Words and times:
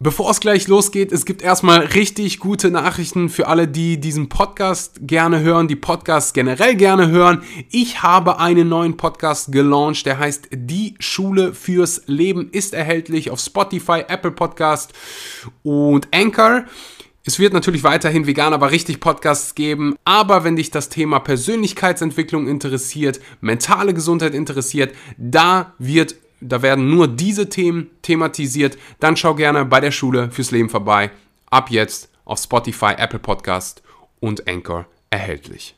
Bevor 0.00 0.30
es 0.30 0.38
gleich 0.38 0.68
losgeht, 0.68 1.10
es 1.10 1.24
gibt 1.24 1.42
erstmal 1.42 1.80
richtig 1.80 2.38
gute 2.38 2.70
Nachrichten 2.70 3.28
für 3.28 3.48
alle, 3.48 3.66
die 3.66 3.98
diesen 3.98 4.28
Podcast 4.28 5.00
gerne 5.02 5.40
hören, 5.40 5.66
die 5.66 5.74
Podcasts 5.74 6.32
generell 6.32 6.76
gerne 6.76 7.08
hören. 7.08 7.42
Ich 7.72 8.00
habe 8.00 8.38
einen 8.38 8.68
neuen 8.68 8.96
Podcast 8.96 9.50
gelauncht, 9.50 10.06
der 10.06 10.20
heißt 10.20 10.50
Die 10.52 10.94
Schule 11.00 11.52
fürs 11.52 12.02
Leben, 12.06 12.48
ist 12.52 12.74
erhältlich 12.74 13.32
auf 13.32 13.40
Spotify, 13.40 14.04
Apple 14.06 14.30
Podcast 14.30 14.92
und 15.64 16.06
Anchor. 16.14 16.62
Es 17.24 17.40
wird 17.40 17.52
natürlich 17.52 17.82
weiterhin 17.82 18.28
vegan, 18.28 18.54
aber 18.54 18.70
richtig 18.70 19.00
Podcasts 19.00 19.56
geben. 19.56 19.96
Aber 20.04 20.44
wenn 20.44 20.54
dich 20.54 20.70
das 20.70 20.90
Thema 20.90 21.18
Persönlichkeitsentwicklung 21.18 22.46
interessiert, 22.46 23.18
mentale 23.40 23.94
Gesundheit 23.94 24.32
interessiert, 24.32 24.94
da 25.16 25.74
wird 25.80 26.14
da 26.40 26.62
werden 26.62 26.90
nur 26.90 27.08
diese 27.08 27.48
Themen 27.48 27.90
thematisiert. 28.02 28.78
Dann 29.00 29.16
schau 29.16 29.34
gerne 29.34 29.64
bei 29.64 29.80
der 29.80 29.90
Schule 29.90 30.30
fürs 30.30 30.50
Leben 30.50 30.68
vorbei. 30.68 31.10
Ab 31.50 31.70
jetzt 31.70 32.10
auf 32.24 32.38
Spotify, 32.38 32.94
Apple 32.96 33.18
Podcast 33.18 33.82
und 34.20 34.48
Anchor 34.48 34.86
erhältlich. 35.10 35.74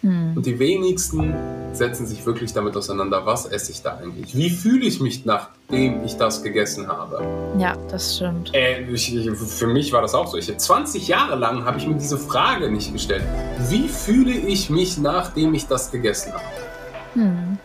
Hm. 0.00 0.36
Und 0.36 0.46
die 0.46 0.58
wenigsten 0.58 1.32
setzen 1.72 2.06
sich 2.06 2.26
wirklich 2.26 2.52
damit 2.52 2.76
auseinander, 2.76 3.24
was 3.24 3.46
esse 3.46 3.70
ich 3.70 3.82
da 3.82 3.98
eigentlich? 3.98 4.34
Wie 4.34 4.50
fühle 4.50 4.84
ich 4.84 5.00
mich, 5.00 5.24
nachdem 5.24 6.04
ich 6.04 6.16
das 6.16 6.42
gegessen 6.42 6.88
habe? 6.88 7.24
Ja, 7.58 7.76
das 7.88 8.16
stimmt. 8.16 8.52
Äh, 8.52 8.82
ich, 8.90 9.14
für 9.46 9.68
mich 9.68 9.92
war 9.92 10.02
das 10.02 10.14
auch 10.14 10.26
so. 10.26 10.36
Ich, 10.36 10.56
20 10.56 11.06
Jahre 11.06 11.36
lang 11.36 11.64
habe 11.64 11.78
ich 11.78 11.86
mir 11.86 11.94
diese 11.94 12.18
Frage 12.18 12.70
nicht 12.70 12.92
gestellt. 12.92 13.22
Wie 13.68 13.88
fühle 13.88 14.32
ich 14.32 14.70
mich, 14.70 14.98
nachdem 14.98 15.54
ich 15.54 15.66
das 15.66 15.92
gegessen 15.92 16.32
habe? 16.32 16.44
Hm. 17.14 17.58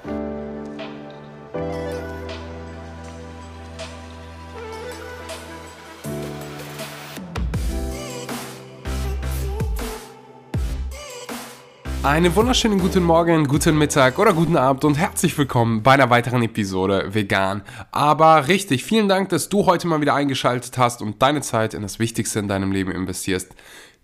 Einen 12.04 12.36
wunderschönen 12.36 12.80
guten 12.80 13.04
Morgen, 13.04 13.48
guten 13.48 13.78
Mittag 13.78 14.20
oder 14.20 14.32
guten 14.34 14.56
Abend 14.56 14.86
und 14.86 14.98
herzlich 14.98 15.38
willkommen 15.38 15.84
bei 15.84 15.94
einer 15.94 16.10
weiteren 16.10 16.44
Episode 16.44 17.14
Vegan. 17.14 17.64
Aber 17.92 18.48
richtig, 18.48 18.86
vielen 18.86 19.10
Dank, 19.10 19.30
dass 19.30 19.50
du 19.50 19.66
heute 19.66 19.88
mal 19.88 20.00
wieder 20.00 20.14
eingeschaltet 20.14 20.78
hast 20.78 21.02
und 21.02 21.22
deine 21.22 21.42
Zeit 21.42 21.74
in 21.74 21.82
das 21.82 22.00
Wichtigste 22.00 22.40
in 22.40 22.48
deinem 22.48 22.72
Leben 22.72 22.92
investierst, 22.92 23.54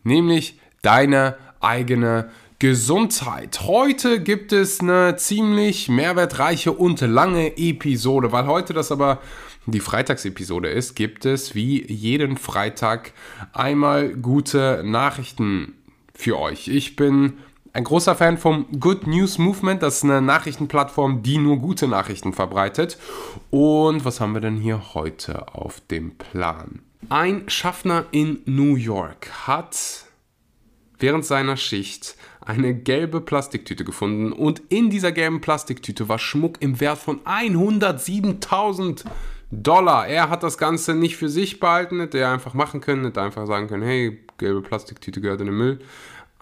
nämlich 0.03 0.59
deine 0.81 1.37
eigene 1.61 2.29
Gesundheit. 2.59 3.61
Heute 3.63 4.21
gibt 4.21 4.53
es 4.53 4.79
eine 4.79 5.15
ziemlich 5.15 5.87
mehrwertreiche 5.87 6.71
und 6.71 6.99
lange 7.01 7.57
Episode, 7.57 8.31
weil 8.31 8.47
heute 8.47 8.73
das 8.73 8.91
aber 8.91 9.19
die 9.65 9.79
Freitagsepisode 9.79 10.69
ist, 10.69 10.95
gibt 10.95 11.25
es 11.25 11.55
wie 11.55 11.85
jeden 11.91 12.37
Freitag 12.37 13.13
einmal 13.53 14.09
gute 14.15 14.81
Nachrichten 14.83 15.75
für 16.13 16.39
euch. 16.39 16.67
Ich 16.67 16.95
bin 16.95 17.33
ein 17.73 17.83
großer 17.83 18.15
Fan 18.15 18.37
vom 18.37 18.67
Good 18.79 19.07
News 19.07 19.39
Movement. 19.39 19.81
Das 19.81 19.97
ist 19.97 20.03
eine 20.03 20.21
Nachrichtenplattform, 20.21 21.23
die 21.23 21.39
nur 21.39 21.57
gute 21.57 21.87
Nachrichten 21.87 22.31
verbreitet. 22.33 22.97
Und 23.49 24.05
was 24.05 24.21
haben 24.21 24.33
wir 24.33 24.41
denn 24.41 24.57
hier 24.57 24.93
heute 24.93 25.53
auf 25.53 25.81
dem 25.81 26.15
Plan? 26.15 26.83
Ein 27.09 27.49
Schaffner 27.49 28.05
in 28.11 28.41
New 28.45 28.75
York 28.75 29.47
hat 29.47 30.05
während 30.99 31.25
seiner 31.25 31.57
Schicht 31.57 32.15
eine 32.39 32.75
gelbe 32.75 33.19
Plastiktüte 33.19 33.83
gefunden 33.83 34.31
und 34.31 34.61
in 34.69 34.89
dieser 34.89 35.11
gelben 35.11 35.41
Plastiktüte 35.41 36.07
war 36.07 36.19
Schmuck 36.19 36.61
im 36.61 36.79
Wert 36.79 36.99
von 36.99 37.19
107.000 37.21 39.03
Dollar. 39.51 40.07
Er 40.07 40.29
hat 40.29 40.43
das 40.43 40.57
Ganze 40.57 40.95
nicht 40.95 41.17
für 41.17 41.29
sich 41.29 41.59
behalten, 41.59 41.99
hätte 41.99 42.19
er 42.19 42.31
einfach 42.31 42.53
machen 42.53 42.79
können, 42.79 43.03
hätte 43.05 43.21
einfach 43.21 43.47
sagen 43.47 43.67
können, 43.67 43.83
hey, 43.83 44.19
gelbe 44.37 44.61
Plastiktüte 44.61 45.19
gehört 45.19 45.41
in 45.41 45.47
den 45.47 45.57
Müll. 45.57 45.79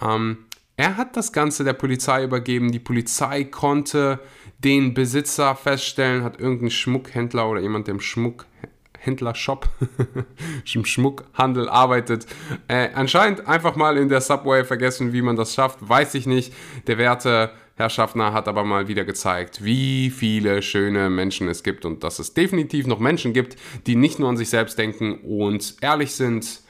Ähm, 0.01 0.45
er 0.77 0.97
hat 0.97 1.15
das 1.15 1.31
Ganze 1.31 1.63
der 1.63 1.73
Polizei 1.73 2.23
übergeben. 2.23 2.71
Die 2.71 2.79
Polizei 2.79 3.43
konnte 3.43 4.19
den 4.59 4.93
Besitzer 4.93 5.55
feststellen, 5.55 6.23
hat 6.23 6.39
irgendein 6.39 6.69
Schmuckhändler 6.69 7.49
oder 7.49 7.61
jemand, 7.61 7.87
der 7.87 7.95
im 7.95 8.01
Schmuckhändler-Shop, 8.01 9.69
im 10.73 10.85
Schmuckhandel 10.85 11.69
arbeitet, 11.69 12.27
äh, 12.67 12.89
anscheinend 12.93 13.47
einfach 13.47 13.75
mal 13.75 13.97
in 13.97 14.09
der 14.09 14.21
Subway 14.21 14.63
vergessen, 14.63 15.13
wie 15.13 15.21
man 15.21 15.35
das 15.35 15.53
schafft, 15.53 15.77
weiß 15.81 16.15
ich 16.15 16.25
nicht. 16.25 16.53
Der 16.87 16.97
werte 16.97 17.51
Herr 17.81 17.89
Schaffner 17.89 18.31
hat 18.31 18.47
aber 18.47 18.63
mal 18.63 18.87
wieder 18.87 19.05
gezeigt, 19.05 19.63
wie 19.63 20.11
viele 20.11 20.61
schöne 20.61 21.09
Menschen 21.09 21.47
es 21.47 21.63
gibt 21.63 21.83
und 21.83 22.03
dass 22.03 22.19
es 22.19 22.35
definitiv 22.35 22.85
noch 22.85 22.99
Menschen 22.99 23.33
gibt, 23.33 23.55
die 23.87 23.95
nicht 23.95 24.19
nur 24.19 24.29
an 24.29 24.37
sich 24.37 24.49
selbst 24.49 24.77
denken 24.77 25.19
und 25.21 25.77
ehrlich 25.81 26.13
sind 26.13 26.61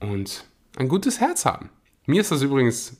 und 0.00 0.44
ein 0.76 0.88
gutes 0.88 1.20
Herz 1.20 1.46
haben. 1.46 1.70
Mir 2.04 2.20
ist 2.20 2.32
das 2.32 2.42
übrigens 2.42 2.99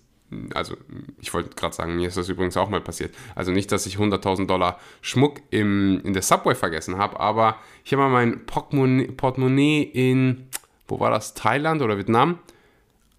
also 0.55 0.77
ich 1.21 1.33
wollte 1.35 1.51
gerade 1.57 1.75
sagen, 1.75 1.97
mir 1.97 2.09
ist 2.09 2.17
das 2.17 2.29
übrigens 2.29 2.57
auch 2.57 2.69
mal 2.69 2.81
passiert. 2.81 3.15
Also 3.35 3.51
nicht, 3.51 3.73
dass 3.73 3.87
ich 3.87 3.97
100.000 3.97 4.47
Dollar 4.47 4.79
Schmuck 5.01 5.41
im, 5.51 6.01
in 6.05 6.13
der 6.13 6.23
Subway 6.23 6.55
vergessen 6.55 6.99
habe, 6.99 7.19
aber 7.19 7.57
ich 7.85 7.93
habe 7.93 8.03
mal 8.03 8.11
mein 8.11 8.47
Portemonnaie, 8.47 9.09
Portemonnaie 9.09 9.83
in, 9.83 10.49
wo 10.89 11.01
war 11.01 11.11
das, 11.11 11.35
Thailand 11.35 11.83
oder 11.83 11.97
Vietnam, 11.99 12.39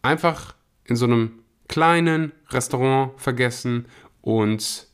einfach 0.01 0.55
in 0.85 0.95
so 0.95 1.05
einem 1.05 1.39
kleinen 1.67 2.31
Restaurant 2.49 3.19
vergessen 3.19 3.85
und 4.21 4.87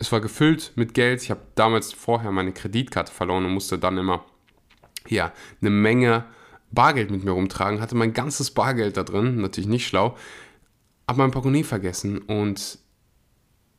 es 0.00 0.12
war 0.12 0.20
gefüllt 0.20 0.72
mit 0.76 0.94
Geld. 0.94 1.22
Ich 1.22 1.30
habe 1.30 1.40
damals 1.56 1.92
vorher 1.92 2.30
meine 2.30 2.52
Kreditkarte 2.52 3.12
verloren 3.12 3.44
und 3.44 3.52
musste 3.52 3.78
dann 3.78 3.98
immer 3.98 4.24
ja, 5.08 5.32
eine 5.60 5.70
Menge 5.70 6.24
Bargeld 6.70 7.10
mit 7.10 7.24
mir 7.24 7.32
rumtragen, 7.32 7.80
hatte 7.80 7.96
mein 7.96 8.12
ganzes 8.12 8.50
Bargeld 8.50 8.96
da 8.96 9.02
drin, 9.02 9.40
natürlich 9.40 9.68
nicht 9.68 9.86
schlau 9.86 10.16
habe 11.08 11.18
mein 11.18 11.30
Portemonnaie 11.30 11.64
vergessen 11.64 12.18
und 12.18 12.78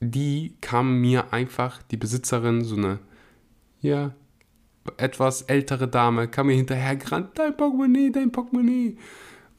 die 0.01 0.55
kam 0.61 0.99
mir 0.99 1.31
einfach, 1.31 1.83
die 1.83 1.97
Besitzerin, 1.97 2.63
so 2.63 2.75
eine, 2.75 2.99
ja, 3.81 4.13
etwas 4.97 5.43
ältere 5.43 5.87
Dame, 5.87 6.27
kam 6.27 6.47
mir 6.47 6.55
hinterher 6.55 6.95
gerannt, 6.95 7.31
dein 7.35 7.55
Portemonnaie, 7.55 8.11
dein 8.11 8.31
Portemonnaie. 8.31 8.97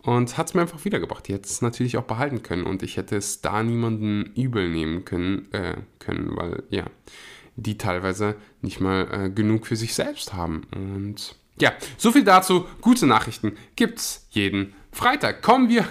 Und 0.03 0.39
hat 0.39 0.49
es 0.49 0.55
mir 0.55 0.63
einfach 0.63 0.83
wiedergebracht. 0.85 1.29
Die 1.29 1.35
hätte 1.35 1.47
es 1.47 1.61
natürlich 1.61 1.99
auch 1.99 2.05
behalten 2.05 2.43
können 2.43 2.65
und 2.65 2.83
ich 2.83 2.97
hätte 2.97 3.17
es 3.17 3.43
da 3.43 3.63
niemanden 3.63 4.33
übel 4.35 4.69
nehmen 4.71 5.05
können, 5.05 5.53
äh, 5.53 5.77
können 5.99 6.35
weil, 6.37 6.63
ja, 6.71 6.87
die 7.57 7.77
teilweise 7.77 8.37
nicht 8.63 8.81
mal 8.81 9.09
äh, 9.13 9.31
genug 9.31 9.67
für 9.67 9.77
sich 9.77 9.95
selbst 9.95 10.33
haben. 10.33 10.67
Und 10.75 11.37
ja, 11.61 11.73
so 11.99 12.13
viel 12.13 12.25
dazu. 12.25 12.67
Gute 12.81 13.07
Nachrichten 13.07 13.57
gibt's 13.77 14.27
jeden 14.31 14.73
Freitag. 14.91 15.43
Kommen 15.43 15.69
wir 15.69 15.85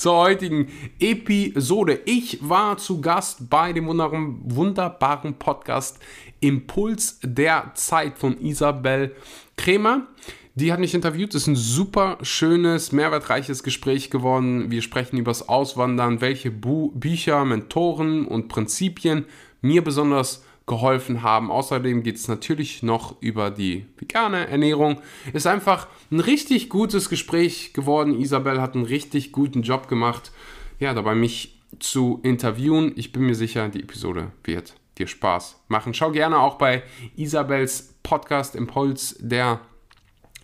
zur 0.00 0.16
heutigen 0.16 0.68
Episode. 0.98 2.00
Ich 2.06 2.38
war 2.40 2.78
zu 2.78 3.02
Gast 3.02 3.50
bei 3.50 3.74
dem 3.74 3.86
wunderbaren 3.86 5.34
Podcast 5.34 5.98
Impuls 6.40 7.18
der 7.22 7.72
Zeit 7.74 8.16
von 8.18 8.40
Isabel 8.40 9.14
Kremer. 9.58 10.06
Die 10.54 10.72
hat 10.72 10.80
mich 10.80 10.94
interviewt. 10.94 11.34
Das 11.34 11.42
ist 11.42 11.48
ein 11.48 11.54
super 11.54 12.16
schönes, 12.22 12.92
mehrwertreiches 12.92 13.62
Gespräch 13.62 14.08
geworden. 14.08 14.70
Wir 14.70 14.80
sprechen 14.80 15.18
über 15.18 15.32
das 15.32 15.50
Auswandern, 15.50 16.22
welche 16.22 16.50
Bu 16.50 16.92
Bücher, 16.92 17.44
Mentoren 17.44 18.26
und 18.26 18.48
Prinzipien 18.48 19.26
mir 19.60 19.84
besonders 19.84 20.42
geholfen 20.70 21.22
haben. 21.22 21.50
Außerdem 21.50 22.04
geht 22.04 22.14
es 22.14 22.28
natürlich 22.28 22.84
noch 22.84 23.20
über 23.20 23.50
die 23.50 23.86
vegane 23.98 24.46
Ernährung. 24.46 25.00
Ist 25.32 25.48
einfach 25.48 25.88
ein 26.12 26.20
richtig 26.20 26.68
gutes 26.68 27.08
Gespräch 27.08 27.72
geworden. 27.72 28.20
Isabel 28.20 28.60
hat 28.60 28.76
einen 28.76 28.84
richtig 28.84 29.32
guten 29.32 29.62
Job 29.62 29.88
gemacht, 29.88 30.30
ja, 30.78 30.94
dabei 30.94 31.16
mich 31.16 31.58
zu 31.80 32.20
interviewen. 32.22 32.92
Ich 32.94 33.10
bin 33.10 33.22
mir 33.22 33.34
sicher, 33.34 33.68
die 33.68 33.82
Episode 33.82 34.30
wird 34.44 34.74
dir 34.96 35.08
Spaß 35.08 35.60
machen. 35.66 35.92
Schau 35.92 36.12
gerne 36.12 36.38
auch 36.38 36.54
bei 36.54 36.84
Isabels 37.16 37.96
Podcast 38.04 38.54
Impuls 38.54 39.16
der 39.18 39.60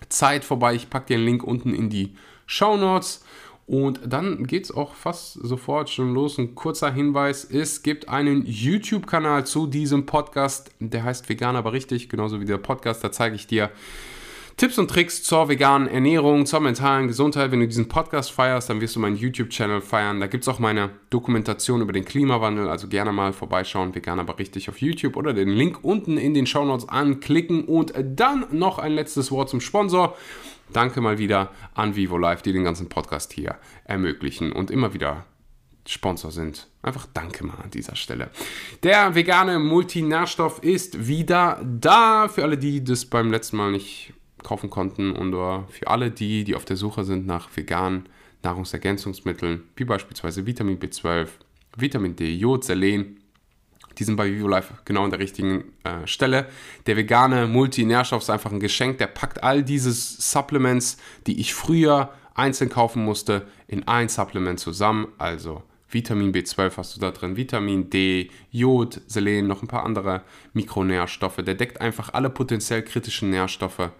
Zeit 0.08 0.44
vorbei. 0.44 0.74
Ich 0.74 0.90
packe 0.90 1.06
den 1.06 1.24
Link 1.24 1.44
unten 1.44 1.72
in 1.72 1.88
die 1.88 2.16
Show 2.46 2.76
Notes. 2.76 3.24
Und 3.66 4.00
dann 4.06 4.46
geht 4.46 4.64
es 4.64 4.70
auch 4.70 4.94
fast 4.94 5.32
sofort 5.34 5.90
schon 5.90 6.14
los. 6.14 6.38
Ein 6.38 6.54
kurzer 6.54 6.92
Hinweis: 6.92 7.44
Es 7.44 7.82
gibt 7.82 8.08
einen 8.08 8.44
YouTube-Kanal 8.46 9.44
zu 9.44 9.66
diesem 9.66 10.06
Podcast, 10.06 10.70
der 10.78 11.02
heißt 11.02 11.28
Vegan 11.28 11.56
aber 11.56 11.72
richtig, 11.72 12.08
genauso 12.08 12.40
wie 12.40 12.44
der 12.44 12.58
Podcast. 12.58 13.02
Da 13.02 13.10
zeige 13.10 13.34
ich 13.34 13.48
dir 13.48 13.70
Tipps 14.56 14.78
und 14.78 14.88
Tricks 14.88 15.22
zur 15.22 15.50
veganen 15.50 15.86
Ernährung, 15.86 16.46
zur 16.46 16.60
mentalen 16.60 17.08
Gesundheit. 17.08 17.50
Wenn 17.50 17.60
du 17.60 17.66
diesen 17.66 17.88
Podcast 17.88 18.30
feierst, 18.30 18.70
dann 18.70 18.80
wirst 18.80 18.96
du 18.96 19.00
meinen 19.00 19.16
YouTube-Channel 19.16 19.82
feiern. 19.82 20.18
Da 20.18 20.28
gibt 20.28 20.44
es 20.44 20.48
auch 20.48 20.58
meine 20.58 20.92
Dokumentation 21.10 21.82
über 21.82 21.92
den 21.92 22.06
Klimawandel. 22.06 22.68
Also 22.70 22.88
gerne 22.88 23.12
mal 23.12 23.34
vorbeischauen, 23.34 23.94
vegan 23.94 24.18
aber 24.18 24.38
richtig 24.38 24.70
auf 24.70 24.80
YouTube 24.80 25.16
oder 25.16 25.34
den 25.34 25.50
Link 25.50 25.80
unten 25.82 26.16
in 26.16 26.32
den 26.32 26.46
Show 26.46 26.64
Notes 26.64 26.88
anklicken. 26.88 27.64
Und 27.64 27.92
dann 28.02 28.46
noch 28.50 28.78
ein 28.78 28.92
letztes 28.92 29.30
Wort 29.30 29.50
zum 29.50 29.60
Sponsor. 29.60 30.16
Danke 30.72 31.00
mal 31.00 31.18
wieder 31.18 31.52
an 31.74 31.96
Vivo 31.96 32.18
Live, 32.18 32.42
die 32.42 32.52
den 32.52 32.64
ganzen 32.64 32.88
Podcast 32.88 33.32
hier 33.32 33.56
ermöglichen 33.84 34.52
und 34.52 34.70
immer 34.70 34.94
wieder 34.94 35.24
Sponsor 35.86 36.30
sind. 36.30 36.68
Einfach 36.82 37.06
danke 37.14 37.44
mal 37.44 37.58
an 37.62 37.70
dieser 37.70 37.96
Stelle. 37.96 38.30
Der 38.82 39.14
vegane 39.14 39.58
Multinährstoff 39.58 40.62
ist 40.62 41.06
wieder 41.06 41.64
da. 41.64 42.28
Für 42.28 42.42
alle, 42.42 42.58
die 42.58 42.82
das 42.82 43.06
beim 43.06 43.30
letzten 43.30 43.56
Mal 43.56 43.70
nicht 43.70 44.12
kaufen 44.42 44.70
konnten 44.70 45.12
und 45.12 45.32
für 45.70 45.88
alle 45.88 46.10
die, 46.10 46.44
die 46.44 46.54
auf 46.54 46.64
der 46.64 46.76
Suche 46.76 47.04
sind 47.04 47.26
nach 47.26 47.48
veganen 47.54 48.08
Nahrungsergänzungsmitteln, 48.42 49.62
wie 49.74 49.84
beispielsweise 49.84 50.46
Vitamin 50.46 50.78
B12, 50.78 51.28
Vitamin 51.76 52.16
D, 52.16 52.32
Jod, 52.32 52.64
Selen, 52.64 53.20
die 53.98 54.04
sind 54.04 54.16
bei 54.16 54.30
VivoLife 54.30 54.74
genau 54.84 55.04
an 55.04 55.10
der 55.10 55.18
richtigen 55.18 55.72
äh, 55.84 56.06
Stelle. 56.06 56.48
Der 56.86 56.96
vegane 56.96 57.46
Multinährstoff 57.46 58.22
ist 58.22 58.30
einfach 58.30 58.52
ein 58.52 58.60
Geschenk, 58.60 58.98
der 58.98 59.06
packt 59.06 59.42
all 59.42 59.62
diese 59.62 59.92
Supplements, 59.92 60.98
die 61.26 61.40
ich 61.40 61.54
früher 61.54 62.12
einzeln 62.34 62.70
kaufen 62.70 63.04
musste, 63.04 63.46
in 63.66 63.88
ein 63.88 64.08
Supplement 64.08 64.60
zusammen. 64.60 65.08
Also 65.18 65.62
Vitamin 65.88 66.32
B12 66.32 66.76
hast 66.76 66.96
du 66.96 67.00
da 67.00 67.10
drin, 67.10 67.36
Vitamin 67.36 67.90
D, 67.90 68.30
Jod, 68.50 69.00
Selen, 69.06 69.46
noch 69.46 69.62
ein 69.62 69.68
paar 69.68 69.84
andere 69.84 70.22
Mikronährstoffe. 70.52 71.36
Der 71.36 71.54
deckt 71.54 71.80
einfach 71.80 72.12
alle 72.12 72.30
potenziell 72.30 72.82
kritischen 72.82 73.30
Nährstoffe 73.30 73.90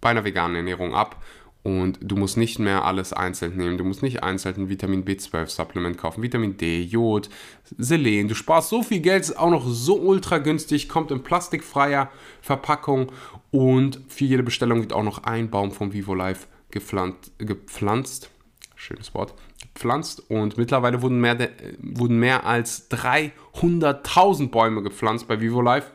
bei 0.00 0.10
einer 0.10 0.24
veganen 0.24 0.56
Ernährung 0.56 0.94
ab 0.94 1.22
und 1.66 1.98
du 2.00 2.14
musst 2.14 2.36
nicht 2.36 2.60
mehr 2.60 2.84
alles 2.84 3.12
einzeln 3.12 3.56
nehmen. 3.56 3.76
Du 3.76 3.82
musst 3.82 4.00
nicht 4.00 4.22
einzeln 4.22 4.54
ein 4.54 4.68
Vitamin 4.68 5.04
B12-Supplement 5.04 5.98
kaufen, 5.98 6.22
Vitamin 6.22 6.56
D, 6.56 6.80
Jod, 6.80 7.28
Selen. 7.76 8.28
Du 8.28 8.36
sparst 8.36 8.68
so 8.68 8.84
viel 8.84 9.00
Geld, 9.00 9.22
ist 9.22 9.36
auch 9.36 9.50
noch 9.50 9.66
so 9.66 9.98
ultra 9.98 10.38
günstig, 10.38 10.88
kommt 10.88 11.10
in 11.10 11.24
plastikfreier 11.24 12.08
Verpackung 12.40 13.10
und 13.50 14.00
für 14.06 14.26
jede 14.26 14.44
Bestellung 14.44 14.78
wird 14.80 14.92
auch 14.92 15.02
noch 15.02 15.24
ein 15.24 15.50
Baum 15.50 15.72
vom 15.72 15.92
Vivo 15.92 16.14
Life 16.14 16.46
gepflanzt. 16.70 17.32
gepflanzt 17.38 18.30
schönes 18.76 19.12
Wort, 19.14 19.34
gepflanzt 19.74 20.30
und 20.30 20.58
mittlerweile 20.58 21.02
wurden 21.02 21.20
mehr, 21.20 21.36
wurden 21.78 22.20
mehr 22.20 22.46
als 22.46 22.88
300.000 22.92 24.50
Bäume 24.50 24.84
gepflanzt 24.84 25.26
bei 25.26 25.40
Vivo 25.40 25.62
Life. 25.62 25.90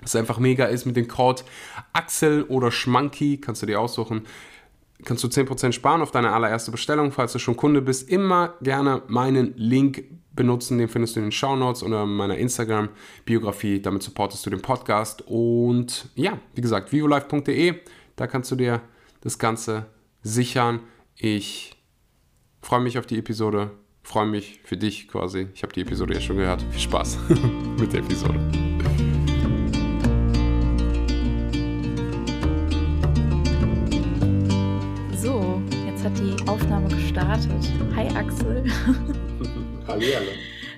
Was 0.00 0.16
einfach 0.16 0.38
mega 0.38 0.64
ist 0.64 0.86
mit 0.86 0.96
dem 0.96 1.06
Code 1.06 1.42
Axel 1.92 2.44
oder 2.44 2.72
Schmanky, 2.72 3.36
kannst 3.40 3.62
du 3.62 3.66
dir 3.66 3.80
aussuchen 3.80 4.26
kannst 5.04 5.22
du 5.24 5.28
10% 5.28 5.72
sparen 5.72 6.02
auf 6.02 6.10
deine 6.10 6.32
allererste 6.32 6.70
Bestellung. 6.70 7.12
Falls 7.12 7.32
du 7.32 7.38
schon 7.38 7.56
Kunde 7.56 7.82
bist, 7.82 8.08
immer 8.08 8.54
gerne 8.60 9.02
meinen 9.08 9.54
Link 9.56 10.04
benutzen. 10.34 10.78
Den 10.78 10.88
findest 10.88 11.16
du 11.16 11.20
in 11.20 11.26
den 11.26 11.32
Show 11.32 11.56
Notes 11.56 11.82
oder 11.82 12.04
in 12.04 12.10
meiner 12.10 12.36
Instagram-Biografie. 12.36 13.80
Damit 13.80 14.02
supportest 14.02 14.44
du 14.46 14.50
den 14.50 14.62
Podcast. 14.62 15.22
Und 15.26 16.08
ja, 16.14 16.38
wie 16.54 16.60
gesagt, 16.60 16.92
vivolife.de, 16.92 17.74
da 18.16 18.26
kannst 18.26 18.50
du 18.50 18.56
dir 18.56 18.80
das 19.20 19.38
Ganze 19.38 19.86
sichern. 20.22 20.80
Ich 21.16 21.76
freue 22.62 22.80
mich 22.80 22.98
auf 22.98 23.06
die 23.06 23.18
Episode. 23.18 23.70
Freue 24.02 24.26
mich 24.26 24.60
für 24.64 24.76
dich 24.76 25.08
quasi. 25.08 25.48
Ich 25.54 25.62
habe 25.62 25.72
die 25.72 25.82
Episode 25.82 26.14
ja 26.14 26.20
schon 26.20 26.38
gehört. 26.38 26.62
Viel 26.70 26.80
Spaß 26.80 27.18
mit 27.78 27.92
der 27.92 28.00
Episode. 28.00 28.67
Gestartet. 37.18 37.72
Hi 37.96 38.06
Axel. 38.16 38.64
Hallo. 39.88 40.02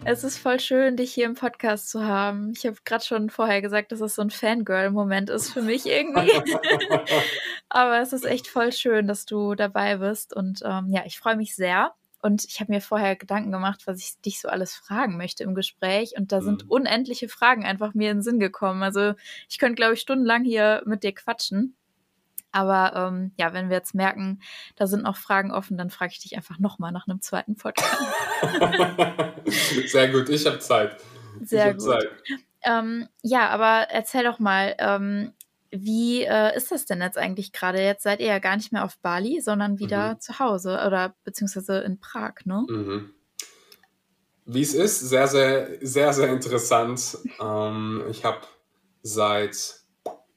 Es 0.06 0.24
ist 0.24 0.38
voll 0.38 0.58
schön, 0.58 0.96
dich 0.96 1.12
hier 1.12 1.26
im 1.26 1.34
Podcast 1.34 1.90
zu 1.90 2.02
haben. 2.02 2.54
Ich 2.56 2.64
habe 2.64 2.78
gerade 2.86 3.04
schon 3.04 3.28
vorher 3.28 3.60
gesagt, 3.60 3.92
dass 3.92 4.00
es 4.00 4.14
so 4.14 4.22
ein 4.22 4.30
Fangirl-Moment 4.30 5.28
ist 5.28 5.52
für 5.52 5.60
mich 5.60 5.84
irgendwie. 5.84 6.30
Aber 7.68 8.00
es 8.00 8.14
ist 8.14 8.24
echt 8.24 8.46
voll 8.46 8.72
schön, 8.72 9.06
dass 9.06 9.26
du 9.26 9.54
dabei 9.54 9.98
bist. 9.98 10.34
Und 10.34 10.62
ähm, 10.64 10.86
ja, 10.88 11.02
ich 11.04 11.18
freue 11.18 11.36
mich 11.36 11.54
sehr. 11.54 11.92
Und 12.22 12.46
ich 12.46 12.60
habe 12.60 12.72
mir 12.72 12.80
vorher 12.80 13.16
Gedanken 13.16 13.52
gemacht, 13.52 13.82
was 13.84 13.98
ich 13.98 14.18
dich 14.22 14.40
so 14.40 14.48
alles 14.48 14.74
fragen 14.74 15.18
möchte 15.18 15.44
im 15.44 15.54
Gespräch. 15.54 16.14
Und 16.16 16.32
da 16.32 16.40
sind 16.40 16.64
mhm. 16.64 16.70
unendliche 16.70 17.28
Fragen 17.28 17.66
einfach 17.66 17.92
mir 17.92 18.10
in 18.10 18.18
den 18.18 18.22
Sinn 18.22 18.40
gekommen. 18.40 18.82
Also 18.82 19.12
ich 19.50 19.58
könnte, 19.58 19.74
glaube 19.74 19.92
ich, 19.92 20.00
stundenlang 20.00 20.44
hier 20.44 20.82
mit 20.86 21.02
dir 21.02 21.14
quatschen. 21.14 21.76
Aber 22.52 22.92
ähm, 22.96 23.32
ja, 23.36 23.52
wenn 23.52 23.68
wir 23.68 23.76
jetzt 23.76 23.94
merken, 23.94 24.40
da 24.76 24.86
sind 24.86 25.04
noch 25.04 25.16
Fragen 25.16 25.52
offen, 25.52 25.78
dann 25.78 25.90
frage 25.90 26.12
ich 26.12 26.20
dich 26.20 26.36
einfach 26.36 26.58
nochmal 26.58 26.92
nach 26.92 27.06
einem 27.06 27.20
zweiten 27.20 27.56
Podcast. 27.56 27.96
Sehr 29.86 30.08
gut, 30.08 30.28
ich 30.28 30.46
habe 30.46 30.58
Zeit. 30.58 30.96
Sehr 31.42 31.74
gut. 31.74 31.82
Zeit. 31.82 32.08
Ähm, 32.62 33.08
ja, 33.22 33.48
aber 33.48 33.88
erzähl 33.90 34.24
doch 34.24 34.38
mal, 34.38 34.74
ähm, 34.78 35.32
wie 35.70 36.22
äh, 36.22 36.56
ist 36.56 36.72
das 36.72 36.84
denn 36.84 37.00
jetzt 37.00 37.16
eigentlich 37.16 37.52
gerade? 37.52 37.80
Jetzt 37.80 38.02
seid 38.02 38.20
ihr 38.20 38.26
ja 38.26 38.38
gar 38.40 38.56
nicht 38.56 38.72
mehr 38.72 38.84
auf 38.84 38.98
Bali, 38.98 39.40
sondern 39.40 39.78
wieder 39.78 40.14
mhm. 40.14 40.20
zu 40.20 40.38
Hause 40.38 40.82
oder 40.84 41.14
beziehungsweise 41.24 41.78
in 41.78 42.00
Prag, 42.00 42.34
ne? 42.44 42.66
Mhm. 42.68 43.14
Wie 44.46 44.62
es 44.62 44.74
ist, 44.74 44.98
sehr, 45.00 45.28
sehr, 45.28 45.78
sehr, 45.80 46.12
sehr 46.12 46.28
interessant. 46.32 47.18
ähm, 47.40 48.02
ich 48.10 48.24
habe 48.24 48.40
seit 49.02 49.79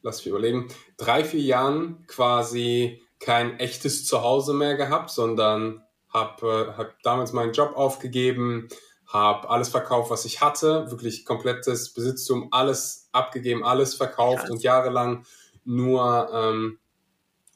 lass 0.04 0.18
mich 0.18 0.28
überlegen, 0.28 0.68
drei, 0.98 1.24
vier 1.24 1.42
Jahren 1.42 2.06
quasi 2.08 3.02
kein 3.20 3.58
echtes 3.60 4.06
Zuhause 4.06 4.54
mehr 4.54 4.76
gehabt, 4.76 5.10
sondern 5.10 5.84
habe 6.10 6.74
äh, 6.76 6.78
hab 6.78 7.02
damals 7.02 7.34
meinen 7.34 7.54
Job 7.54 7.76
aufgegeben, 7.76 8.68
habe 9.08 9.50
alles 9.50 9.70
verkauft, 9.70 10.12
was 10.12 10.26
ich 10.26 10.42
hatte, 10.42 10.92
wirklich 10.92 11.26
komplettes 11.26 11.94
Besitztum, 11.94 12.50
alles 12.52 13.10
abgegeben, 13.12 13.64
alles 13.64 13.96
verkauft 13.96 14.42
Krass. 14.42 14.50
und 14.52 14.62
jahrelang 14.62 15.26
nur 15.64 16.30
ähm, 16.34 16.80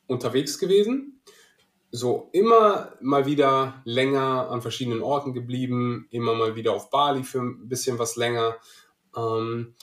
unterwegs 0.07 0.57
gewesen. 0.57 1.21
So 1.91 2.29
immer 2.31 2.93
mal 3.01 3.25
wieder 3.25 3.81
länger 3.85 4.49
an 4.49 4.61
verschiedenen 4.61 5.01
Orten 5.01 5.33
geblieben, 5.33 6.07
immer 6.11 6.35
mal 6.35 6.55
wieder 6.55 6.73
auf 6.73 6.89
Bali 6.89 7.23
für 7.23 7.39
ein 7.39 7.67
bisschen 7.67 7.97
was 7.99 8.15
länger. 8.15 8.55
Ähm, 9.15 9.73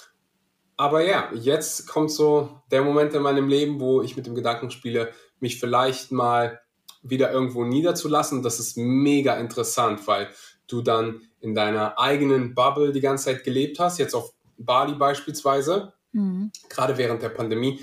aber 0.76 1.04
ja, 1.04 1.30
jetzt 1.34 1.86
kommt 1.86 2.10
so 2.10 2.60
der 2.70 2.82
Moment 2.82 3.14
in 3.14 3.22
meinem 3.22 3.48
Leben, 3.48 3.80
wo 3.80 4.02
ich 4.02 4.16
mit 4.16 4.26
dem 4.26 4.34
Gedanken 4.34 4.70
spiele, 4.70 5.12
mich 5.40 5.60
vielleicht 5.60 6.10
mal 6.10 6.60
wieder 7.02 7.30
irgendwo 7.30 7.64
niederzulassen. 7.64 8.42
Das 8.42 8.58
ist 8.58 8.76
mega 8.76 9.36
interessant, 9.36 10.06
weil 10.06 10.28
du 10.66 10.82
dann 10.82 11.20
in 11.40 11.54
deiner 11.54 11.98
eigenen 11.98 12.54
Bubble 12.54 12.92
die 12.92 13.00
ganze 13.00 13.26
Zeit 13.26 13.44
gelebt 13.44 13.78
hast, 13.78 13.98
jetzt 13.98 14.14
auf 14.14 14.32
Bali 14.56 14.94
beispielsweise, 14.94 15.92
mhm. 16.12 16.50
gerade 16.68 16.96
während 16.96 17.22
der 17.22 17.28
Pandemie. 17.28 17.80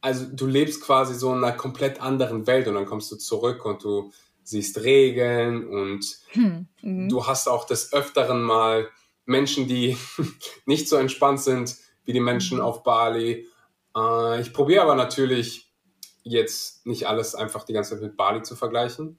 Also 0.00 0.26
du 0.26 0.46
lebst 0.46 0.82
quasi 0.82 1.14
so 1.14 1.32
in 1.32 1.44
einer 1.44 1.56
komplett 1.56 2.00
anderen 2.00 2.46
Welt 2.46 2.66
und 2.66 2.74
dann 2.74 2.86
kommst 2.86 3.12
du 3.12 3.16
zurück 3.16 3.64
und 3.64 3.84
du 3.84 4.10
siehst 4.42 4.82
Regeln 4.82 5.68
und 5.68 6.04
hm, 6.30 6.66
mhm. 6.80 7.08
du 7.08 7.26
hast 7.26 7.48
auch 7.48 7.64
des 7.64 7.92
Öfteren 7.92 8.42
mal 8.42 8.88
Menschen, 9.26 9.68
die 9.68 9.96
nicht 10.66 10.88
so 10.88 10.96
entspannt 10.96 11.40
sind, 11.40 11.76
wie 12.04 12.12
die 12.12 12.20
Menschen 12.20 12.58
mhm. 12.58 12.64
auf 12.64 12.82
Bali. 12.82 13.48
Äh, 13.96 14.40
ich 14.40 14.52
probiere 14.52 14.82
aber 14.82 14.94
natürlich 14.94 15.72
jetzt 16.22 16.86
nicht 16.86 17.06
alles 17.06 17.34
einfach 17.34 17.64
die 17.64 17.72
ganze 17.72 17.94
Zeit 17.94 18.02
mit 18.02 18.16
Bali 18.16 18.42
zu 18.42 18.56
vergleichen. 18.56 19.18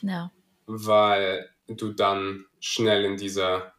Ja. 0.00 0.30
Weil 0.66 1.50
du 1.66 1.92
dann 1.92 2.46
schnell 2.60 3.04
in 3.04 3.16
dieser 3.16 3.72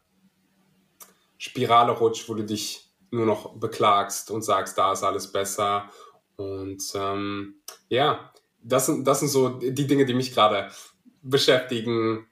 Spirale 1.38 1.92
rutscht, 1.92 2.28
wo 2.28 2.34
du 2.34 2.44
dich 2.44 2.90
nur 3.10 3.26
noch 3.26 3.56
beklagst 3.56 4.30
und 4.30 4.42
sagst, 4.42 4.76
da 4.78 4.92
ist 4.92 5.02
alles 5.02 5.32
besser. 5.32 5.90
Und 6.36 6.82
ähm, 6.94 7.56
ja, 7.88 8.32
das 8.62 8.86
sind, 8.86 9.06
das 9.06 9.20
sind 9.20 9.28
so 9.28 9.48
die 9.48 9.86
Dinge, 9.86 10.04
die 10.04 10.14
mich 10.14 10.34
gerade 10.34 10.70
beschäftigen, 11.22 12.26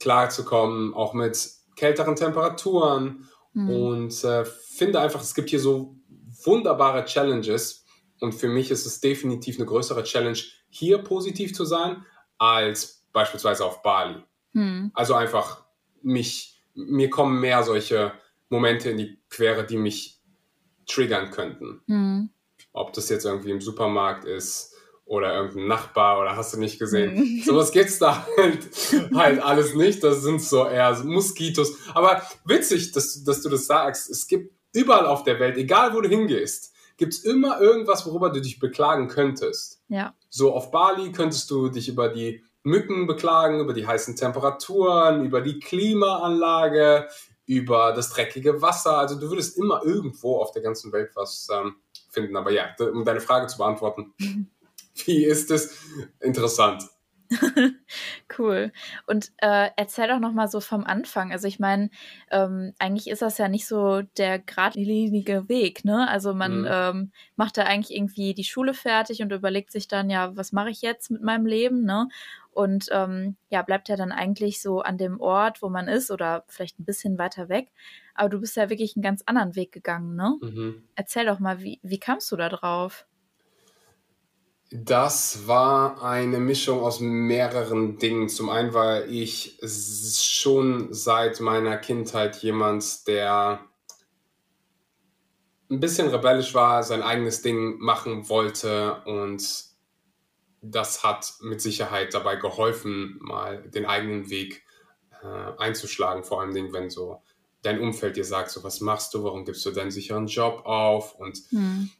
klarzukommen, 0.00 0.94
auch 0.94 1.14
mit 1.14 1.50
kälteren 1.76 2.16
Temperaturen 2.16 3.28
mhm. 3.54 3.70
und 3.70 4.24
äh, 4.24 4.44
finde 4.44 5.00
einfach, 5.00 5.22
es 5.22 5.34
gibt 5.34 5.50
hier 5.50 5.60
so 5.60 5.96
wunderbare 6.44 7.04
Challenges 7.04 7.84
und 8.20 8.32
für 8.32 8.48
mich 8.48 8.70
ist 8.70 8.86
es 8.86 9.00
definitiv 9.00 9.56
eine 9.56 9.66
größere 9.66 10.04
Challenge, 10.04 10.38
hier 10.68 10.98
positiv 10.98 11.54
zu 11.54 11.64
sein, 11.64 12.04
als 12.38 13.06
beispielsweise 13.12 13.64
auf 13.64 13.82
Bali. 13.82 14.22
Mhm. 14.52 14.90
Also 14.94 15.14
einfach 15.14 15.64
mich, 16.02 16.62
mir 16.74 17.10
kommen 17.10 17.40
mehr 17.40 17.62
solche 17.62 18.12
Momente 18.48 18.90
in 18.90 18.98
die 18.98 19.18
Quere, 19.30 19.64
die 19.64 19.78
mich 19.78 20.20
triggern 20.86 21.30
könnten. 21.30 21.80
Mhm. 21.86 22.30
Ob 22.72 22.92
das 22.92 23.08
jetzt 23.08 23.24
irgendwie 23.24 23.50
im 23.50 23.60
Supermarkt 23.60 24.24
ist, 24.24 24.73
oder 25.06 25.34
irgendein 25.34 25.66
Nachbar 25.66 26.20
oder 26.20 26.36
hast 26.36 26.54
du 26.54 26.58
nicht 26.58 26.78
gesehen. 26.78 27.14
Mhm. 27.14 27.42
Sowas 27.44 27.72
gibt's 27.72 27.98
da 27.98 28.26
halt, 28.38 28.68
halt 29.14 29.42
alles 29.42 29.74
nicht. 29.74 30.02
Das 30.02 30.22
sind 30.22 30.40
so 30.40 30.66
eher 30.66 30.96
Moskitos. 31.04 31.76
Aber 31.92 32.22
witzig, 32.44 32.92
dass, 32.92 33.22
dass 33.24 33.42
du 33.42 33.48
das 33.48 33.66
sagst. 33.66 34.10
Es 34.10 34.26
gibt 34.26 34.54
überall 34.72 35.06
auf 35.06 35.22
der 35.22 35.38
Welt, 35.40 35.56
egal 35.56 35.94
wo 35.94 36.00
du 36.00 36.08
hingehst, 36.08 36.72
gibt's 36.96 37.18
immer 37.18 37.60
irgendwas, 37.60 38.06
worüber 38.06 38.30
du 38.30 38.40
dich 38.40 38.58
beklagen 38.58 39.08
könntest. 39.08 39.82
Ja. 39.88 40.14
So 40.30 40.54
auf 40.54 40.70
Bali 40.70 41.12
könntest 41.12 41.50
du 41.50 41.68
dich 41.68 41.88
über 41.88 42.08
die 42.08 42.42
Mücken 42.62 43.06
beklagen, 43.06 43.60
über 43.60 43.74
die 43.74 43.86
heißen 43.86 44.16
Temperaturen, 44.16 45.26
über 45.26 45.42
die 45.42 45.58
Klimaanlage, 45.58 47.08
über 47.46 47.92
das 47.92 48.10
dreckige 48.10 48.62
Wasser. 48.62 48.98
Also 48.98 49.20
du 49.20 49.28
würdest 49.28 49.58
immer 49.58 49.82
irgendwo 49.84 50.38
auf 50.38 50.52
der 50.52 50.62
ganzen 50.62 50.92
Welt 50.92 51.10
was 51.14 51.48
ähm, 51.52 51.76
finden. 52.08 52.36
Aber 52.36 52.50
ja, 52.50 52.74
um 52.78 53.04
deine 53.04 53.20
Frage 53.20 53.48
zu 53.48 53.58
beantworten, 53.58 54.14
Wie 55.06 55.24
ist 55.24 55.50
es? 55.50 55.76
Interessant. 56.20 56.84
cool. 58.38 58.72
Und 59.06 59.32
äh, 59.38 59.70
erzähl 59.76 60.08
doch 60.08 60.18
noch 60.18 60.32
mal 60.32 60.48
so 60.48 60.60
vom 60.60 60.84
Anfang. 60.84 61.32
Also 61.32 61.48
ich 61.48 61.58
meine, 61.58 61.90
ähm, 62.30 62.74
eigentlich 62.78 63.08
ist 63.08 63.22
das 63.22 63.38
ja 63.38 63.48
nicht 63.48 63.66
so 63.66 64.02
der 64.18 64.38
geradlinige 64.38 65.48
Weg, 65.48 65.84
ne? 65.84 66.08
Also 66.08 66.34
man 66.34 66.60
mhm. 66.60 66.68
ähm, 66.70 67.12
macht 67.36 67.56
da 67.56 67.64
eigentlich 67.64 67.96
irgendwie 67.96 68.34
die 68.34 68.44
Schule 68.44 68.74
fertig 68.74 69.22
und 69.22 69.32
überlegt 69.32 69.72
sich 69.72 69.88
dann, 69.88 70.10
ja, 70.10 70.36
was 70.36 70.52
mache 70.52 70.70
ich 70.70 70.82
jetzt 70.82 71.10
mit 71.10 71.22
meinem 71.22 71.46
Leben, 71.46 71.84
ne? 71.84 72.08
Und 72.50 72.86
ähm, 72.92 73.36
ja, 73.48 73.62
bleibt 73.62 73.88
ja 73.88 73.96
dann 73.96 74.12
eigentlich 74.12 74.62
so 74.62 74.80
an 74.80 74.96
dem 74.96 75.20
Ort, 75.20 75.60
wo 75.60 75.68
man 75.68 75.88
ist 75.88 76.12
oder 76.12 76.44
vielleicht 76.46 76.78
ein 76.78 76.84
bisschen 76.84 77.18
weiter 77.18 77.48
weg. 77.48 77.72
Aber 78.14 78.28
du 78.28 78.40
bist 78.40 78.56
ja 78.56 78.70
wirklich 78.70 78.94
einen 78.94 79.02
ganz 79.02 79.22
anderen 79.26 79.56
Weg 79.56 79.72
gegangen, 79.72 80.14
ne? 80.14 80.36
Mhm. 80.40 80.84
Erzähl 80.94 81.26
doch 81.26 81.40
mal, 81.40 81.60
wie, 81.60 81.80
wie 81.82 81.98
kamst 81.98 82.30
du 82.30 82.36
da 82.36 82.48
drauf? 82.48 83.06
Das 84.70 85.46
war 85.46 86.02
eine 86.02 86.40
Mischung 86.40 86.80
aus 86.80 86.98
mehreren 87.00 87.98
Dingen. 87.98 88.28
Zum 88.28 88.48
einen 88.48 88.72
war 88.74 89.04
ich 89.06 89.58
schon 89.62 90.92
seit 90.92 91.40
meiner 91.40 91.76
Kindheit 91.76 92.42
jemand, 92.42 93.06
der 93.06 93.60
ein 95.70 95.80
bisschen 95.80 96.08
rebellisch 96.08 96.54
war, 96.54 96.82
sein 96.82 97.02
eigenes 97.02 97.42
Ding 97.42 97.78
machen 97.78 98.28
wollte 98.28 99.02
und 99.04 99.64
das 100.60 101.04
hat 101.04 101.34
mit 101.40 101.60
Sicherheit 101.60 102.14
dabei 102.14 102.36
geholfen, 102.36 103.18
mal 103.20 103.62
den 103.62 103.84
eigenen 103.84 104.30
Weg 104.30 104.62
äh, 105.22 105.62
einzuschlagen. 105.62 106.24
Vor 106.24 106.40
allem, 106.40 106.72
wenn 106.72 106.90
so 106.90 107.22
dein 107.62 107.80
Umfeld 107.80 108.16
dir 108.16 108.24
sagt, 108.24 108.50
so 108.50 108.64
was 108.64 108.80
machst 108.80 109.14
du, 109.14 109.24
warum 109.24 109.44
gibst 109.44 109.64
du 109.66 109.70
deinen 109.70 109.90
sicheren 109.90 110.26
Job 110.26 110.62
auf 110.64 111.14
und 111.14 111.38
hm 111.50 111.90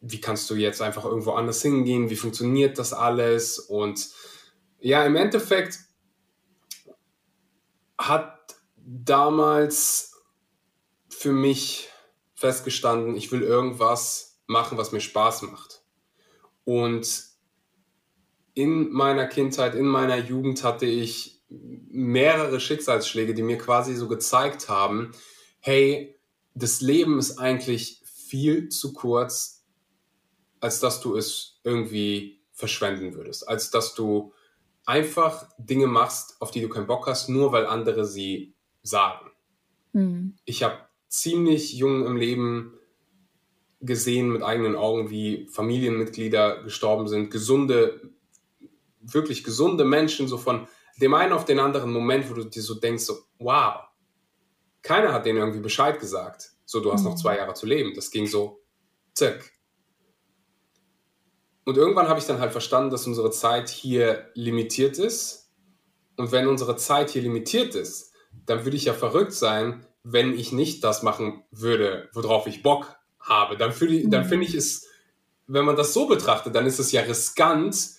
wie 0.00 0.20
kannst 0.20 0.48
du 0.50 0.54
jetzt 0.54 0.80
einfach 0.80 1.04
irgendwo 1.04 1.32
anders 1.32 1.62
hingehen, 1.62 2.10
wie 2.10 2.16
funktioniert 2.16 2.78
das 2.78 2.92
alles 2.92 3.58
und 3.58 4.08
ja, 4.80 5.04
im 5.04 5.16
Endeffekt 5.16 5.78
hat 7.98 8.56
damals 8.76 10.14
für 11.08 11.32
mich 11.32 11.88
festgestanden, 12.34 13.16
ich 13.16 13.32
will 13.32 13.42
irgendwas 13.42 14.40
machen, 14.46 14.78
was 14.78 14.92
mir 14.92 15.00
Spaß 15.00 15.42
macht. 15.42 15.82
Und 16.64 17.24
in 18.54 18.90
meiner 18.90 19.26
Kindheit, 19.26 19.74
in 19.74 19.86
meiner 19.86 20.16
Jugend 20.16 20.62
hatte 20.62 20.86
ich 20.86 21.42
mehrere 21.48 22.60
Schicksalsschläge, 22.60 23.34
die 23.34 23.42
mir 23.42 23.58
quasi 23.58 23.94
so 23.94 24.06
gezeigt 24.06 24.68
haben, 24.68 25.12
hey, 25.60 26.18
das 26.54 26.80
Leben 26.80 27.18
ist 27.18 27.38
eigentlich 27.38 28.02
viel 28.04 28.68
zu 28.68 28.92
kurz, 28.92 29.57
als 30.60 30.80
dass 30.80 31.00
du 31.00 31.16
es 31.16 31.60
irgendwie 31.64 32.40
verschwenden 32.52 33.14
würdest, 33.14 33.48
als 33.48 33.70
dass 33.70 33.94
du 33.94 34.32
einfach 34.84 35.48
Dinge 35.58 35.86
machst, 35.86 36.40
auf 36.40 36.50
die 36.50 36.60
du 36.60 36.68
keinen 36.68 36.86
Bock 36.86 37.06
hast, 37.06 37.28
nur 37.28 37.52
weil 37.52 37.66
andere 37.66 38.04
sie 38.04 38.54
sagen. 38.82 39.30
Mhm. 39.92 40.38
Ich 40.44 40.62
habe 40.62 40.78
ziemlich 41.08 41.74
jung 41.74 42.06
im 42.06 42.16
Leben 42.16 42.74
gesehen 43.80 44.30
mit 44.32 44.42
eigenen 44.42 44.76
Augen, 44.76 45.10
wie 45.10 45.46
Familienmitglieder 45.48 46.62
gestorben 46.62 47.06
sind, 47.06 47.30
gesunde, 47.30 48.10
wirklich 49.00 49.44
gesunde 49.44 49.84
Menschen, 49.84 50.26
so 50.26 50.38
von 50.38 50.66
dem 51.00 51.14
einen 51.14 51.32
auf 51.32 51.44
den 51.44 51.60
anderen 51.60 51.92
Moment, 51.92 52.28
wo 52.28 52.34
du 52.34 52.44
dir 52.44 52.62
so 52.62 52.74
denkst, 52.74 53.04
so, 53.04 53.18
wow, 53.38 53.84
keiner 54.82 55.12
hat 55.12 55.26
denen 55.26 55.38
irgendwie 55.38 55.60
Bescheid 55.60 56.00
gesagt. 56.00 56.52
So, 56.64 56.80
du 56.80 56.92
hast 56.92 57.02
mhm. 57.02 57.10
noch 57.10 57.16
zwei 57.16 57.36
Jahre 57.36 57.54
zu 57.54 57.66
leben. 57.66 57.94
Das 57.94 58.10
ging 58.10 58.26
so, 58.26 58.62
zack, 59.14 59.52
und 61.68 61.76
irgendwann 61.76 62.08
habe 62.08 62.18
ich 62.18 62.24
dann 62.24 62.40
halt 62.40 62.52
verstanden, 62.52 62.88
dass 62.88 63.06
unsere 63.06 63.30
Zeit 63.30 63.68
hier 63.68 64.30
limitiert 64.32 64.96
ist. 64.96 65.50
Und 66.16 66.32
wenn 66.32 66.48
unsere 66.48 66.76
Zeit 66.76 67.10
hier 67.10 67.20
limitiert 67.20 67.74
ist, 67.74 68.14
dann 68.46 68.64
würde 68.64 68.78
ich 68.78 68.86
ja 68.86 68.94
verrückt 68.94 69.34
sein, 69.34 69.84
wenn 70.02 70.32
ich 70.32 70.50
nicht 70.50 70.82
das 70.82 71.02
machen 71.02 71.44
würde, 71.50 72.08
worauf 72.14 72.46
ich 72.46 72.62
Bock 72.62 72.96
habe. 73.20 73.58
Dann, 73.58 73.74
ich, 73.78 74.08
dann 74.08 74.24
mhm. 74.24 74.28
finde 74.30 74.46
ich 74.46 74.54
es, 74.54 74.86
wenn 75.46 75.66
man 75.66 75.76
das 75.76 75.92
so 75.92 76.06
betrachtet, 76.06 76.54
dann 76.54 76.64
ist 76.64 76.78
es 76.78 76.90
ja 76.90 77.02
riskant, 77.02 77.90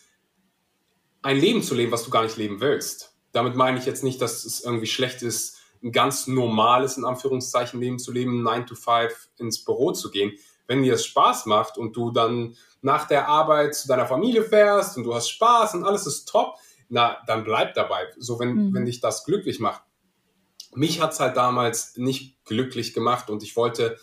ein 1.22 1.38
Leben 1.38 1.62
zu 1.62 1.76
leben, 1.76 1.92
was 1.92 2.04
du 2.04 2.10
gar 2.10 2.24
nicht 2.24 2.38
leben 2.38 2.62
willst. 2.62 3.14
Damit 3.34 3.54
meine 3.54 3.78
ich 3.78 3.86
jetzt 3.86 4.04
nicht, 4.04 4.20
dass 4.20 4.46
es 4.46 4.62
irgendwie 4.62 4.88
schlecht 4.88 5.22
ist, 5.22 5.60
ein 5.84 5.92
ganz 5.92 6.26
normales, 6.26 6.98
in 6.98 7.06
Anführungszeichen, 7.06 7.80
Leben 7.80 8.00
zu 8.00 8.12
leben, 8.12 8.42
9 8.42 8.66
to 8.66 8.74
5 8.74 9.30
ins 9.38 9.64
Büro 9.64 9.92
zu 9.92 10.10
gehen. 10.10 10.32
Wenn 10.70 10.84
dir 10.84 10.94
das 10.94 11.06
Spaß 11.06 11.48
macht 11.48 11.78
und 11.78 11.98
du 11.98 12.12
dann 12.12 12.56
nach 12.82 13.08
der 13.08 13.28
Arbeit 13.28 13.76
zu 13.76 13.88
deiner 13.88 14.06
Familie 14.06 14.44
fährst 14.44 14.96
und 14.96 15.04
du 15.04 15.16
hast 15.16 15.30
Spaß 15.30 15.74
und 15.74 15.84
alles 15.84 16.06
ist 16.06 16.30
top, 16.30 16.56
na, 16.88 17.18
dann 17.28 17.44
bleib 17.44 17.74
dabei. 17.74 18.08
So, 18.18 18.40
wenn, 18.40 18.54
mhm. 18.54 18.74
wenn 18.74 18.86
dich 18.86 19.02
das 19.02 19.26
glücklich 19.26 19.60
macht. 19.60 19.82
Mich 20.76 21.02
hat 21.02 21.14
es 21.14 21.20
halt 21.20 21.36
damals 21.36 21.98
nicht 21.98 22.46
glücklich 22.46 22.94
gemacht 22.94 23.30
und 23.32 23.42
ich 23.42 23.56
wollte 23.56 23.98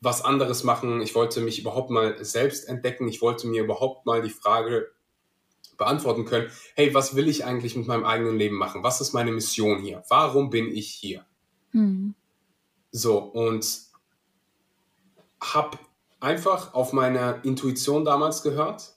was 0.00 0.22
anderes 0.22 0.62
machen. 0.62 1.00
Ich 1.00 1.14
wollte 1.14 1.40
mich 1.40 1.58
überhaupt 1.58 1.88
mal 1.88 2.22
selbst 2.22 2.68
entdecken. 2.68 3.08
Ich 3.08 3.22
wollte 3.22 3.46
mir 3.46 3.64
überhaupt 3.64 4.04
mal 4.04 4.20
die 4.20 4.30
Frage 4.30 4.90
beantworten 5.78 6.26
können, 6.26 6.50
hey, 6.74 6.92
was 6.94 7.16
will 7.16 7.28
ich 7.28 7.44
eigentlich 7.44 7.74
mit 7.74 7.86
meinem 7.86 8.04
eigenen 8.04 8.36
Leben 8.36 8.56
machen? 8.56 8.82
Was 8.82 9.00
ist 9.00 9.14
meine 9.14 9.32
Mission 9.32 9.80
hier? 9.80 10.04
Warum 10.08 10.50
bin 10.50 10.70
ich 10.70 10.90
hier? 10.90 11.24
Mhm. 11.72 12.14
So, 12.92 13.18
und 13.18 13.66
habe 15.40 15.78
einfach 16.24 16.74
auf 16.74 16.92
meine 16.92 17.40
Intuition 17.42 18.04
damals 18.04 18.42
gehört 18.42 18.94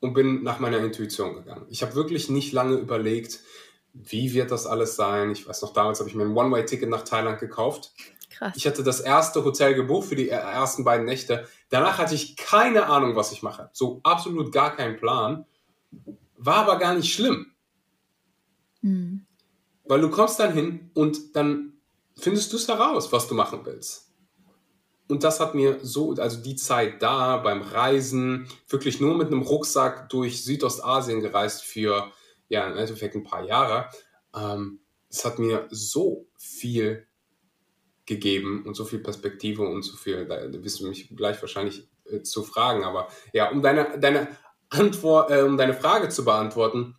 und 0.00 0.14
bin 0.14 0.42
nach 0.42 0.60
meiner 0.60 0.78
Intuition 0.78 1.34
gegangen. 1.34 1.66
Ich 1.68 1.82
habe 1.82 1.94
wirklich 1.94 2.30
nicht 2.30 2.52
lange 2.52 2.76
überlegt, 2.76 3.40
wie 3.92 4.32
wird 4.32 4.50
das 4.50 4.66
alles 4.66 4.94
sein. 4.94 5.32
Ich 5.32 5.48
weiß 5.48 5.62
noch, 5.62 5.72
damals 5.72 5.98
habe 5.98 6.08
ich 6.08 6.14
mir 6.14 6.24
ein 6.24 6.36
One-Way-Ticket 6.36 6.88
nach 6.88 7.02
Thailand 7.02 7.40
gekauft. 7.40 7.92
Krass. 8.30 8.52
Ich 8.56 8.66
hatte 8.66 8.84
das 8.84 9.00
erste 9.00 9.44
Hotel 9.44 9.74
gebucht 9.74 10.08
für 10.08 10.16
die 10.16 10.28
ersten 10.28 10.84
beiden 10.84 11.06
Nächte. 11.06 11.48
Danach 11.70 11.98
hatte 11.98 12.14
ich 12.14 12.36
keine 12.36 12.86
Ahnung, 12.86 13.16
was 13.16 13.32
ich 13.32 13.42
mache. 13.42 13.70
So 13.72 14.00
absolut 14.04 14.52
gar 14.52 14.76
keinen 14.76 14.96
Plan. 14.98 15.44
War 16.36 16.56
aber 16.56 16.78
gar 16.78 16.94
nicht 16.94 17.12
schlimm. 17.12 17.52
Mhm. 18.82 19.26
Weil 19.86 20.00
du 20.02 20.10
kommst 20.10 20.38
dann 20.38 20.52
hin 20.52 20.90
und 20.94 21.34
dann 21.34 21.72
findest 22.14 22.52
du 22.52 22.58
es 22.58 22.68
heraus, 22.68 23.10
was 23.12 23.26
du 23.26 23.34
machen 23.34 23.60
willst. 23.64 24.05
Und 25.08 25.22
das 25.22 25.38
hat 25.38 25.54
mir 25.54 25.78
so, 25.82 26.12
also 26.14 26.42
die 26.42 26.56
Zeit 26.56 27.00
da 27.02 27.36
beim 27.36 27.62
Reisen, 27.62 28.48
wirklich 28.68 29.00
nur 29.00 29.16
mit 29.16 29.28
einem 29.28 29.42
Rucksack 29.42 30.08
durch 30.08 30.42
Südostasien 30.42 31.20
gereist 31.20 31.62
für, 31.62 32.10
ja, 32.48 32.66
im 32.66 32.76
Endeffekt 32.76 33.14
ein 33.14 33.22
paar 33.22 33.44
Jahre. 33.44 33.88
Ähm, 34.34 34.80
es 35.08 35.24
hat 35.24 35.38
mir 35.38 35.68
so 35.70 36.26
viel 36.36 37.06
gegeben 38.04 38.64
und 38.66 38.74
so 38.74 38.84
viel 38.84 39.00
Perspektive 39.00 39.62
und 39.62 39.82
so 39.82 39.96
viel, 39.96 40.26
da 40.26 40.52
wirst 40.64 40.80
du 40.80 40.88
mich 40.88 41.14
gleich 41.14 41.40
wahrscheinlich 41.40 41.88
äh, 42.04 42.22
zu 42.22 42.42
fragen, 42.44 42.84
aber 42.84 43.08
ja, 43.32 43.50
um 43.50 43.62
deine, 43.62 43.98
deine 43.98 44.28
Antwort, 44.68 45.30
äh, 45.30 45.42
um 45.42 45.56
deine 45.56 45.74
Frage 45.74 46.08
zu 46.08 46.24
beantworten, 46.24 46.96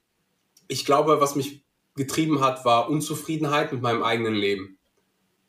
ich 0.68 0.86
glaube, 0.86 1.22
was 1.22 1.36
mich 1.36 1.66
getrieben 1.96 2.42
hat, 2.42 2.66
war 2.66 2.90
Unzufriedenheit 2.90 3.72
mit 3.72 3.82
meinem 3.82 4.04
eigenen 4.04 4.36
Leben. 4.36 4.77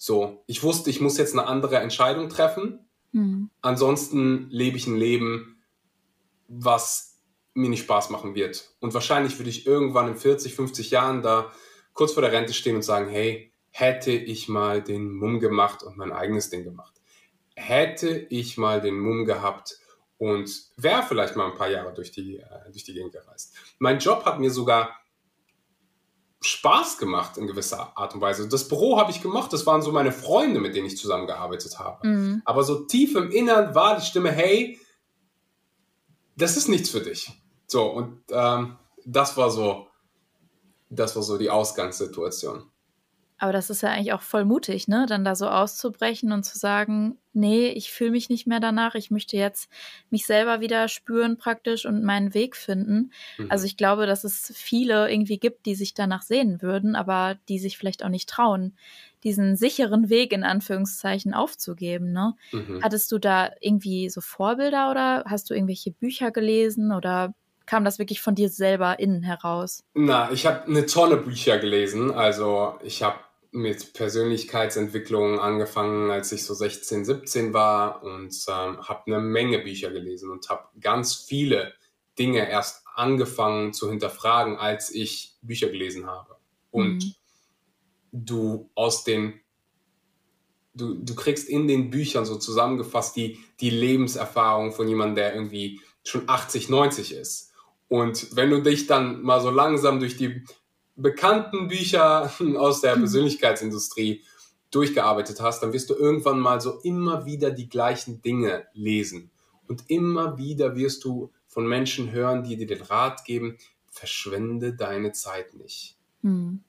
So, 0.00 0.44
ich 0.46 0.62
wusste, 0.62 0.90
ich 0.90 1.00
muss 1.00 1.18
jetzt 1.18 1.32
eine 1.32 1.46
andere 1.46 1.78
Entscheidung 1.78 2.28
treffen. 2.28 2.88
Mhm. 3.10 3.50
Ansonsten 3.60 4.48
lebe 4.48 4.76
ich 4.76 4.86
ein 4.86 4.96
Leben, 4.96 5.60
was 6.46 7.18
mir 7.52 7.68
nicht 7.68 7.82
Spaß 7.82 8.10
machen 8.10 8.36
wird. 8.36 8.70
Und 8.78 8.94
wahrscheinlich 8.94 9.38
würde 9.38 9.50
ich 9.50 9.66
irgendwann 9.66 10.08
in 10.08 10.16
40, 10.16 10.54
50 10.54 10.92
Jahren 10.92 11.22
da 11.22 11.52
kurz 11.94 12.12
vor 12.12 12.22
der 12.22 12.30
Rente 12.30 12.54
stehen 12.54 12.76
und 12.76 12.82
sagen, 12.82 13.08
hey, 13.08 13.52
hätte 13.70 14.12
ich 14.12 14.48
mal 14.48 14.82
den 14.82 15.12
Mumm 15.12 15.40
gemacht 15.40 15.82
und 15.82 15.96
mein 15.96 16.12
eigenes 16.12 16.48
Ding 16.48 16.62
gemacht. 16.62 16.94
Hätte 17.56 18.08
ich 18.08 18.56
mal 18.56 18.80
den 18.80 18.98
Mumm 18.98 19.24
gehabt 19.24 19.80
und 20.16 20.48
wäre 20.76 21.02
vielleicht 21.02 21.34
mal 21.34 21.50
ein 21.50 21.58
paar 21.58 21.70
Jahre 21.70 21.92
durch 21.92 22.12
die, 22.12 22.38
äh, 22.38 22.70
durch 22.70 22.84
die 22.84 22.94
Gegend 22.94 23.12
gereist. 23.12 23.54
Mein 23.80 23.98
Job 23.98 24.24
hat 24.24 24.38
mir 24.38 24.52
sogar 24.52 24.96
Spaß 26.40 26.98
gemacht 26.98 27.36
in 27.36 27.46
gewisser 27.46 27.96
Art 27.96 28.14
und 28.14 28.20
Weise. 28.20 28.48
Das 28.48 28.68
Büro 28.68 28.98
habe 28.98 29.10
ich 29.10 29.20
gemacht, 29.20 29.52
das 29.52 29.66
waren 29.66 29.82
so 29.82 29.90
meine 29.90 30.12
Freunde, 30.12 30.60
mit 30.60 30.74
denen 30.74 30.86
ich 30.86 30.96
zusammengearbeitet 30.96 31.78
habe. 31.78 32.06
Mhm. 32.06 32.42
Aber 32.44 32.62
so 32.62 32.84
tief 32.84 33.16
im 33.16 33.30
Innern 33.30 33.74
war 33.74 33.96
die 33.96 34.06
Stimme, 34.06 34.30
hey, 34.30 34.78
das 36.36 36.56
ist 36.56 36.68
nichts 36.68 36.90
für 36.90 37.00
dich. 37.00 37.32
So, 37.66 37.86
und 37.86 38.22
ähm, 38.30 38.76
das 39.04 39.36
war 39.36 39.50
so, 39.50 39.88
das 40.88 41.16
war 41.16 41.22
so 41.22 41.36
die 41.38 41.50
Ausgangssituation. 41.50 42.70
Aber 43.38 43.52
das 43.52 43.70
ist 43.70 43.82
ja 43.82 43.90
eigentlich 43.90 44.12
auch 44.12 44.20
voll 44.20 44.44
mutig, 44.44 44.88
ne? 44.88 45.06
Dann 45.08 45.24
da 45.24 45.36
so 45.36 45.48
auszubrechen 45.48 46.32
und 46.32 46.42
zu 46.42 46.58
sagen, 46.58 47.18
nee, 47.32 47.68
ich 47.68 47.92
fühle 47.92 48.10
mich 48.10 48.28
nicht 48.28 48.48
mehr 48.48 48.58
danach, 48.58 48.96
ich 48.96 49.12
möchte 49.12 49.36
jetzt 49.36 49.70
mich 50.10 50.26
selber 50.26 50.60
wieder 50.60 50.88
spüren 50.88 51.38
praktisch 51.38 51.86
und 51.86 52.02
meinen 52.02 52.34
Weg 52.34 52.56
finden. 52.56 53.12
Mhm. 53.38 53.46
Also 53.48 53.64
ich 53.66 53.76
glaube, 53.76 54.06
dass 54.06 54.24
es 54.24 54.52
viele 54.56 55.08
irgendwie 55.10 55.38
gibt, 55.38 55.66
die 55.66 55.76
sich 55.76 55.94
danach 55.94 56.22
sehen 56.22 56.62
würden, 56.62 56.96
aber 56.96 57.36
die 57.48 57.60
sich 57.60 57.78
vielleicht 57.78 58.04
auch 58.04 58.08
nicht 58.08 58.28
trauen, 58.28 58.76
diesen 59.22 59.56
sicheren 59.56 60.10
Weg 60.10 60.32
in 60.32 60.42
Anführungszeichen 60.42 61.32
aufzugeben, 61.32 62.12
ne? 62.12 62.34
Mhm. 62.50 62.80
Hattest 62.82 63.12
du 63.12 63.18
da 63.18 63.50
irgendwie 63.60 64.10
so 64.10 64.20
Vorbilder 64.20 64.90
oder 64.90 65.24
hast 65.26 65.48
du 65.48 65.54
irgendwelche 65.54 65.92
Bücher 65.92 66.32
gelesen 66.32 66.90
oder 66.90 67.34
kam 67.66 67.84
das 67.84 67.98
wirklich 67.98 68.20
von 68.20 68.34
dir 68.34 68.48
selber 68.48 68.98
innen 68.98 69.22
heraus? 69.22 69.84
Na, 69.94 70.30
ich 70.32 70.46
habe 70.46 70.64
eine 70.64 70.86
Tonne 70.86 71.18
Bücher 71.18 71.58
gelesen. 71.58 72.10
Also 72.10 72.78
ich 72.82 73.02
habe 73.02 73.18
mit 73.50 73.94
Persönlichkeitsentwicklung 73.94 75.38
angefangen, 75.38 76.10
als 76.10 76.32
ich 76.32 76.44
so 76.44 76.54
16, 76.54 77.04
17 77.04 77.52
war 77.54 78.02
und 78.02 78.34
ähm, 78.48 78.88
habe 78.88 79.02
eine 79.06 79.20
Menge 79.20 79.58
Bücher 79.60 79.90
gelesen 79.90 80.30
und 80.30 80.48
habe 80.48 80.68
ganz 80.80 81.14
viele 81.14 81.72
Dinge 82.18 82.48
erst 82.48 82.82
angefangen 82.94 83.72
zu 83.72 83.88
hinterfragen, 83.88 84.56
als 84.56 84.94
ich 84.94 85.36
Bücher 85.40 85.68
gelesen 85.68 86.06
habe. 86.06 86.36
Und 86.70 87.04
mhm. 87.04 87.14
du 88.12 88.70
aus 88.74 89.04
den, 89.04 89.40
du, 90.74 90.94
du 90.94 91.14
kriegst 91.14 91.48
in 91.48 91.68
den 91.68 91.90
Büchern 91.90 92.26
so 92.26 92.36
zusammengefasst 92.36 93.16
die, 93.16 93.38
die 93.60 93.70
Lebenserfahrung 93.70 94.72
von 94.72 94.88
jemandem, 94.88 95.16
der 95.16 95.34
irgendwie 95.34 95.80
schon 96.04 96.28
80, 96.28 96.68
90 96.68 97.12
ist. 97.14 97.52
Und 97.88 98.36
wenn 98.36 98.50
du 98.50 98.62
dich 98.62 98.86
dann 98.86 99.22
mal 99.22 99.40
so 99.40 99.50
langsam 99.50 100.00
durch 100.00 100.16
die 100.16 100.44
bekannten 100.98 101.68
Bücher 101.68 102.30
aus 102.58 102.80
der 102.80 102.96
mhm. 102.96 103.00
Persönlichkeitsindustrie 103.00 104.22
durchgearbeitet 104.70 105.40
hast, 105.40 105.62
dann 105.62 105.72
wirst 105.72 105.88
du 105.88 105.94
irgendwann 105.94 106.40
mal 106.40 106.60
so 106.60 106.80
immer 106.80 107.24
wieder 107.24 107.50
die 107.50 107.68
gleichen 107.68 108.20
Dinge 108.20 108.66
lesen. 108.74 109.30
Und 109.66 109.84
immer 109.88 110.36
wieder 110.36 110.76
wirst 110.76 111.04
du 111.04 111.32
von 111.46 111.66
Menschen 111.66 112.12
hören, 112.12 112.42
die 112.42 112.56
dir 112.56 112.66
den 112.66 112.82
Rat 112.82 113.24
geben, 113.24 113.56
verschwende 113.90 114.74
deine 114.74 115.12
Zeit 115.12 115.54
nicht. 115.54 115.96
Mhm. 116.22 116.62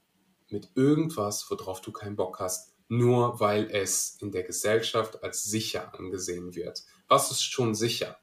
Mit 0.49 0.69
irgendwas, 0.75 1.49
worauf 1.49 1.81
du 1.81 1.91
keinen 1.91 2.15
Bock 2.15 2.39
hast, 2.39 2.73
nur 2.87 3.39
weil 3.39 3.69
es 3.69 4.17
in 4.21 4.31
der 4.31 4.43
Gesellschaft 4.43 5.23
als 5.23 5.43
sicher 5.43 5.93
angesehen 5.97 6.55
wird. 6.55 6.83
Was 7.07 7.31
ist 7.31 7.43
schon 7.43 7.75
sicher? 7.75 8.17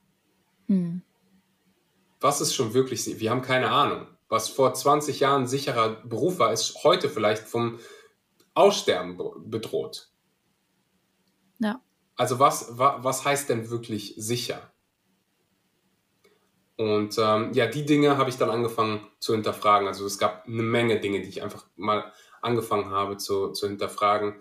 Mhm. 0.66 1.02
Was 2.20 2.40
ist 2.40 2.54
schon 2.54 2.74
wirklich 2.74 3.04
sicher? 3.04 3.20
Wir 3.20 3.30
haben 3.30 3.42
keine 3.42 3.70
Ahnung 3.70 4.06
was 4.28 4.48
vor 4.48 4.74
20 4.74 5.20
Jahren 5.20 5.46
sicherer 5.46 6.02
Beruf 6.04 6.38
war, 6.38 6.52
ist 6.52 6.82
heute 6.82 7.08
vielleicht 7.08 7.44
vom 7.44 7.78
Aussterben 8.54 9.18
bedroht. 9.44 10.10
Ja. 11.58 11.80
Also 12.16 12.38
was, 12.38 12.78
was 12.78 13.24
heißt 13.24 13.48
denn 13.48 13.70
wirklich 13.70 14.14
sicher? 14.16 14.72
Und 16.76 17.16
ähm, 17.18 17.52
ja, 17.54 17.66
die 17.66 17.86
Dinge 17.86 18.18
habe 18.18 18.28
ich 18.28 18.36
dann 18.36 18.50
angefangen 18.50 19.00
zu 19.18 19.32
hinterfragen. 19.32 19.88
Also 19.88 20.04
es 20.04 20.18
gab 20.18 20.46
eine 20.46 20.62
Menge 20.62 21.00
Dinge, 21.00 21.20
die 21.22 21.28
ich 21.28 21.42
einfach 21.42 21.66
mal 21.76 22.12
angefangen 22.42 22.90
habe 22.90 23.16
zu, 23.16 23.52
zu 23.52 23.66
hinterfragen. 23.66 24.34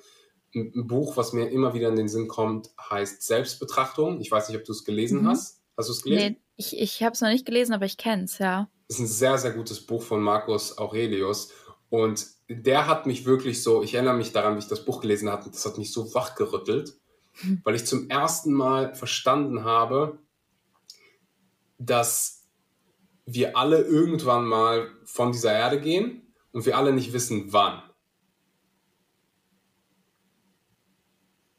Ein, 0.54 0.72
ein 0.75 0.88
Buch, 0.88 1.15
was 1.15 1.32
mir 1.32 1.50
immer 1.50 1.74
wieder 1.74 1.89
in 1.89 1.96
den 1.96 2.10
Sinn 2.10 2.27
kommt, 2.27 2.72
heißt 2.89 3.24
Selbstbetrachtung. 3.24 4.20
Ich 4.20 4.32
weiß 4.32 4.50
nicht, 4.50 4.58
ob 4.58 4.65
du 4.65 4.74
es 4.74 4.84
gelesen 4.84 5.22
mhm. 5.22 5.30
hast. 5.30 5.62
Hast 5.77 5.89
du 5.89 5.94
es 5.94 6.01
gelesen? 6.01 6.34
Nee, 6.34 6.42
ich, 6.58 6.77
ich 6.77 7.04
habe 7.04 7.13
es 7.13 7.22
noch 7.22 7.30
nicht 7.30 7.46
gelesen, 7.46 7.74
aber 7.74 7.86
ich 7.86 7.98
kenne 7.98 8.24
es, 8.24 8.38
ja 8.39 8.70
ist 8.88 9.00
ein 9.00 9.08
sehr, 9.08 9.38
sehr 9.38 9.51
gutes 9.51 9.86
Buch 9.86 10.04
von 10.04 10.22
Marcus 10.22 10.77
Aurelius. 10.77 11.51
Und 11.89 12.27
der 12.50 12.88
hat 12.88 13.06
mich 13.06 13.25
wirklich 13.25 13.63
so, 13.63 13.82
ich 13.84 13.94
erinnere 13.94 14.15
mich 14.15 14.32
daran, 14.32 14.56
wie 14.56 14.60
ich 14.60 14.68
das 14.68 14.86
Buch 14.86 15.01
gelesen 15.01 15.30
hatte, 15.30 15.50
das 15.50 15.65
hat 15.65 15.77
mich 15.77 15.92
so 15.92 16.13
wachgerüttelt, 16.13 16.94
hm. 17.34 17.62
weil 17.63 17.75
ich 17.75 17.86
zum 17.86 18.10
ersten 18.10 18.54
Mal 18.54 18.94
verstanden 18.94 19.63
habe, 19.63 20.20
dass 21.77 22.44
wir 23.25 23.58
alle 23.58 23.82
irgendwann 23.82 24.46
mal 24.46 24.92
von 25.04 25.32
dieser 25.32 25.54
Erde 25.54 25.82
gehen 25.82 26.34
und 26.51 26.65
wir 26.65 26.77
alle 26.77 26.94
nicht 26.94 27.13
wissen, 27.13 27.51
wann. 27.51 27.82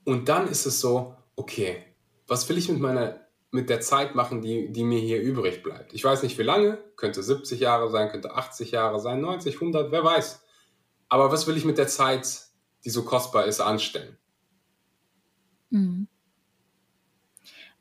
Und 0.04 0.28
dann 0.28 0.47
ist 0.47 0.66
es 0.66 0.80
so, 0.80 1.16
okay, 1.35 1.83
was 2.28 2.49
will 2.49 2.59
ich 2.59 2.68
mit 2.68 2.78
meiner 2.78 3.25
mit 3.56 3.68
der 3.68 3.80
Zeit 3.80 4.14
machen, 4.14 4.40
die, 4.40 4.70
die 4.70 4.84
mir 4.84 5.00
hier 5.00 5.20
übrig 5.20 5.64
bleibt. 5.64 5.92
Ich 5.92 6.04
weiß 6.04 6.22
nicht 6.22 6.38
wie 6.38 6.44
lange, 6.44 6.78
könnte 6.94 7.22
70 7.22 7.58
Jahre 7.58 7.90
sein, 7.90 8.08
könnte 8.10 8.34
80 8.34 8.70
Jahre 8.70 9.00
sein, 9.00 9.20
90, 9.20 9.54
100, 9.56 9.90
wer 9.90 10.04
weiß. 10.04 10.44
Aber 11.08 11.32
was 11.32 11.46
will 11.48 11.56
ich 11.56 11.64
mit 11.64 11.78
der 11.78 11.88
Zeit, 11.88 12.42
die 12.84 12.90
so 12.90 13.04
kostbar 13.04 13.46
ist, 13.46 13.60
anstellen? 13.60 14.16
Hm. 15.72 16.06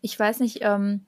Ich 0.02 0.20
weiß 0.20 0.40
nicht, 0.40 0.60
ähm, 0.62 1.06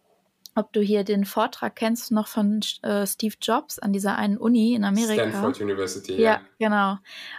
ob 0.58 0.74
du 0.74 0.82
hier 0.82 1.04
den 1.04 1.24
Vortrag 1.24 1.76
kennst 1.76 2.12
noch 2.12 2.28
von 2.28 2.62
äh, 2.82 3.06
Steve 3.06 3.36
Jobs 3.40 3.78
an 3.78 3.94
dieser 3.94 4.16
einen 4.16 4.38
Uni 4.38 4.74
in 4.74 4.84
Amerika. 4.84 5.30
Stanford 5.30 5.62
University, 5.62 6.14
ja. 6.14 6.20
Ja, 6.20 6.42
genau. 6.58 6.98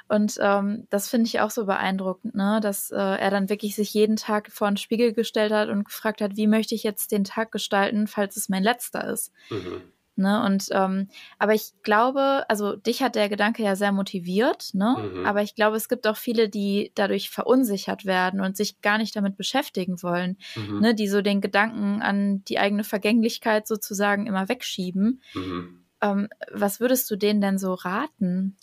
Und 0.08 0.38
ähm, 0.40 0.86
das 0.88 1.08
finde 1.08 1.26
ich 1.26 1.40
auch 1.40 1.50
so 1.50 1.66
beeindruckend, 1.66 2.36
ne? 2.36 2.60
dass 2.62 2.90
äh, 2.92 2.96
er 2.96 3.30
dann 3.30 3.48
wirklich 3.48 3.74
sich 3.74 3.92
jeden 3.92 4.14
Tag 4.14 4.52
vor 4.52 4.68
einen 4.68 4.76
Spiegel 4.76 5.12
gestellt 5.12 5.52
hat 5.52 5.68
und 5.68 5.84
gefragt 5.84 6.20
hat, 6.20 6.36
wie 6.36 6.46
möchte 6.46 6.76
ich 6.76 6.84
jetzt 6.84 7.10
den 7.10 7.24
Tag 7.24 7.50
gestalten, 7.50 8.06
falls 8.06 8.36
es 8.36 8.48
mein 8.48 8.62
letzter 8.62 9.04
ist. 9.08 9.32
Mhm. 9.50 9.82
Ne? 10.18 10.44
Und 10.44 10.68
ähm, 10.72 11.08
aber 11.38 11.54
ich 11.54 11.72
glaube, 11.82 12.44
also 12.48 12.74
dich 12.74 13.02
hat 13.02 13.14
der 13.14 13.28
Gedanke 13.28 13.62
ja 13.62 13.76
sehr 13.76 13.92
motiviert, 13.92 14.70
ne? 14.74 15.10
Mhm. 15.14 15.24
Aber 15.24 15.42
ich 15.42 15.54
glaube, 15.54 15.76
es 15.76 15.88
gibt 15.88 16.06
auch 16.06 16.16
viele, 16.16 16.48
die 16.48 16.92
dadurch 16.94 17.30
verunsichert 17.30 18.04
werden 18.04 18.40
und 18.40 18.56
sich 18.56 18.80
gar 18.80 18.98
nicht 18.98 19.14
damit 19.14 19.36
beschäftigen 19.36 20.02
wollen, 20.02 20.36
mhm. 20.56 20.80
ne? 20.80 20.94
Die 20.94 21.08
so 21.08 21.22
den 21.22 21.40
Gedanken 21.40 22.02
an 22.02 22.44
die 22.44 22.58
eigene 22.58 22.84
Vergänglichkeit 22.84 23.68
sozusagen 23.68 24.26
immer 24.26 24.48
wegschieben. 24.48 25.22
Mhm. 25.34 25.84
Ähm, 26.00 26.28
was 26.52 26.80
würdest 26.80 27.10
du 27.10 27.16
denen 27.16 27.40
denn 27.40 27.58
so 27.58 27.74
raten? 27.74 28.56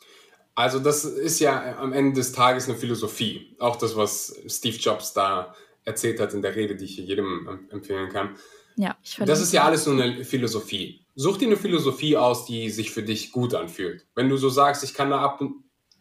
Also 0.56 0.80
das 0.80 1.06
ist 1.06 1.40
ja 1.40 1.78
am 1.78 1.94
Ende 1.94 2.14
des 2.14 2.32
Tages 2.32 2.68
eine 2.68 2.78
Philosophie. 2.78 3.56
Auch 3.60 3.76
das, 3.76 3.96
was 3.96 4.36
Steve 4.48 4.78
Jobs 4.78 5.14
da 5.14 5.54
erzählt 5.84 6.20
hat 6.20 6.34
in 6.34 6.42
der 6.42 6.56
Rede, 6.56 6.76
die 6.76 6.86
ich 6.86 6.98
jedem 6.98 7.68
empfehlen 7.72 8.10
kann. 8.10 8.36
Ja, 8.78 8.98
ich 9.02 9.16
Das 9.18 9.42
ist 9.42 9.54
ja 9.54 9.64
alles 9.64 9.86
nur 9.86 10.02
eine 10.02 10.26
Philosophie. 10.26 11.05
Such 11.16 11.38
dir 11.38 11.48
eine 11.48 11.58
Philosophie 11.58 12.18
aus, 12.18 12.46
die 12.46 12.70
sich 12.70 12.92
für 12.92 13.04
dich 13.04 13.32
gut 13.32 13.54
anfühlt. 13.54 14.06
Wenn 14.16 14.30
du 14.30 14.36
so 14.36 14.50
sagst, 14.50 14.84
ich 14.84 14.94
kann 14.94 15.10
da 15.10 15.22
ab, 15.22 15.42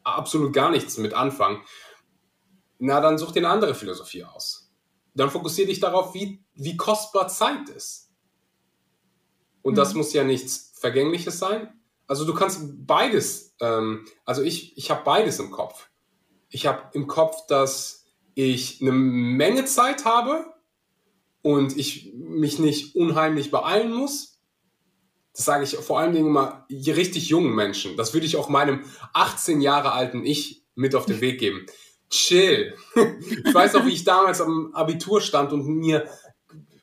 absolut 0.03 0.53
gar 0.53 0.71
nichts 0.71 0.99
mit 0.99 1.15
anfangen, 1.15 1.63
na 2.79 3.01
dann 3.01 3.17
such 3.17 3.33
dir 3.33 3.41
eine 3.41 3.49
andere 3.49 3.75
Philosophie 3.75 4.25
aus. 4.25 4.73
Dann 5.15 5.31
fokussiere 5.31 5.69
dich 5.69 5.79
darauf, 5.79 6.15
wie, 6.15 6.45
wie 6.55 6.77
kostbar 6.77 7.29
Zeit 7.29 7.69
ist. 7.69 8.11
Und 9.63 9.73
mhm. 9.75 9.77
das 9.77 9.95
muss 9.95 10.13
ja 10.13 10.25
nichts 10.25 10.73
Vergängliches 10.75 11.39
sein. 11.39 11.81
Also 12.07 12.25
du 12.25 12.35
kannst 12.35 12.87
beides, 12.87 13.55
ähm, 13.61 14.05
also 14.25 14.43
ich, 14.43 14.77
ich 14.77 14.91
habe 14.91 15.05
beides 15.05 15.39
im 15.39 15.51
Kopf. 15.51 15.89
Ich 16.49 16.67
habe 16.67 16.91
im 16.93 17.07
Kopf, 17.07 17.47
dass 17.47 18.05
ich 18.35 18.81
eine 18.83 18.93
Menge 18.93 19.65
Zeit 19.65 20.05
habe 20.05 20.53
und 21.43 21.77
ich 21.77 22.13
mich 22.15 22.59
nicht 22.59 22.97
unheimlich 22.97 23.51
beeilen 23.51 23.93
muss, 23.93 24.34
das 25.35 25.45
sage 25.45 25.65
ich 25.65 25.77
vor 25.77 25.99
allen 25.99 26.13
Dingen 26.13 26.29
immer 26.29 26.67
richtig 26.71 27.29
jungen 27.29 27.55
Menschen. 27.55 27.97
Das 27.97 28.15
würde 28.15 28.27
ich 28.27 28.37
auch 28.37 28.49
meinem 28.49 28.85
18 29.13 29.61
Jahre 29.61 29.93
alten 29.93 30.25
Ich 30.25 30.63
mit 30.75 30.95
auf 30.95 31.07
den 31.07 31.21
Weg 31.21 31.41
geben. 31.41 31.67
Chill. 32.11 32.75
Ich 33.45 33.53
weiß 33.55 33.73
noch, 33.73 33.87
wie 33.87 33.93
ich 33.93 34.05
damals 34.05 34.41
am 34.41 34.73
Abitur 34.75 35.21
stand 35.21 35.53
und 35.53 35.67
mir 35.67 36.09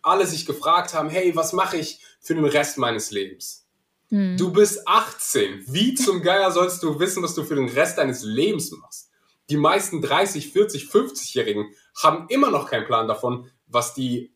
alle 0.01 0.25
sich 0.27 0.45
gefragt 0.45 0.93
haben, 0.93 1.09
hey, 1.09 1.35
was 1.35 1.53
mache 1.53 1.77
ich 1.77 1.99
für 2.19 2.35
den 2.35 2.45
Rest 2.45 2.77
meines 2.77 3.11
Lebens? 3.11 3.67
Hm. 4.09 4.35
Du 4.35 4.51
bist 4.51 4.85
18. 4.85 5.63
Wie 5.67 5.95
zum 5.95 6.21
Geier 6.21 6.51
sollst 6.51 6.83
du 6.83 6.99
wissen, 6.99 7.23
was 7.23 7.35
du 7.35 7.43
für 7.43 7.55
den 7.55 7.69
Rest 7.69 7.97
deines 7.97 8.23
Lebens 8.23 8.71
machst? 8.71 9.09
Die 9.49 9.57
meisten 9.57 10.01
30, 10.01 10.51
40, 10.51 10.85
50-Jährigen 10.85 11.73
haben 12.01 12.25
immer 12.29 12.51
noch 12.51 12.69
keinen 12.69 12.85
Plan 12.85 13.07
davon, 13.07 13.49
was 13.67 13.93
die 13.93 14.33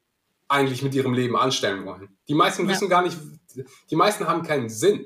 eigentlich 0.48 0.82
mit 0.82 0.94
ihrem 0.94 1.14
Leben 1.14 1.36
anstellen 1.36 1.86
wollen. 1.86 2.18
Die 2.28 2.34
meisten 2.34 2.64
ja. 2.64 2.70
wissen 2.70 2.90
gar 2.90 3.02
nicht, 3.02 3.18
die 3.90 3.96
meisten 3.96 4.28
haben 4.28 4.44
keinen 4.44 4.70
Sinn 4.70 5.06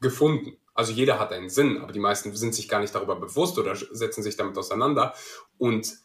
gefunden. 0.00 0.56
Also 0.74 0.92
jeder 0.92 1.18
hat 1.18 1.32
einen 1.32 1.50
Sinn, 1.50 1.78
aber 1.78 1.92
die 1.92 2.00
meisten 2.00 2.34
sind 2.34 2.54
sich 2.54 2.68
gar 2.68 2.80
nicht 2.80 2.94
darüber 2.94 3.16
bewusst 3.16 3.58
oder 3.58 3.76
setzen 3.76 4.22
sich 4.22 4.36
damit 4.36 4.56
auseinander. 4.56 5.14
Und 5.58 5.96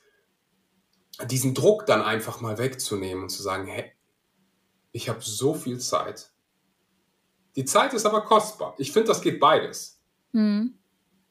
diesen 1.26 1.54
Druck 1.54 1.86
dann 1.86 2.02
einfach 2.02 2.42
mal 2.42 2.58
wegzunehmen 2.58 3.24
und 3.24 3.30
zu 3.30 3.42
sagen, 3.42 3.66
hey, 3.66 3.92
ich 4.92 5.10
habe 5.10 5.20
so 5.22 5.54
viel 5.54 5.80
Zeit. 5.80 6.32
Die 7.56 7.66
Zeit 7.66 7.94
ist 7.94 8.06
aber 8.06 8.22
kostbar. 8.22 8.76
Ich 8.78 8.92
finde, 8.92 9.08
das 9.08 9.22
geht 9.22 9.40
beides. 9.40 10.02
Mhm. 10.32 10.78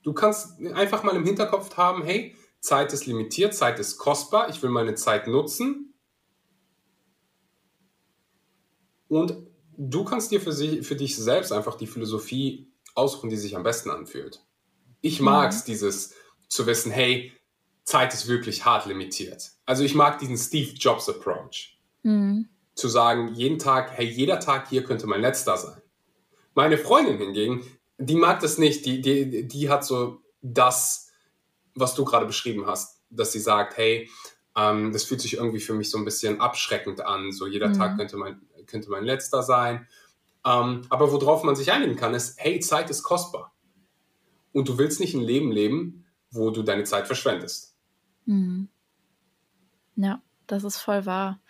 Du 0.03 0.13
kannst 0.13 0.61
einfach 0.75 1.03
mal 1.03 1.15
im 1.15 1.25
Hinterkopf 1.25 1.77
haben, 1.77 2.03
hey, 2.03 2.35
Zeit 2.61 2.93
ist 2.93 3.07
limitiert, 3.07 3.55
Zeit 3.55 3.79
ist 3.79 3.99
kostbar, 3.99 4.49
ich 4.49 4.63
will 4.63 4.71
meine 4.71 4.95
Zeit 4.95 5.27
nutzen 5.27 5.86
Und 9.09 9.37
du 9.77 10.05
kannst 10.05 10.31
dir 10.31 10.41
für, 10.41 10.53
sie, 10.53 10.83
für 10.83 10.97
dich 10.97 11.17
selbst 11.17 11.53
einfach 11.53 11.77
die 11.77 11.87
Philosophie 11.87 12.71
aussuchen, 12.95 13.31
die 13.31 13.37
sich 13.37 13.57
am 13.57 13.63
besten 13.63 13.91
anfühlt. 13.91 14.43
Ich 15.01 15.21
mag 15.21 15.51
es, 15.51 15.61
mhm. 15.61 15.67
dieses 15.67 16.15
zu 16.49 16.67
wissen, 16.67 16.91
hey, 16.91 17.33
Zeit 17.85 18.13
ist 18.15 18.27
wirklich 18.27 18.65
hart 18.65 18.87
limitiert. 18.87 19.53
Also 19.65 19.85
ich 19.85 19.95
mag 19.95 20.19
diesen 20.19 20.37
Steve 20.37 20.73
Jobs 20.75 21.09
Approach. 21.09 21.79
Mhm. 22.03 22.49
Zu 22.75 22.89
sagen, 22.89 23.35
jeden 23.35 23.59
Tag, 23.59 23.93
hey, 23.93 24.07
jeder 24.07 24.41
Tag 24.41 24.69
hier 24.69 24.85
könnte 24.85 25.07
mein 25.07 25.21
letzter 25.21 25.57
sein. 25.57 25.81
Meine 26.55 26.79
Freundin 26.79 27.19
hingegen, 27.19 27.65
die 27.99 28.17
mag 28.17 28.41
das 28.41 28.59
nicht. 28.59 28.85
Die, 28.87 29.01
die, 29.01 29.47
die 29.47 29.69
hat 29.71 29.85
so 29.85 30.23
das, 30.43 31.11
was 31.75 31.95
du 31.95 32.05
gerade 32.05 32.27
beschrieben 32.27 32.67
hast, 32.67 33.03
dass 33.11 33.33
sie 33.33 33.41
sagt, 33.41 33.77
hey, 33.77 34.11
ähm, 34.57 34.93
das 34.93 35.05
fühlt 35.05 35.21
sich 35.21 35.35
irgendwie 35.35 35.61
für 35.61 35.75
mich 35.75 35.91
so 35.91 35.99
ein 35.99 36.05
bisschen 36.05 36.41
abschreckend 36.41 37.01
an. 37.03 37.33
So 37.33 37.47
jeder 37.47 37.69
mhm. 37.69 37.75
Tag 37.75 37.97
könnte 37.97 38.17
mein, 38.17 38.41
könnte 38.67 38.91
mein 38.91 39.05
letzter 39.05 39.43
sein. 39.43 39.87
Ähm, 40.45 40.83
aber 40.89 41.13
worauf 41.13 41.43
man 41.43 41.57
sich 41.57 41.73
einigen 41.73 41.97
kann, 41.97 42.15
ist, 42.15 42.39
hey, 42.39 42.61
Zeit 42.61 42.91
ist 42.91 43.03
kostbar. 43.03 43.53
Und 44.53 44.69
du 44.69 44.79
willst 44.79 45.01
nicht 45.01 45.15
ein 45.15 45.23
Leben 45.23 45.51
leben, 45.51 46.07
wo 46.31 46.51
du 46.51 46.63
deine 46.63 46.85
Zeit 46.85 47.07
verschwendest. 47.07 47.77
Mhm. 48.27 48.69
Ja, 49.97 50.23
das 50.47 50.63
ist 50.63 50.79
voll 50.79 51.07
wahr. 51.07 51.41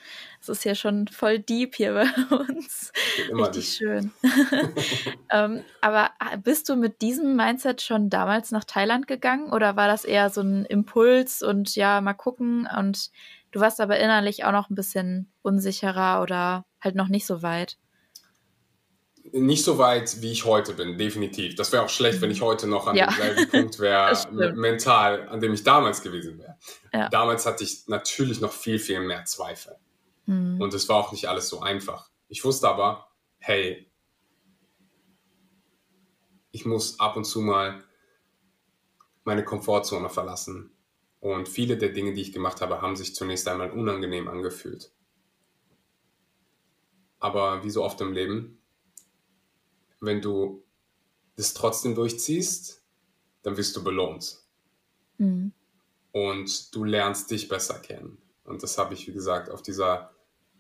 Es 0.41 0.49
ist 0.49 0.65
ja 0.65 0.75
schon 0.75 1.09
voll 1.09 1.39
deep 1.39 1.75
hier 1.75 1.93
bei 1.93 2.37
uns. 2.37 2.93
Immer 3.29 3.49
Richtig 3.49 3.79
deep. 3.79 3.89
schön. 3.89 4.13
ähm, 5.31 5.63
aber 5.81 6.11
äh, 6.21 6.39
bist 6.39 6.69
du 6.69 6.77
mit 6.77 7.03
diesem 7.03 7.37
Mindset 7.37 7.83
schon 7.83 8.09
damals 8.09 8.51
nach 8.53 8.65
Thailand 8.65 9.07
gegangen 9.07 9.53
oder 9.53 9.77
war 9.77 9.89
das 9.89 10.05
eher 10.05 10.31
so 10.31 10.41
ein 10.41 10.65
Impuls 10.65 11.43
und 11.43 11.77
ja, 11.77 12.01
mal 12.01 12.15
gucken 12.15 12.69
und 12.79 13.11
du 13.57 13.61
warst 13.63 13.81
aber 13.81 13.99
innerlich 13.99 14.45
auch 14.45 14.53
noch 14.53 14.69
ein 14.69 14.75
bisschen 14.75 15.33
unsicherer 15.41 16.23
oder 16.23 16.67
halt 16.81 16.95
noch 16.95 17.09
nicht 17.09 17.27
so 17.27 17.43
weit? 17.43 17.79
nicht 19.33 19.65
so 19.65 19.77
weit, 19.77 20.23
wie 20.23 20.31
ich 20.31 20.45
heute 20.45 20.73
bin, 20.73 20.99
definitiv. 20.99 21.57
Das 21.57 21.73
wäre 21.73 21.83
auch 21.83 21.89
schlecht, 21.89 22.21
wenn 22.21 22.31
ich 22.31 22.43
heute 22.43 22.69
noch 22.69 22.87
an 22.87 22.95
ja. 22.95 23.07
demselben 23.07 23.49
Punkt 23.51 23.81
wäre, 23.81 24.15
mental, 24.55 25.29
an 25.29 25.41
dem 25.41 25.53
ich 25.53 25.65
damals 25.65 26.01
gewesen 26.01 26.39
wäre. 26.39 26.57
Ja. 26.93 27.09
Damals 27.09 27.45
hatte 27.45 27.65
ich 27.65 27.89
natürlich 27.89 28.41
noch 28.41 28.53
viel, 28.53 28.79
viel 28.79 29.01
mehr 29.01 29.25
Zweifel. 29.25 29.77
Mhm. 30.27 30.61
Und 30.61 30.73
es 30.75 30.89
war 30.89 30.97
auch 30.97 31.11
nicht 31.11 31.29
alles 31.29 31.49
so 31.49 31.61
einfach. 31.61 32.09
Ich 32.29 32.45
wusste 32.45 32.69
aber, 32.69 33.09
hey, 33.39 33.91
ich 36.53 36.65
muss 36.65 37.01
ab 37.01 37.17
und 37.17 37.25
zu 37.25 37.41
mal 37.41 37.83
meine 39.25 39.45
Komfortzone 39.45 40.09
verlassen. 40.09 40.76
Und 41.27 41.49
viele 41.49 41.77
der 41.77 41.89
Dinge, 41.89 42.13
die 42.13 42.21
ich 42.21 42.31
gemacht 42.31 42.61
habe, 42.61 42.81
haben 42.81 42.95
sich 42.95 43.17
zunächst 43.17 43.49
einmal 43.49 43.73
unangenehm 43.73 44.29
angefühlt. 44.29 44.93
Aber 47.19 47.65
wie 47.65 47.71
so 47.71 47.83
oft 47.83 48.01
im 48.01 48.13
Leben, 48.13 48.63
wenn 50.01 50.21
du 50.21 50.63
das 51.35 51.53
trotzdem 51.53 51.97
durchziehst, 51.97 52.81
dann 53.43 53.57
wirst 53.57 53.75
du 53.75 53.83
belohnt. 53.83 54.39
Mhm. 55.19 55.51
Und 56.13 56.73
du 56.73 56.85
lernst 56.85 57.29
dich 57.33 57.49
besser 57.49 57.81
kennen. 57.81 58.19
Und 58.45 58.63
das 58.63 58.79
habe 58.79 58.95
ich, 58.95 59.09
wie 59.09 59.13
gesagt, 59.13 59.51
auf 59.51 59.63
dieser 59.63 60.13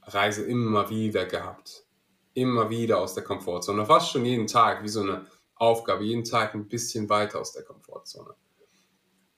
Reise 0.03 0.45
immer 0.45 0.91
wieder 0.91 1.27
gehabt. 1.27 1.87
Immer 2.35 2.71
wieder 2.71 2.99
aus 2.99 3.15
der 3.15 3.23
Komfortzone. 3.23 3.87
Fast 3.87 4.11
schon 4.11 4.25
jeden 4.25 4.49
Tag, 4.49 4.83
wie 4.83 4.89
so 4.89 5.03
eine 5.03 5.27
Aufgabe, 5.55 6.03
jeden 6.03 6.25
Tag 6.25 6.55
ein 6.57 6.67
bisschen 6.67 7.09
weiter 7.09 7.39
aus 7.39 7.53
der 7.53 7.63
Komfortzone. 7.63 8.35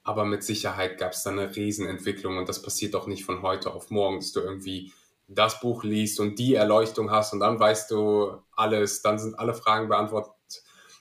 Aber 0.08 0.24
mit 0.24 0.42
Sicherheit 0.42 0.96
gab 0.96 1.12
es 1.12 1.22
da 1.22 1.28
eine 1.28 1.54
Riesenentwicklung 1.54 2.38
und 2.38 2.48
das 2.48 2.62
passiert 2.62 2.94
doch 2.94 3.06
nicht 3.06 3.26
von 3.26 3.42
heute 3.42 3.74
auf 3.74 3.90
morgen, 3.90 4.20
dass 4.20 4.32
du 4.32 4.40
irgendwie 4.40 4.90
das 5.26 5.60
Buch 5.60 5.84
liest 5.84 6.18
und 6.18 6.38
die 6.38 6.54
Erleuchtung 6.54 7.10
hast 7.10 7.34
und 7.34 7.40
dann 7.40 7.60
weißt 7.60 7.90
du 7.90 8.40
alles, 8.56 9.02
dann 9.02 9.18
sind 9.18 9.38
alle 9.38 9.52
Fragen 9.52 9.90
beantwortet. 9.90 10.32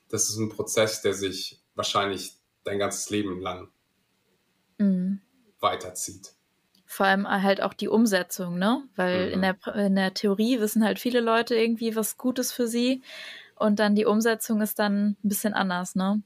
Das 0.09 0.27
ist 0.27 0.35
ein 0.35 0.49
Prozess, 0.49 1.01
der 1.03 1.13
sich 1.13 1.61
wahrscheinlich 1.73 2.33
dein 2.65 2.79
ganzes 2.79 3.09
Leben 3.09 3.39
lang 3.39 3.69
mhm. 4.77 5.21
weiterzieht. 5.61 6.33
Vor 6.85 7.05
allem 7.05 7.29
halt 7.29 7.61
auch 7.61 7.73
die 7.73 7.87
Umsetzung, 7.87 8.57
ne? 8.57 8.83
Weil 8.97 9.27
mhm. 9.27 9.33
in, 9.35 9.41
der, 9.41 9.75
in 9.85 9.95
der 9.95 10.13
Theorie 10.15 10.59
wissen 10.59 10.83
halt 10.83 10.99
viele 10.99 11.21
Leute 11.21 11.55
irgendwie 11.55 11.95
was 11.95 12.17
Gutes 12.17 12.51
für 12.51 12.67
sie 12.67 13.03
und 13.55 13.79
dann 13.79 13.95
die 13.95 14.05
Umsetzung 14.05 14.59
ist 14.59 14.79
dann 14.79 15.11
ein 15.11 15.17
bisschen 15.29 15.53
anders, 15.53 15.95
ne? 15.95 16.21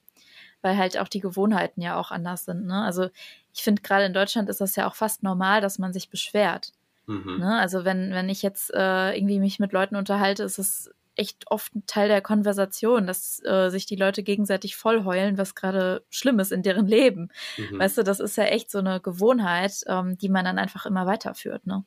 Weil 0.62 0.78
halt 0.78 0.98
auch 1.00 1.08
die 1.08 1.20
Gewohnheiten 1.20 1.82
ja 1.82 2.00
auch 2.00 2.12
anders 2.12 2.46
sind, 2.46 2.66
ne? 2.66 2.84
Also 2.84 3.10
ich 3.54 3.64
finde 3.64 3.82
gerade 3.82 4.06
in 4.06 4.14
Deutschland 4.14 4.50
ist 4.50 4.62
das 4.62 4.76
ja 4.76 4.88
auch 4.88 4.96
fast 4.96 5.24
normal, 5.24 5.62
dass 5.62 5.80
man 5.80 5.94
sich 5.94 6.10
beschwert. 6.10 6.72
Mhm. 7.08 7.40
Ne? 7.40 7.60
Also 7.60 7.84
wenn, 7.84 8.12
wenn 8.12 8.30
ich 8.30 8.42
jetzt 8.42 8.74
äh, 8.74 9.18
irgendwie 9.18 9.40
mich 9.40 9.60
mit 9.60 9.74
Leuten 9.74 9.96
unterhalte, 9.96 10.44
ist 10.44 10.60
es 10.60 10.92
echt 11.16 11.52
oft 11.52 11.76
ein 11.76 11.86
Teil 11.86 12.08
der 12.08 12.22
Konversation, 12.22 13.06
dass 13.06 13.44
äh, 13.44 13.70
sich 13.70 13.86
die 13.86 13.96
Leute 13.96 14.24
gegenseitig 14.24 14.76
voll 14.76 15.04
heulen, 15.04 15.38
was 15.38 15.56
gerade 15.56 16.04
schlimm 16.10 16.40
ist 16.40 16.52
in 16.52 16.64
deren 16.64 16.88
Leben. 16.88 17.30
Mhm. 17.58 17.80
Weißt 17.80 17.98
du, 17.98 18.04
das 18.04 18.20
ist 18.20 18.38
ja 18.38 18.46
echt 18.46 18.72
so 18.72 18.80
eine 18.80 19.02
Gewohnheit, 19.02 19.84
ähm, 19.88 20.18
die 20.18 20.30
man 20.30 20.46
dann 20.46 20.58
einfach 20.58 20.86
immer 20.86 21.06
weiterführt. 21.06 21.68
Ne? 21.68 21.84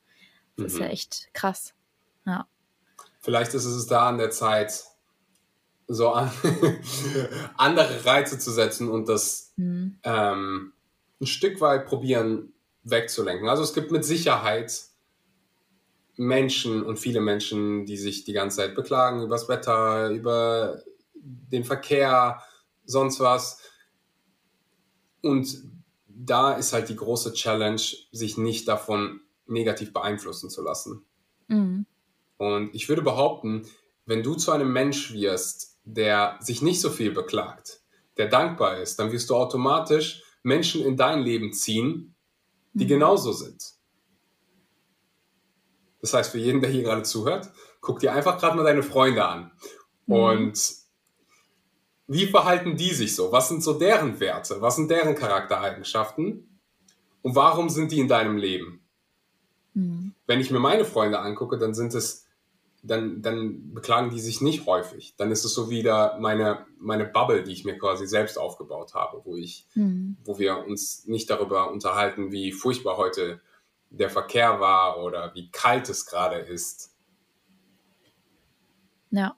Das 0.56 0.58
mhm. 0.58 0.66
ist 0.66 0.78
ja 0.78 0.84
mhm. 0.84 0.92
echt 0.92 1.28
krass. 1.32 1.74
Ja. 2.26 2.46
Vielleicht 3.20 3.54
ist 3.54 3.64
es 3.64 3.87
da 3.87 4.08
an 4.08 4.18
der 4.18 4.30
Zeit, 4.30 4.84
so 5.87 6.11
an 6.11 6.31
andere 7.57 8.05
Reize 8.05 8.38
zu 8.38 8.51
setzen 8.51 8.90
und 8.90 9.09
das 9.09 9.53
mhm. 9.57 9.99
ähm, 10.03 10.73
ein 11.20 11.27
Stück 11.27 11.61
weit 11.61 11.87
probieren 11.87 12.53
wegzulenken. 12.83 13.49
Also 13.49 13.62
es 13.62 13.75
gibt 13.75 13.90
mit 13.90 14.05
Sicherheit 14.05 14.85
Menschen 16.16 16.85
und 16.85 16.99
viele 16.99 17.20
Menschen, 17.20 17.87
die 17.87 17.97
sich 17.97 18.25
die 18.25 18.33
ganze 18.33 18.59
Zeit 18.59 18.75
beklagen 18.75 19.23
über 19.23 19.35
das 19.35 19.49
Wetter, 19.49 20.11
über 20.11 20.83
den 21.14 21.64
Verkehr, 21.64 22.42
sonst 22.85 23.20
was. 23.20 23.61
Und 25.23 25.64
da 26.07 26.53
ist 26.53 26.73
halt 26.73 26.88
die 26.88 26.97
große 26.97 27.33
Challenge, 27.33 27.81
sich 28.12 28.38
nicht 28.38 28.68
davon 28.68 29.20
negativ 29.47 29.92
beeinflussen 29.92 30.51
zu 30.51 30.62
lassen. 30.62 31.05
Mhm. 31.49 31.87
Und 32.37 32.75
ich 32.75 32.88
würde 32.88 33.03
behaupten, 33.03 33.66
wenn 34.07 34.23
du 34.23 34.35
zu 34.35 34.53
einem 34.53 34.73
Mensch 34.73 35.12
wirst, 35.12 35.73
der 35.85 36.38
sich 36.40 36.62
nicht 36.62 36.81
so 36.81 36.90
viel 36.90 37.12
beklagt, 37.12 37.81
der 38.16 38.29
dankbar 38.29 38.79
ist, 38.79 38.99
dann 38.99 39.12
wirst 39.12 39.31
du 39.31 39.37
automatisch 39.37 40.23
Menschen 40.42 40.85
in 40.85 40.97
dein 40.97 41.20
Leben 41.20 41.53
ziehen, 41.53 42.14
die 42.73 42.85
mhm. 42.85 42.88
genauso 42.88 43.33
sind. 43.33 43.62
Das 46.01 46.12
heißt, 46.12 46.33
für 46.33 46.38
jeden, 46.38 46.61
der 46.61 46.70
hier 46.70 46.83
gerade 46.83 47.03
zuhört, 47.03 47.51
guck 47.81 47.99
dir 47.99 48.12
einfach 48.12 48.38
gerade 48.38 48.57
mal 48.57 48.62
deine 48.62 48.83
Freunde 48.83 49.25
an. 49.25 49.53
Mhm. 50.07 50.14
Und 50.14 50.75
wie 52.07 52.27
verhalten 52.27 52.77
die 52.77 52.92
sich 52.92 53.14
so? 53.14 53.33
Was 53.33 53.49
sind 53.49 53.62
so 53.62 53.79
deren 53.79 54.20
Werte? 54.20 54.61
Was 54.61 54.77
sind 54.77 54.90
deren 54.90 55.14
Charaktereigenschaften? 55.14 56.61
Und 57.23 57.35
warum 57.35 57.70
sind 57.70 57.90
die 57.90 58.01
in 58.01 58.09
deinem 58.09 58.37
Leben? 58.37 58.85
Mhm. 59.73 60.14
Wenn 60.27 60.40
ich 60.40 60.51
mir 60.51 60.59
meine 60.59 60.85
Freunde 60.85 61.20
angucke, 61.20 61.59
dann 61.59 61.75
sind 61.75 61.94
es, 61.94 62.23
dann, 62.87 63.23
dann 63.23 63.73
beklagen 63.73 64.11
die 64.11 64.20
sich 64.20 64.40
nicht 64.40 64.66
häufig. 64.66 65.14
Dann 65.16 65.31
ist 65.31 65.44
es 65.44 65.55
so 65.55 65.70
wieder 65.70 66.18
meine, 66.20 66.66
meine 66.79 67.07
Bubble, 67.07 67.42
die 67.42 67.53
ich 67.53 67.64
mir 67.64 67.79
quasi 67.79 68.07
selbst 68.07 68.38
aufgebaut 68.38 68.94
habe, 68.94 69.23
wo 69.25 69.37
ich, 69.37 69.66
mhm. 69.75 70.18
wo 70.25 70.38
wir 70.38 70.66
uns 70.66 71.07
nicht 71.07 71.31
darüber 71.31 71.70
unterhalten, 71.70 72.31
wie 72.31 72.53
furchtbar 72.53 72.99
heute 72.99 73.40
der 73.88 74.11
Verkehr 74.11 74.61
war 74.61 75.03
oder 75.03 75.35
wie 75.35 75.51
kalt 75.51 75.88
es 75.88 76.05
gerade 76.05 76.37
ist. 76.37 76.94
Ja, 79.11 79.37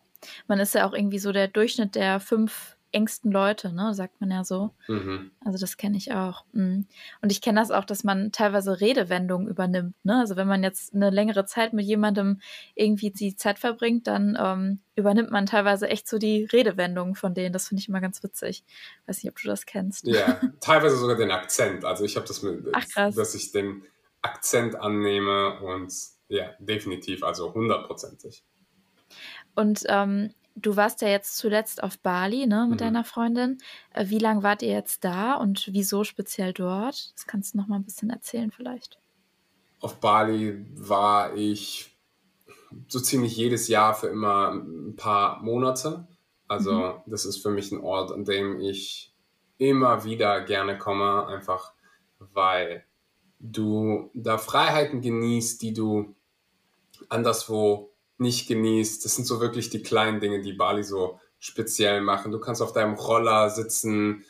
man 0.49 0.59
ist 0.59 0.75
ja 0.75 0.89
auch 0.89 0.93
irgendwie 0.93 1.19
so 1.19 1.31
der 1.31 1.47
Durchschnitt 1.47 1.95
der 1.95 2.19
fünf 2.19 2.76
engsten 2.97 3.31
Leute, 3.31 3.75
ne, 3.75 3.93
sagt 3.93 4.23
man 4.23 4.31
ja 4.31 4.43
so. 4.43 4.71
Mhm. 4.89 5.31
Also 5.45 5.59
das 5.59 5.77
kenne 5.77 5.99
ich 5.99 6.13
auch. 6.15 6.47
Mhm. 6.53 6.87
Und 7.21 7.31
ich 7.31 7.43
kenne 7.43 7.61
das 7.61 7.71
auch, 7.71 7.85
dass 7.85 8.05
man 8.05 8.33
teilweise 8.33 8.81
Redewendungen 8.81 9.49
übernimmt. 9.49 9.95
Ne? 10.03 10.19
Also 10.19 10.37
wenn 10.37 10.49
man 10.49 10.63
jetzt 10.63 10.95
eine 10.95 11.11
längere 11.11 11.45
Zeit 11.45 11.75
mit 11.75 11.85
jemandem 11.85 12.41
irgendwie 12.75 13.11
die 13.11 13.37
Zeit 13.37 13.59
verbringt, 13.59 14.07
dann 14.07 14.39
ähm, 14.41 14.81
übernimmt 14.95 15.31
man 15.31 15.45
teilweise 15.45 15.89
echt 15.89 16.09
so 16.09 16.17
die 16.17 16.45
Redewendungen 16.45 17.15
von 17.15 17.35
denen. 17.35 17.53
Das 17.53 17.69
finde 17.69 17.83
ich 17.83 17.89
immer 17.89 18.01
ganz 18.01 18.23
witzig. 18.23 18.65
Weiß 19.07 19.23
nicht, 19.23 19.31
ob 19.31 19.39
du 19.39 19.47
das 19.47 19.67
kennst. 19.67 20.07
Ja, 20.07 20.41
teilweise 20.61 20.97
sogar 20.97 21.17
den 21.17 21.31
Akzent. 21.31 21.85
Also 21.85 22.03
ich 22.05 22.17
habe 22.17 22.27
das 22.27 22.43
mit, 22.43 22.67
Ach, 22.73 23.13
dass 23.15 23.35
ich 23.35 23.53
den 23.53 23.83
Akzent 24.23 24.75
annehme 24.75 25.61
und 25.61 25.93
ja, 26.29 26.51
definitiv, 26.59 27.23
also 27.23 27.53
hundertprozentig. 27.53 28.43
Und 29.55 29.85
ähm, 29.87 30.33
du 30.57 30.77
warst 30.77 31.03
ja 31.03 31.09
jetzt 31.09 31.37
zuletzt 31.37 31.83
auf 31.83 31.99
Bali 31.99 32.47
ne, 32.47 32.67
mit 32.69 32.81
mhm. 32.81 32.85
deiner 32.85 33.05
Freundin. 33.05 33.59
Äh, 33.93 34.09
wie 34.09 34.19
lange 34.19 34.43
wart 34.43 34.63
ihr 34.63 34.73
jetzt 34.73 35.05
da 35.05 35.35
und 35.35 35.69
wieso 35.73 36.03
speziell 36.03 36.53
dort? 36.53 37.13
Das 37.15 37.27
kannst 37.27 37.55
du 37.55 37.59
noch 37.59 37.69
mal 37.69 37.77
ein 37.77 37.85
bisschen 37.85 38.11
erzählen 38.11 38.51
vielleicht. 38.51 38.99
Auf 39.81 40.01
Bali 40.01 40.67
war 40.75 41.35
ich 41.37 41.97
so 42.89 42.99
ziemlich 42.99 43.37
jedes 43.37 43.69
Jahr 43.69 43.95
für 43.95 44.09
immer 44.09 44.53
ein 44.53 44.97
paar 44.97 45.43
Monate. 45.43 46.09
Also 46.49 46.73
mhm. 46.73 46.93
das 47.07 47.25
ist 47.25 47.43
für 47.43 47.51
mich 47.51 47.71
ein 47.71 47.81
Ort, 47.81 48.11
an 48.11 48.25
dem 48.25 48.61
ich 48.61 49.13
immer 49.59 50.05
wieder 50.05 50.41
gerne 50.43 50.79
komme, 50.79 51.27
einfach 51.27 51.73
weil 52.19 52.85
du 53.39 54.11
da 54.15 54.39
Freiheiten 54.39 55.01
genießt, 55.01 55.61
die 55.61 55.73
du 55.73 56.15
anderswo 57.09 57.91
nicht 58.19 58.49
genießt. 58.49 59.05
Das 59.05 59.15
sind 59.15 59.27
so 59.27 59.41
wirklich 59.41 59.71
die 59.71 59.83
kleinen 59.83 60.21
Dinge, 60.21 60.41
die 60.41 60.53
Bali 60.53 60.83
so 60.83 61.21
speziell 61.39 62.01
machen. 62.01 62.33
Du 62.33 62.41
kannst 62.41 62.63
auf 62.63 62.73
deinem 62.73 62.95
Roller 62.95 63.51
sitzen, 63.51 64.25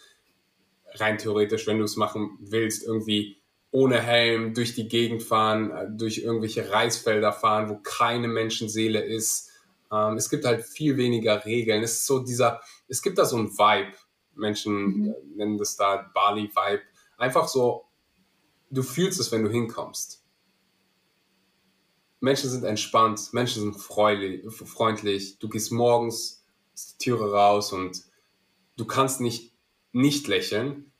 rein 0.95 1.19
theoretisch, 1.19 1.67
wenn 1.67 1.79
du 1.79 1.85
es 1.85 1.97
machen 1.97 2.39
willst, 2.41 2.85
irgendwie 2.85 3.43
ohne 3.71 4.01
Helm 4.01 4.55
durch 4.55 4.75
die 4.75 4.89
Gegend 4.89 5.23
fahren, 5.23 5.71
äh, 5.71 5.87
durch 5.91 6.19
irgendwelche 6.19 6.71
Reisfelder 6.71 7.33
fahren, 7.33 7.69
wo 7.69 7.77
keine 7.83 8.29
Menschenseele 8.29 9.05
ist. 9.05 9.51
Ähm, 9.93 10.17
es 10.17 10.31
gibt 10.31 10.45
halt 10.45 10.65
viel 10.65 10.97
weniger 10.97 11.45
Regeln. 11.45 11.83
Es 11.83 11.93
ist 11.93 12.07
so 12.07 12.21
dieser, 12.21 12.61
es 12.89 13.03
gibt 13.03 13.19
da 13.19 13.25
so 13.25 13.37
ein 13.37 13.51
Vibe. 13.51 13.97
Menschen 14.35 14.75
mhm. 14.75 15.09
Äh, 15.11 15.37
nennen 15.37 15.59
das 15.59 15.77
da 15.77 16.11
Bali-Vibe. 16.15 16.83
Einfach 17.19 17.49
so 17.49 17.87
du 18.71 18.83
fühlst 18.83 19.21
es, 19.21 19.33
wenn 19.33 19.45
du 19.45 19.51
hinkommst. 19.51 20.23
Menschen 22.21 22.51
sind 22.51 22.65
entspannt, 22.65 23.33
Menschen 23.33 23.63
sind 23.63 23.81
freundlich, 23.81 25.39
du 25.39 25.49
gehst 25.49 25.73
morgens 25.73 26.45
die 26.75 27.05
Türe 27.05 27.33
raus 27.33 27.73
und 27.73 28.03
du 28.77 28.85
kannst 28.85 29.21
nicht 29.21 29.53
nicht 29.97 30.29
lächeln, 30.29 30.93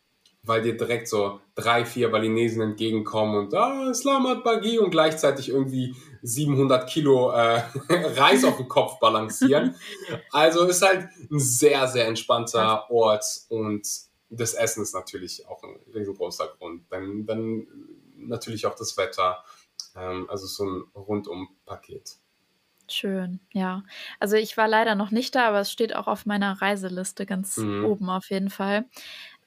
weil 0.43 0.63
dir 0.63 0.77
direkt 0.77 1.09
so 1.09 1.41
drei, 1.55 1.85
vier 1.85 2.11
Balinesen 2.11 2.63
entgegenkommen 2.63 3.37
und 3.37 3.55
ah, 3.55 3.93
Slamat 3.93 4.43
Bagi 4.43 4.79
und 4.79 4.91
gleichzeitig 4.91 5.51
irgendwie 5.51 5.95
700 6.23 6.89
Kilo 6.89 7.31
äh, 7.33 7.63
Reis 7.91 8.43
auf 8.45 8.57
dem 8.57 8.69
Kopf 8.69 8.99
balancieren. 8.99 9.77
Also 10.31 10.65
ist 10.65 10.83
halt 10.83 11.09
ein 11.31 11.39
sehr, 11.39 11.89
sehr 11.89 12.07
entspannter 12.07 12.91
Ort 12.91 13.25
und 13.49 13.87
das 14.31 14.55
Essen 14.55 14.83
ist 14.83 14.95
natürlich 14.95 15.47
auch 15.47 15.63
ein 15.63 15.77
riesengroßer 15.95 16.49
Grund. 16.59 16.85
Dann, 16.91 17.27
dann 17.27 17.67
natürlich 18.17 18.67
auch 18.67 18.75
das 18.75 18.97
Wetter. 18.97 19.45
Ähm, 19.97 20.29
also 20.29 20.47
so 20.47 20.65
ein 20.65 20.85
Rundum-Paket. 20.95 22.19
Schön, 22.89 23.41
ja. 23.53 23.83
Also 24.21 24.37
ich 24.37 24.57
war 24.57 24.69
leider 24.69 24.95
noch 24.95 25.11
nicht 25.11 25.35
da, 25.35 25.49
aber 25.49 25.61
es 25.61 25.73
steht 25.73 25.97
auch 25.97 26.07
auf 26.07 26.25
meiner 26.25 26.63
Reiseliste 26.63 27.27
ganz 27.27 27.57
mhm. 27.57 27.85
oben 27.85 28.09
auf 28.09 28.31
jeden 28.31 28.51
Fall. 28.51 28.85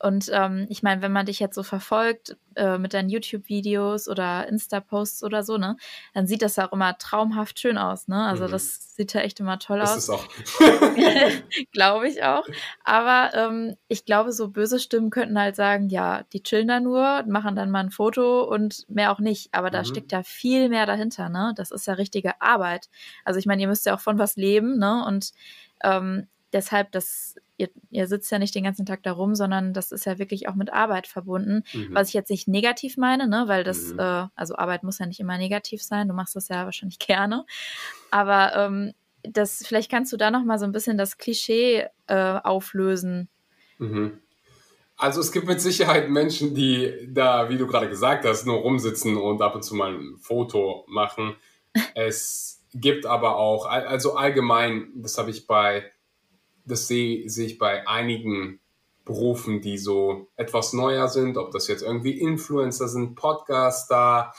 Und 0.01 0.29
ähm, 0.33 0.65
ich 0.69 0.81
meine, 0.81 1.01
wenn 1.01 1.11
man 1.11 1.25
dich 1.25 1.39
jetzt 1.39 1.55
so 1.55 1.63
verfolgt 1.63 2.37
äh, 2.55 2.77
mit 2.77 2.93
deinen 2.93 3.09
YouTube-Videos 3.09 4.07
oder 4.07 4.47
Insta-Posts 4.47 5.23
oder 5.23 5.43
so, 5.43 5.57
ne, 5.57 5.75
dann 6.13 6.25
sieht 6.25 6.41
das 6.41 6.57
auch 6.57 6.71
immer 6.71 6.97
traumhaft 6.97 7.59
schön 7.59 7.77
aus, 7.77 8.07
ne? 8.07 8.25
Also 8.25 8.47
mhm. 8.47 8.51
das 8.51 8.95
sieht 8.95 9.13
ja 9.13 9.21
echt 9.21 9.41
immer 9.41 9.59
toll 9.59 9.81
aus. 9.81 9.89
Das 9.89 10.03
ist 10.03 10.09
auch. 10.09 10.25
glaube 11.73 12.07
ich 12.07 12.23
auch. 12.23 12.45
Aber 12.83 13.31
ähm, 13.33 13.75
ich 13.89 14.05
glaube, 14.05 14.31
so 14.31 14.47
böse 14.47 14.79
Stimmen 14.79 15.09
könnten 15.09 15.37
halt 15.37 15.57
sagen, 15.57 15.89
ja, 15.89 16.23
die 16.31 16.43
chillen 16.43 16.69
da 16.69 16.79
nur, 16.79 17.23
machen 17.27 17.55
dann 17.55 17.69
mal 17.69 17.83
ein 17.83 17.91
Foto 17.91 18.43
und 18.43 18.85
mehr 18.89 19.11
auch 19.11 19.19
nicht. 19.19 19.53
Aber 19.53 19.69
da 19.69 19.79
mhm. 19.79 19.85
steckt 19.85 20.11
ja 20.13 20.23
viel 20.23 20.69
mehr 20.69 20.85
dahinter, 20.85 21.27
ne? 21.27 21.53
Das 21.57 21.71
ist 21.71 21.87
ja 21.87 21.93
richtige 21.93 22.41
Arbeit. 22.41 22.89
Also 23.25 23.37
ich 23.37 23.45
meine, 23.45 23.61
ihr 23.61 23.67
müsst 23.67 23.85
ja 23.85 23.95
auch 23.95 23.99
von 23.99 24.17
was 24.17 24.37
leben, 24.37 24.77
ne? 24.79 25.03
Und 25.05 25.31
ähm, 25.83 26.27
deshalb, 26.53 26.91
das, 26.93 27.35
ihr, 27.59 27.69
ihr 27.91 28.07
sitzt 28.07 28.31
ja 28.31 28.39
nicht 28.39 28.55
den 28.55 28.63
ganzen 28.63 28.85
Tag 28.85 29.03
da 29.03 29.11
rum, 29.11 29.35
sondern 29.35 29.73
das 29.73 29.91
ist 29.91 30.05
ja 30.05 30.17
wirklich 30.17 30.47
auch 30.47 30.55
mit 30.55 30.71
Arbeit 30.73 31.07
verbunden. 31.07 31.63
Mhm. 31.73 31.89
Was 31.91 32.07
ich 32.07 32.13
jetzt 32.13 32.31
nicht 32.31 32.47
negativ 32.47 32.97
meine, 32.97 33.27
ne, 33.27 33.43
weil 33.47 33.63
das, 33.63 33.93
mhm. 33.93 33.99
äh, 33.99 34.27
also 34.35 34.55
Arbeit 34.55 34.83
muss 34.83 34.99
ja 34.99 35.05
nicht 35.05 35.19
immer 35.19 35.37
negativ 35.37 35.83
sein, 35.83 36.07
du 36.07 36.13
machst 36.13 36.35
das 36.35 36.47
ja 36.47 36.65
wahrscheinlich 36.65 36.99
gerne. 36.99 37.45
Aber 38.09 38.55
ähm, 38.55 38.93
das, 39.23 39.63
vielleicht 39.65 39.91
kannst 39.91 40.11
du 40.13 40.17
da 40.17 40.31
nochmal 40.31 40.57
so 40.57 40.65
ein 40.65 40.71
bisschen 40.71 40.97
das 40.97 41.17
Klischee 41.17 41.85
äh, 42.07 42.39
auflösen. 42.43 43.27
Mhm. 43.77 44.19
Also 44.95 45.21
es 45.21 45.31
gibt 45.31 45.47
mit 45.47 45.61
Sicherheit 45.61 46.09
Menschen, 46.09 46.55
die 46.55 47.07
da, 47.07 47.49
wie 47.49 47.57
du 47.57 47.67
gerade 47.67 47.89
gesagt 47.89 48.25
hast, 48.25 48.45
nur 48.45 48.57
rumsitzen 48.57 49.17
und 49.17 49.41
ab 49.41 49.55
und 49.55 49.63
zu 49.63 49.75
mal 49.75 49.93
ein 49.93 50.17
Foto 50.17 50.85
machen. 50.87 51.35
es 51.95 52.61
gibt 52.73 53.05
aber 53.05 53.35
auch, 53.37 53.65
also 53.65 54.15
allgemein, 54.15 54.91
das 54.95 55.17
habe 55.17 55.29
ich 55.29 55.47
bei 55.47 55.91
das 56.69 56.87
sehe, 56.87 57.29
sehe 57.29 57.47
ich 57.47 57.57
bei 57.57 57.87
einigen 57.87 58.59
Berufen, 59.05 59.61
die 59.61 59.77
so 59.77 60.27
etwas 60.35 60.73
neuer 60.73 61.07
sind, 61.07 61.37
ob 61.37 61.51
das 61.51 61.67
jetzt 61.67 61.81
irgendwie 61.81 62.19
Influencer 62.19 62.87
sind, 62.87 63.15
Podcaster, 63.15 64.33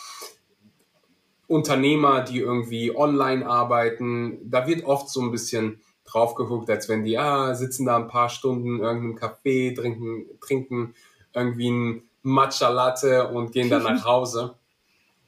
Unternehmer, 1.49 2.23
die 2.23 2.39
irgendwie 2.39 2.97
online 2.97 3.47
arbeiten. 3.47 4.39
Da 4.49 4.69
wird 4.69 4.85
oft 4.85 5.09
so 5.09 5.21
ein 5.21 5.33
bisschen 5.33 5.81
drauf 6.05 6.37
geguckt, 6.37 6.71
als 6.71 6.89
wenn 6.89 7.03
die, 7.03 7.19
ah, 7.19 7.55
sitzen 7.55 7.87
da 7.87 7.97
ein 7.97 8.07
paar 8.07 8.29
Stunden 8.29 8.77
in 8.77 8.81
irgendeinem 8.81 9.17
Café, 9.17 9.75
trinken, 9.75 10.27
trinken 10.41 10.95
irgendwie 11.35 11.71
ein 11.71 12.03
Matcha 12.23 12.69
Latte 12.69 13.29
und 13.29 13.53
gehen 13.53 13.71
dann 13.71 13.83
nach 13.85 14.05
Hause 14.05 14.55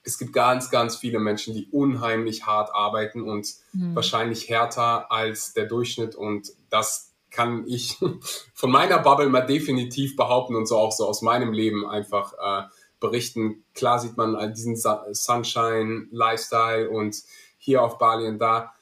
es 0.05 0.19
gibt 0.19 0.33
ganz, 0.33 0.71
ganz 0.71 0.97
viele 0.97 1.19
Menschen, 1.19 1.55
die 1.55 1.69
unheimlich 1.71 2.47
hart 2.47 2.75
arbeiten 2.75 3.23
und 3.23 3.47
mhm. 3.73 3.95
wahrscheinlich 3.95 4.49
härter 4.49 5.13
als 5.13 5.53
der 5.53 5.67
Durchschnitt. 5.67 6.15
Und 6.15 6.53
das 6.71 7.13
kann 7.31 7.65
ich 7.67 7.99
von 8.55 8.71
meiner 8.71 8.99
Bubble 8.99 9.29
mal 9.29 9.43
definitiv 9.43 10.17
behaupten 10.17 10.57
und 10.57 10.67
so 10.67 10.77
auch 10.77 10.93
so 10.93 11.07
aus 11.07 11.23
meinem 11.23 11.53
Leben 11.53 11.87
einfach 11.87 12.33
äh, 12.35 12.69
berichten. 13.01 13.65
Klar 13.75 13.99
sieht 13.99 14.17
man 14.17 14.37
all 14.37 14.53
diesen 14.53 14.77
Sunshine, 14.77 16.07
Lifestyle 16.11 16.91
und 16.91 17.17
hier 17.59 17.83
auf 17.83 17.99
Bali 17.99 18.27
und 18.27 18.39
da. 18.39 18.73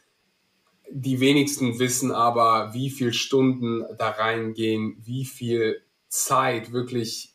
Die 0.92 1.20
wenigsten 1.20 1.78
wissen 1.78 2.10
aber, 2.10 2.72
wie 2.72 2.90
viele 2.90 3.12
Stunden 3.12 3.84
da 3.96 4.10
reingehen, 4.10 4.96
wie 5.04 5.24
viel 5.24 5.82
Zeit 6.08 6.72
wirklich 6.72 7.34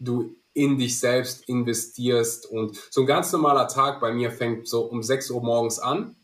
du 0.00 0.34
in 0.54 0.78
dich 0.78 0.98
selbst 0.98 1.48
investierst. 1.48 2.46
Und 2.46 2.80
so 2.90 3.02
ein 3.02 3.06
ganz 3.06 3.32
normaler 3.32 3.68
Tag 3.68 4.00
bei 4.00 4.12
mir 4.12 4.30
fängt 4.30 4.68
so 4.68 4.82
um 4.82 5.02
6 5.02 5.30
Uhr 5.30 5.42
morgens 5.42 5.78
an 5.78 6.16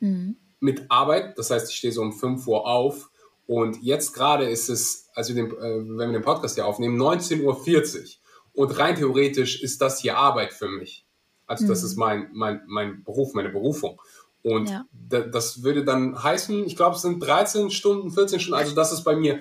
mhm. 0.00 0.36
mit 0.60 0.90
Arbeit. 0.90 1.38
Das 1.38 1.50
heißt, 1.50 1.70
ich 1.70 1.76
stehe 1.76 1.92
so 1.92 2.02
um 2.02 2.12
5 2.12 2.46
Uhr 2.46 2.66
auf. 2.66 3.10
Und 3.46 3.82
jetzt 3.82 4.12
gerade 4.12 4.48
ist 4.48 4.68
es, 4.68 5.08
also 5.14 5.32
den, 5.34 5.50
äh, 5.50 5.78
wenn 5.78 6.10
wir 6.10 6.18
den 6.18 6.22
Podcast 6.22 6.56
hier 6.56 6.66
aufnehmen, 6.66 7.00
19.40 7.00 7.42
Uhr. 7.42 8.06
Und 8.52 8.78
rein 8.78 8.96
theoretisch 8.96 9.62
ist 9.62 9.80
das 9.80 10.00
hier 10.00 10.16
Arbeit 10.16 10.52
für 10.52 10.68
mich. 10.68 11.06
Also 11.46 11.64
mhm. 11.64 11.68
das 11.68 11.82
ist 11.82 11.96
mein, 11.96 12.28
mein, 12.32 12.62
mein 12.66 13.04
Beruf, 13.04 13.34
meine 13.34 13.48
Berufung. 13.48 14.00
Und 14.42 14.70
ja. 14.70 14.84
das 15.08 15.62
würde 15.62 15.84
dann 15.84 16.22
heißen, 16.22 16.66
ich 16.66 16.76
glaube, 16.76 16.94
es 16.94 17.02
sind 17.02 17.20
13 17.20 17.70
Stunden, 17.70 18.10
14 18.12 18.38
Stunden. 18.38 18.58
Also 18.58 18.74
das 18.74 18.92
ist 18.92 19.02
bei 19.02 19.16
mir 19.16 19.40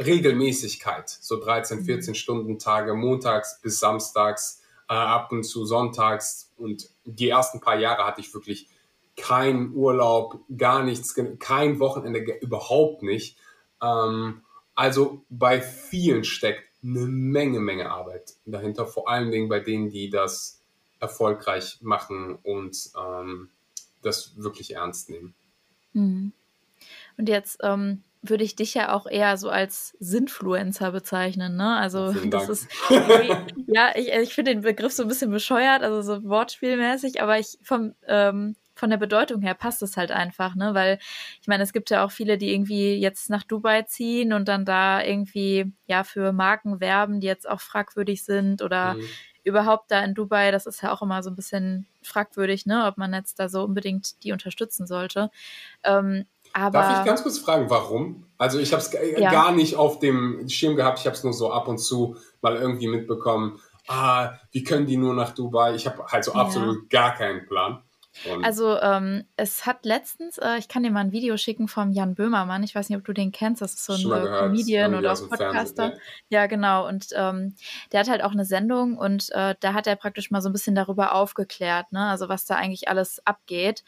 Regelmäßigkeit, 0.00 1.08
so 1.08 1.40
13, 1.40 1.84
14 1.84 2.10
mhm. 2.10 2.14
Stunden 2.14 2.58
Tage, 2.58 2.94
montags 2.94 3.60
bis 3.60 3.78
samstags, 3.78 4.62
äh, 4.88 4.94
ab 4.94 5.32
und 5.32 5.44
zu 5.44 5.64
sonntags. 5.64 6.52
Und 6.56 6.88
die 7.04 7.28
ersten 7.28 7.60
paar 7.60 7.78
Jahre 7.78 8.06
hatte 8.06 8.20
ich 8.20 8.32
wirklich 8.34 8.68
keinen 9.16 9.74
Urlaub, 9.74 10.40
gar 10.56 10.82
nichts, 10.82 11.14
kein 11.38 11.78
Wochenende, 11.78 12.20
überhaupt 12.40 13.02
nicht. 13.02 13.36
Ähm, 13.82 14.42
also 14.74 15.22
bei 15.28 15.60
vielen 15.60 16.24
steckt 16.24 16.64
eine 16.82 17.06
Menge, 17.06 17.60
Menge 17.60 17.90
Arbeit 17.90 18.34
dahinter, 18.44 18.86
vor 18.86 19.08
allen 19.08 19.30
Dingen 19.30 19.48
bei 19.48 19.60
denen, 19.60 19.90
die 19.90 20.10
das 20.10 20.60
erfolgreich 20.98 21.78
machen 21.82 22.38
und 22.42 22.90
ähm, 22.98 23.50
das 24.02 24.36
wirklich 24.36 24.74
ernst 24.74 25.10
nehmen. 25.10 25.34
Mhm. 25.92 26.32
Und 27.16 27.28
jetzt 27.28 27.58
ähm, 27.62 28.02
würde 28.22 28.44
ich 28.44 28.54
dich 28.54 28.74
ja 28.74 28.94
auch 28.94 29.06
eher 29.06 29.36
so 29.36 29.50
als 29.50 29.96
Sinfluencer 29.98 30.92
bezeichnen, 30.92 31.56
ne? 31.56 31.76
Also 31.76 32.12
das 32.12 32.48
ist 32.48 32.68
ja, 33.66 33.90
ich, 33.96 34.12
ich 34.12 34.34
finde 34.34 34.52
den 34.52 34.62
Begriff 34.62 34.92
so 34.92 35.02
ein 35.02 35.08
bisschen 35.08 35.30
bescheuert, 35.30 35.82
also 35.82 36.02
so 36.02 36.24
wortspielmäßig, 36.24 37.20
aber 37.20 37.38
ich 37.38 37.58
vom 37.62 37.94
ähm, 38.06 38.54
von 38.74 38.90
der 38.90 38.96
Bedeutung 38.96 39.42
her 39.42 39.54
passt 39.54 39.82
es 39.82 39.96
halt 39.96 40.12
einfach, 40.12 40.54
ne? 40.54 40.72
Weil 40.74 40.98
ich 41.40 41.48
meine, 41.48 41.62
es 41.62 41.72
gibt 41.72 41.90
ja 41.90 42.04
auch 42.04 42.10
viele, 42.10 42.38
die 42.38 42.52
irgendwie 42.54 42.94
jetzt 42.94 43.28
nach 43.28 43.42
Dubai 43.42 43.82
ziehen 43.82 44.32
und 44.32 44.48
dann 44.48 44.64
da 44.64 45.02
irgendwie 45.02 45.72
ja 45.86 46.04
für 46.04 46.32
Marken 46.32 46.80
werben, 46.80 47.20
die 47.20 47.26
jetzt 47.26 47.48
auch 47.48 47.60
fragwürdig 47.60 48.24
sind 48.24 48.62
oder 48.62 48.94
mhm. 48.94 49.02
überhaupt 49.44 49.90
da 49.90 50.02
in 50.02 50.14
Dubai, 50.14 50.52
das 50.52 50.66
ist 50.66 50.82
ja 50.82 50.92
auch 50.92 51.02
immer 51.02 51.22
so 51.22 51.30
ein 51.30 51.36
bisschen 51.36 51.86
fragwürdig, 52.02 52.66
ne? 52.66 52.86
Ob 52.86 52.98
man 52.98 53.12
jetzt 53.12 53.38
da 53.38 53.48
so 53.48 53.62
unbedingt 53.62 54.22
die 54.22 54.32
unterstützen 54.32 54.86
sollte. 54.86 55.30
Ähm, 55.84 56.26
aber 56.52 56.78
Darf 56.78 57.00
ich 57.00 57.06
ganz 57.06 57.22
kurz 57.22 57.38
fragen, 57.38 57.70
warum? 57.70 58.26
Also 58.38 58.58
ich 58.58 58.72
habe 58.72 58.82
es 58.82 58.92
ja. 58.92 59.30
gar 59.30 59.52
nicht 59.52 59.76
auf 59.76 59.98
dem 59.98 60.48
Schirm 60.48 60.76
gehabt, 60.76 60.98
ich 60.98 61.06
habe 61.06 61.16
es 61.16 61.24
nur 61.24 61.32
so 61.32 61.52
ab 61.52 61.68
und 61.68 61.78
zu 61.78 62.16
mal 62.40 62.56
irgendwie 62.56 62.88
mitbekommen. 62.88 63.60
Ah, 63.86 64.34
wie 64.50 64.64
können 64.64 64.86
die 64.86 64.96
nur 64.96 65.14
nach 65.14 65.32
Dubai? 65.32 65.74
Ich 65.74 65.86
habe 65.86 66.04
halt 66.06 66.24
so 66.24 66.32
absolut 66.32 66.92
ja. 66.92 67.00
gar 67.00 67.14
keinen 67.14 67.46
Plan. 67.46 67.82
Und 68.30 68.44
also 68.44 68.78
ähm, 68.80 69.24
es 69.36 69.66
hat 69.66 69.84
letztens, 69.84 70.38
äh, 70.38 70.58
ich 70.58 70.68
kann 70.68 70.82
dir 70.82 70.90
mal 70.90 71.00
ein 71.00 71.12
Video 71.12 71.36
schicken 71.36 71.66
vom 71.66 71.92
Jan 71.92 72.14
Böhmermann. 72.14 72.62
Ich 72.62 72.74
weiß 72.74 72.88
nicht, 72.88 72.98
ob 72.98 73.04
du 73.04 73.12
den 73.12 73.32
kennst. 73.32 73.62
Das 73.62 73.74
ist 73.74 73.84
so 73.84 73.94
ein 73.94 74.00
äh, 74.00 74.38
Comedian 74.38 74.94
oder 74.94 75.12
auch 75.12 75.28
Podcaster. 75.28 75.92
Ja. 76.28 76.40
ja. 76.40 76.46
genau. 76.46 76.86
Und 76.86 77.08
ähm, 77.14 77.54
der 77.90 78.00
hat 78.00 78.08
halt 78.08 78.22
auch 78.22 78.32
eine 78.32 78.44
Sendung 78.44 78.96
und 78.98 79.30
äh, 79.32 79.54
da 79.58 79.72
hat 79.72 79.86
er 79.86 79.96
praktisch 79.96 80.30
mal 80.30 80.42
so 80.42 80.48
ein 80.48 80.52
bisschen 80.52 80.74
darüber 80.74 81.14
aufgeklärt, 81.14 81.90
ne? 81.92 82.06
Also 82.06 82.28
was 82.28 82.44
da 82.44 82.56
eigentlich 82.56 82.88
alles 82.88 83.26
abgeht. 83.26 83.82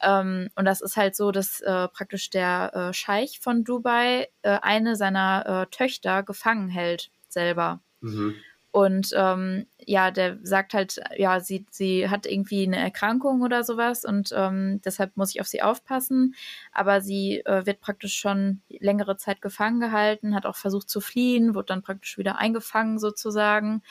Ähm, 0.00 0.48
und 0.56 0.64
das 0.64 0.80
ist 0.80 0.96
halt 0.96 1.14
so, 1.14 1.30
dass 1.30 1.60
äh, 1.60 1.88
praktisch 1.88 2.30
der 2.30 2.72
äh, 2.74 2.92
Scheich 2.92 3.40
von 3.40 3.64
Dubai 3.64 4.28
äh, 4.42 4.58
eine 4.62 4.96
seiner 4.96 5.68
Töchter 5.70 6.22
gefangen 6.22 6.68
hält 6.68 7.10
selber. 7.28 7.80
Mhm. 8.00 8.34
Und 8.70 9.12
ähm, 9.16 9.66
ja, 9.86 10.10
der 10.10 10.38
sagt 10.42 10.74
halt, 10.74 11.00
ja, 11.16 11.40
sie, 11.40 11.64
sie 11.70 12.10
hat 12.10 12.26
irgendwie 12.26 12.64
eine 12.66 12.76
Erkrankung 12.76 13.40
oder 13.40 13.64
sowas 13.64 14.04
und 14.04 14.30
ähm, 14.36 14.82
deshalb 14.84 15.16
muss 15.16 15.30
ich 15.34 15.40
auf 15.40 15.46
sie 15.46 15.62
aufpassen. 15.62 16.34
Aber 16.72 17.00
sie 17.00 17.40
äh, 17.46 17.64
wird 17.64 17.80
praktisch 17.80 18.14
schon 18.16 18.60
längere 18.68 19.16
Zeit 19.16 19.40
gefangen 19.40 19.80
gehalten, 19.80 20.34
hat 20.34 20.44
auch 20.44 20.56
versucht 20.56 20.90
zu 20.90 21.00
fliehen, 21.00 21.54
wurde 21.54 21.66
dann 21.66 21.82
praktisch 21.82 22.18
wieder 22.18 22.38
eingefangen 22.38 22.98
sozusagen. 22.98 23.82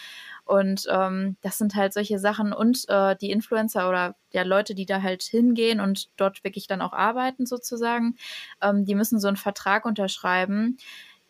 Und 0.46 0.86
ähm, 0.90 1.38
das 1.42 1.58
sind 1.58 1.76
halt 1.76 1.94
solche 1.94 2.20
Sachen 2.20 2.54
und 2.54 2.86
äh, 2.88 3.16
die 3.18 3.32
Influencer 3.32 3.90
oder 3.90 4.16
ja 4.32 4.44
Leute, 4.44 4.76
die 4.76 4.86
da 4.86 5.02
halt 5.02 5.24
hingehen 5.24 5.80
und 5.82 6.10
dort 6.18 6.44
wirklich 6.44 6.68
dann 6.68 6.82
auch 6.82 6.94
arbeiten 6.94 7.46
sozusagen, 7.46 8.16
ähm, 8.62 8.86
die 8.86 8.96
müssen 8.96 9.20
so 9.20 9.28
einen 9.28 9.38
Vertrag 9.38 9.86
unterschreiben 9.86 10.78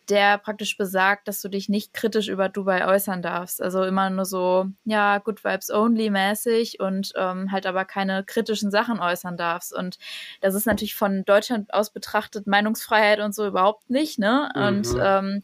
der 0.08 0.38
praktisch 0.38 0.76
besagt, 0.76 1.28
dass 1.28 1.40
du 1.40 1.48
dich 1.48 1.68
nicht 1.68 1.92
kritisch 1.92 2.28
über 2.28 2.48
Dubai 2.48 2.86
äußern 2.86 3.22
darfst. 3.22 3.60
Also 3.60 3.84
immer 3.84 4.08
nur 4.10 4.24
so, 4.24 4.66
ja, 4.84 5.18
Good 5.18 5.44
Vibes 5.44 5.70
Only 5.70 6.10
mäßig 6.10 6.80
und 6.80 7.12
ähm, 7.16 7.52
halt 7.52 7.66
aber 7.66 7.84
keine 7.84 8.24
kritischen 8.24 8.70
Sachen 8.70 9.00
äußern 9.00 9.36
darfst. 9.36 9.74
Und 9.74 9.98
das 10.40 10.54
ist 10.54 10.66
natürlich 10.66 10.94
von 10.94 11.24
Deutschland 11.24 11.72
aus 11.74 11.90
betrachtet 11.90 12.46
Meinungsfreiheit 12.46 13.20
und 13.20 13.34
so 13.34 13.46
überhaupt 13.46 13.90
nicht, 13.90 14.18
ne? 14.18 14.50
Mhm. 14.54 14.62
Und 14.62 14.88
ähm, 15.00 15.42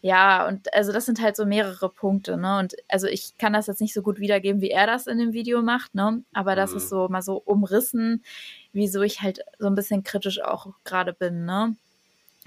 ja, 0.00 0.48
und 0.48 0.74
also 0.74 0.90
das 0.92 1.06
sind 1.06 1.22
halt 1.22 1.36
so 1.36 1.46
mehrere 1.46 1.88
Punkte, 1.88 2.36
ne? 2.36 2.58
Und 2.58 2.74
also 2.88 3.06
ich 3.06 3.38
kann 3.38 3.52
das 3.52 3.68
jetzt 3.68 3.80
nicht 3.80 3.94
so 3.94 4.02
gut 4.02 4.18
wiedergeben, 4.18 4.60
wie 4.60 4.70
er 4.70 4.88
das 4.88 5.06
in 5.06 5.18
dem 5.18 5.32
Video 5.32 5.62
macht, 5.62 5.94
ne? 5.94 6.24
Aber 6.32 6.56
das 6.56 6.72
mhm. 6.72 6.76
ist 6.78 6.88
so 6.88 7.08
mal 7.08 7.22
so 7.22 7.36
umrissen, 7.36 8.24
wieso 8.72 9.02
ich 9.02 9.22
halt 9.22 9.40
so 9.60 9.68
ein 9.68 9.76
bisschen 9.76 10.02
kritisch 10.02 10.42
auch 10.42 10.66
gerade 10.84 11.12
bin, 11.12 11.44
ne? 11.44 11.76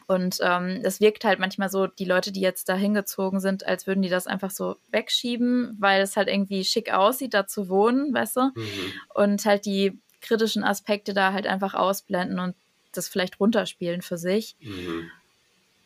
Und 0.07 0.37
ähm, 0.41 0.81
es 0.83 1.01
wirkt 1.01 1.25
halt 1.25 1.39
manchmal 1.39 1.69
so, 1.69 1.87
die 1.87 2.05
Leute, 2.05 2.31
die 2.31 2.41
jetzt 2.41 2.69
da 2.69 2.75
hingezogen 2.75 3.39
sind, 3.39 3.65
als 3.65 3.87
würden 3.87 4.01
die 4.01 4.09
das 4.09 4.27
einfach 4.27 4.51
so 4.51 4.75
wegschieben, 4.91 5.77
weil 5.79 6.01
es 6.01 6.15
halt 6.15 6.27
irgendwie 6.27 6.63
schick 6.63 6.93
aussieht, 6.93 7.33
da 7.33 7.47
zu 7.47 7.69
wohnen, 7.69 8.13
weißt 8.13 8.35
du? 8.37 8.41
Mhm. 8.55 8.93
Und 9.13 9.45
halt 9.45 9.65
die 9.65 9.97
kritischen 10.21 10.63
Aspekte 10.63 11.13
da 11.13 11.33
halt 11.33 11.47
einfach 11.47 11.73
ausblenden 11.73 12.39
und 12.39 12.55
das 12.93 13.07
vielleicht 13.07 13.39
runterspielen 13.39 14.01
für 14.01 14.17
sich. 14.17 14.55
Mhm. 14.61 15.09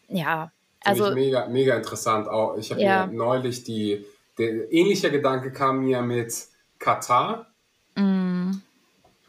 Ja, 0.10 0.52
also. 0.84 1.12
mega, 1.12 1.48
mega 1.48 1.76
interessant. 1.76 2.28
Auch 2.28 2.58
ich 2.58 2.72
habe 2.72 2.82
ja. 2.82 3.08
mir 3.08 3.14
neulich 3.14 3.64
die, 3.64 4.06
der 4.38 4.72
ähnliche 4.72 5.12
Gedanke 5.12 5.52
kam 5.52 5.80
mir 5.80 6.02
mit 6.02 6.34
Katar. 6.80 7.48
Mhm 7.96 8.62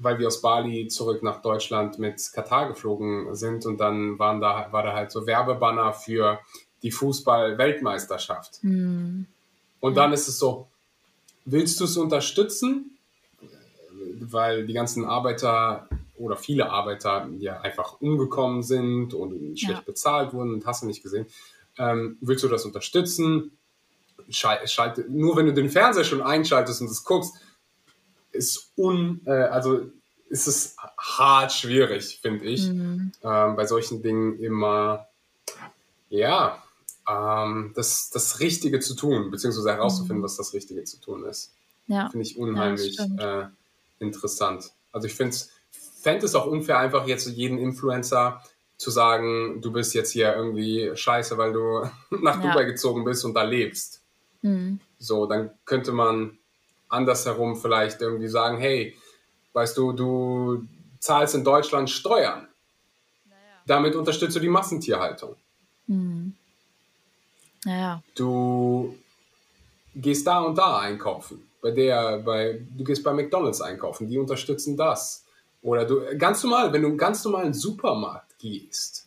weil 0.01 0.19
wir 0.19 0.27
aus 0.27 0.41
Bali 0.41 0.89
zurück 0.89 1.23
nach 1.23 1.43
Deutschland 1.43 1.99
mit 1.99 2.21
Katar 2.33 2.69
geflogen 2.69 3.35
sind 3.35 3.67
und 3.67 3.79
dann 3.79 4.19
waren 4.19 4.41
da, 4.41 4.69
war 4.71 4.83
da 4.83 4.95
halt 4.95 5.11
so 5.11 5.27
Werbebanner 5.27 5.93
für 5.93 6.41
die 6.83 6.91
Fußball-Weltmeisterschaft. 6.91 8.65
Mhm. 8.65 9.27
Und 9.81 9.95
dann 9.97 10.13
ist 10.13 10.29
es 10.29 10.39
so, 10.39 10.69
willst 11.45 11.79
du 11.81 11.85
es 11.85 11.97
unterstützen? 11.97 12.97
Weil 14.21 14.67
die 14.67 14.73
ganzen 14.73 15.05
Arbeiter 15.05 15.89
oder 16.17 16.37
viele 16.37 16.71
Arbeiter 16.71 17.29
ja 17.39 17.61
einfach 17.61 18.01
umgekommen 18.01 18.63
sind 18.63 19.15
und 19.15 19.59
schlecht 19.59 19.79
ja. 19.79 19.85
bezahlt 19.85 20.33
wurden 20.33 20.55
und 20.55 20.67
hast 20.67 20.83
du 20.83 20.87
nicht 20.87 21.03
gesehen. 21.03 21.27
Ähm, 21.79 22.19
willst 22.21 22.45
du 22.45 22.49
das 22.49 22.65
unterstützen? 22.65 23.53
Schal 24.29 24.67
schalte, 24.69 25.07
nur 25.09 25.37
wenn 25.37 25.47
du 25.47 25.53
den 25.53 25.71
Fernseher 25.71 26.05
schon 26.05 26.23
einschaltest 26.23 26.83
und 26.83 26.91
das 26.91 27.05
guckst, 27.05 27.35
ist 28.33 28.73
un, 28.77 29.21
äh, 29.27 29.31
also 29.31 29.91
ist 30.29 30.47
es 30.47 30.77
hart 30.97 31.53
schwierig, 31.53 32.21
finde 32.23 32.45
ich, 32.45 32.69
mhm. 32.69 33.13
ähm, 33.23 33.57
bei 33.57 33.67
solchen 33.67 34.03
Dingen 34.03 34.39
immer, 34.39 35.09
ja, 36.09 36.63
ähm, 37.09 37.73
das, 37.75 38.11
das 38.11 38.41
Richtige 38.41 38.81
zu 38.81 38.95
tun, 38.95 39.31
beziehungsweise 39.31 39.73
herauszufinden, 39.73 40.19
mhm. 40.19 40.25
was 40.25 40.37
das 40.37 40.55
Richtige 40.55 40.85
zu 40.85 41.01
tun 41.01 41.25
ist. 41.25 41.53
Ja. 41.89 42.09
Finde 42.09 42.25
ich 42.25 42.39
unheimlich 42.39 42.97
ja, 42.97 43.43
äh, 43.43 43.47
interessant. 43.99 44.71
Also 44.93 45.09
ich 45.09 45.15
finde 45.15 45.37
fände 46.01 46.27
es 46.27 46.35
auch 46.35 46.47
unfair, 46.47 46.79
einfach 46.79 47.07
jetzt 47.07 47.27
jeden 47.27 47.59
Influencer 47.59 48.43
zu 48.77 48.91
sagen, 48.91 49.61
du 49.61 49.73
bist 49.73 49.95
jetzt 49.95 50.13
hier 50.13 50.35
irgendwie 50.35 50.91
scheiße, 50.95 51.37
weil 51.37 51.53
du 51.53 51.83
nach 52.23 52.43
ja. 52.43 52.53
Dubai 52.53 52.65
gezogen 52.65 53.05
bist 53.05 53.25
und 53.25 53.35
da 53.35 53.43
lebst. 53.43 54.01
Mhm. 54.43 54.81
So, 54.99 55.27
dann 55.27 55.51
könnte 55.65 55.93
man 55.93 56.39
andersherum 56.91 57.57
vielleicht 57.57 58.01
irgendwie 58.01 58.29
sagen, 58.29 58.59
hey, 58.59 58.97
weißt 59.53 59.77
du, 59.77 59.93
du 59.93 60.67
zahlst 60.99 61.35
in 61.35 61.45
Deutschland 61.45 61.89
Steuern. 61.89 62.49
Naja. 63.25 63.41
Damit 63.67 63.95
unterstützt 63.95 64.37
du 64.37 64.41
die 64.41 64.49
Massentierhaltung. 64.49 65.37
Mhm. 65.87 66.35
Naja. 67.65 68.03
Du 68.15 68.97
gehst 69.95 70.27
da 70.27 70.41
und 70.41 70.57
da 70.57 70.81
einkaufen. 70.81 71.47
Bei 71.63 71.71
der, 71.71 72.19
bei, 72.19 72.61
du 72.77 72.85
gehst 72.85 73.03
bei 73.03 73.13
McDonalds 73.13 73.61
einkaufen, 73.61 74.09
die 74.09 74.19
unterstützen 74.19 74.77
das. 74.77 75.25
Oder 75.63 75.85
du, 75.85 76.01
ganz 76.17 76.43
normal, 76.43 76.73
wenn 76.73 76.83
du 76.83 76.97
ganz 76.97 77.25
normalen 77.25 77.53
Supermarkt 77.53 78.39
gehst, 78.39 79.07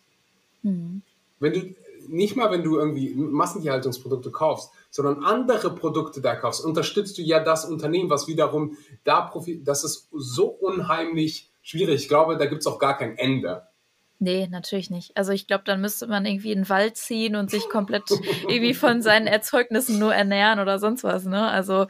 mhm. 0.61 1.01
wenn 1.39 1.53
du, 1.53 1.75
nicht 2.07 2.35
mal 2.35 2.51
wenn 2.51 2.63
du 2.63 2.77
irgendwie 2.77 3.13
Massentierhaltungsprodukte 3.15 4.29
kaufst, 4.29 4.69
sondern 4.93 5.23
andere 5.23 5.73
Produkte 5.73 6.21
da 6.21 6.35
kaufst, 6.35 6.63
unterstützt 6.63 7.17
du 7.17 7.23
ja 7.23 7.43
das 7.43 7.65
Unternehmen, 7.65 8.11
was 8.11 8.27
wiederum 8.27 8.77
da 9.03 9.21
profitiert. 9.21 9.67
Das 9.67 9.83
ist 9.83 10.07
so 10.11 10.45
unheimlich 10.45 11.51
schwierig. 11.63 12.03
Ich 12.03 12.07
glaube, 12.07 12.37
da 12.37 12.45
gibt 12.45 12.61
es 12.61 12.67
auch 12.67 12.77
gar 12.77 12.95
kein 12.95 13.17
Ende. 13.17 13.63
Nee, 14.19 14.47
natürlich 14.49 14.89
nicht. 14.89 15.17
Also 15.17 15.33
ich 15.33 15.47
glaube, 15.47 15.63
dann 15.65 15.81
müsste 15.81 16.07
man 16.07 16.25
irgendwie 16.25 16.53
in 16.53 16.61
den 16.61 16.69
Wald 16.69 16.95
ziehen 16.95 17.35
und 17.35 17.51
sich 17.51 17.67
komplett 17.67 18.03
irgendwie 18.43 18.73
von 18.73 19.01
seinen 19.01 19.27
Erzeugnissen 19.27 19.99
nur 19.99 20.15
ernähren 20.15 20.59
oder 20.59 20.79
sonst 20.79 21.03
was, 21.03 21.25
ne? 21.25 21.45
Also 21.49 21.87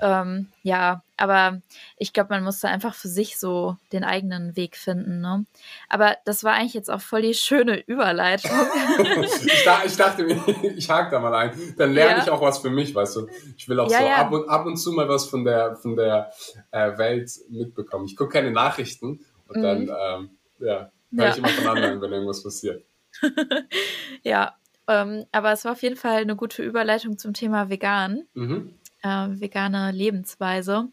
ähm, 0.00 0.46
ja, 0.62 1.02
aber 1.18 1.60
ich 1.98 2.14
glaube, 2.14 2.32
man 2.32 2.42
muss 2.42 2.60
da 2.60 2.68
einfach 2.68 2.94
für 2.94 3.08
sich 3.08 3.38
so 3.38 3.76
den 3.92 4.02
eigenen 4.02 4.56
Weg 4.56 4.76
finden, 4.76 5.20
ne? 5.20 5.44
Aber 5.90 6.16
das 6.24 6.42
war 6.42 6.54
eigentlich 6.54 6.72
jetzt 6.72 6.90
auch 6.90 7.02
voll 7.02 7.20
die 7.20 7.34
schöne 7.34 7.78
Überleitung. 7.86 8.50
ich, 9.44 9.64
dachte, 9.64 9.86
ich, 9.86 9.96
dachte 9.96 10.24
mir, 10.24 10.42
ich 10.76 10.88
hake 10.88 11.10
da 11.10 11.20
mal 11.20 11.34
ein. 11.34 11.52
Dann 11.76 11.92
lerne 11.92 12.18
ja. 12.18 12.22
ich 12.22 12.30
auch 12.30 12.40
was 12.40 12.60
für 12.60 12.70
mich, 12.70 12.94
weißt 12.94 13.16
du. 13.16 13.28
Ich 13.58 13.68
will 13.68 13.78
auch 13.78 13.90
ja, 13.90 13.98
so 13.98 14.04
ja. 14.06 14.16
Ab, 14.16 14.32
und, 14.32 14.48
ab 14.48 14.64
und 14.64 14.78
zu 14.78 14.92
mal 14.92 15.08
was 15.08 15.26
von 15.26 15.44
der, 15.44 15.76
von 15.76 15.96
der 15.96 16.32
äh, 16.70 16.96
Welt 16.96 17.30
mitbekommen. 17.50 18.06
Ich 18.06 18.16
gucke 18.16 18.32
keine 18.32 18.52
Nachrichten 18.52 19.20
und 19.48 19.58
mhm. 19.58 19.62
dann, 19.62 19.80
ähm, 19.80 20.30
ja 20.60 20.90
Höre 21.14 21.26
ja. 21.26 21.30
ich 21.30 21.38
immer 21.38 21.48
von 21.48 21.66
anderen, 21.76 22.00
wenn 22.00 22.12
irgendwas 22.12 22.42
passiert. 22.42 22.84
ja, 24.22 24.56
ähm, 24.88 25.26
aber 25.32 25.52
es 25.52 25.64
war 25.64 25.72
auf 25.72 25.82
jeden 25.82 25.96
Fall 25.96 26.22
eine 26.22 26.36
gute 26.36 26.62
Überleitung 26.62 27.18
zum 27.18 27.32
Thema 27.32 27.70
vegan, 27.70 28.26
mhm. 28.34 28.74
äh, 29.02 29.28
vegane 29.28 29.92
Lebensweise. 29.92 30.88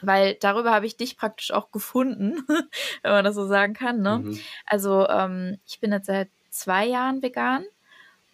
Weil 0.00 0.34
darüber 0.34 0.72
habe 0.72 0.86
ich 0.86 0.96
dich 0.96 1.16
praktisch 1.16 1.50
auch 1.50 1.72
gefunden, 1.72 2.44
wenn 3.02 3.12
man 3.12 3.24
das 3.24 3.34
so 3.34 3.46
sagen 3.46 3.74
kann. 3.74 4.00
Ne? 4.00 4.20
Mhm. 4.20 4.38
Also 4.64 5.08
ähm, 5.08 5.58
ich 5.66 5.80
bin 5.80 5.90
jetzt 5.90 6.06
seit 6.06 6.28
zwei 6.50 6.86
Jahren 6.86 7.22
vegan 7.22 7.64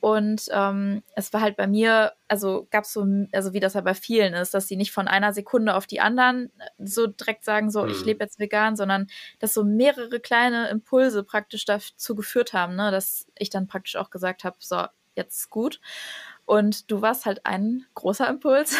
und 0.04 0.50
ähm, 0.50 1.02
es 1.16 1.32
war 1.32 1.40
halt 1.40 1.56
bei 1.56 1.66
mir, 1.66 2.12
also 2.28 2.68
gab 2.70 2.84
es 2.84 2.92
so, 2.92 3.06
also 3.32 3.54
wie 3.54 3.60
das 3.60 3.74
halt 3.74 3.86
bei 3.86 3.94
vielen 3.94 4.34
ist, 4.34 4.52
dass 4.52 4.68
sie 4.68 4.76
nicht 4.76 4.92
von 4.92 5.08
einer 5.08 5.32
Sekunde 5.32 5.74
auf 5.74 5.86
die 5.86 6.02
anderen 6.02 6.52
äh, 6.58 6.68
so 6.84 7.06
direkt 7.06 7.42
sagen, 7.42 7.70
so, 7.70 7.84
mhm. 7.84 7.90
ich 7.90 8.04
lebe 8.04 8.22
jetzt 8.22 8.38
vegan, 8.38 8.76
sondern 8.76 9.06
dass 9.38 9.54
so 9.54 9.64
mehrere 9.64 10.20
kleine 10.20 10.68
Impulse 10.68 11.24
praktisch 11.24 11.64
dazu 11.64 12.14
geführt 12.14 12.52
haben, 12.52 12.76
ne, 12.76 12.90
dass 12.90 13.28
ich 13.38 13.48
dann 13.48 13.66
praktisch 13.66 13.96
auch 13.96 14.10
gesagt 14.10 14.44
habe, 14.44 14.56
so, 14.58 14.84
jetzt 15.14 15.48
gut. 15.48 15.80
Und 16.46 16.90
du 16.90 17.00
warst 17.00 17.24
halt 17.24 17.46
ein 17.46 17.86
großer 17.94 18.28
Impuls, 18.28 18.76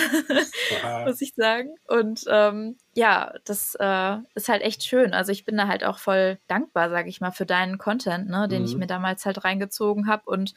muss 1.06 1.20
ich 1.22 1.34
sagen. 1.34 1.70
Und 1.88 2.24
ähm, 2.28 2.76
ja, 2.94 3.32
das 3.44 3.74
äh, 3.80 4.18
ist 4.34 4.50
halt 4.50 4.60
echt 4.60 4.84
schön. 4.84 5.14
Also 5.14 5.32
ich 5.32 5.46
bin 5.46 5.56
da 5.56 5.66
halt 5.66 5.82
auch 5.82 5.98
voll 5.98 6.38
dankbar, 6.46 6.90
sage 6.90 7.08
ich 7.08 7.22
mal, 7.22 7.30
für 7.30 7.46
deinen 7.46 7.78
Content, 7.78 8.28
ne, 8.28 8.48
den 8.48 8.62
mhm. 8.62 8.68
ich 8.68 8.76
mir 8.76 8.86
damals 8.86 9.24
halt 9.24 9.44
reingezogen 9.44 10.08
habe. 10.08 10.24
Und 10.26 10.52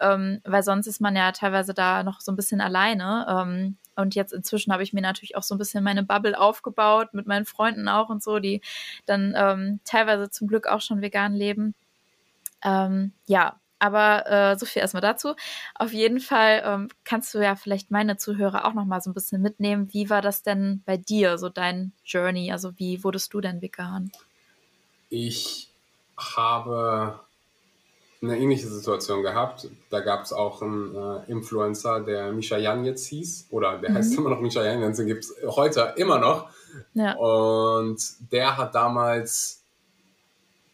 ähm, 0.00 0.42
weil 0.44 0.62
sonst 0.62 0.86
ist 0.86 1.00
man 1.00 1.16
ja 1.16 1.32
teilweise 1.32 1.72
da 1.72 2.02
noch 2.02 2.20
so 2.20 2.30
ein 2.30 2.36
bisschen 2.36 2.60
alleine. 2.60 3.26
Ähm, 3.28 3.78
und 3.96 4.14
jetzt 4.14 4.32
inzwischen 4.32 4.72
habe 4.72 4.82
ich 4.82 4.92
mir 4.92 5.02
natürlich 5.02 5.36
auch 5.36 5.42
so 5.42 5.54
ein 5.54 5.58
bisschen 5.58 5.82
meine 5.82 6.02
Bubble 6.02 6.38
aufgebaut, 6.38 7.14
mit 7.14 7.26
meinen 7.26 7.46
Freunden 7.46 7.88
auch 7.88 8.10
und 8.10 8.22
so, 8.22 8.38
die 8.38 8.60
dann 9.06 9.34
ähm, 9.34 9.80
teilweise 9.84 10.28
zum 10.30 10.46
Glück 10.46 10.66
auch 10.66 10.80
schon 10.82 11.00
vegan 11.00 11.32
leben. 11.32 11.74
Ähm, 12.62 13.12
ja, 13.26 13.58
aber 13.80 14.30
äh, 14.30 14.58
so 14.58 14.66
viel 14.66 14.80
erstmal 14.80 15.00
dazu. 15.00 15.34
Auf 15.74 15.92
jeden 15.92 16.20
Fall 16.20 16.62
ähm, 16.64 16.88
kannst 17.04 17.34
du 17.34 17.38
ja 17.38 17.56
vielleicht 17.56 17.90
meine 17.90 18.16
Zuhörer 18.16 18.64
auch 18.64 18.74
noch 18.74 18.84
mal 18.84 19.00
so 19.00 19.10
ein 19.10 19.14
bisschen 19.14 19.42
mitnehmen. 19.42 19.88
Wie 19.92 20.10
war 20.10 20.22
das 20.22 20.42
denn 20.42 20.82
bei 20.86 20.96
dir, 20.96 21.38
so 21.38 21.48
dein 21.48 21.92
Journey? 22.04 22.52
Also 22.52 22.78
wie 22.78 23.02
wurdest 23.02 23.34
du 23.34 23.40
denn 23.40 23.60
vegan? 23.60 24.12
Ich 25.08 25.70
habe 26.16 27.18
eine 28.22 28.38
ähnliche 28.38 28.68
Situation 28.68 29.22
gehabt. 29.22 29.68
Da 29.88 30.00
gab 30.00 30.24
es 30.24 30.32
auch 30.32 30.60
einen 30.60 30.94
äh, 30.94 31.30
Influencer, 31.30 32.00
der 32.00 32.32
Misha 32.32 32.58
Jan 32.58 32.84
jetzt 32.84 33.06
hieß, 33.06 33.48
oder 33.50 33.78
der 33.78 33.90
mhm. 33.90 33.94
heißt 33.94 34.14
immer 34.16 34.30
noch 34.30 34.40
Misha 34.40 34.62
Jan, 34.62 34.80
den 34.80 35.06
gibt 35.06 35.24
es 35.24 35.34
heute 35.46 35.94
immer 35.96 36.18
noch. 36.18 36.50
Ja. 36.94 37.14
Und 37.14 37.98
der 38.30 38.56
hat 38.58 38.74
damals 38.74 39.59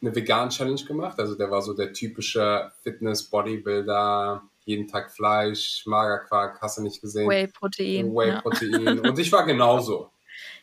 eine 0.06 0.14
Vegan-Challenge 0.14 0.84
gemacht. 0.84 1.18
Also 1.18 1.34
der 1.34 1.50
war 1.50 1.62
so 1.62 1.74
der 1.74 1.92
typische 1.92 2.70
Fitness-Bodybuilder, 2.82 4.42
jeden 4.64 4.88
Tag 4.88 5.10
Fleisch, 5.12 5.84
Magerquark, 5.86 6.60
hast 6.60 6.78
du 6.78 6.82
nicht 6.82 7.00
gesehen? 7.00 7.28
Whey-Protein. 7.28 8.14
Whey-Protein. 8.14 8.82
Ja. 8.82 8.92
Und 9.10 9.18
ich 9.18 9.30
war 9.32 9.44
genauso. 9.44 10.10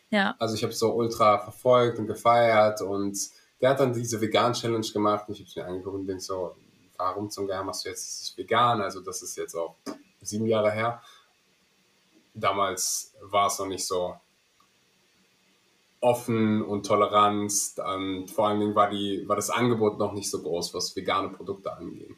Ja. 0.10 0.36
Also 0.40 0.56
ich 0.56 0.64
habe 0.64 0.74
so 0.74 0.94
ultra 0.94 1.40
verfolgt 1.40 1.98
und 1.98 2.06
gefeiert 2.06 2.82
und 2.82 3.18
der 3.60 3.72
hat 3.72 3.80
dann 3.80 3.94
diese 3.94 4.22
Vegan-Challenge 4.22 4.86
gemacht 4.94 5.28
und 5.28 5.34
ich 5.34 5.40
habe 5.40 5.50
es 5.50 5.56
mir 5.56 5.66
angeguckt 5.66 5.96
und 5.96 6.06
denke 6.06 6.22
so, 6.22 6.56
warum 6.98 7.32
zum 7.32 7.48
Geier 7.48 7.64
machst 7.64 7.86
du 7.86 7.90
jetzt 7.90 8.38
vegan? 8.38 8.80
Also 8.82 9.02
das 9.02 9.24
ist 9.24 9.36
jetzt 9.38 9.56
auch 9.56 9.76
sieben 10.22 10.46
Jahre 10.46 10.72
her. 10.72 11.02
Damals 12.36 13.16
war 13.22 13.48
es 13.48 13.58
noch 13.58 13.66
nicht 13.66 13.88
so 13.88 14.16
offen 16.04 16.62
und 16.62 16.86
Toleranz. 16.86 17.76
Und 17.78 18.30
vor 18.30 18.48
allen 18.48 18.60
Dingen 18.60 18.76
war, 18.76 18.90
die, 18.90 19.24
war 19.28 19.36
das 19.36 19.50
Angebot 19.50 19.98
noch 19.98 20.14
nicht 20.14 20.30
so 20.30 20.42
groß, 20.42 20.74
was 20.74 20.96
vegane 20.96 21.30
Produkte 21.30 21.76
angeht. 21.76 22.12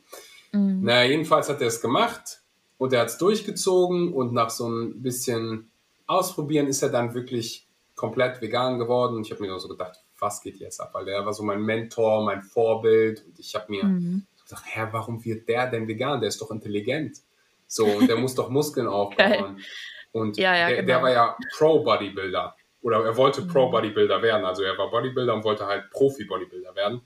Mhm. 0.52 0.82
Naja, 0.84 1.10
jedenfalls 1.10 1.50
hat 1.50 1.62
er 1.62 1.68
es 1.68 1.82
gemacht 1.82 2.42
und 2.78 2.94
er 2.94 3.02
hat 3.02 3.10
es 3.10 3.18
durchgezogen 3.18 4.14
und 4.14 4.34
nach 4.34 4.50
so 4.50 4.68
ein 4.68 5.02
bisschen 5.02 5.72
Ausprobieren 6.08 6.68
ist 6.68 6.84
er 6.84 6.90
dann 6.90 7.16
wirklich 7.16 7.68
komplett 7.96 8.40
vegan 8.42 8.78
geworden. 8.78 9.16
Und 9.16 9.26
ich 9.26 9.32
habe 9.32 9.42
mir 9.42 9.60
so 9.60 9.68
gedacht, 9.68 10.00
was 10.20 10.42
geht 10.42 10.58
jetzt 10.58 10.80
ab? 10.80 10.92
Weil 10.94 11.06
der 11.06 11.26
war 11.26 11.34
so 11.34 11.44
mein 11.44 11.62
Mentor, 11.62 12.24
mein 12.24 12.44
Vorbild. 12.44 13.26
Und 13.26 13.40
ich 13.40 13.56
habe 13.56 13.66
mir 13.70 13.84
mhm. 13.86 14.26
gedacht, 14.44 14.64
hä, 14.68 14.88
warum 14.92 15.24
wird 15.26 15.50
der 15.50 15.68
denn 15.68 15.88
vegan? 15.88 16.20
Der 16.20 16.30
ist 16.30 16.40
doch 16.42 16.52
intelligent. 16.52 17.18
So, 17.68 17.86
und 17.86 18.08
der 18.08 18.18
muss 18.20 18.36
doch 18.36 18.50
Muskeln 18.50 18.88
aufbauen. 18.88 19.60
Und 20.12 20.38
ja, 20.38 20.56
ja, 20.56 20.68
der, 20.68 20.76
genau. 20.78 20.88
der, 20.88 21.02
war 21.02 21.12
ja 21.12 21.38
Pro-Bodybuilder. 21.58 22.56
Oder 22.86 23.04
er 23.04 23.18
wollte 23.18 23.42
mhm. 23.42 23.48
Pro-Bodybuilder 23.48 24.22
werden. 24.22 24.46
Also 24.46 24.62
er 24.62 24.78
war 24.78 24.92
Bodybuilder 24.92 25.34
und 25.34 25.44
wollte 25.44 25.66
halt 25.66 25.90
Profi-Bodybuilder 25.90 26.76
werden. 26.76 27.02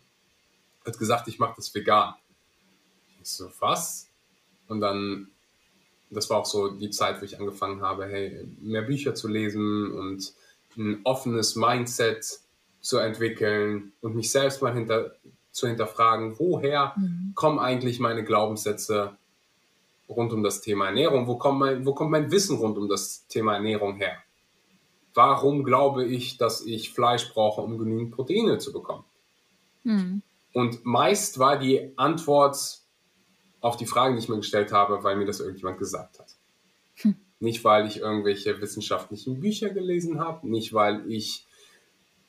Hat 0.85 0.99
gesagt, 0.99 1.29
ich 1.29 1.39
mache 1.39 1.53
das 1.55 1.73
vegan. 1.73 2.15
Ich 3.21 3.29
so, 3.29 3.49
was? 3.59 4.09
Und 4.67 4.81
dann, 4.81 5.29
das 6.09 6.29
war 6.29 6.39
auch 6.39 6.45
so 6.45 6.67
die 6.67 6.89
Zeit, 6.89 7.21
wo 7.21 7.25
ich 7.25 7.39
angefangen 7.39 7.81
habe, 7.81 8.07
hey, 8.07 8.45
mehr 8.59 8.81
Bücher 8.81 9.15
zu 9.15 9.29
lesen 9.29 9.93
und 9.93 10.33
ein 10.77 10.99
offenes 11.05 11.55
Mindset 11.55 12.25
zu 12.81 12.97
entwickeln 12.97 13.93
und 14.01 14.17
mich 14.17 14.31
selbst 14.31 14.61
mal 14.61 14.73
hinter, 14.73 15.15
zu 15.53 15.65
hinterfragen, 15.65 16.37
woher 16.39 16.93
mhm. 16.97 17.31
kommen 17.35 17.57
eigentlich 17.57 18.01
meine 18.01 18.25
Glaubenssätze 18.25 19.15
rund 20.09 20.33
um 20.33 20.43
das 20.43 20.59
Thema 20.59 20.87
Ernährung? 20.87 21.25
Wo 21.25 21.37
kommt, 21.37 21.59
mein, 21.59 21.85
wo 21.85 21.93
kommt 21.93 22.11
mein 22.11 22.31
Wissen 22.31 22.57
rund 22.57 22.77
um 22.77 22.89
das 22.89 23.25
Thema 23.27 23.53
Ernährung 23.53 23.95
her? 23.95 24.17
Warum 25.19 25.65
glaube 25.65 26.05
ich, 26.05 26.37
dass 26.37 26.65
ich 26.65 26.93
Fleisch 26.93 27.33
brauche, 27.33 27.59
um 27.59 27.77
genügend 27.77 28.11
Proteine 28.11 28.57
zu 28.57 28.71
bekommen? 28.71 29.03
Mhm. 29.83 30.21
Und 30.53 30.85
meist 30.85 31.39
war 31.39 31.59
die 31.59 31.91
Antwort 31.97 32.79
auf 33.59 33.75
die 33.75 33.85
Fragen, 33.85 34.15
die 34.15 34.21
ich 34.21 34.29
mir 34.29 34.37
gestellt 34.37 34.71
habe, 34.71 35.03
weil 35.03 35.17
mir 35.17 35.25
das 35.25 35.41
irgendjemand 35.41 35.77
gesagt 35.77 36.19
hat. 36.19 36.37
Hm. 37.01 37.15
Nicht, 37.41 37.65
weil 37.65 37.85
ich 37.85 37.97
irgendwelche 37.97 38.61
wissenschaftlichen 38.61 39.41
Bücher 39.41 39.71
gelesen 39.71 40.21
habe, 40.21 40.49
nicht, 40.49 40.73
weil 40.73 41.03
ich 41.11 41.45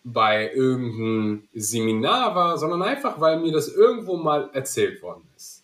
bei 0.02 0.52
irgendeinem 0.52 1.48
Seminar 1.54 2.34
war, 2.34 2.58
sondern 2.58 2.82
einfach, 2.82 3.20
weil 3.20 3.38
mir 3.38 3.52
das 3.52 3.68
irgendwo 3.68 4.16
mal 4.16 4.50
erzählt 4.52 5.00
worden 5.00 5.28
ist. 5.36 5.62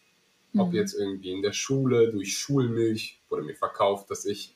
Ob 0.56 0.72
jetzt 0.72 0.94
irgendwie 0.94 1.32
in 1.32 1.42
der 1.42 1.52
Schule, 1.52 2.12
durch 2.12 2.38
Schulmilch 2.38 3.20
wurde 3.28 3.42
mir 3.42 3.56
verkauft, 3.56 4.12
dass 4.12 4.24
ich 4.24 4.55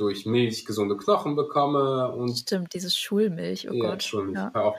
durch 0.00 0.26
Milch 0.26 0.64
gesunde 0.64 0.96
Knochen 0.96 1.36
bekomme. 1.36 2.10
Und 2.12 2.38
Stimmt, 2.38 2.72
dieses 2.74 2.96
Schulmilch, 2.96 3.68
oh 3.70 3.74
ja, 3.74 3.90
Gott. 3.90 4.02
Schulmilch, 4.02 4.38
ja. 4.54 4.74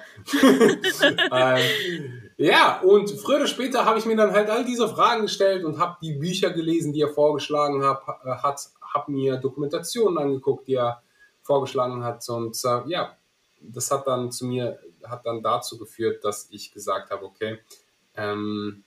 ähm, 1.57 2.21
ja, 2.37 2.81
und 2.81 3.11
früher 3.11 3.37
oder 3.37 3.47
später 3.47 3.85
habe 3.85 3.99
ich 3.99 4.05
mir 4.05 4.15
dann 4.15 4.31
halt 4.31 4.49
all 4.49 4.65
diese 4.65 4.87
Fragen 4.87 5.23
gestellt 5.23 5.65
und 5.65 5.77
habe 5.77 5.97
die 6.01 6.13
Bücher 6.13 6.51
gelesen, 6.51 6.93
die 6.93 7.01
er 7.01 7.09
vorgeschlagen 7.09 7.83
hat, 7.83 8.01
äh, 8.23 8.29
hat 8.29 8.69
habe 8.93 9.11
mir 9.11 9.37
Dokumentationen 9.37 10.17
angeguckt, 10.17 10.67
die 10.67 10.75
er 10.75 11.01
vorgeschlagen 11.41 12.03
hat. 12.03 12.27
Und 12.29 12.57
äh, 12.63 12.81
ja, 12.87 13.17
das 13.61 13.91
hat 13.91 14.07
dann 14.07 14.31
zu 14.31 14.45
mir, 14.45 14.79
hat 15.03 15.25
dann 15.25 15.41
dazu 15.41 15.77
geführt, 15.77 16.23
dass 16.23 16.47
ich 16.51 16.71
gesagt 16.71 17.11
habe, 17.11 17.25
okay, 17.25 17.59
ähm, 18.15 18.83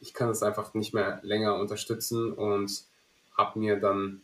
ich 0.00 0.14
kann 0.14 0.28
das 0.28 0.42
einfach 0.42 0.74
nicht 0.74 0.94
mehr 0.94 1.20
länger 1.22 1.56
unterstützen 1.56 2.32
und 2.32 2.84
habe 3.36 3.58
mir 3.58 3.80
dann 3.80 4.22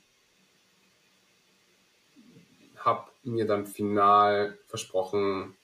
habe 2.76 3.11
mir 3.24 3.46
dann 3.46 3.66
final 3.66 4.58
versprochen, 4.66 5.54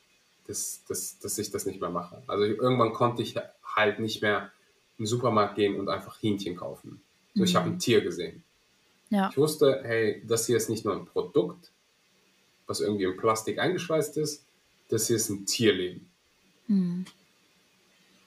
dass, 0.46 0.82
dass, 0.88 1.18
dass 1.18 1.38
ich 1.38 1.50
das 1.50 1.66
nicht 1.66 1.80
mehr 1.80 1.90
mache. 1.90 2.22
Also 2.26 2.44
irgendwann 2.44 2.92
konnte 2.92 3.22
ich 3.22 3.34
halt 3.64 3.98
nicht 4.00 4.22
mehr 4.22 4.50
in 4.96 5.04
den 5.04 5.06
Supermarkt 5.06 5.56
gehen 5.56 5.78
und 5.78 5.88
einfach 5.88 6.22
Hähnchen 6.22 6.56
kaufen. 6.56 7.02
So, 7.34 7.40
mhm. 7.40 7.44
ich 7.44 7.56
habe 7.56 7.66
ein 7.68 7.78
Tier 7.78 8.00
gesehen. 8.00 8.42
Ja. 9.10 9.28
Ich 9.30 9.36
wusste, 9.36 9.82
hey, 9.84 10.22
das 10.26 10.46
hier 10.46 10.56
ist 10.56 10.68
nicht 10.68 10.84
nur 10.84 10.94
ein 10.94 11.06
Produkt, 11.06 11.70
was 12.66 12.80
irgendwie 12.80 13.04
in 13.04 13.16
Plastik 13.16 13.58
eingeschweißt 13.58 14.16
ist, 14.18 14.44
das 14.88 15.06
hier 15.06 15.16
ist 15.16 15.28
ein 15.28 15.46
Tierleben. 15.46 16.08
Mhm. 16.66 17.06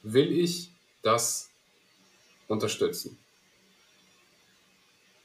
Will 0.03 0.31
ich 0.31 0.71
das 1.01 1.49
unterstützen? 2.47 3.17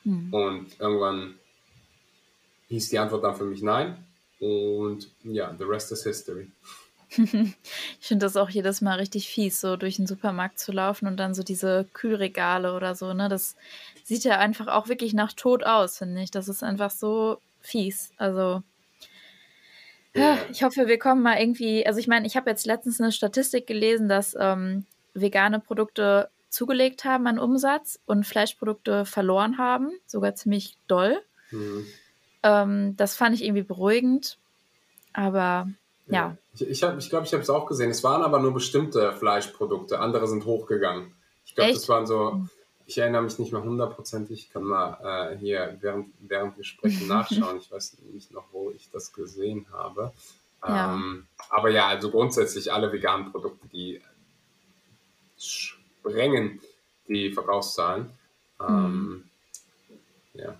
Mhm. 0.04 0.32
Und 0.32 0.80
irgendwann 0.80 1.38
hieß 2.68 2.88
die 2.90 2.98
Antwort 2.98 3.24
dann 3.24 3.36
für 3.36 3.44
mich 3.44 3.62
nein. 3.62 3.96
Und 4.38 5.10
ja, 5.22 5.54
the 5.58 5.64
rest 5.64 5.92
is 5.92 6.02
history. 6.02 6.50
ich 7.16 7.54
finde 8.00 8.26
das 8.26 8.36
auch 8.36 8.50
jedes 8.50 8.80
Mal 8.80 8.98
richtig 8.98 9.28
fies, 9.28 9.60
so 9.60 9.76
durch 9.76 9.96
den 9.96 10.06
Supermarkt 10.06 10.58
zu 10.58 10.72
laufen 10.72 11.06
und 11.06 11.16
dann 11.16 11.34
so 11.34 11.42
diese 11.42 11.86
Kühlregale 11.92 12.74
oder 12.74 12.94
so, 12.94 13.12
ne? 13.12 13.28
Das 13.28 13.56
sieht 14.04 14.24
ja 14.24 14.38
einfach 14.38 14.66
auch 14.66 14.88
wirklich 14.88 15.14
nach 15.14 15.32
Tod 15.32 15.64
aus, 15.64 15.98
finde 15.98 16.22
ich. 16.22 16.30
Das 16.30 16.48
ist 16.48 16.62
einfach 16.62 16.90
so 16.90 17.38
fies. 17.60 18.10
Also, 18.16 18.62
ja. 20.14 20.38
ich 20.50 20.62
hoffe, 20.62 20.88
wir 20.88 20.98
kommen 20.98 21.22
mal 21.22 21.38
irgendwie. 21.38 21.86
Also, 21.86 22.00
ich 22.00 22.08
meine, 22.08 22.26
ich 22.26 22.36
habe 22.36 22.50
jetzt 22.50 22.66
letztens 22.66 23.00
eine 23.00 23.12
Statistik 23.12 23.66
gelesen, 23.66 24.08
dass 24.08 24.36
ähm, 24.38 24.84
vegane 25.14 25.60
Produkte 25.60 26.28
zugelegt 26.48 27.04
haben 27.04 27.26
an 27.26 27.38
Umsatz 27.38 28.00
und 28.06 28.24
Fleischprodukte 28.24 29.04
verloren 29.04 29.58
haben, 29.58 29.90
sogar 30.06 30.34
ziemlich 30.34 30.76
doll. 30.88 31.20
Mhm. 31.50 31.86
Ähm, 32.46 32.96
das 32.96 33.16
fand 33.16 33.34
ich 33.34 33.44
irgendwie 33.44 33.62
beruhigend. 33.62 34.38
Aber 35.12 35.68
ja. 36.06 36.36
Ich 36.52 36.60
glaube, 36.60 36.72
ich, 36.72 36.82
hab, 36.82 36.98
ich, 36.98 37.10
glaub, 37.10 37.24
ich 37.24 37.32
habe 37.32 37.42
es 37.42 37.50
auch 37.50 37.66
gesehen. 37.66 37.90
Es 37.90 38.04
waren 38.04 38.22
aber 38.22 38.38
nur 38.38 38.54
bestimmte 38.54 39.12
Fleischprodukte. 39.12 39.98
Andere 39.98 40.28
sind 40.28 40.44
hochgegangen. 40.44 41.12
Ich 41.44 41.54
glaube, 41.54 41.72
das 41.72 41.88
waren 41.88 42.06
so, 42.06 42.46
ich 42.86 42.98
erinnere 42.98 43.22
mich 43.22 43.38
nicht 43.38 43.52
mehr 43.52 43.62
hundertprozentig. 43.62 44.46
Ich 44.46 44.52
kann 44.52 44.62
mal 44.62 45.32
äh, 45.32 45.36
hier 45.38 45.76
während, 45.80 46.14
während 46.20 46.56
wir 46.56 46.64
sprechen 46.64 47.08
nachschauen. 47.08 47.58
Ich 47.58 47.70
weiß 47.70 47.98
nicht 48.12 48.30
noch, 48.30 48.44
wo 48.52 48.70
ich 48.70 48.88
das 48.90 49.12
gesehen 49.12 49.66
habe. 49.72 50.12
Ja. 50.66 50.94
Ähm, 50.94 51.26
aber 51.50 51.70
ja, 51.70 51.88
also 51.88 52.10
grundsätzlich 52.10 52.72
alle 52.72 52.92
veganen 52.92 53.32
Produkte, 53.32 53.68
die 53.68 54.00
sprengen 55.36 56.60
die 57.08 57.32
Verkaufszahlen. 57.32 58.10
Ähm, 58.60 58.92
mhm. 58.92 59.24
Ja. 60.34 60.56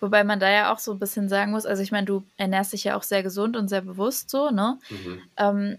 Wobei 0.00 0.24
man 0.24 0.38
da 0.38 0.50
ja 0.50 0.72
auch 0.72 0.78
so 0.78 0.92
ein 0.92 0.98
bisschen 0.98 1.28
sagen 1.28 1.50
muss, 1.50 1.66
also 1.66 1.82
ich 1.82 1.90
meine, 1.90 2.06
du 2.06 2.24
ernährst 2.36 2.72
dich 2.72 2.84
ja 2.84 2.96
auch 2.96 3.02
sehr 3.02 3.22
gesund 3.22 3.56
und 3.56 3.68
sehr 3.68 3.80
bewusst 3.80 4.30
so, 4.30 4.50
ne? 4.50 4.78
Mhm. 4.90 5.22
Ähm, 5.36 5.78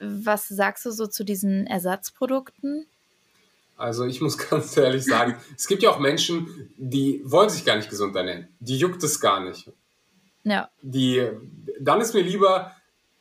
was 0.00 0.48
sagst 0.48 0.84
du 0.84 0.90
so 0.90 1.06
zu 1.06 1.24
diesen 1.24 1.66
Ersatzprodukten? 1.66 2.86
Also 3.76 4.04
ich 4.04 4.20
muss 4.20 4.38
ganz 4.50 4.76
ehrlich 4.76 5.04
sagen, 5.04 5.36
es 5.56 5.66
gibt 5.66 5.82
ja 5.82 5.90
auch 5.90 5.98
Menschen, 5.98 6.72
die 6.76 7.22
wollen 7.24 7.48
sich 7.48 7.64
gar 7.64 7.76
nicht 7.76 7.90
gesund 7.90 8.14
ernähren. 8.14 8.48
Die 8.60 8.76
juckt 8.76 9.02
es 9.02 9.20
gar 9.20 9.40
nicht. 9.40 9.70
Ja. 10.44 10.68
Die, 10.82 11.26
dann 11.80 12.00
ist 12.00 12.14
mir 12.14 12.22
lieber, 12.22 12.72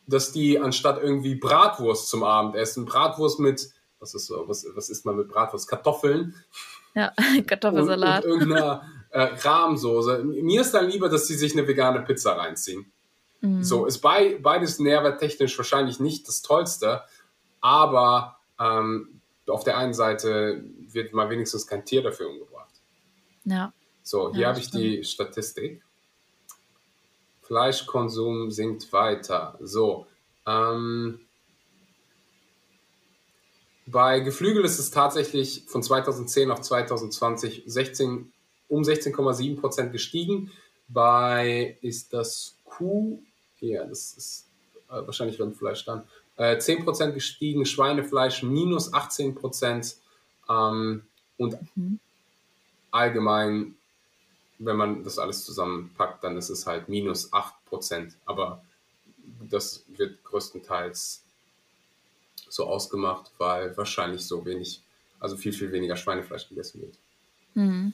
dass 0.07 0.31
die 0.31 0.59
anstatt 0.59 1.01
irgendwie 1.01 1.35
Bratwurst 1.35 2.09
zum 2.09 2.23
Abendessen, 2.23 2.85
Bratwurst 2.85 3.39
mit, 3.39 3.69
was 3.99 4.13
ist 4.13 4.27
so, 4.27 4.43
was, 4.47 4.65
was 4.75 4.89
isst 4.89 5.05
man 5.05 5.15
mit 5.15 5.29
Bratwurst? 5.29 5.69
Kartoffeln. 5.69 6.35
Ja, 6.93 7.13
Kartoffelsalat. 7.47 8.25
Und, 8.25 8.31
und 8.31 8.39
irgendeiner 8.41 8.83
äh, 9.13 9.21
Rahmsoße. 9.21 10.23
Mir 10.23 10.61
ist 10.61 10.73
dann 10.73 10.89
lieber, 10.89 11.07
dass 11.07 11.27
sie 11.27 11.35
sich 11.35 11.53
eine 11.53 11.67
vegane 11.67 12.01
Pizza 12.01 12.35
reinziehen. 12.35 12.91
Mhm. 13.41 13.63
So, 13.63 13.85
ist 13.85 13.99
bei, 13.99 14.39
beides 14.41 14.79
nährwerttechnisch 14.79 15.55
wahrscheinlich 15.57 15.99
nicht 15.99 16.27
das 16.27 16.41
Tollste, 16.41 17.03
aber 17.61 18.39
ähm, 18.59 19.21
auf 19.47 19.63
der 19.63 19.77
einen 19.77 19.93
Seite 19.93 20.63
wird 20.91 21.13
mal 21.13 21.29
wenigstens 21.29 21.67
kein 21.67 21.85
Tier 21.85 22.01
dafür 22.01 22.29
umgebracht. 22.29 22.73
Ja. 23.45 23.71
So, 24.01 24.31
hier 24.31 24.41
ja, 24.41 24.47
habe 24.49 24.59
ich 24.59 24.65
stimmt. 24.65 24.83
die 24.83 25.03
Statistik. 25.03 25.83
Fleischkonsum 27.43 28.49
sinkt 28.49 28.91
weiter. 28.93 29.59
So, 29.61 30.07
ähm, 30.47 31.19
bei 33.85 34.21
Geflügel 34.21 34.65
ist 34.65 34.79
es 34.79 34.89
tatsächlich 34.89 35.65
von 35.67 35.83
2010 35.83 36.49
auf 36.49 36.61
2020 36.61 37.63
16 37.67 38.32
um 38.73 38.81
16,7 38.81 39.59
Prozent 39.59 39.91
gestiegen. 39.91 40.51
Bei 40.87 41.77
ist 41.81 42.11
das 42.13 42.55
Kuh, 42.65 43.19
ja, 43.59 43.85
das 43.85 44.13
ist 44.13 44.45
äh, 44.89 45.05
wahrscheinlich 45.05 45.39
Rindfleisch 45.39 45.85
dann, 45.85 46.03
äh, 46.37 46.57
10 46.57 46.83
Prozent 46.83 47.13
gestiegen, 47.13 47.65
Schweinefleisch 47.65 48.43
minus 48.43 48.93
18 48.93 49.35
Prozent 49.35 49.95
ähm, 50.49 51.03
und 51.37 51.57
mhm. 51.75 51.99
allgemein, 52.91 53.75
wenn 54.57 54.75
man 54.75 55.03
das 55.03 55.19
alles 55.19 55.45
zusammenpackt, 55.45 56.23
dann 56.23 56.35
ist 56.37 56.49
es 56.49 56.65
halt 56.65 56.89
minus 56.89 57.31
8 57.31 57.53
Prozent. 57.65 58.15
Aber 58.25 58.63
das 59.49 59.83
wird 59.87 60.23
größtenteils 60.23 61.21
so 62.49 62.65
ausgemacht, 62.65 63.31
weil 63.37 63.75
wahrscheinlich 63.77 64.25
so 64.25 64.45
wenig, 64.45 64.81
also 65.19 65.37
viel, 65.37 65.53
viel 65.53 65.71
weniger 65.71 65.95
Schweinefleisch 65.95 66.49
gegessen 66.49 66.81
wird. 66.81 66.97
Mhm. 67.53 67.93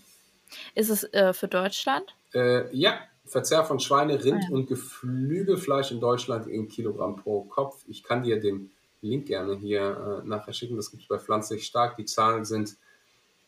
Ist 0.76 0.90
es 0.90 1.04
äh, 1.14 1.34
für 1.34 1.48
Deutschland? 1.48 2.16
Äh, 2.34 2.76
ja, 2.76 3.00
Verzehr 3.26 3.64
von 3.64 3.80
Schweine, 3.80 4.24
Rind 4.24 4.44
ah, 4.44 4.48
ja. 4.50 4.56
und 4.56 4.68
Geflügelfleisch 4.68 5.92
in 5.92 6.00
Deutschland 6.00 6.48
in 6.48 6.68
Kilogramm 6.68 7.16
pro 7.16 7.44
Kopf. 7.44 7.84
Ich 7.88 8.04
kann 8.04 8.24
dir 8.24 8.40
den 8.40 8.72
Link 9.02 9.28
gerne 9.28 9.56
hier 9.56 10.22
äh, 10.24 10.28
nachher 10.28 10.54
schicken. 10.54 10.76
Das 10.76 10.90
gibt 10.92 11.04
es 11.04 11.08
bei 11.08 11.20
Pflanzlich 11.20 11.66
Stark. 11.66 11.96
Die 11.98 12.06
Zahlen 12.06 12.46
sind 12.46 12.76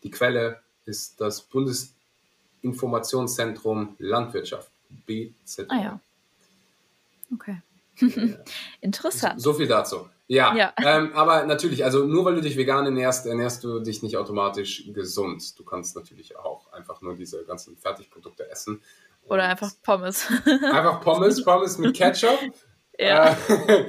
Die 0.03 0.11
Quelle 0.11 0.59
ist 0.85 1.21
das 1.21 1.41
Bundesinformationszentrum 1.41 3.95
Landwirtschaft, 3.99 4.71
BZ. 5.05 5.67
Ah 5.69 5.81
ja. 5.81 5.99
Okay. 7.33 7.61
Interessant. 8.81 9.41
So, 9.41 9.51
so, 9.51 9.57
viel 9.57 9.67
dazu. 9.67 10.07
Ja, 10.31 10.55
ja. 10.55 10.73
Ähm, 10.85 11.11
aber 11.13 11.43
natürlich, 11.45 11.83
also 11.83 12.05
nur 12.05 12.23
weil 12.23 12.35
du 12.35 12.41
dich 12.41 12.55
vegan 12.55 12.85
ernährst, 12.85 13.25
ernährst 13.25 13.65
du 13.65 13.79
dich 13.81 14.01
nicht 14.01 14.15
automatisch 14.15 14.85
gesund. 14.93 15.59
Du 15.59 15.65
kannst 15.65 15.93
natürlich 15.95 16.37
auch 16.37 16.71
einfach 16.71 17.01
nur 17.01 17.15
diese 17.15 17.43
ganzen 17.43 17.75
Fertigprodukte 17.75 18.49
essen. 18.49 18.81
Oder 19.23 19.43
einfach 19.43 19.71
Pommes. 19.83 20.27
Einfach 20.71 21.01
Pommes, 21.01 21.43
Pommes 21.43 21.77
mit 21.77 21.95
Ketchup. 21.95 22.39
Ja. 22.97 23.37
Äh, 23.47 23.87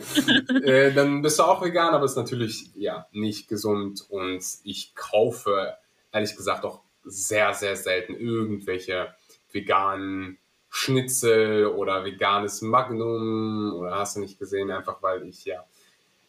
äh, 0.89 0.93
dann 0.93 1.23
bist 1.23 1.39
du 1.39 1.45
auch 1.45 1.63
vegan, 1.63 1.95
aber 1.95 2.05
ist 2.05 2.17
natürlich 2.17 2.71
ja 2.75 3.07
nicht 3.13 3.49
gesund. 3.49 4.05
Und 4.11 4.45
ich 4.65 4.95
kaufe 4.95 5.75
ehrlich 6.13 6.37
gesagt 6.37 6.65
auch 6.65 6.83
sehr, 7.05 7.55
sehr 7.55 7.77
selten 7.77 8.15
irgendwelche 8.15 9.15
veganen 9.53 10.39
Schnitzel 10.69 11.67
oder 11.67 12.05
veganes 12.05 12.63
Magnum 12.63 13.75
oder 13.75 13.97
hast 13.97 14.17
du 14.17 14.21
nicht 14.21 14.39
gesehen, 14.39 14.71
einfach 14.71 15.03
weil 15.03 15.27
ich 15.29 15.45
ja 15.45 15.65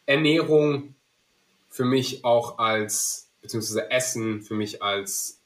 Ernährung 0.06 0.96
für 1.70 1.86
mich 1.86 2.24
auch 2.24 2.60
als, 2.60 3.30
beziehungsweise 3.42 3.90
Essen 3.90 4.42
für 4.42 4.54
mich 4.54 4.84
als 4.84 5.40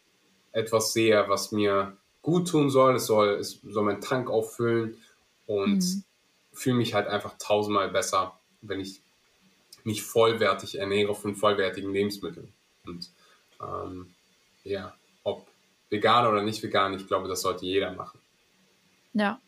etwas 0.51 0.93
sehe, 0.93 1.25
was 1.27 1.51
mir 1.51 1.95
gut 2.21 2.49
tun 2.49 2.69
soll. 2.69 2.95
Es 2.95 3.05
soll, 3.05 3.29
es 3.35 3.59
soll 3.63 3.83
meinen 3.83 4.01
Tank 4.01 4.29
auffüllen 4.29 4.97
und 5.45 5.77
mhm. 5.77 6.03
fühle 6.51 6.75
mich 6.75 6.93
halt 6.93 7.07
einfach 7.07 7.35
tausendmal 7.37 7.89
besser, 7.89 8.37
wenn 8.61 8.79
ich 8.79 9.01
mich 9.83 10.03
vollwertig 10.03 10.79
ernähre 10.79 11.15
von 11.15 11.35
vollwertigen 11.35 11.93
Lebensmitteln. 11.93 12.51
Und 12.85 13.09
ähm, 13.61 14.13
ja, 14.65 14.93
ob 15.23 15.47
vegan 15.89 16.27
oder 16.27 16.41
nicht 16.41 16.61
vegan, 16.61 16.93
ich 16.93 17.07
glaube, 17.07 17.29
das 17.29 17.41
sollte 17.41 17.65
jeder 17.65 17.93
machen. 17.93 18.19
Ja. 19.13 19.39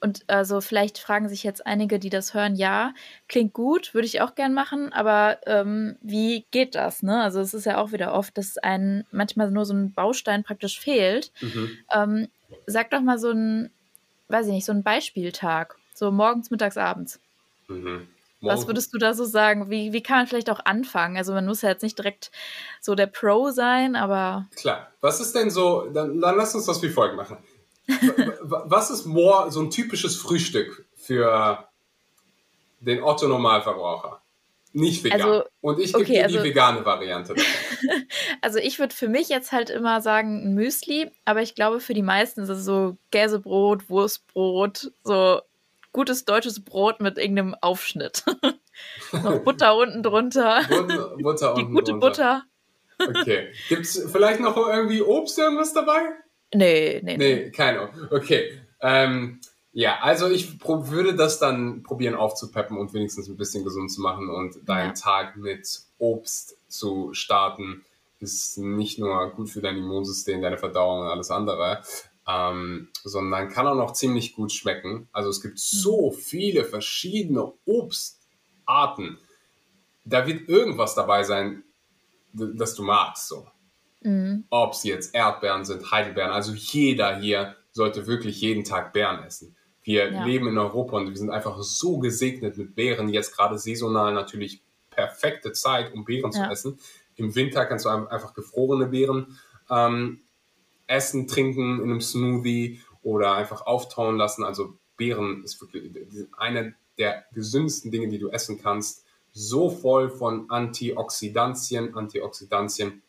Und 0.00 0.24
also 0.28 0.60
vielleicht 0.60 0.98
fragen 0.98 1.28
sich 1.28 1.42
jetzt 1.42 1.66
einige, 1.66 1.98
die 1.98 2.10
das 2.10 2.34
hören, 2.34 2.54
ja, 2.54 2.92
klingt 3.28 3.52
gut, 3.52 3.94
würde 3.94 4.06
ich 4.06 4.20
auch 4.20 4.34
gern 4.34 4.54
machen, 4.54 4.92
aber 4.92 5.38
ähm, 5.46 5.96
wie 6.02 6.46
geht 6.50 6.74
das? 6.74 7.02
Ne? 7.02 7.22
Also 7.22 7.40
es 7.40 7.54
ist 7.54 7.66
ja 7.66 7.78
auch 7.78 7.92
wieder 7.92 8.12
oft, 8.12 8.36
dass 8.36 8.58
einem 8.58 9.04
manchmal 9.10 9.50
nur 9.50 9.64
so 9.64 9.74
ein 9.74 9.92
Baustein 9.92 10.44
praktisch 10.44 10.78
fehlt. 10.78 11.32
Mhm. 11.40 11.78
Ähm, 11.94 12.28
sag 12.66 12.90
doch 12.90 13.00
mal 13.00 13.18
so 13.18 13.30
ein, 13.30 13.70
weiß 14.28 14.46
ich 14.46 14.52
nicht, 14.52 14.66
so 14.66 14.72
ein 14.72 14.82
Beispieltag, 14.82 15.76
so 15.94 16.10
morgens, 16.10 16.50
mittags, 16.50 16.76
abends. 16.76 17.20
Mhm. 17.68 18.08
Was 18.40 18.66
würdest 18.66 18.92
du 18.92 18.98
da 18.98 19.14
so 19.14 19.24
sagen? 19.24 19.70
Wie, 19.70 19.94
wie 19.94 20.02
kann 20.02 20.18
man 20.18 20.26
vielleicht 20.26 20.50
auch 20.50 20.60
anfangen? 20.66 21.16
Also 21.16 21.32
man 21.32 21.46
muss 21.46 21.62
ja 21.62 21.70
jetzt 21.70 21.82
nicht 21.82 21.96
direkt 21.96 22.30
so 22.78 22.94
der 22.94 23.06
Pro 23.06 23.48
sein, 23.48 23.96
aber. 23.96 24.48
Klar. 24.54 24.92
Was 25.00 25.18
ist 25.18 25.34
denn 25.34 25.48
so, 25.48 25.88
dann, 25.94 26.20
dann 26.20 26.36
lass 26.36 26.54
uns 26.54 26.66
das 26.66 26.82
wie 26.82 26.90
folgt 26.90 27.16
machen 27.16 27.38
was 27.86 28.90
ist 28.90 29.04
more 29.04 29.50
so 29.50 29.60
ein 29.60 29.70
typisches 29.70 30.16
Frühstück 30.16 30.86
für 30.96 31.68
den 32.80 33.02
Otto 33.02 33.28
Normalverbraucher? 33.28 34.20
Nicht 34.76 35.04
vegan. 35.04 35.22
Also, 35.22 35.44
Und 35.60 35.78
ich 35.78 35.92
gebe 35.92 36.02
okay, 36.02 36.12
dir 36.14 36.26
die 36.26 36.34
also, 36.38 36.42
vegane 36.42 36.84
Variante. 36.84 37.36
also 38.40 38.58
ich 38.58 38.80
würde 38.80 38.92
für 38.94 39.08
mich 39.08 39.28
jetzt 39.28 39.52
halt 39.52 39.70
immer 39.70 40.00
sagen 40.00 40.48
ein 40.48 40.54
Müsli, 40.54 41.12
aber 41.24 41.42
ich 41.42 41.54
glaube 41.54 41.78
für 41.78 41.94
die 41.94 42.02
meisten 42.02 42.40
ist 42.40 42.48
es 42.48 42.64
so 42.64 42.96
Käsebrot, 43.12 43.88
Wurstbrot, 43.88 44.90
so 45.04 45.40
gutes 45.92 46.24
deutsches 46.24 46.64
Brot 46.64 47.00
mit 47.00 47.18
irgendeinem 47.18 47.54
Aufschnitt. 47.60 48.24
noch 49.12 49.38
Butter 49.44 49.76
unten 49.76 50.02
drunter. 50.02 50.62
Butter, 50.68 51.16
Butter 51.22 51.54
die 51.54 51.64
gute 51.66 51.92
drunter. 51.92 52.42
Butter. 52.98 53.20
Okay. 53.20 53.52
Gibt 53.68 53.82
es 53.82 54.10
vielleicht 54.10 54.40
noch 54.40 54.56
irgendwie 54.56 55.02
Obst 55.02 55.38
irgendwas 55.38 55.72
dabei? 55.72 56.00
Nee, 56.54 57.00
nee. 57.02 57.16
Nee, 57.16 57.50
keine. 57.50 57.90
Okay. 58.10 58.60
Ähm, 58.80 59.40
ja, 59.72 59.98
also 60.00 60.30
ich 60.30 60.60
würde 60.64 61.16
das 61.16 61.40
dann 61.40 61.82
probieren 61.82 62.14
aufzupeppen 62.14 62.78
und 62.78 62.94
wenigstens 62.94 63.28
ein 63.28 63.36
bisschen 63.36 63.64
gesund 63.64 63.90
zu 63.90 64.00
machen 64.00 64.30
und 64.30 64.56
deinen 64.68 64.94
ja. 64.94 64.94
Tag 64.94 65.36
mit 65.36 65.80
Obst 65.98 66.56
zu 66.68 67.12
starten. 67.12 67.84
Ist 68.20 68.56
nicht 68.58 69.00
nur 69.00 69.30
gut 69.30 69.50
für 69.50 69.60
dein 69.60 69.76
Immunsystem, 69.76 70.40
deine 70.40 70.58
Verdauung 70.58 71.00
und 71.00 71.08
alles 71.08 71.32
andere, 71.32 71.82
ähm, 72.26 72.88
sondern 73.02 73.48
kann 73.48 73.66
auch 73.66 73.74
noch 73.74 73.92
ziemlich 73.92 74.34
gut 74.34 74.52
schmecken. 74.52 75.08
Also 75.12 75.28
es 75.28 75.42
gibt 75.42 75.58
so 75.58 76.10
mhm. 76.10 76.14
viele 76.14 76.64
verschiedene 76.64 77.52
Obstarten. 77.66 79.18
Da 80.04 80.26
wird 80.26 80.48
irgendwas 80.48 80.94
dabei 80.94 81.24
sein, 81.24 81.64
das 82.32 82.76
du 82.76 82.84
magst. 82.84 83.26
So. 83.28 83.44
Mhm. 84.04 84.44
Ob 84.50 84.74
es 84.74 84.84
jetzt 84.84 85.14
Erdbeeren 85.14 85.64
sind, 85.64 85.90
Heidelbeeren. 85.90 86.30
Also 86.30 86.52
jeder 86.52 87.18
hier 87.18 87.56
sollte 87.72 88.06
wirklich 88.06 88.40
jeden 88.40 88.62
Tag 88.62 88.92
Beeren 88.92 89.24
essen. 89.24 89.56
Wir 89.82 90.12
ja. 90.12 90.24
leben 90.24 90.46
in 90.46 90.56
Europa 90.56 90.96
und 90.96 91.08
wir 91.08 91.16
sind 91.16 91.30
einfach 91.30 91.60
so 91.60 91.98
gesegnet 91.98 92.56
mit 92.56 92.74
Beeren. 92.74 93.08
Jetzt 93.08 93.36
gerade 93.36 93.58
saisonal 93.58 94.14
natürlich 94.14 94.62
perfekte 94.90 95.52
Zeit, 95.52 95.92
um 95.92 96.04
Beeren 96.04 96.30
ja. 96.32 96.44
zu 96.44 96.50
essen. 96.50 96.78
Im 97.16 97.34
Winter 97.34 97.66
kannst 97.66 97.84
du 97.84 97.88
einfach 97.88 98.34
gefrorene 98.34 98.86
Beeren 98.86 99.38
ähm, 99.70 100.20
essen, 100.86 101.26
trinken 101.26 101.80
in 101.80 101.90
einem 101.90 102.00
Smoothie 102.00 102.80
oder 103.02 103.34
einfach 103.34 103.66
auftauen 103.66 104.16
lassen. 104.16 104.44
Also 104.44 104.78
Beeren 104.96 105.42
ist 105.44 105.60
wirklich 105.60 105.90
eine 106.36 106.74
der 106.98 107.24
gesündesten 107.32 107.90
Dinge, 107.90 108.08
die 108.08 108.18
du 108.18 108.28
essen 108.30 108.60
kannst. 108.60 109.04
So 109.32 109.68
voll 109.68 110.10
von 110.10 110.48
Antioxidantien, 110.50 111.94
Antioxidantien 111.94 113.02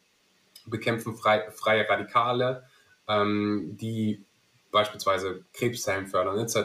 bekämpfen 0.65 1.15
frei, 1.15 1.49
freie 1.51 1.87
Radikale, 1.87 2.63
ähm, 3.07 3.77
die 3.79 4.25
beispielsweise 4.71 5.45
Krebszellen 5.53 6.07
fördern 6.07 6.37
etc. 6.37 6.57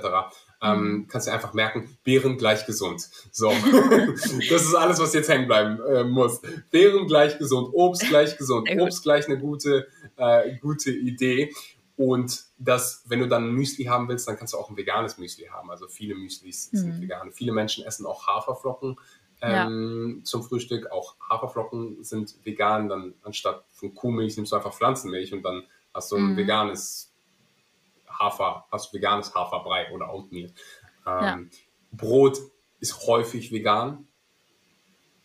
Ähm, 0.63 0.83
mhm. 0.83 1.07
kannst 1.09 1.29
du 1.29 1.33
einfach 1.33 1.55
merken, 1.55 1.97
Beeren 2.05 2.37
gleich 2.37 2.67
gesund. 2.67 3.09
So, 3.31 3.51
das 4.51 4.63
ist 4.63 4.75
alles, 4.75 4.99
was 4.99 5.15
jetzt 5.15 5.29
hängen 5.29 5.47
bleiben 5.47 5.81
äh, 5.87 6.05
muss. 6.05 6.43
Beeren 6.71 7.07
gleich 7.07 7.39
gesund, 7.39 7.71
Obst 7.73 8.07
gleich 8.09 8.37
gesund, 8.37 8.69
Obst 8.79 9.03
gleich 9.03 9.27
eine 9.27 9.39
gute, 9.39 9.87
äh, 10.17 10.57
gute 10.59 10.91
Idee. 10.91 11.53
Und 11.97 12.45
das, 12.59 13.05
wenn 13.07 13.21
du 13.21 13.29
dann 13.29 13.49
ein 13.49 13.53
Müsli 13.53 13.85
haben 13.85 14.09
willst, 14.09 14.27
dann 14.27 14.37
kannst 14.37 14.55
du 14.55 14.59
auch 14.59 14.71
ein 14.71 14.77
veganes 14.77 15.19
Müsli 15.19 15.47
haben. 15.47 15.71
Also 15.71 15.87
viele 15.87 16.15
Müslis 16.15 16.73
mhm. 16.73 16.79
sind 16.79 17.01
vegan. 17.03 17.33
Viele 17.33 17.53
Menschen 17.53 17.85
essen 17.85 18.07
auch 18.07 18.27
Haferflocken 18.27 18.97
ähm, 19.43 20.17
ja. 20.19 20.25
zum 20.25 20.43
Frühstück. 20.43 20.91
Auch 20.91 21.17
Haferflocken 21.29 22.03
sind 22.03 22.35
vegan. 22.45 22.89
Dann 22.89 23.15
anstatt 23.23 23.65
von 23.73 23.95
Kuhmilch 23.95 24.37
nimmst 24.37 24.53
du 24.53 24.57
einfach 24.57 24.75
Pflanzenmilch 24.75 25.33
und 25.33 25.43
dann 25.43 25.65
hast 25.95 26.13
du 26.13 26.17
ein 26.17 26.33
mhm. 26.33 26.37
veganes 26.37 27.13
Hafer, 28.09 28.67
hast 28.71 28.93
du 28.93 28.97
veganes 28.97 29.35
Haferbrei 29.35 29.91
oder 29.93 30.13
Oatmeal. 30.13 30.51
Ähm, 31.07 31.23
ja. 31.25 31.41
Brot 31.93 32.39
ist 32.81 33.07
häufig 33.07 33.53
vegan. 33.53 34.07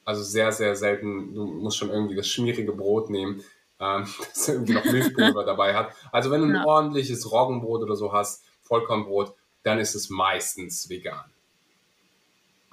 Also 0.04 0.24
sehr, 0.24 0.52
sehr 0.52 0.76
selten. 0.76 1.34
Du 1.34 1.46
musst 1.46 1.78
schon 1.78 1.90
irgendwie 1.90 2.16
das 2.16 2.28
schmierige 2.28 2.72
Brot 2.72 3.10
nehmen, 3.10 3.44
ähm, 3.80 4.08
das 4.34 4.48
irgendwie 4.48 4.74
noch 4.74 4.86
Milchpulver 4.86 5.44
dabei 5.46 5.76
hat. 5.76 5.94
Also 6.12 6.32
wenn 6.32 6.42
du 6.42 6.48
ein 6.48 6.56
ja. 6.56 6.66
ordentliches 6.66 7.32
Roggenbrot 7.32 7.82
oder 7.82 7.96
so 7.96 8.14
hast, 8.14 8.44
Vollkornbrot, 8.62 9.36
dann 9.64 9.80
ist 9.80 9.96
es 9.96 10.10
meistens 10.10 10.90
vegan. 10.90 11.26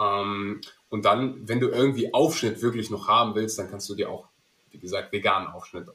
Ähm, 0.03 0.61
und 0.89 1.05
dann, 1.05 1.49
wenn 1.49 1.61
du 1.61 1.69
irgendwie 1.69 2.13
Aufschnitt 2.13 2.63
wirklich 2.63 2.91
noch 2.91 3.09
haben 3.09 3.35
willst, 3.35 3.59
dann 3.59 3.71
kannst 3.71 3.89
du 3.89 3.95
dir 3.95 4.11
auch, 4.11 4.29
wie 4.71 4.79
gesagt, 4.79 5.13
veganen 5.13 5.49
Aufschnitt 5.49 5.89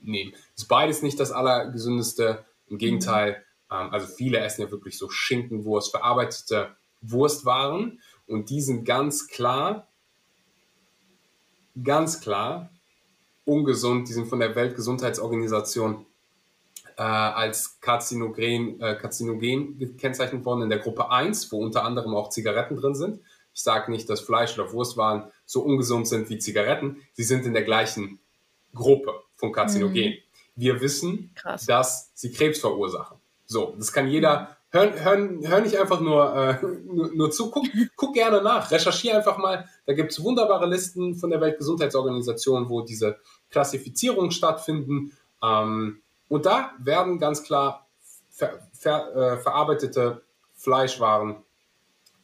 nehmen. 0.00 0.32
Ist 0.56 0.68
beides 0.68 1.02
nicht 1.02 1.18
das 1.20 1.32
allergesündeste. 1.32 2.44
Im 2.68 2.78
Gegenteil, 2.78 3.44
ähm, 3.70 3.90
also 3.90 4.06
viele 4.06 4.38
essen 4.38 4.62
ja 4.62 4.70
wirklich 4.70 4.98
so 4.98 5.10
Schinkenwurst, 5.10 5.90
verarbeitete 5.90 6.76
Wurstwaren. 7.00 8.00
Und 8.26 8.50
die 8.50 8.60
sind 8.60 8.84
ganz 8.84 9.28
klar, 9.28 9.88
ganz 11.82 12.20
klar 12.20 12.70
ungesund. 13.44 14.08
Die 14.08 14.12
sind 14.12 14.28
von 14.28 14.40
der 14.40 14.54
Weltgesundheitsorganisation 14.54 16.06
äh, 16.96 17.02
als 17.02 17.80
Karzinogen, 17.80 18.80
äh, 18.80 18.96
Karzinogen 18.96 19.78
gekennzeichnet 19.78 20.44
worden 20.44 20.62
in 20.62 20.70
der 20.70 20.78
Gruppe 20.78 21.10
1, 21.10 21.50
wo 21.52 21.58
unter 21.58 21.84
anderem 21.84 22.14
auch 22.14 22.30
Zigaretten 22.30 22.76
drin 22.76 22.94
sind. 22.94 23.20
Ich 23.54 23.62
sage 23.62 23.90
nicht, 23.90 24.08
dass 24.08 24.20
Fleisch 24.20 24.58
oder 24.58 24.72
Wurstwaren 24.72 25.30
so 25.44 25.62
ungesund 25.62 26.08
sind 26.08 26.30
wie 26.30 26.38
Zigaretten. 26.38 27.02
Sie 27.12 27.24
sind 27.24 27.44
in 27.44 27.52
der 27.52 27.64
gleichen 27.64 28.18
Gruppe 28.74 29.14
von 29.36 29.52
Karzinogen. 29.52 30.10
Mhm. 30.10 30.14
Wir 30.54 30.80
wissen, 30.80 31.32
Krass. 31.34 31.66
dass 31.66 32.10
sie 32.14 32.32
Krebs 32.32 32.60
verursachen. 32.60 33.18
So, 33.46 33.74
das 33.76 33.92
kann 33.92 34.08
jeder. 34.08 34.56
Hör, 34.70 34.90
hör, 34.98 35.28
hör 35.42 35.60
nicht 35.60 35.76
einfach 35.76 36.00
nur, 36.00 36.34
äh, 36.34 36.58
nur, 36.62 37.12
nur, 37.12 37.30
zu, 37.30 37.50
guck, 37.50 37.66
guck 37.96 38.14
gerne 38.14 38.40
nach, 38.40 38.70
recherchiere 38.70 39.18
einfach 39.18 39.36
mal. 39.36 39.68
Da 39.84 39.92
gibt 39.92 40.12
es 40.12 40.22
wunderbare 40.22 40.66
Listen 40.66 41.14
von 41.14 41.28
der 41.28 41.42
Weltgesundheitsorganisation, 41.42 42.70
wo 42.70 42.80
diese 42.80 43.18
Klassifizierungen 43.50 44.30
stattfinden. 44.30 45.12
Ähm, 45.42 46.00
und 46.28 46.46
da 46.46 46.72
werden 46.78 47.18
ganz 47.18 47.42
klar 47.42 47.86
ver, 48.30 48.66
ver, 48.72 49.14
äh, 49.14 49.36
verarbeitete 49.36 50.22
Fleischwaren 50.54 51.36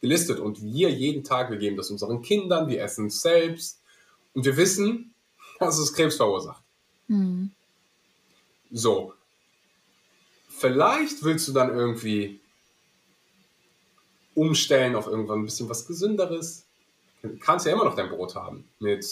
gelistet 0.01 0.39
und 0.39 0.63
wir 0.63 0.89
jeden 0.89 1.23
Tag, 1.23 1.49
wir 1.49 1.57
geben 1.57 1.77
das 1.77 1.91
unseren 1.91 2.21
Kindern, 2.21 2.67
wir 2.67 2.81
essen 2.81 3.07
es 3.07 3.21
selbst 3.21 3.81
und 4.33 4.45
wir 4.45 4.57
wissen, 4.57 5.13
dass 5.59 5.77
es 5.77 5.93
Krebs 5.93 6.15
verursacht. 6.15 6.63
Mhm. 7.07 7.51
So. 8.71 9.13
Vielleicht 10.49 11.23
willst 11.23 11.47
du 11.47 11.53
dann 11.53 11.73
irgendwie 11.73 12.39
umstellen 14.35 14.95
auf 14.95 15.07
irgendwann 15.07 15.39
ein 15.39 15.45
bisschen 15.45 15.69
was 15.69 15.85
Gesünderes. 15.85 16.65
Du 17.21 17.37
kannst 17.37 17.65
ja 17.65 17.73
immer 17.73 17.85
noch 17.85 17.95
dein 17.95 18.09
Brot 18.09 18.35
haben 18.35 18.67
mit 18.79 19.05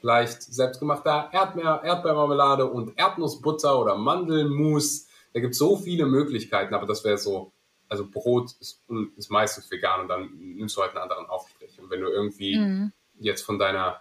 vielleicht 0.00 0.42
selbstgemachter 0.42 1.30
Erdbeer, 1.32 1.80
Erdbeermarmelade 1.84 2.66
und 2.66 2.98
Erdnussbutter 2.98 3.80
oder 3.80 3.96
Mandelmus. 3.96 5.06
Da 5.32 5.40
gibt 5.40 5.52
es 5.52 5.58
so 5.58 5.76
viele 5.76 6.06
Möglichkeiten, 6.06 6.74
aber 6.74 6.86
das 6.86 7.04
wäre 7.04 7.18
so, 7.18 7.52
also 7.88 8.08
Brot 8.08 8.52
ist, 8.60 8.82
ist, 9.16 9.30
meistens 9.30 9.70
vegan 9.70 10.00
und 10.00 10.08
dann 10.08 10.30
nimmst 10.36 10.76
du 10.76 10.82
halt 10.82 10.92
einen 10.92 11.02
anderen 11.02 11.26
Aufstrich. 11.26 11.78
Und 11.80 11.90
wenn 11.90 12.00
du 12.00 12.08
irgendwie 12.08 12.56
mhm. 12.56 12.92
jetzt 13.18 13.42
von 13.42 13.58
deiner 13.58 14.00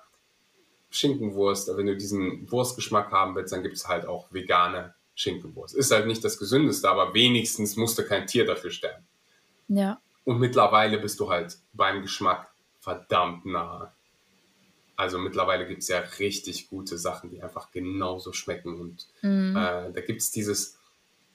Schinkenwurst, 0.89 1.75
wenn 1.75 1.87
du 1.87 1.97
diesen 1.97 2.49
Wurstgeschmack 2.51 3.11
haben 3.11 3.35
willst, 3.35 3.53
dann 3.53 3.63
gibt 3.63 3.75
es 3.75 3.87
halt 3.87 4.05
auch 4.05 4.31
vegane 4.31 4.93
Schinkenwurst. 5.15 5.75
Ist 5.75 5.91
halt 5.91 6.07
nicht 6.07 6.23
das 6.23 6.37
gesündeste, 6.37 6.89
aber 6.89 7.13
wenigstens 7.13 7.75
musste 7.75 8.05
kein 8.05 8.27
Tier 8.27 8.45
dafür 8.45 8.71
sterben. 8.71 9.05
Ja. 9.67 9.99
Und 10.23 10.39
mittlerweile 10.39 10.99
bist 10.99 11.19
du 11.19 11.29
halt 11.29 11.57
beim 11.73 12.01
Geschmack 12.01 12.49
verdammt 12.79 13.45
nah. 13.45 13.93
Also 14.95 15.17
mittlerweile 15.17 15.67
gibt 15.67 15.81
es 15.81 15.87
ja 15.87 15.99
richtig 16.19 16.69
gute 16.69 16.97
Sachen, 16.97 17.31
die 17.31 17.41
einfach 17.41 17.71
genauso 17.71 18.31
schmecken. 18.31 18.79
Und 18.79 19.07
mhm. 19.21 19.55
äh, 19.55 19.91
da 19.91 20.01
gibt 20.05 20.21
es 20.21 20.31
dieses 20.31 20.77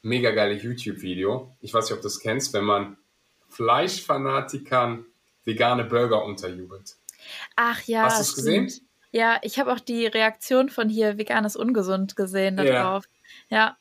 mega 0.02 0.30
geile 0.30 0.54
YouTube-Video. 0.54 1.54
Ich 1.60 1.74
weiß 1.74 1.84
nicht, 1.84 1.92
ob 1.92 1.98
du 1.98 2.04
das 2.04 2.20
kennst, 2.20 2.52
wenn 2.52 2.64
man 2.64 2.96
Fleischfanatikern 3.48 5.04
vegane 5.44 5.84
Burger 5.84 6.24
unterjubelt. 6.24 6.96
Ach 7.56 7.82
ja. 7.84 8.04
Hast 8.04 8.18
du 8.18 8.22
es 8.22 8.34
gesehen? 8.34 8.72
Ja, 9.10 9.38
ich 9.42 9.58
habe 9.58 9.72
auch 9.72 9.80
die 9.80 10.06
Reaktion 10.06 10.68
von 10.68 10.88
hier 10.88 11.16
Veganes 11.18 11.56
Ungesund 11.56 12.14
gesehen 12.16 12.56
darauf. 12.56 13.04
Ja. 13.48 13.56
ja. 13.56 13.76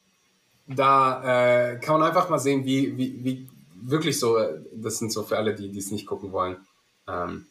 Da 0.67 1.71
äh, 1.73 1.79
kann 1.79 1.99
man 1.99 2.07
einfach 2.07 2.29
mal 2.29 2.39
sehen, 2.39 2.65
wie, 2.65 2.97
wie, 2.97 3.23
wie 3.23 3.49
wirklich 3.81 4.19
so, 4.19 4.37
das 4.73 4.99
sind 4.99 5.11
so 5.11 5.23
für 5.23 5.37
alle, 5.37 5.55
die 5.55 5.77
es 5.77 5.91
nicht 5.91 6.05
gucken 6.05 6.31
wollen, 6.31 6.57
ähm, 7.07 7.47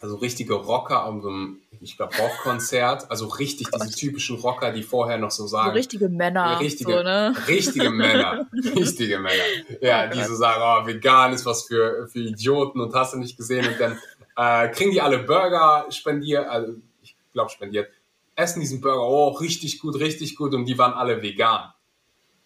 also 0.00 0.16
richtige 0.16 0.54
Rocker 0.54 1.04
an 1.04 1.20
so 1.20 1.28
einem, 1.28 1.60
ich 1.80 1.96
glaube, 1.96 2.16
Rockkonzert, 2.16 3.10
also 3.10 3.26
richtig 3.26 3.68
diese 3.74 3.90
typischen 3.90 4.36
Rocker, 4.36 4.72
die 4.72 4.82
vorher 4.82 5.18
noch 5.18 5.30
so 5.30 5.46
sagen. 5.46 5.70
So 5.70 5.74
richtige 5.74 6.08
Männer. 6.08 6.60
Richtige, 6.60 6.92
so, 6.92 7.02
ne? 7.02 7.34
richtige 7.48 7.90
Männer. 7.90 8.48
richtige 8.76 9.18
Männer. 9.18 9.42
Ja, 9.80 10.06
oh 10.06 10.14
die 10.14 10.22
so 10.24 10.34
sagen, 10.34 10.62
oh, 10.62 10.86
vegan 10.86 11.32
ist 11.32 11.46
was 11.46 11.64
für, 11.64 12.08
für 12.08 12.20
Idioten 12.20 12.80
und 12.80 12.94
hast 12.94 13.14
du 13.14 13.18
nicht 13.18 13.36
gesehen. 13.36 13.66
Und 13.66 13.80
dann 13.80 13.98
äh, 14.36 14.70
kriegen 14.70 14.92
die 14.92 15.00
alle 15.00 15.18
Burger 15.18 15.86
spendiert, 15.90 16.46
also 16.46 16.74
ich 17.02 17.16
glaube 17.32 17.50
spendiert, 17.50 17.90
essen 18.36 18.60
diesen 18.60 18.80
Burger, 18.80 19.02
oh, 19.02 19.28
richtig 19.28 19.80
gut, 19.80 19.98
richtig 19.98 20.36
gut. 20.36 20.54
Und 20.54 20.66
die 20.66 20.78
waren 20.78 20.92
alle 20.92 21.22
vegan. 21.22 21.72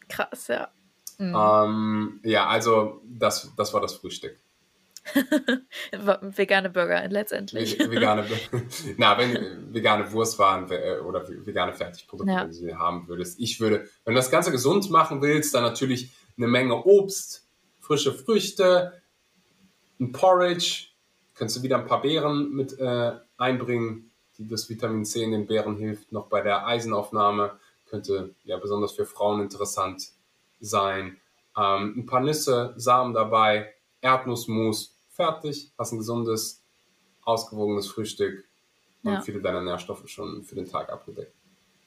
Krass, 0.08 0.48
ja. 0.48 0.68
Mhm. 1.18 1.34
Ähm, 1.36 2.20
ja, 2.24 2.46
also 2.46 3.02
das, 3.04 3.52
das 3.56 3.72
war 3.74 3.80
das 3.80 3.94
Frühstück. 3.94 4.38
vegane 5.92 6.70
Burger 6.70 7.08
letztendlich. 7.08 7.78
Vegane, 7.78 8.24
na, 8.96 9.18
wenn 9.18 9.72
vegane 9.74 10.10
Wurst 10.12 10.38
waren 10.38 10.70
äh, 10.70 10.98
oder 11.00 11.26
vegane 11.28 11.72
Fertigprodukte, 11.72 12.32
ja. 12.32 12.40
wenn 12.42 12.48
du 12.48 12.54
sie 12.54 12.74
haben 12.74 13.08
würdest. 13.08 13.40
Ich 13.40 13.60
würde, 13.60 13.88
wenn 14.04 14.14
du 14.14 14.18
das 14.18 14.30
Ganze 14.30 14.52
gesund 14.52 14.90
machen 14.90 15.20
willst, 15.22 15.54
dann 15.54 15.62
natürlich 15.62 16.12
eine 16.36 16.46
Menge 16.46 16.84
Obst, 16.84 17.48
frische 17.80 18.12
Früchte, 18.12 19.02
ein 20.00 20.12
Porridge, 20.12 20.88
kannst 21.34 21.56
du 21.56 21.62
wieder 21.62 21.78
ein 21.78 21.86
paar 21.86 22.02
Beeren 22.02 22.52
mit 22.52 22.78
äh, 22.78 23.12
einbringen, 23.36 24.10
die 24.38 24.48
das 24.48 24.68
Vitamin 24.68 25.04
C 25.04 25.22
in 25.22 25.32
den 25.32 25.46
Beeren 25.46 25.76
hilft, 25.76 26.12
noch 26.12 26.28
bei 26.28 26.40
der 26.40 26.66
Eisenaufnahme, 26.66 27.58
könnte 27.86 28.34
ja 28.44 28.56
besonders 28.56 28.92
für 28.92 29.04
Frauen 29.04 29.42
interessant 29.42 30.12
sein. 30.60 31.18
Ähm, 31.56 31.94
ein 31.98 32.06
paar 32.06 32.20
Nüsse, 32.20 32.72
Samen 32.76 33.12
dabei, 33.12 33.74
Erdnussmus, 34.02 34.94
fertig, 35.10 35.72
hast 35.78 35.92
ein 35.92 35.98
gesundes, 35.98 36.62
ausgewogenes 37.24 37.86
Frühstück 37.86 38.44
und 39.02 39.12
ja. 39.12 39.20
viele 39.20 39.40
deiner 39.40 39.62
Nährstoffe 39.62 40.06
schon 40.08 40.44
für 40.44 40.56
den 40.56 40.68
Tag 40.68 40.90
abgedeckt. 40.90 41.32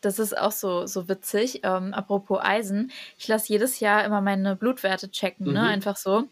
Das 0.06 0.20
ist 0.20 0.38
auch 0.38 0.52
so, 0.52 0.86
so 0.86 1.10
witzig. 1.10 1.62
Ähm, 1.64 1.92
apropos 1.92 2.40
Eisen, 2.40 2.92
ich 3.18 3.28
lasse 3.28 3.52
jedes 3.52 3.80
Jahr 3.80 4.06
immer 4.06 4.22
meine 4.22 4.56
Blutwerte 4.56 5.10
checken, 5.10 5.48
ne? 5.48 5.52
mhm. 5.52 5.56
ne? 5.56 5.64
einfach 5.64 5.98
so. 5.98 6.26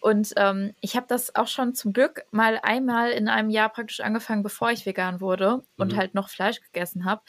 Und 0.00 0.32
ähm, 0.36 0.72
ich 0.80 0.96
habe 0.96 1.06
das 1.08 1.34
auch 1.34 1.46
schon 1.46 1.74
zum 1.74 1.92
Glück 1.92 2.24
mal 2.30 2.58
einmal 2.62 3.10
in 3.10 3.28
einem 3.28 3.50
Jahr 3.50 3.68
praktisch 3.68 4.00
angefangen, 4.00 4.42
bevor 4.42 4.70
ich 4.70 4.86
vegan 4.86 5.20
wurde 5.20 5.62
und 5.76 5.92
mhm. 5.92 5.96
halt 5.98 6.14
noch 6.14 6.30
Fleisch 6.30 6.62
gegessen 6.62 7.04
habe. 7.04 7.20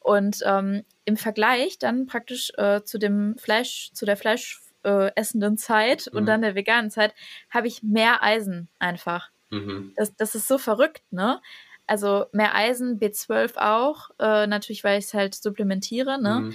Und 0.00 0.42
ähm, 0.44 0.84
im 1.04 1.16
Vergleich 1.16 1.78
dann 1.80 2.06
praktisch 2.06 2.52
äh, 2.56 2.84
zu 2.84 2.98
dem 2.98 3.36
Fleisch, 3.36 3.90
zu 3.94 4.06
der 4.06 4.16
Fleisch 4.16 4.60
äh, 4.84 5.10
essenden 5.14 5.56
Zeit 5.58 6.08
mhm. 6.10 6.18
und 6.18 6.26
dann 6.26 6.42
der 6.42 6.54
veganen 6.54 6.90
Zeit 6.90 7.14
habe 7.50 7.66
ich 7.66 7.82
mehr 7.82 8.22
Eisen 8.22 8.68
einfach. 8.78 9.30
Mhm. 9.50 9.92
Das, 9.96 10.14
das 10.16 10.34
ist 10.34 10.48
so 10.48 10.58
verrückt, 10.58 11.02
ne? 11.10 11.40
Also 11.86 12.26
mehr 12.32 12.54
Eisen, 12.54 13.00
B12 13.00 13.56
auch, 13.56 14.10
äh, 14.18 14.46
natürlich, 14.46 14.84
weil 14.84 14.98
ich 14.98 15.06
es 15.06 15.14
halt 15.14 15.34
supplementiere, 15.34 16.20
ne? 16.20 16.40
Mhm. 16.40 16.54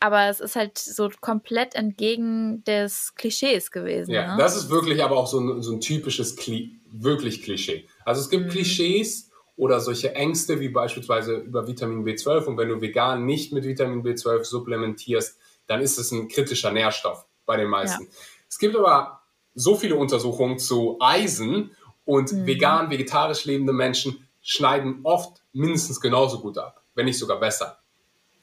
Aber 0.00 0.28
es 0.28 0.40
ist 0.40 0.56
halt 0.56 0.78
so 0.78 1.10
komplett 1.20 1.76
entgegen 1.76 2.64
des 2.64 3.14
Klischees 3.14 3.70
gewesen. 3.70 4.10
Ja, 4.10 4.34
ne? 4.34 4.42
das 4.42 4.56
ist 4.56 4.68
wirklich 4.68 5.04
aber 5.04 5.16
auch 5.16 5.28
so 5.28 5.38
ein, 5.38 5.62
so 5.62 5.72
ein 5.72 5.80
typisches, 5.80 6.36
Kli 6.36 6.80
wirklich 6.90 7.42
Klischee. 7.42 7.86
Also 8.04 8.20
es 8.20 8.28
gibt 8.28 8.46
mhm. 8.46 8.50
Klischees 8.50 9.30
oder 9.56 9.80
solche 9.80 10.14
Ängste 10.14 10.58
wie 10.58 10.70
beispielsweise 10.70 11.36
über 11.36 11.68
Vitamin 11.68 12.04
B12 12.04 12.46
und 12.46 12.58
wenn 12.58 12.68
du 12.68 12.80
vegan 12.80 13.24
nicht 13.24 13.52
mit 13.52 13.64
Vitamin 13.64 14.02
B12 14.02 14.44
supplementierst, 14.44 15.38
dann 15.66 15.80
ist 15.80 15.98
es 15.98 16.10
ein 16.10 16.28
kritischer 16.28 16.72
Nährstoff 16.72 17.26
bei 17.52 17.58
den 17.58 17.68
meisten. 17.68 18.04
Ja. 18.04 18.10
Es 18.48 18.58
gibt 18.58 18.74
aber 18.74 19.20
so 19.54 19.76
viele 19.76 19.96
Untersuchungen 19.96 20.58
zu 20.58 20.96
Eisen 21.00 21.70
und 22.06 22.32
mhm. 22.32 22.46
vegan, 22.46 22.90
vegetarisch 22.90 23.44
lebende 23.44 23.74
Menschen 23.74 24.26
schneiden 24.40 25.00
oft 25.02 25.42
mindestens 25.52 26.00
genauso 26.00 26.40
gut 26.40 26.56
ab, 26.56 26.82
wenn 26.94 27.04
nicht 27.04 27.18
sogar 27.18 27.38
besser. 27.38 27.78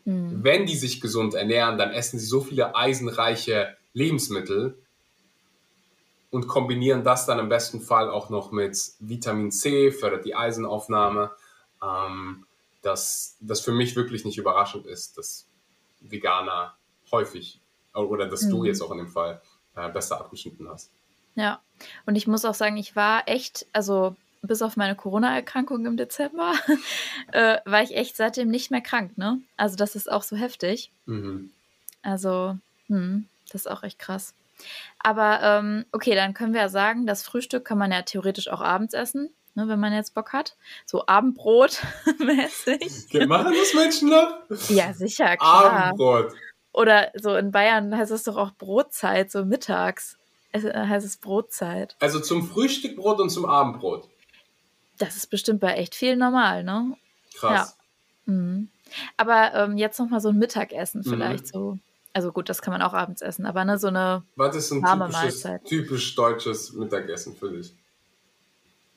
Mhm. 0.06 0.44
Wenn 0.44 0.68
die 0.68 0.78
sich 0.78 1.02
gesund 1.02 1.34
ernähren, 1.34 1.80
dann 1.80 1.92
essen 1.92 2.20
sie 2.20 2.28
so 2.28 2.42
viele 2.42 2.76
eisenreiche 2.76 3.76
Lebensmittel 3.94 4.78
und 6.30 6.48
kombinieren 6.48 7.04
das 7.04 7.26
dann 7.26 7.40
im 7.40 7.50
besten 7.50 7.82
Fall 7.82 8.12
auch 8.12 8.30
noch 8.30 8.52
mit 8.52 8.78
Vitamin 9.00 9.52
C, 9.52 9.92
fördert 9.92 10.26
die 10.26 10.36
Eisenaufnahme. 10.36 11.32
Ähm, 11.82 12.46
dass 12.82 13.36
das 13.42 13.62
für 13.62 13.72
mich 13.72 13.96
wirklich 13.96 14.26
nicht 14.26 14.38
überraschend 14.38 14.86
ist, 14.86 15.18
dass 15.18 15.46
Veganer 16.00 16.76
häufig 17.12 17.60
oder 18.06 18.28
dass 18.28 18.44
mhm. 18.44 18.52
du 18.52 18.66
jetzt 18.66 18.82
auch 18.82 18.92
in 18.92 19.00
dem 19.00 19.08
Fall 19.08 19.42
äh, 19.76 19.90
besser 19.90 20.20
abgeschnitten 20.20 20.68
hast. 20.70 20.92
Ja, 21.36 21.62
und 22.06 22.16
ich 22.16 22.28
muss 22.28 22.46
auch 22.46 22.54
sagen, 22.54 22.78
ich 22.78 22.96
war 22.96 23.28
echt, 23.28 23.66
also 23.72 24.16
bis 24.42 24.62
auf 24.62 24.78
meine 24.78 24.96
Corona-Erkrankung 24.96 25.86
im 25.86 25.98
Dezember, 25.98 26.54
äh, 27.32 27.58
war 27.66 27.84
ich 27.84 27.96
echt 27.96 28.16
seitdem 28.16 28.50
nicht 28.50 28.72
mehr 28.72 28.82
krank, 28.82 29.18
ne? 29.18 29.40
Also 29.58 29.76
das 29.76 29.96
ist 29.96 30.12
auch 30.12 30.24
so 30.24 30.36
heftig. 30.36 30.92
Mhm. 31.06 31.52
Also, 32.02 32.58
hm, 32.88 33.28
das 33.52 33.62
ist 33.62 33.68
auch 33.72 33.84
echt 33.84 34.00
krass. 34.00 34.34
Aber 35.00 35.40
ähm, 35.42 35.86
okay, 35.92 36.16
dann 36.16 36.34
können 36.34 36.54
wir 36.54 36.62
ja 36.62 36.70
sagen, 36.70 37.06
das 37.06 37.24
Frühstück 37.24 37.66
kann 37.66 37.78
man 37.78 37.92
ja 37.92 38.02
theoretisch 38.02 38.50
auch 38.50 38.62
abends 38.62 38.94
essen, 38.94 39.30
ne, 39.56 39.68
wenn 39.68 39.80
man 39.80 39.94
jetzt 39.94 40.14
Bock 40.14 40.34
hat. 40.34 40.56
So 40.86 41.06
Abendbrot 41.08 41.82
mäßig. 42.20 43.14
Machen 43.28 43.54
das 43.58 43.74
Menschen 43.74 44.10
noch? 44.10 44.42
Ja, 44.70 44.94
sicher, 44.94 45.38
klar. 45.38 45.72
Abendbrot. 45.72 46.34
Oder 46.72 47.12
so 47.16 47.36
in 47.36 47.52
Bayern 47.52 47.96
heißt 47.96 48.12
es 48.12 48.24
doch 48.24 48.38
auch 48.38 48.52
Brotzeit, 48.52 49.32
so 49.32 49.46
mittags. 49.46 50.18
Es 50.52 50.64
äh, 50.64 50.74
heißt 50.74 51.06
es 51.06 51.18
Brotzeit. 51.18 51.96
Also 52.00 52.20
zum 52.20 52.48
Frühstückbrot 52.48 53.20
und 53.20 53.30
zum 53.30 53.46
Abendbrot. 53.46 54.08
Das 54.98 55.16
ist 55.16 55.28
bestimmt 55.28 55.60
bei 55.60 55.74
echt 55.74 55.96
viel 55.96 56.16
normal, 56.16 56.64
ne? 56.64 56.96
Krass. 57.36 57.78
Ja. 58.28 58.34
Mhm. 58.34 58.70
Aber 59.18 59.54
ähm, 59.54 59.78
jetzt 59.78 60.00
noch 60.00 60.10
mal 60.10 60.20
so 60.20 60.30
ein 60.30 60.38
Mittagessen 60.38 61.02
mhm. 61.06 61.10
vielleicht 61.10 61.46
mhm. 61.46 61.50
so. 61.50 61.78
Also 62.14 62.32
gut, 62.32 62.50
das 62.50 62.62
kann 62.62 62.72
man 62.74 62.82
auch 62.82 62.94
abends 62.94 63.22
essen, 63.22 63.46
aber 63.46 63.64
ne, 63.64 63.78
so 63.78 63.88
eine 63.88 64.24
Was 64.36 64.56
ist 64.56 64.72
ein 64.72 64.82
warme 64.82 65.10
Mahlzeit. 65.10 65.64
typisch 65.66 66.16
deutsches 66.16 66.74
Mittagessen 66.74 67.36
für 67.36 67.52
dich? 67.52 67.74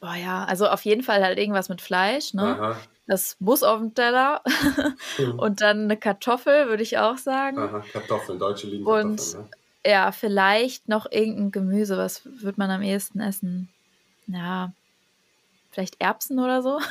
Boah 0.01 0.14
ja, 0.14 0.45
also 0.45 0.66
auf 0.66 0.85
jeden 0.85 1.03
Fall 1.03 1.23
halt 1.23 1.39
irgendwas 1.39 1.68
mit 1.68 1.83
Fleisch, 1.83 2.33
ne? 2.35 2.59
Aha. 2.59 2.77
Das 3.07 3.36
muss 3.40 3.62
auf 3.62 3.78
dem 3.78 3.94
Teller. 3.94 4.42
Mhm. 5.18 5.38
Und 5.38 5.61
dann 5.61 5.84
eine 5.84 5.96
Kartoffel, 5.98 6.68
würde 6.68 6.82
ich 6.82 6.96
auch 6.96 7.18
sagen. 7.18 7.59
Aha, 7.59 7.84
Kartoffeln, 7.92 8.38
deutsche 8.38 8.66
lieben 8.66 8.86
Und 8.86 9.16
Kartoffeln, 9.16 9.42
ne? 9.84 9.90
ja, 9.90 10.12
vielleicht 10.12 10.88
noch 10.88 11.11
irgendein 11.11 11.50
Gemüse. 11.50 11.98
Was 11.98 12.22
würde 12.24 12.55
man 12.57 12.70
am 12.70 12.80
ehesten 12.80 13.20
essen? 13.20 13.68
Ja, 14.26 14.72
vielleicht 15.70 16.00
Erbsen 16.00 16.38
oder 16.38 16.62
so. 16.62 16.80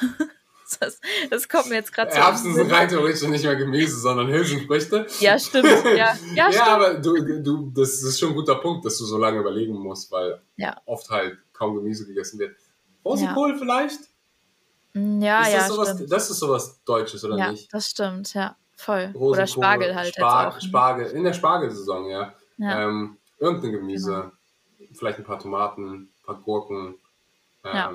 Das, 0.79 1.01
das, 1.29 1.49
kommt 1.49 1.67
mir 1.67 1.75
jetzt 1.75 1.93
gerade 1.93 2.11
so. 2.11 2.17
Erbsen 2.17 2.53
sind 2.53 2.71
rein 2.71 2.87
theoretisch 2.87 3.27
nicht 3.27 3.43
mehr 3.43 3.57
Gemüse, 3.57 3.99
sondern 3.99 4.27
Hülsenfrüchte. 4.27 5.05
Ja, 5.19 5.37
stimmt. 5.37 5.67
Ja, 5.67 5.91
ja, 5.93 6.15
ja 6.33 6.51
stimmt. 6.51 6.67
aber 6.67 6.93
du, 6.93 7.41
du, 7.41 7.71
das 7.75 8.01
ist 8.01 8.17
schon 8.17 8.29
ein 8.29 8.35
guter 8.35 8.55
Punkt, 8.55 8.85
dass 8.85 8.97
du 8.97 9.03
so 9.03 9.17
lange 9.17 9.39
überlegen 9.39 9.73
musst, 9.73 10.09
weil 10.13 10.41
ja. 10.55 10.79
oft 10.85 11.09
halt 11.09 11.37
kaum 11.51 11.75
Gemüse 11.75 12.05
gegessen 12.05 12.39
wird. 12.39 12.55
Rosenkohl 13.03 13.51
ja. 13.51 13.57
vielleicht? 13.57 13.99
Mm, 14.93 15.21
ja, 15.21 15.41
ist 15.43 15.53
ja. 15.53 15.57
Das, 15.59 15.67
sowas, 15.69 16.05
das 16.07 16.29
ist 16.29 16.39
sowas 16.39 16.81
Deutsches, 16.83 17.23
oder 17.23 17.37
ja, 17.37 17.51
nicht? 17.51 17.73
Das 17.73 17.89
stimmt, 17.89 18.33
ja. 18.33 18.55
voll. 18.75 19.05
Rosenkohl, 19.05 19.27
Oder 19.29 19.47
Spargel 19.47 19.95
halt 19.95 20.15
Spar 20.15 20.47
auch. 20.55 20.61
Spargel, 20.61 21.05
in 21.07 21.23
der 21.23 21.33
Spargelsaison, 21.33 22.09
ja. 22.09 22.33
Ja. 22.57 22.87
Ähm, 22.87 23.17
irgendein 23.39 23.71
Gemüse, 23.73 24.31
Genau. 24.77 24.89
vielleicht 24.93 25.19
ein 25.19 25.23
paar 25.23 25.39
Tomaten, 25.39 25.93
ein 25.93 26.09
paar 26.25 26.35
Gurken. 26.35 26.95
Ähm, 27.63 27.73
Ja. 27.73 27.93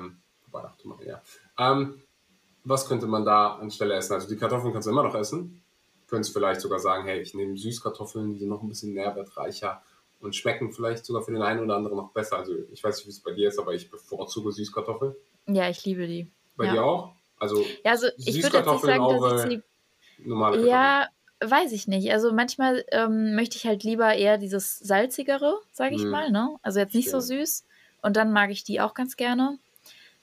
Tomaten, 0.81 1.07
ja. 1.07 1.21
Ähm, 1.59 2.01
was 2.63 2.87
könnte 2.87 3.05
man 3.07 3.23
da 3.25 3.55
anstelle 3.55 3.93
essen? 3.95 4.13
Also 4.13 4.27
die 4.27 4.37
Kartoffeln 4.37 4.73
kannst 4.73 4.87
du 4.87 4.91
immer 4.91 5.03
noch 5.03 5.15
essen. 5.15 5.61
Du 6.01 6.09
könntest 6.15 6.33
vielleicht 6.33 6.61
sogar 6.61 6.79
sagen, 6.79 7.05
hey, 7.05 7.21
ich 7.21 7.33
nehme 7.33 7.57
Süßkartoffeln, 7.57 8.33
die 8.33 8.39
sind 8.39 8.49
noch 8.49 8.61
ein 8.61 8.69
bisschen 8.69 8.93
nährwertreicher 8.93 9.81
und 10.19 10.35
schmecken 10.35 10.71
vielleicht 10.71 11.05
sogar 11.05 11.21
für 11.21 11.31
den 11.31 11.41
einen 11.41 11.59
oder 11.59 11.75
anderen 11.75 11.97
noch 11.97 12.11
besser. 12.11 12.37
Also 12.37 12.53
ich 12.71 12.83
weiß 12.83 12.97
nicht, 12.97 13.07
wie 13.07 13.11
es 13.11 13.19
bei 13.19 13.33
dir 13.33 13.49
ist, 13.49 13.59
aber 13.59 13.73
ich 13.73 13.89
bevorzuge 13.91 14.51
Süßkartoffeln. 14.51 15.15
Ja, 15.47 15.69
ich 15.69 15.85
liebe 15.85 16.07
die. 16.07 16.31
Bei 16.57 16.65
Ja. 16.65 16.73
dir 16.73 16.83
auch? 16.83 17.13
Also 17.39 17.65
Ja, 17.85 17.91
also 17.91 18.07
ich 18.07 18.15
würde 18.17 18.25
jetzt 18.25 18.33
nicht 18.33 18.43
Süßkartoffeln, 18.43 18.97
sagen, 19.01 19.21
dass 19.21 19.45
ich 19.45 19.51
sie 20.17 20.27
normale 20.27 20.55
Kartoffeln. 20.57 20.69
Ja, 20.69 21.07
weiß 21.39 21.71
ich 21.71 21.87
nicht. 21.87 22.11
Also 22.11 22.33
manchmal 22.33 22.83
ähm, 22.91 23.35
möchte 23.35 23.57
ich 23.57 23.65
halt 23.67 23.83
lieber 23.83 24.13
eher 24.15 24.37
dieses 24.37 24.79
salzigere, 24.79 25.59
sage 25.71 25.95
ich 25.95 26.03
Mhm. 26.03 26.09
mal, 26.11 26.31
ne? 26.31 26.57
Also 26.63 26.79
jetzt 26.79 26.95
nicht 26.95 27.11
so 27.11 27.21
Stimmt. 27.21 27.41
süß. 27.41 27.65
Und 28.01 28.17
dann 28.17 28.31
mag 28.33 28.49
ich 28.49 28.63
die 28.63 28.81
auch 28.81 28.93
ganz 28.93 29.15
gerne. 29.17 29.59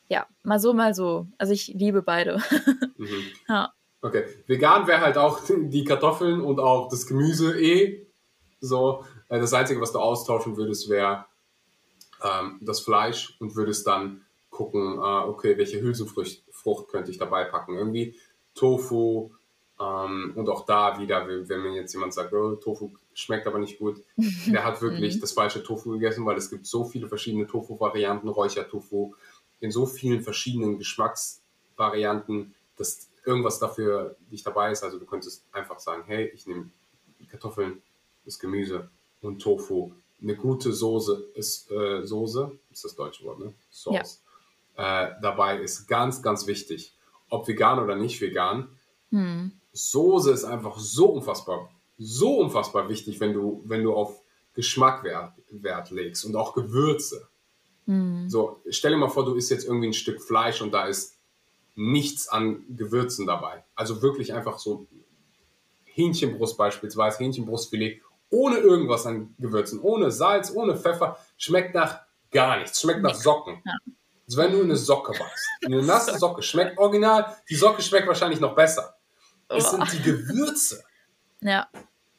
Ja, 0.09 0.27
mal 0.43 0.59
so, 0.59 0.75
mal 0.75 0.95
so. 0.95 1.27
Also 1.39 1.53
ich 1.53 1.69
liebe 1.69 2.03
beide. 2.03 2.39
Mhm. 2.97 3.27
Ja. 3.49 3.73
Okay. 4.03 4.25
Vegan 4.47 4.87
wäre 4.87 5.01
halt 5.01 5.17
auch 5.19 5.41
die 5.49 5.85
Kartoffeln 5.85 6.41
und 6.41 6.61
auch 6.61 6.89
das 6.89 7.07
Gemüse 7.07 7.59
eh. 7.61 8.07
So. 8.61 9.05
Äh, 9.29 9.41
Das 9.41 9.53
Einzige, 9.53 9.81
was 9.81 9.93
du 9.93 9.99
austauschen 9.99 10.57
würdest, 10.57 10.89
wäre 10.89 11.25
ähm, 12.23 12.59
das 12.63 12.81
Fleisch 12.81 13.37
und 13.41 13.57
würdest 13.57 13.87
dann 13.87 14.24
gucken, 14.55 14.99
äh, 14.99 15.29
okay, 15.29 15.59
welche 15.59 15.81
Hülsenfrucht 15.83 16.43
Frucht 16.51 16.89
könnte 16.89 17.11
ich 17.11 17.19
dabei 17.19 17.45
packen. 17.45 17.75
Irgendwie 17.77 18.15
Tofu 18.55 19.31
ähm, 19.81 20.33
und 20.37 20.49
auch 20.49 20.65
da 20.65 20.99
wieder, 21.01 21.27
wenn 21.27 21.49
wenn 21.49 21.63
mir 21.63 21.75
jetzt 21.75 21.93
jemand 21.93 22.15
sagt, 22.15 22.33
oh, 22.33 22.55
Tofu 22.57 22.93
schmeckt 23.13 23.47
aber 23.47 23.59
nicht 23.59 23.79
gut, 23.81 23.97
der 24.47 24.65
hat 24.65 24.81
wirklich 24.81 25.17
Mhm. 25.17 25.21
das 25.21 25.33
falsche 25.33 25.63
Tofu 25.63 25.91
gegessen, 25.91 26.25
weil 26.25 26.37
es 26.37 26.51
gibt 26.51 26.67
so 26.67 26.85
viele 26.85 27.09
verschiedene 27.09 27.47
Tofu-Varianten, 27.47 28.29
Räuchertofu, 28.29 29.15
in 29.61 29.71
so 29.73 29.87
vielen 29.87 30.23
verschiedenen 30.23 30.79
Geschmacksvarianten, 30.79 32.55
dass 32.77 33.09
irgendwas 33.25 33.59
dafür 33.59 34.17
nicht 34.31 34.47
dabei 34.47 34.71
ist. 34.71 34.85
Also 34.85 34.99
du 34.99 35.07
könntest 35.07 35.45
einfach 35.53 35.79
sagen, 35.81 36.05
hey, 36.07 36.31
ich 36.35 36.47
nehme 36.47 36.71
Kartoffeln, 37.31 37.83
das 38.25 38.39
Gemüse 38.39 38.89
und 39.23 39.41
Tofu. 39.43 39.91
Eine 40.23 40.37
gute 40.37 40.73
Soße 40.73 41.31
ist 41.35 41.71
äh, 41.73 42.05
Soße, 42.07 42.53
ist 42.73 42.85
das 42.85 42.95
deutsche 42.95 43.25
Wort, 43.25 43.41
ne? 43.41 43.53
Sauce. 43.71 44.23
Äh, 44.77 45.11
dabei 45.23 45.59
ist 45.59 45.87
ganz, 45.87 46.23
ganz 46.23 46.47
wichtig. 46.47 46.95
Ob 47.31 47.49
vegan 47.49 47.79
oder 47.79 47.97
nicht 47.97 48.21
vegan, 48.21 48.69
Hm. 49.15 49.53
Soße 49.73 50.33
ist 50.33 50.45
einfach 50.45 50.77
so 50.77 51.07
unfassbar, 51.07 51.71
so 51.99 52.39
unfassbar 52.39 52.89
wichtig, 52.89 53.21
wenn 53.21 53.33
du, 53.33 53.63
wenn 53.65 53.85
du 53.85 53.95
auf 53.95 54.21
Geschmack 54.55 55.05
Wert, 55.05 55.33
Wert 55.51 55.93
legst 55.93 56.25
und 56.25 56.35
auch 56.35 56.53
Gewürze. 56.53 57.29
Hm. 57.87 58.29
So, 58.29 58.61
stell 58.69 58.91
dir 58.91 58.97
mal 58.97 59.09
vor, 59.09 59.25
du 59.25 59.35
isst 59.35 59.53
jetzt 59.53 59.67
irgendwie 59.67 59.89
ein 59.89 59.95
Stück 59.95 60.21
Fleisch 60.21 60.61
und 60.63 60.73
da 60.73 60.87
ist 60.87 61.17
nichts 61.77 62.29
an 62.29 62.65
Gewürzen 62.77 63.27
dabei. 63.27 63.65
Also 63.77 64.03
wirklich 64.03 64.35
einfach 64.35 64.59
so 64.59 64.87
Hähnchenbrust 65.85 66.57
beispielsweise, 66.57 67.19
Hähnchenbrustfilet, 67.19 68.01
ohne 68.31 68.59
irgendwas 68.59 69.07
an 69.07 69.35
Gewürzen, 69.39 69.79
ohne 69.81 70.11
Salz, 70.11 70.51
ohne 70.53 70.77
Pfeffer, 70.77 71.19
schmeckt 71.37 71.75
nach 71.75 72.01
gar 72.33 72.59
nichts, 72.59 72.81
schmeckt 72.81 73.03
nach 73.03 73.15
Socken. 73.15 73.63
Ja. 73.65 73.73
Als 74.27 74.37
wenn 74.37 74.53
du 74.53 74.63
eine 74.63 74.77
Socke 74.77 75.13
beißt. 75.13 75.49
Eine 75.67 75.83
nasse 75.83 76.19
Socke 76.19 76.43
schmeckt 76.43 76.79
original, 76.79 77.37
die 77.49 77.55
Socke 77.57 77.83
schmeckt 77.83 78.07
wahrscheinlich 78.09 78.41
noch 78.41 78.55
besser. 78.55 78.95
Es 79.49 79.71
sind 79.71 79.93
die 79.93 80.03
Gewürze, 80.03 80.83
Ja. 81.41 81.69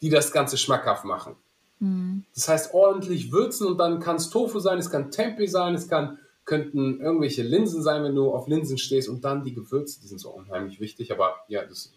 die 0.01 0.09
das 0.09 0.31
Ganze 0.31 0.57
schmackhaft 0.57 1.03
machen. 1.05 1.35
Hm. 1.79 2.23
Das 2.35 2.47
heißt, 2.47 2.73
ordentlich 2.73 3.31
würzen 3.31 3.67
und 3.67 3.77
dann 3.79 3.99
kann 3.99 4.17
es 4.17 4.29
Tofu 4.29 4.59
sein, 4.59 4.77
es 4.77 4.89
kann 4.91 5.09
Tempeh 5.11 5.47
sein, 5.47 5.73
es 5.73 5.87
kann, 5.89 6.19
könnten 6.45 7.01
irgendwelche 7.01 7.41
Linsen 7.41 7.81
sein, 7.81 8.03
wenn 8.03 8.13
du 8.15 8.31
auf 8.31 8.47
Linsen 8.47 8.77
stehst 8.77 9.09
und 9.09 9.25
dann 9.25 9.43
die 9.43 9.53
Gewürze, 9.53 9.99
die 9.99 10.07
sind 10.07 10.19
so 10.19 10.29
unheimlich 10.29 10.79
wichtig. 10.79 11.11
Aber 11.11 11.35
ja, 11.47 11.65
das 11.65 11.91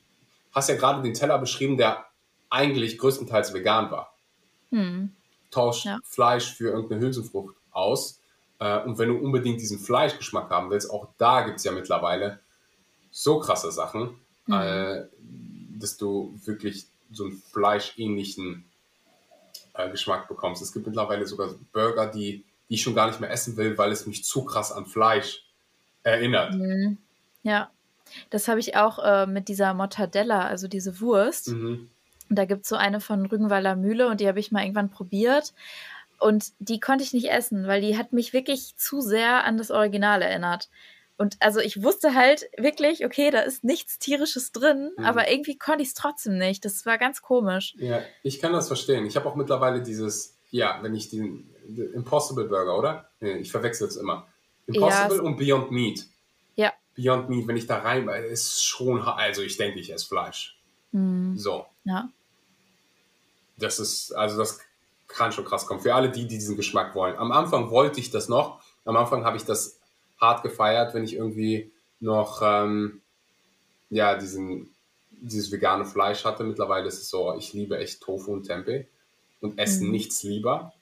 hast 0.52 0.70
ja 0.70 0.76
gerade 0.76 1.02
den 1.02 1.14
Teller 1.14 1.38
beschrieben, 1.38 1.76
der 1.76 2.06
eigentlich 2.48 2.96
größtenteils 2.98 3.52
vegan 3.52 3.90
war. 3.90 4.14
Hm. 4.70 5.12
Tausch 5.50 5.84
Ja. 5.84 5.98
Fleisch 6.02 6.54
für 6.54 6.70
irgendeine 6.70 7.02
Hülsenfrucht 7.02 7.54
aus. 7.70 8.20
Äh, 8.58 8.80
und 8.82 8.98
wenn 8.98 9.08
du 9.08 9.16
unbedingt 9.16 9.60
diesen 9.60 9.78
Fleischgeschmack 9.78 10.50
haben 10.50 10.70
willst, 10.70 10.90
auch 10.90 11.08
da 11.18 11.42
gibt 11.42 11.58
es 11.58 11.64
ja 11.64 11.72
mittlerweile 11.72 12.40
so 13.10 13.38
krasse 13.38 13.72
Sachen, 13.72 14.10
Mhm. 14.46 14.54
äh, 14.54 15.04
dass 15.78 15.96
du 15.96 16.38
wirklich 16.44 16.86
so 17.12 17.24
einen 17.24 17.42
fleischähnlichen 17.52 18.64
äh, 19.74 19.90
Geschmack 19.90 20.28
bekommst. 20.28 20.62
Es 20.62 20.72
gibt 20.72 20.86
mittlerweile 20.86 21.26
sogar 21.26 21.54
Burger, 21.72 22.06
die, 22.06 22.44
die 22.68 22.74
ich 22.74 22.82
schon 22.82 22.94
gar 22.94 23.06
nicht 23.06 23.20
mehr 23.20 23.30
essen 23.30 23.56
will, 23.56 23.78
weil 23.78 23.92
es 23.92 24.06
mich 24.06 24.24
zu 24.24 24.44
krass 24.44 24.72
an 24.72 24.86
Fleisch 24.86 25.44
erinnert. 26.02 26.54
Hm. 26.54 26.98
Ja. 27.42 27.70
Das 28.30 28.48
habe 28.48 28.58
ich 28.58 28.74
auch 28.74 28.98
äh, 28.98 29.26
mit 29.26 29.48
dieser 29.48 29.74
Mortadella, 29.74 30.46
also 30.46 30.66
diese 30.66 30.98
Wurst. 31.00 31.48
Mhm. 31.48 31.90
Da 32.30 32.46
gibt 32.46 32.62
es 32.62 32.68
so 32.68 32.76
eine 32.76 33.00
von 33.00 33.26
Rügenwalder 33.26 33.76
Mühle 33.76 34.08
und 34.08 34.20
die 34.20 34.28
habe 34.28 34.40
ich 34.40 34.50
mal 34.50 34.62
irgendwann 34.62 34.90
probiert. 34.90 35.52
Und 36.18 36.52
die 36.58 36.80
konnte 36.80 37.04
ich 37.04 37.12
nicht 37.12 37.30
essen, 37.30 37.66
weil 37.66 37.80
die 37.80 37.96
hat 37.96 38.12
mich 38.12 38.32
wirklich 38.32 38.76
zu 38.76 39.00
sehr 39.00 39.44
an 39.44 39.56
das 39.56 39.70
Original 39.70 40.20
erinnert. 40.22 40.68
Und 41.16 41.36
also 41.40 41.58
ich 41.60 41.82
wusste 41.82 42.14
halt 42.14 42.48
wirklich, 42.56 43.04
okay, 43.04 43.30
da 43.30 43.40
ist 43.40 43.64
nichts 43.64 43.98
Tierisches 43.98 44.52
drin, 44.52 44.90
Mhm. 44.96 45.04
aber 45.04 45.30
irgendwie 45.30 45.56
konnte 45.58 45.82
ich 45.82 45.88
es 45.88 45.94
trotzdem 45.94 46.38
nicht. 46.38 46.64
Das 46.64 46.86
war 46.86 46.96
ganz 46.98 47.22
komisch. 47.22 47.74
Ja, 47.78 48.00
ich 48.22 48.40
kann 48.40 48.52
das 48.52 48.68
verstehen. 48.68 49.04
Ich 49.06 49.16
habe 49.16 49.28
auch 49.28 49.34
mittlerweile 49.34 49.82
dieses, 49.82 50.36
ja, 50.50 50.78
wenn 50.82 50.94
ich 50.94 51.08
den, 51.10 51.48
den 51.66 51.92
Impossible 51.92 52.44
Burger, 52.44 52.78
oder? 52.78 53.08
Nee, 53.20 53.38
ich 53.38 53.50
verwechsel 53.50 53.88
es 53.88 53.96
immer. 53.96 54.26
Impossible 54.66 55.16
Ja, 55.16 55.22
und 55.22 55.36
Beyond 55.38 55.70
Meat. 55.72 56.04
Ja. 56.56 56.72
Beyond 56.94 57.28
Meat, 57.30 57.46
wenn 57.48 57.56
ich 57.56 57.66
da 57.66 57.78
rein, 57.78 58.08
ist 58.08 58.64
schon, 58.64 59.00
also 59.02 59.42
ich 59.42 59.56
denke, 59.56 59.80
ich 59.80 59.92
esse 59.92 60.06
Fleisch. 60.06 60.56
Hm, 60.92 61.36
So, 61.36 61.66
ja. 61.84 62.08
das 63.56 63.78
ist, 63.80 64.12
also 64.12 64.38
das 64.38 64.60
kann 65.08 65.32
schon 65.32 65.44
krass 65.44 65.66
kommen. 65.66 65.80
Für 65.80 65.94
alle 65.94 66.10
die, 66.10 66.22
die 66.22 66.36
diesen 66.38 66.56
Geschmack 66.56 66.94
wollen. 66.94 67.16
Am 67.16 67.32
Anfang 67.32 67.70
wollte 67.70 67.98
ich 68.00 68.10
das 68.10 68.28
noch. 68.28 68.62
Am 68.84 68.96
Anfang 68.96 69.24
habe 69.24 69.36
ich 69.36 69.44
das 69.44 69.78
hart 70.20 70.42
gefeiert, 70.42 70.94
wenn 70.94 71.04
ich 71.04 71.14
irgendwie 71.14 71.72
noch, 72.00 72.40
ähm, 72.42 73.00
ja, 73.90 74.16
diesen, 74.16 74.74
dieses 75.10 75.50
vegane 75.50 75.84
Fleisch 75.84 76.24
hatte. 76.24 76.44
Mittlerweile 76.44 76.86
ist 76.86 76.98
es 77.00 77.08
so, 77.08 77.34
ich 77.36 77.52
liebe 77.52 77.78
echt 77.78 78.02
Tofu 78.02 78.32
und 78.32 78.44
Tempeh 78.44 78.86
und 79.40 79.58
esse 79.58 79.84
Mhm. 79.84 79.90
nichts 79.90 80.22
lieber. 80.22 80.72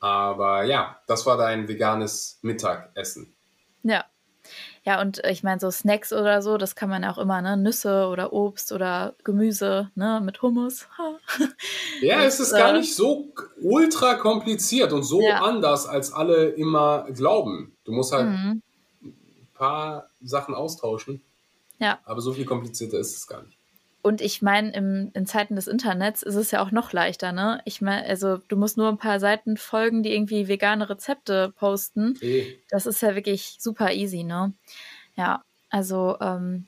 Aber 0.00 0.64
ja, 0.64 1.00
das 1.06 1.24
war 1.26 1.36
dein 1.36 1.66
veganes 1.66 2.38
Mittagessen. 2.42 3.32
Ja. 3.82 4.04
Ja, 4.84 5.00
und 5.00 5.24
äh, 5.24 5.32
ich 5.32 5.42
meine, 5.42 5.60
so 5.60 5.70
Snacks 5.70 6.12
oder 6.12 6.42
so, 6.42 6.58
das 6.58 6.74
kann 6.76 6.90
man 6.90 7.04
auch 7.04 7.16
immer, 7.18 7.40
ne? 7.40 7.56
Nüsse 7.56 8.06
oder 8.08 8.32
Obst 8.34 8.70
oder 8.70 9.14
Gemüse, 9.24 9.90
ne? 9.94 10.20
Mit 10.22 10.42
Hummus. 10.42 10.86
Ja, 12.02 12.22
Das, 12.22 12.34
es 12.34 12.48
ist 12.48 12.56
gar 12.56 12.74
äh, 12.74 12.78
nicht 12.80 12.94
so 12.94 13.32
ultra 13.62 14.14
kompliziert 14.14 14.92
und 14.92 15.04
so 15.04 15.22
Ja. 15.22 15.40
anders, 15.42 15.86
als 15.86 16.12
alle 16.12 16.48
immer 16.50 17.06
glauben. 17.12 17.76
Du 17.84 17.92
musst 17.92 18.12
halt 18.12 18.26
Mhm. 18.26 18.62
ein 19.02 19.48
paar 19.54 20.10
Sachen 20.22 20.54
austauschen, 20.54 21.22
Ja. 21.78 21.98
aber 22.04 22.20
so 22.20 22.32
viel 22.32 22.44
komplizierter 22.44 22.98
ist 22.98 23.16
es 23.16 23.26
gar 23.26 23.42
nicht. 23.42 23.56
Und 24.04 24.20
ich 24.20 24.42
meine, 24.42 24.70
in 25.14 25.26
Zeiten 25.26 25.56
des 25.56 25.66
Internets 25.66 26.22
ist 26.22 26.34
es 26.34 26.50
ja 26.50 26.62
auch 26.62 26.70
noch 26.70 26.92
leichter, 26.92 27.32
ne? 27.32 27.62
Ich 27.64 27.80
meine, 27.80 28.06
also 28.06 28.36
du 28.48 28.56
musst 28.56 28.76
nur 28.76 28.90
ein 28.90 28.98
paar 28.98 29.18
Seiten 29.18 29.56
folgen, 29.56 30.02
die 30.02 30.12
irgendwie 30.12 30.46
vegane 30.46 30.90
Rezepte 30.90 31.54
posten. 31.56 32.14
Eh. 32.20 32.58
Das 32.68 32.84
ist 32.84 33.00
ja 33.00 33.14
wirklich 33.14 33.56
super 33.60 33.94
easy, 33.94 34.22
ne? 34.22 34.52
Ja, 35.16 35.42
also, 35.70 36.18
ähm, 36.20 36.66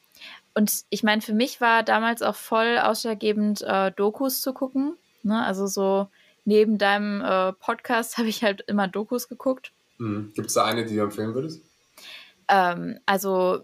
und 0.55 0.85
ich 0.89 1.03
meine, 1.03 1.21
für 1.21 1.35
mich 1.35 1.61
war 1.61 1.83
damals 1.83 2.23
auch 2.23 2.37
voll 2.37 2.79
ausschlaggebend, 2.79 3.61
äh, 3.61 3.93
Dokus 3.93 4.41
zu 4.41 4.55
gucken. 4.55 4.97
Ne? 5.23 5.45
Also 5.45 5.67
so 5.67 6.09
neben 6.47 6.79
deinem 6.79 7.21
äh, 7.21 7.53
Podcast 7.53 8.17
habe 8.19 8.29
ich 8.29 8.45
halt 8.45 8.63
immer 8.63 8.89
Dokus 8.89 9.29
geguckt. 9.29 9.73
Mhm. 9.99 10.33
Gibt 10.35 10.49
es 10.49 10.55
da 10.55 10.65
eine, 10.65 10.87
die 10.87 10.97
du 10.97 11.03
empfehlen 11.03 11.35
würdest? 11.35 11.61
Ähm, 12.49 12.99
also, 13.05 13.61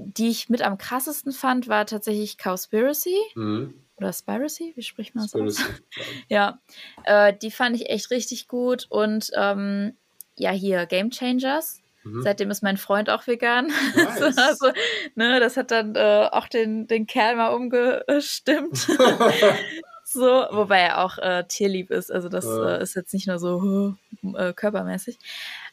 die 0.00 0.28
ich 0.28 0.48
mit 0.48 0.62
am 0.62 0.78
krassesten 0.78 1.32
fand, 1.32 1.66
war 1.68 1.84
tatsächlich 1.86 2.36
Cowspiracy 2.38 3.16
Mhm. 3.34 3.74
oder 3.96 4.12
Spiracy, 4.12 4.72
wie 4.76 4.82
spricht 4.82 5.14
man 5.14 5.24
das 5.24 5.34
aus? 5.34 5.56
Ja, 6.28 6.60
äh, 7.04 7.34
die 7.34 7.50
fand 7.50 7.74
ich 7.76 7.90
echt 7.90 8.10
richtig 8.10 8.46
gut. 8.48 8.86
Und 8.90 9.30
ähm, 9.34 9.96
ja, 10.36 10.50
hier 10.52 10.86
Game 10.86 11.10
Changers. 11.10 11.80
Mhm. 12.04 12.22
Seitdem 12.22 12.50
ist 12.50 12.62
mein 12.62 12.76
Freund 12.76 13.10
auch 13.10 13.26
vegan. 13.26 13.72
Nice. 13.96 14.36
also, 14.38 14.70
ne, 15.16 15.40
das 15.40 15.56
hat 15.56 15.72
dann 15.72 15.96
äh, 15.96 16.28
auch 16.30 16.46
den, 16.46 16.86
den 16.86 17.06
Kerl 17.08 17.34
mal 17.34 17.48
umgestimmt. 17.48 18.76
so, 20.04 20.24
wobei 20.50 20.78
er 20.80 21.04
auch 21.04 21.18
äh, 21.18 21.44
tierlieb 21.48 21.90
ist. 21.90 22.12
Also, 22.12 22.28
das 22.28 22.44
Ja. 22.44 22.76
äh, 22.76 22.82
ist 22.82 22.94
jetzt 22.94 23.12
nicht 23.12 23.26
nur 23.26 23.38
so 23.40 23.96
äh, 24.36 24.52
körpermäßig. 24.52 25.18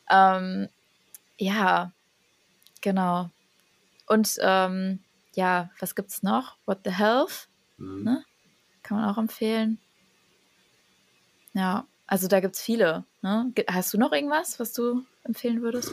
Ähm, 0.10 0.68
ja, 1.38 1.92
genau. 2.82 3.30
Und 4.08 4.38
ähm, 4.42 5.00
ja, 5.34 5.70
was 5.80 5.96
gibt's 5.96 6.24
noch? 6.24 6.58
What 6.66 6.80
the 6.84 6.92
Health? 6.92 7.48
Mhm. 7.78 8.04
Ne? 8.04 8.26
Kann 8.84 9.00
man 9.00 9.10
auch 9.10 9.18
empfehlen. 9.18 9.80
Ja, 11.54 11.88
also 12.08 12.28
da 12.28 12.40
gibt 12.40 12.56
es 12.56 12.62
viele. 12.62 13.04
Ne? 13.22 13.52
Hast 13.68 13.94
du 13.94 13.98
noch 13.98 14.12
irgendwas, 14.12 14.60
was 14.60 14.74
du 14.74 15.04
empfehlen 15.24 15.62
würdest? 15.62 15.92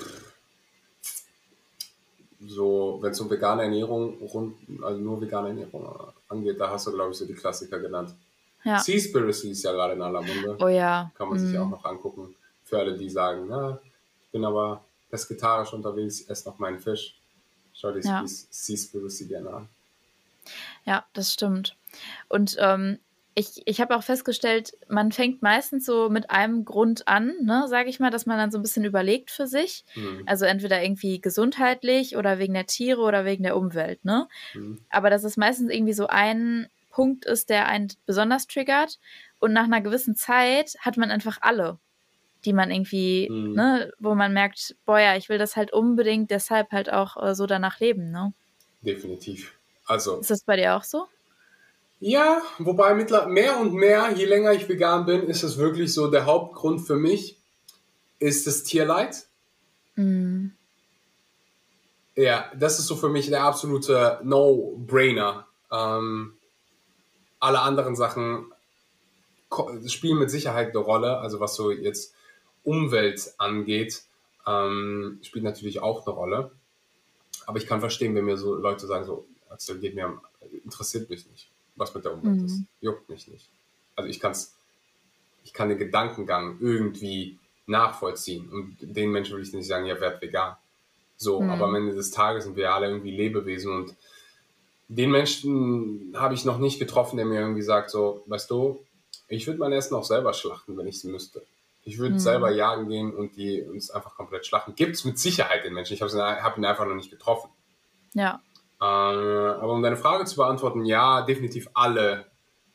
So, 2.44 2.98
wenn 3.00 3.12
es 3.12 3.20
um 3.20 3.30
vegane 3.30 3.62
Ernährung, 3.62 4.18
rund, 4.18 4.56
also 4.82 5.00
nur 5.00 5.20
vegane 5.20 5.48
Ernährung 5.48 6.12
angeht, 6.28 6.60
da 6.60 6.70
hast 6.70 6.86
du, 6.88 6.92
glaube 6.92 7.12
ich, 7.12 7.18
so 7.18 7.24
die 7.24 7.34
Klassiker 7.34 7.78
genannt. 7.78 8.14
Ja. 8.64 8.80
Seaspiracy 8.80 9.50
ist 9.50 9.62
ja 9.62 9.72
gerade 9.72 9.94
in 9.94 10.02
aller 10.02 10.22
Munde. 10.22 10.56
Oh 10.60 10.68
ja. 10.68 11.10
Kann 11.16 11.28
man 11.28 11.38
mhm. 11.38 11.46
sich 11.46 11.58
auch 11.58 11.68
noch 11.68 11.84
angucken. 11.84 12.34
Für 12.64 12.80
alle, 12.80 12.96
die 12.96 13.10
sagen, 13.10 13.46
na, 13.48 13.78
ich 14.24 14.30
bin 14.30 14.44
aber 14.44 14.84
pesketarisch 15.10 15.72
unterwegs, 15.72 16.22
esse 16.22 16.48
noch 16.48 16.58
meinen 16.58 16.78
Fisch. 16.78 17.21
Schau 17.74 17.92
dir 17.92 18.00
ja. 18.00 18.24
Seaspiracy 18.26 19.26
gerne 19.26 19.50
an. 19.50 19.68
Ja, 20.84 21.04
das 21.12 21.32
stimmt. 21.32 21.76
Und 22.28 22.56
ähm, 22.58 22.98
ich, 23.34 23.62
ich 23.64 23.80
habe 23.80 23.96
auch 23.96 24.02
festgestellt, 24.02 24.72
man 24.88 25.10
fängt 25.10 25.40
meistens 25.40 25.86
so 25.86 26.10
mit 26.10 26.30
einem 26.30 26.64
Grund 26.64 27.08
an, 27.08 27.32
ne, 27.42 27.66
sage 27.68 27.88
ich 27.88 27.98
mal, 27.98 28.10
dass 28.10 28.26
man 28.26 28.36
dann 28.36 28.50
so 28.50 28.58
ein 28.58 28.62
bisschen 28.62 28.84
überlegt 28.84 29.30
für 29.30 29.46
sich. 29.46 29.84
Mhm. 29.94 30.24
Also 30.26 30.44
entweder 30.44 30.82
irgendwie 30.82 31.20
gesundheitlich 31.20 32.16
oder 32.16 32.38
wegen 32.38 32.54
der 32.54 32.66
Tiere 32.66 33.00
oder 33.00 33.24
wegen 33.24 33.42
der 33.42 33.56
Umwelt, 33.56 34.04
ne? 34.04 34.28
Mhm. 34.54 34.80
Aber 34.90 35.08
dass 35.08 35.24
es 35.24 35.36
meistens 35.36 35.70
irgendwie 35.70 35.94
so 35.94 36.08
ein 36.08 36.68
Punkt 36.90 37.24
ist, 37.24 37.48
der 37.48 37.66
einen 37.68 37.88
besonders 38.04 38.46
triggert. 38.46 38.98
Und 39.40 39.52
nach 39.52 39.64
einer 39.64 39.80
gewissen 39.80 40.14
Zeit 40.14 40.76
hat 40.80 40.96
man 40.98 41.10
einfach 41.10 41.38
alle, 41.40 41.78
die 42.44 42.52
man 42.52 42.70
irgendwie, 42.70 43.28
mhm. 43.30 43.52
ne, 43.52 43.92
wo 43.98 44.14
man 44.14 44.32
merkt, 44.32 44.76
boah 44.84 44.98
ja, 44.98 45.16
ich 45.16 45.28
will 45.28 45.38
das 45.38 45.56
halt 45.56 45.72
unbedingt 45.72 46.30
deshalb 46.30 46.70
halt 46.72 46.92
auch 46.92 47.22
äh, 47.22 47.34
so 47.34 47.46
danach 47.46 47.80
leben, 47.80 48.10
ne? 48.10 48.32
Definitiv. 48.80 49.54
Also. 49.86 50.18
Ist 50.20 50.30
das 50.30 50.42
bei 50.42 50.56
dir 50.56 50.76
auch 50.76 50.84
so? 50.84 51.06
Ja, 52.00 52.42
wobei 52.58 52.94
mehr 52.94 53.60
und 53.60 53.74
mehr, 53.74 54.10
je 54.10 54.24
länger 54.24 54.52
ich 54.52 54.68
vegan 54.68 55.06
bin, 55.06 55.22
ist 55.22 55.44
es 55.44 55.56
wirklich 55.56 55.94
so, 55.94 56.10
der 56.10 56.26
Hauptgrund 56.26 56.80
für 56.80 56.96
mich 56.96 57.38
ist 58.18 58.46
das 58.46 58.64
Tierleid. 58.64 59.26
Mm. 59.94 60.48
Ja, 62.16 62.50
das 62.56 62.78
ist 62.78 62.86
so 62.86 62.96
für 62.96 63.08
mich 63.08 63.28
der 63.28 63.44
absolute 63.44 64.20
No-Brainer. 64.24 65.46
Ähm, 65.70 66.34
alle 67.38 67.60
anderen 67.60 67.96
Sachen 67.96 68.52
spielen 69.86 70.18
mit 70.18 70.30
Sicherheit 70.30 70.70
eine 70.70 70.78
Rolle, 70.78 71.18
also 71.18 71.40
was 71.40 71.54
so 71.54 71.70
jetzt 71.70 72.11
Umwelt 72.64 73.34
angeht, 73.38 74.02
ähm, 74.46 75.18
spielt 75.22 75.44
natürlich 75.44 75.80
auch 75.80 76.06
eine 76.06 76.14
Rolle. 76.14 76.52
Aber 77.46 77.58
ich 77.58 77.66
kann 77.66 77.80
verstehen, 77.80 78.14
wenn 78.14 78.24
mir 78.24 78.36
so 78.36 78.54
Leute 78.54 78.86
sagen, 78.86 79.04
so, 79.04 79.26
das 79.48 79.66
geht 79.80 79.94
mir, 79.94 80.20
interessiert 80.64 81.10
mich 81.10 81.26
nicht 81.28 81.48
was 81.76 81.94
mit 81.94 82.04
der 82.04 82.12
Umwelt 82.14 82.38
mhm. 82.38 82.44
ist. 82.44 82.62
Juckt 82.80 83.08
mich 83.08 83.28
nicht. 83.28 83.48
Also 83.96 84.08
ich 84.08 84.20
kann 84.20 84.34
ich 85.44 85.52
kann 85.52 85.68
den 85.68 85.78
Gedankengang 85.78 86.58
irgendwie 86.60 87.38
nachvollziehen. 87.66 88.48
Und 88.48 88.76
den 88.80 89.10
Menschen 89.10 89.36
will 89.36 89.42
ich 89.42 89.52
nicht 89.52 89.66
sagen, 89.66 89.86
ja, 89.86 90.00
werd 90.00 90.22
vegan. 90.22 90.56
So, 91.16 91.40
mhm. 91.40 91.50
aber 91.50 91.66
am 91.66 91.74
Ende 91.74 91.94
des 91.94 92.10
Tages 92.10 92.44
sind 92.44 92.56
wir 92.56 92.72
alle 92.72 92.88
irgendwie 92.88 93.10
Lebewesen 93.10 93.72
und 93.72 93.96
den 94.88 95.10
Menschen 95.10 96.12
habe 96.14 96.34
ich 96.34 96.44
noch 96.44 96.58
nicht 96.58 96.78
getroffen, 96.78 97.16
der 97.16 97.24
mir 97.24 97.40
irgendwie 97.40 97.62
sagt, 97.62 97.90
so, 97.90 98.22
weißt 98.26 98.50
du, 98.50 98.84
ich 99.26 99.46
würde 99.46 99.58
mein 99.58 99.72
Essen 99.72 99.94
auch 99.94 100.04
selber 100.04 100.34
schlachten, 100.34 100.76
wenn 100.76 100.86
ich 100.86 100.96
es 100.96 101.04
müsste. 101.04 101.42
Ich 101.84 101.98
würde 101.98 102.14
mhm. 102.14 102.18
selber 102.20 102.50
jagen 102.50 102.88
gehen 102.88 103.14
und 103.14 103.36
die 103.36 103.62
uns 103.62 103.90
einfach 103.90 104.14
komplett 104.14 104.46
schlachten. 104.46 104.74
Gibt 104.74 104.94
es 104.94 105.04
mit 105.04 105.18
Sicherheit 105.18 105.64
den 105.64 105.74
Menschen. 105.74 105.94
Ich 105.94 106.02
habe 106.02 106.42
hab 106.42 106.56
ihn 106.56 106.64
einfach 106.64 106.86
noch 106.86 106.94
nicht 106.94 107.10
getroffen. 107.10 107.50
Ja. 108.14 108.40
Äh, 108.80 108.84
aber 108.84 109.72
um 109.72 109.82
deine 109.82 109.96
Frage 109.96 110.24
zu 110.24 110.36
beantworten, 110.36 110.84
ja, 110.84 111.22
definitiv 111.22 111.68
alle. 111.74 112.30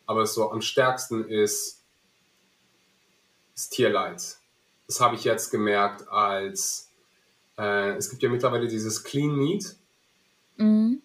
Aber 0.05 0.25
so 0.25 0.51
am 0.51 0.61
stärksten 0.61 1.27
ist, 1.27 1.85
ist 3.55 3.69
Tierleid. 3.69 4.37
Das 4.87 5.01
habe 5.01 5.15
ich 5.15 5.23
jetzt 5.23 5.51
gemerkt, 5.51 6.07
als 6.09 6.91
äh, 7.57 7.91
es 7.91 8.09
gibt 8.09 8.23
ja 8.23 8.29
mittlerweile 8.29 8.67
dieses 8.67 9.03
Clean 9.03 9.35
Meat. 9.35 9.75
Mhm. 10.57 11.01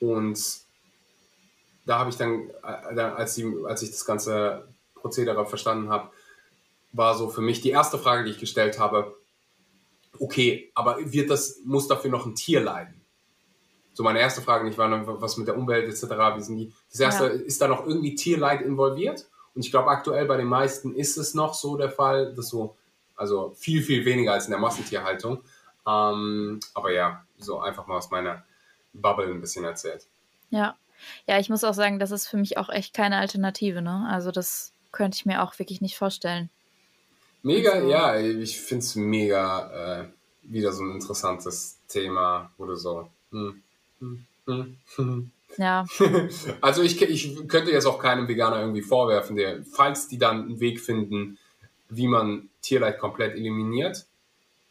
Und 0.00 0.40
da 1.86 1.98
habe 1.98 2.10
ich 2.10 2.16
dann, 2.16 2.50
äh, 2.62 3.00
als, 3.00 3.34
die, 3.34 3.52
als 3.66 3.82
ich 3.82 3.90
das 3.90 4.04
ganze 4.04 4.69
Prozedere 5.00 5.46
verstanden 5.46 5.90
habe, 5.90 6.10
war 6.92 7.14
so 7.14 7.28
für 7.28 7.40
mich 7.40 7.60
die 7.60 7.70
erste 7.70 7.98
Frage, 7.98 8.24
die 8.24 8.30
ich 8.32 8.38
gestellt 8.38 8.78
habe, 8.78 9.16
okay, 10.18 10.70
aber 10.74 10.98
wird 11.12 11.30
das, 11.30 11.60
muss 11.64 11.88
dafür 11.88 12.10
noch 12.10 12.26
ein 12.26 12.34
Tier 12.34 12.60
leiden? 12.60 13.00
So 13.92 14.02
meine 14.02 14.20
erste 14.20 14.40
Frage 14.40 14.64
nicht 14.64 14.78
war, 14.78 15.20
was 15.20 15.36
mit 15.36 15.48
der 15.48 15.56
Umwelt 15.56 15.88
etc., 15.88 16.10
wie 16.36 16.42
sind 16.42 16.56
die? 16.56 16.72
Das 16.90 17.00
erste, 17.00 17.24
ja. 17.24 17.30
ist 17.30 17.60
da 17.60 17.68
noch 17.68 17.86
irgendwie 17.86 18.14
Tierleid 18.14 18.62
involviert? 18.62 19.26
Und 19.54 19.64
ich 19.64 19.70
glaube, 19.70 19.90
aktuell 19.90 20.26
bei 20.26 20.36
den 20.36 20.46
meisten 20.46 20.94
ist 20.94 21.16
es 21.16 21.34
noch 21.34 21.54
so 21.54 21.76
der 21.76 21.90
Fall, 21.90 22.34
dass 22.34 22.48
so, 22.48 22.76
also 23.16 23.52
viel, 23.56 23.82
viel 23.82 24.04
weniger 24.04 24.32
als 24.32 24.46
in 24.46 24.52
der 24.52 24.60
Massentierhaltung. 24.60 25.42
Ähm, 25.86 26.60
aber 26.74 26.92
ja, 26.92 27.24
so 27.36 27.60
einfach 27.60 27.86
mal 27.86 27.96
aus 27.96 28.10
meiner 28.10 28.44
Bubble 28.92 29.26
ein 29.26 29.40
bisschen 29.40 29.64
erzählt. 29.64 30.06
Ja. 30.50 30.76
Ja, 31.26 31.38
ich 31.38 31.48
muss 31.48 31.64
auch 31.64 31.74
sagen, 31.74 31.98
das 31.98 32.10
ist 32.10 32.28
für 32.28 32.36
mich 32.36 32.58
auch 32.58 32.68
echt 32.68 32.94
keine 32.94 33.16
Alternative, 33.16 33.80
ne? 33.80 34.06
Also 34.10 34.30
das 34.30 34.74
könnte 34.92 35.16
ich 35.16 35.26
mir 35.26 35.42
auch 35.42 35.58
wirklich 35.58 35.80
nicht 35.80 35.96
vorstellen. 35.96 36.50
Mega, 37.42 37.72
also, 37.72 37.88
ja, 37.88 38.18
ich 38.18 38.60
finde 38.60 38.84
es 38.84 38.96
mega 38.96 40.00
äh, 40.00 40.04
wieder 40.42 40.72
so 40.72 40.82
ein 40.82 40.92
interessantes 40.92 41.78
Thema, 41.88 42.50
du 42.58 42.74
so. 42.74 43.08
Hm, 43.30 43.62
hm, 44.00 44.26
hm, 44.46 44.76
hm. 44.96 45.30
ja. 45.56 45.86
also 46.60 46.82
ich, 46.82 47.00
ich 47.00 47.48
könnte 47.48 47.70
jetzt 47.70 47.86
auch 47.86 47.98
keinem 47.98 48.28
Veganer 48.28 48.60
irgendwie 48.60 48.82
vorwerfen, 48.82 49.36
der, 49.36 49.64
falls 49.64 50.08
die 50.08 50.18
dann 50.18 50.42
einen 50.42 50.60
Weg 50.60 50.80
finden, 50.80 51.38
wie 51.88 52.08
man 52.08 52.50
Tierleid 52.62 52.98
komplett 52.98 53.34
eliminiert, 53.34 54.06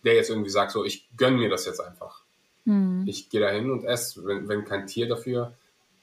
der 0.04 0.16
jetzt 0.16 0.30
irgendwie 0.30 0.50
sagt, 0.50 0.72
so, 0.72 0.86
ich 0.86 1.08
gönne 1.18 1.38
mir 1.38 1.50
das 1.50 1.66
jetzt 1.66 1.80
einfach. 1.80 2.22
Hm. 2.66 3.04
Ich 3.08 3.30
gehe 3.30 3.42
da 3.42 3.50
hin 3.50 3.72
und 3.72 3.84
esse, 3.84 4.26
wenn, 4.26 4.48
wenn 4.48 4.66
kein 4.66 4.88
Tier 4.88 5.08
dafür 5.08 5.54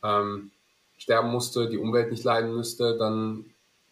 ähm, 0.02 0.50
sterben 0.98 1.30
musste, 1.30 1.68
die 1.68 1.78
Umwelt 1.78 2.10
nicht 2.10 2.24
leiden 2.24 2.54
müsste, 2.54 2.96
dann 2.98 3.44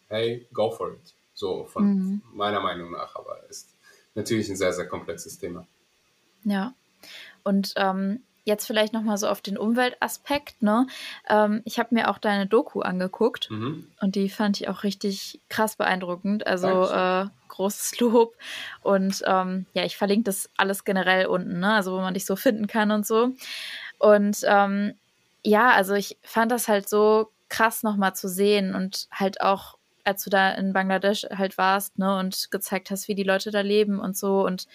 hey, 0.07 0.47
go 0.53 0.71
for 0.71 0.93
it. 0.93 1.13
So 1.33 1.65
von 1.65 1.83
mhm. 1.83 2.21
meiner 2.33 2.61
Meinung 2.61 2.91
nach, 2.91 3.15
aber 3.15 3.43
ist 3.49 3.75
natürlich 4.15 4.49
ein 4.49 4.55
sehr, 4.55 4.73
sehr 4.73 4.87
komplexes 4.87 5.37
Thema. 5.37 5.67
Ja. 6.43 6.73
Und 7.43 7.73
ähm, 7.75 8.21
jetzt 8.45 8.65
vielleicht 8.65 8.93
nochmal 8.93 9.17
so 9.17 9.27
auf 9.27 9.41
den 9.41 9.57
Umweltaspekt. 9.57 10.61
Ne? 10.61 10.87
Ähm, 11.27 11.61
ich 11.65 11.79
habe 11.79 11.93
mir 11.93 12.09
auch 12.09 12.19
deine 12.19 12.47
Doku 12.47 12.81
angeguckt 12.81 13.49
mhm. 13.51 13.87
und 13.99 14.15
die 14.15 14.29
fand 14.29 14.61
ich 14.61 14.69
auch 14.69 14.83
richtig 14.83 15.41
krass 15.49 15.75
beeindruckend. 15.75 16.47
Also 16.47 16.87
äh, 16.87 17.25
großes 17.49 17.99
Lob. 17.99 18.35
Und 18.81 19.23
ähm, 19.25 19.65
ja, 19.73 19.83
ich 19.83 19.97
verlinke 19.97 20.25
das 20.25 20.49
alles 20.55 20.83
generell 20.83 21.25
unten, 21.25 21.59
ne? 21.59 21.73
also 21.73 21.93
wo 21.93 22.01
man 22.01 22.13
dich 22.13 22.25
so 22.25 22.35
finden 22.35 22.67
kann 22.67 22.91
und 22.91 23.05
so. 23.05 23.31
Und 23.97 24.37
ähm, 24.43 24.93
ja, 25.43 25.71
also 25.71 25.93
ich 25.95 26.17
fand 26.23 26.51
das 26.51 26.67
halt 26.67 26.87
so 26.87 27.31
krass 27.49 27.83
nochmal 27.83 28.15
zu 28.15 28.27
sehen 28.27 28.75
und 28.75 29.07
halt 29.11 29.41
auch 29.41 29.74
als 30.05 30.23
du 30.23 30.29
da 30.29 30.51
in 30.51 30.73
Bangladesch 30.73 31.25
halt 31.35 31.57
warst, 31.57 31.97
ne, 31.97 32.17
und 32.17 32.49
gezeigt 32.51 32.91
hast, 32.91 33.07
wie 33.07 33.15
die 33.15 33.23
Leute 33.23 33.51
da 33.51 33.61
leben 33.61 33.99
und 33.99 34.15
so. 34.15 34.45
Und 34.45 34.67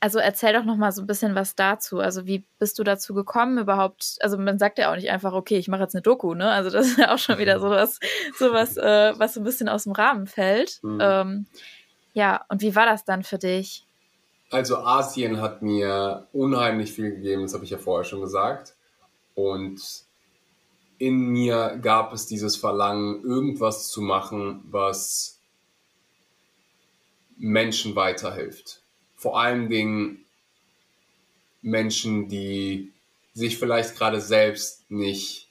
also 0.00 0.18
erzähl 0.18 0.52
doch 0.52 0.64
noch 0.64 0.76
mal 0.76 0.90
so 0.90 1.00
ein 1.00 1.06
bisschen 1.06 1.36
was 1.36 1.54
dazu. 1.54 2.00
Also 2.00 2.26
wie 2.26 2.44
bist 2.58 2.76
du 2.78 2.82
dazu 2.82 3.14
gekommen 3.14 3.58
überhaupt? 3.58 4.16
Also 4.20 4.36
man 4.36 4.58
sagt 4.58 4.78
ja 4.78 4.90
auch 4.90 4.96
nicht 4.96 5.10
einfach, 5.10 5.32
okay, 5.32 5.58
ich 5.58 5.68
mache 5.68 5.82
jetzt 5.82 5.94
eine 5.94 6.02
Doku, 6.02 6.34
ne? 6.34 6.50
Also 6.50 6.70
das 6.70 6.86
ist 6.86 6.98
ja 6.98 7.14
auch 7.14 7.18
schon 7.18 7.38
wieder 7.38 7.60
sowas, 7.60 8.00
sowas, 8.36 8.76
äh, 8.76 9.12
was 9.16 9.34
so 9.34 9.40
ein 9.40 9.44
bisschen 9.44 9.68
aus 9.68 9.84
dem 9.84 9.92
Rahmen 9.92 10.26
fällt. 10.26 10.82
Mhm. 10.82 10.98
Ähm, 11.00 11.46
ja, 12.14 12.44
und 12.48 12.62
wie 12.62 12.74
war 12.74 12.84
das 12.84 13.04
dann 13.04 13.22
für 13.22 13.38
dich? 13.38 13.86
Also 14.50 14.78
Asien 14.78 15.40
hat 15.40 15.62
mir 15.62 16.26
unheimlich 16.32 16.92
viel 16.92 17.10
gegeben, 17.10 17.42
das 17.42 17.54
habe 17.54 17.64
ich 17.64 17.70
ja 17.70 17.78
vorher 17.78 18.04
schon 18.04 18.20
gesagt. 18.20 18.74
Und 19.34 19.80
in 21.02 21.32
mir 21.32 21.80
gab 21.82 22.12
es 22.12 22.26
dieses 22.26 22.54
Verlangen, 22.54 23.24
irgendwas 23.24 23.90
zu 23.90 24.02
machen, 24.02 24.62
was 24.70 25.40
Menschen 27.36 27.96
weiterhilft. 27.96 28.82
Vor 29.16 29.36
allen 29.40 29.68
Dingen 29.68 30.24
Menschen, 31.60 32.28
die 32.28 32.92
sich 33.34 33.58
vielleicht 33.58 33.96
gerade 33.96 34.20
selbst 34.20 34.88
nicht 34.92 35.48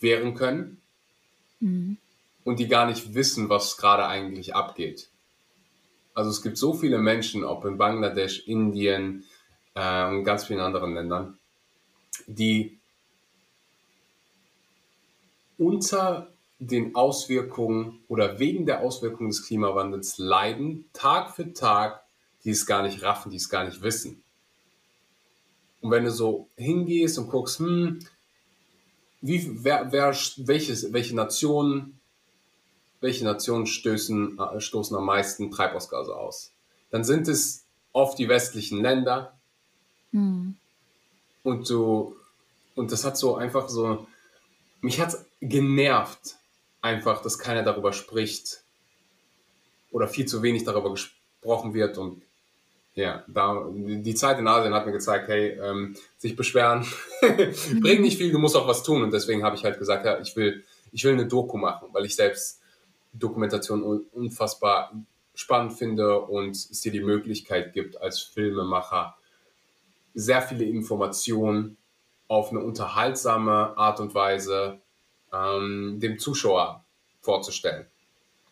wehren 0.00 0.34
können 0.34 0.82
mhm. 1.60 1.96
und 2.44 2.58
die 2.58 2.68
gar 2.68 2.84
nicht 2.84 3.14
wissen, 3.14 3.48
was 3.48 3.78
gerade 3.78 4.06
eigentlich 4.06 4.54
abgeht. 4.54 5.08
Also 6.12 6.28
es 6.28 6.42
gibt 6.42 6.58
so 6.58 6.74
viele 6.74 6.98
Menschen, 6.98 7.42
ob 7.42 7.64
in 7.64 7.78
Bangladesch, 7.78 8.46
Indien 8.46 9.24
äh, 9.74 10.08
und 10.08 10.24
ganz 10.24 10.44
vielen 10.44 10.60
anderen 10.60 10.92
Ländern, 10.92 11.38
die 12.26 12.81
unter 15.62 16.32
den 16.58 16.94
Auswirkungen 16.94 18.00
oder 18.08 18.38
wegen 18.38 18.66
der 18.66 18.80
Auswirkungen 18.80 19.30
des 19.30 19.46
Klimawandels 19.46 20.18
leiden, 20.18 20.84
Tag 20.92 21.34
für 21.34 21.52
Tag, 21.52 22.02
die 22.44 22.50
es 22.50 22.66
gar 22.66 22.82
nicht 22.82 23.02
raffen, 23.02 23.30
die 23.30 23.36
es 23.36 23.48
gar 23.48 23.64
nicht 23.64 23.82
wissen. 23.82 24.22
Und 25.80 25.90
wenn 25.90 26.04
du 26.04 26.10
so 26.10 26.48
hingehst 26.56 27.18
und 27.18 27.28
guckst, 27.28 27.58
hm, 27.58 28.00
wie, 29.20 29.64
wer, 29.64 29.90
wer, 29.92 30.16
welches, 30.36 30.92
welche 30.92 31.14
Nationen, 31.14 32.00
welche 33.00 33.24
Nationen 33.24 33.66
stößen, 33.66 34.38
äh, 34.38 34.60
stoßen 34.60 34.96
am 34.96 35.06
meisten 35.06 35.50
Treibhausgase 35.50 36.14
aus? 36.14 36.50
Dann 36.90 37.04
sind 37.04 37.28
es 37.28 37.64
oft 37.92 38.18
die 38.18 38.28
westlichen 38.28 38.80
Länder. 38.82 39.36
Mhm. 40.12 40.56
Und 41.42 41.68
du, 41.68 42.16
und 42.74 42.92
das 42.92 43.04
hat 43.04 43.16
so 43.16 43.36
einfach 43.36 43.68
so, 43.68 44.06
mich 44.80 45.00
hat 45.00 45.08
es 45.08 45.24
genervt, 45.42 46.36
einfach, 46.80 47.20
dass 47.20 47.38
keiner 47.38 47.62
darüber 47.62 47.92
spricht 47.92 48.62
oder 49.90 50.08
viel 50.08 50.26
zu 50.26 50.42
wenig 50.42 50.64
darüber 50.64 50.90
gesprochen 50.90 51.74
wird 51.74 51.98
und 51.98 52.22
ja, 52.94 53.24
da, 53.26 53.66
die 53.72 54.14
Zeit 54.14 54.38
in 54.38 54.46
Asien 54.46 54.74
hat 54.74 54.84
mir 54.84 54.92
gezeigt, 54.92 55.28
hey, 55.28 55.58
ähm, 55.58 55.96
sich 56.18 56.36
beschweren 56.36 56.86
bringt 57.80 58.02
nicht 58.02 58.18
viel, 58.18 58.30
du 58.30 58.38
musst 58.38 58.54
auch 58.54 58.68
was 58.68 58.82
tun. 58.82 59.02
Und 59.02 59.12
deswegen 59.14 59.42
habe 59.42 59.56
ich 59.56 59.64
halt 59.64 59.78
gesagt, 59.78 60.04
ja, 60.04 60.20
ich 60.20 60.36
will, 60.36 60.62
ich 60.92 61.02
will 61.02 61.14
eine 61.14 61.26
Doku 61.26 61.56
machen, 61.56 61.88
weil 61.92 62.04
ich 62.04 62.14
selbst 62.14 62.60
Dokumentation 63.14 64.04
unfassbar 64.12 64.92
spannend 65.34 65.72
finde 65.72 66.20
und 66.20 66.50
es 66.50 66.80
dir 66.82 66.92
die 66.92 67.00
Möglichkeit 67.00 67.72
gibt, 67.72 67.98
als 68.00 68.20
Filmemacher 68.20 69.16
sehr 70.14 70.42
viele 70.42 70.64
Informationen 70.64 71.78
auf 72.28 72.50
eine 72.50 72.60
unterhaltsame 72.60 73.76
Art 73.76 74.00
und 74.00 74.14
Weise 74.14 74.80
ähm, 75.32 75.98
dem 76.00 76.18
Zuschauer 76.18 76.84
vorzustellen. 77.20 77.86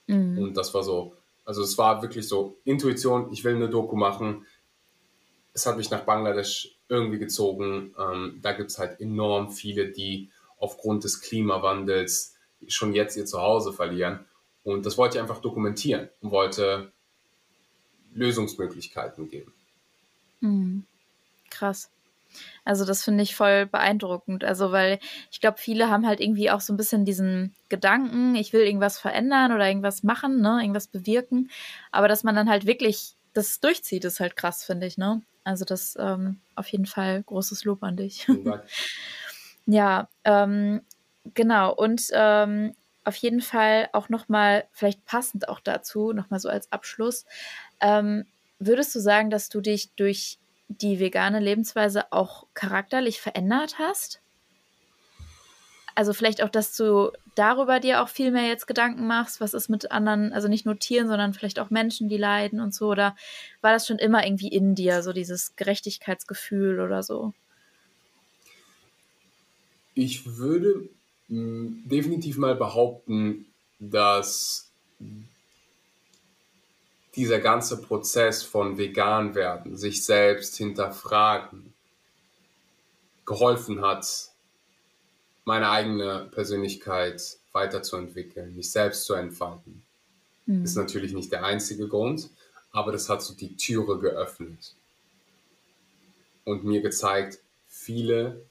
Mhm. 0.06 0.38
Und 0.38 0.56
das 0.56 0.72
war 0.74 0.82
so, 0.82 1.14
also 1.44 1.62
es 1.62 1.76
war 1.78 2.02
wirklich 2.02 2.26
so 2.26 2.56
Intuition, 2.64 3.32
ich 3.32 3.44
will 3.44 3.56
eine 3.56 3.68
Doku 3.68 3.96
machen. 3.96 4.46
Es 5.52 5.66
hat 5.66 5.76
mich 5.76 5.90
nach 5.90 6.04
Bangladesch 6.04 6.76
irgendwie 6.88 7.18
gezogen. 7.18 7.94
Ähm, 7.98 8.38
da 8.42 8.52
gibt 8.52 8.70
es 8.70 8.78
halt 8.78 9.00
enorm 9.00 9.50
viele, 9.50 9.90
die 9.90 10.30
aufgrund 10.58 11.04
des 11.04 11.20
Klimawandels 11.20 12.34
schon 12.68 12.94
jetzt 12.94 13.16
ihr 13.16 13.26
Zuhause 13.26 13.72
verlieren. 13.72 14.26
Und 14.62 14.84
das 14.86 14.98
wollte 14.98 15.16
ich 15.16 15.22
einfach 15.22 15.40
dokumentieren 15.40 16.08
und 16.20 16.30
wollte 16.30 16.92
Lösungsmöglichkeiten 18.14 19.28
geben. 19.28 19.52
Mhm. 20.40 20.84
Krass. 21.48 21.90
Also 22.64 22.84
das 22.84 23.04
finde 23.04 23.22
ich 23.22 23.34
voll 23.34 23.66
beeindruckend. 23.66 24.44
Also 24.44 24.72
weil 24.72 24.98
ich 25.30 25.40
glaube, 25.40 25.58
viele 25.58 25.90
haben 25.90 26.06
halt 26.06 26.20
irgendwie 26.20 26.50
auch 26.50 26.60
so 26.60 26.72
ein 26.72 26.76
bisschen 26.76 27.04
diesen 27.04 27.54
Gedanken, 27.68 28.34
ich 28.34 28.52
will 28.52 28.62
irgendwas 28.62 28.98
verändern 28.98 29.52
oder 29.52 29.68
irgendwas 29.68 30.02
machen, 30.02 30.40
ne, 30.40 30.58
irgendwas 30.60 30.88
bewirken. 30.88 31.50
Aber 31.92 32.08
dass 32.08 32.24
man 32.24 32.34
dann 32.34 32.48
halt 32.50 32.66
wirklich 32.66 33.16
das 33.32 33.60
durchzieht, 33.60 34.04
ist 34.04 34.20
halt 34.20 34.36
krass, 34.36 34.64
finde 34.64 34.86
ich, 34.86 34.98
ne? 34.98 35.22
Also 35.44 35.64
das 35.64 35.96
ähm, 35.98 36.40
auf 36.54 36.68
jeden 36.68 36.86
Fall 36.86 37.22
großes 37.22 37.64
Lob 37.64 37.82
an 37.82 37.96
dich. 37.96 38.26
ja, 39.66 40.08
ähm, 40.24 40.82
genau. 41.34 41.74
Und 41.74 42.08
ähm, 42.12 42.74
auf 43.04 43.16
jeden 43.16 43.40
Fall 43.40 43.88
auch 43.92 44.08
nochmal, 44.08 44.64
vielleicht 44.72 45.04
passend 45.06 45.48
auch 45.48 45.60
dazu, 45.60 46.12
nochmal 46.12 46.40
so 46.40 46.48
als 46.48 46.70
Abschluss, 46.70 47.24
ähm, 47.80 48.26
würdest 48.58 48.94
du 48.94 49.00
sagen, 49.00 49.30
dass 49.30 49.48
du 49.48 49.60
dich 49.60 49.92
durch 49.94 50.38
die 50.78 51.00
vegane 51.00 51.40
Lebensweise 51.40 52.12
auch 52.12 52.46
charakterlich 52.54 53.20
verändert 53.20 53.78
hast? 53.78 54.20
Also 55.96 56.12
vielleicht 56.12 56.42
auch, 56.42 56.48
dass 56.48 56.76
du 56.76 57.10
darüber 57.34 57.80
dir 57.80 58.02
auch 58.02 58.08
viel 58.08 58.30
mehr 58.30 58.46
jetzt 58.46 58.66
Gedanken 58.66 59.06
machst, 59.06 59.40
was 59.40 59.52
ist 59.52 59.68
mit 59.68 59.90
anderen, 59.90 60.32
also 60.32 60.46
nicht 60.46 60.64
nur 60.64 60.78
Tieren, 60.78 61.08
sondern 61.08 61.34
vielleicht 61.34 61.58
auch 61.58 61.70
Menschen, 61.70 62.08
die 62.08 62.16
leiden 62.16 62.60
und 62.60 62.72
so, 62.72 62.88
oder 62.88 63.16
war 63.60 63.72
das 63.72 63.86
schon 63.86 63.98
immer 63.98 64.24
irgendwie 64.24 64.48
in 64.48 64.74
dir, 64.74 65.02
so 65.02 65.12
dieses 65.12 65.56
Gerechtigkeitsgefühl 65.56 66.80
oder 66.80 67.02
so? 67.02 67.34
Ich 69.94 70.24
würde 70.38 70.88
mh, 71.28 71.36
hm, 71.36 71.82
definitiv 71.86 72.38
mal 72.38 72.54
behaupten, 72.54 73.46
dass 73.80 74.70
dieser 77.20 77.38
ganze 77.38 77.82
Prozess 77.82 78.42
von 78.42 78.78
vegan 78.78 79.34
werden, 79.34 79.76
sich 79.76 80.06
selbst 80.06 80.56
hinterfragen, 80.56 81.74
geholfen 83.26 83.82
hat, 83.82 84.30
meine 85.44 85.68
eigene 85.68 86.30
Persönlichkeit 86.32 87.36
weiterzuentwickeln, 87.52 88.56
mich 88.56 88.70
selbst 88.70 89.04
zu 89.04 89.12
entfalten. 89.12 89.82
Mhm. 90.46 90.64
Ist 90.64 90.76
natürlich 90.76 91.12
nicht 91.12 91.30
der 91.30 91.44
einzige 91.44 91.88
Grund, 91.88 92.30
aber 92.72 92.90
das 92.90 93.10
hat 93.10 93.20
so 93.20 93.34
die 93.34 93.54
Türe 93.54 93.98
geöffnet 93.98 94.74
und 96.44 96.64
mir 96.64 96.80
gezeigt, 96.80 97.38
viele 97.68 98.46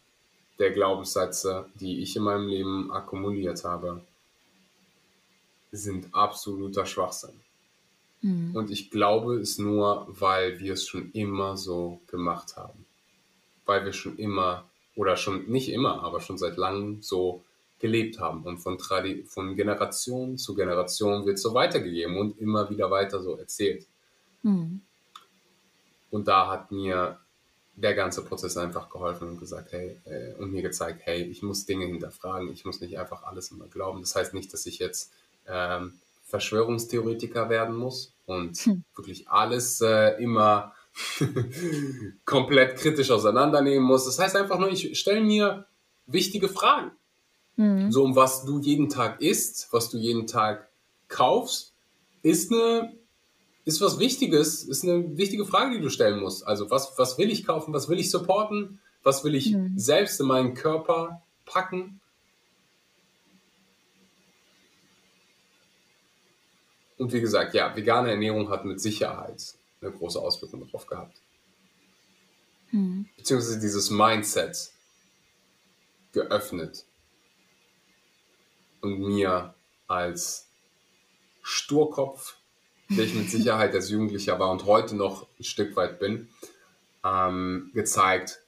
der 0.59 0.69
Glaubenssätze, 0.69 1.65
die 1.73 2.03
ich 2.03 2.15
in 2.15 2.21
meinem 2.21 2.47
Leben 2.47 2.91
akkumuliert 2.91 3.63
habe, 3.63 4.03
sind 5.71 6.13
absoluter 6.13 6.85
Schwachsinn. 6.85 7.48
Mhm. 8.21 8.55
Und 8.55 8.71
ich 8.71 8.91
glaube 8.91 9.39
es 9.39 9.57
nur, 9.57 10.07
weil 10.09 10.59
wir 10.59 10.73
es 10.73 10.87
schon 10.87 11.11
immer 11.11 11.57
so 11.57 12.01
gemacht 12.07 12.57
haben. 12.57 12.85
Weil 13.65 13.85
wir 13.85 13.93
schon 13.93 14.17
immer, 14.17 14.65
oder 14.95 15.15
schon 15.15 15.45
nicht 15.47 15.69
immer, 15.69 16.03
aber 16.03 16.19
schon 16.19 16.37
seit 16.37 16.57
langem 16.57 17.01
so 17.01 17.43
gelebt 17.79 18.19
haben. 18.19 18.43
Und 18.43 18.57
von, 18.57 18.77
Tradi 18.77 19.23
von 19.23 19.55
Generation 19.55 20.37
zu 20.37 20.53
Generation 20.55 21.25
wird 21.25 21.39
so 21.39 21.53
weitergegeben 21.53 22.17
und 22.17 22.39
immer 22.39 22.69
wieder 22.69 22.91
weiter 22.91 23.21
so 23.21 23.37
erzählt. 23.37 23.87
Mhm. 24.43 24.81
Und 26.11 26.27
da 26.27 26.47
hat 26.49 26.71
mir 26.71 27.19
der 27.75 27.93
ganze 27.93 28.23
Prozess 28.25 28.57
einfach 28.57 28.89
geholfen 28.89 29.29
und 29.29 29.39
gesagt, 29.39 29.71
hey, 29.71 29.97
äh, 30.05 30.33
und 30.33 30.51
mir 30.51 30.61
gezeigt, 30.61 31.01
hey, 31.05 31.23
ich 31.23 31.41
muss 31.41 31.65
Dinge 31.65 31.85
hinterfragen, 31.85 32.51
ich 32.51 32.65
muss 32.65 32.81
nicht 32.81 32.99
einfach 32.99 33.23
alles 33.23 33.51
immer 33.51 33.67
glauben. 33.67 34.01
Das 34.01 34.15
heißt 34.15 34.33
nicht, 34.33 34.51
dass 34.51 34.65
ich 34.65 34.79
jetzt 34.79 35.13
ähm, 35.47 35.93
Verschwörungstheoretiker 36.29 37.49
werden 37.49 37.75
muss 37.75 38.13
und 38.25 38.55
hm. 38.57 38.83
wirklich 38.95 39.29
alles 39.29 39.81
äh, 39.81 40.21
immer 40.21 40.73
komplett 42.25 42.77
kritisch 42.77 43.09
auseinandernehmen 43.09 43.83
muss. 43.83 44.05
Das 44.05 44.19
heißt 44.19 44.35
einfach 44.35 44.59
nur, 44.59 44.69
ich 44.69 44.97
stelle 44.97 45.21
mir 45.21 45.65
wichtige 46.05 46.47
Fragen. 46.47 46.91
Mhm. 47.55 47.91
So 47.91 48.03
um 48.03 48.15
was 48.15 48.45
du 48.45 48.59
jeden 48.59 48.89
Tag 48.89 49.21
isst, 49.21 49.67
was 49.71 49.89
du 49.89 49.97
jeden 49.97 50.27
Tag 50.27 50.69
kaufst, 51.07 51.73
ist 52.21 52.51
eine 52.51 52.93
ist 53.65 53.81
was 53.81 53.99
Wichtiges, 53.99 54.63
ist 54.63 54.83
eine 54.83 55.17
wichtige 55.17 55.45
Frage, 55.45 55.75
die 55.75 55.81
du 55.81 55.89
stellen 55.89 56.19
musst. 56.19 56.47
Also 56.47 56.71
was, 56.71 56.97
was 56.97 57.17
will 57.17 57.29
ich 57.29 57.45
kaufen, 57.45 57.73
was 57.73 57.87
will 57.89 57.99
ich 57.99 58.09
supporten, 58.09 58.79
was 59.03 59.23
will 59.23 59.35
ich 59.35 59.51
mhm. 59.51 59.77
selbst 59.77 60.19
in 60.19 60.27
meinen 60.27 60.53
Körper 60.53 61.21
packen 61.45 61.98
Und 66.99 67.13
wie 67.13 67.21
gesagt, 67.21 67.53
ja, 67.53 67.73
vegane 67.75 68.11
Ernährung 68.11 68.49
hat 68.49 68.65
mit 68.65 68.81
Sicherheit 68.81 69.55
eine 69.81 69.91
große 69.91 70.19
Auswirkung 70.19 70.65
darauf 70.65 70.85
gehabt. 70.85 71.21
Hm. 72.71 73.07
Beziehungsweise 73.15 73.59
dieses 73.59 73.89
Mindset 73.89 74.71
geöffnet 76.11 76.85
und 78.81 78.99
mir 78.99 79.55
als 79.87 80.49
Sturkopf, 81.41 82.35
der 82.89 83.05
ich 83.05 83.15
mit 83.15 83.29
Sicherheit 83.31 83.73
als 83.73 83.89
Jugendlicher 83.89 84.37
war 84.37 84.51
und 84.51 84.65
heute 84.65 84.97
noch 84.97 85.25
ein 85.39 85.45
Stück 85.45 85.77
weit 85.77 85.99
bin, 85.99 86.27
ähm, 87.05 87.71
gezeigt, 87.73 88.41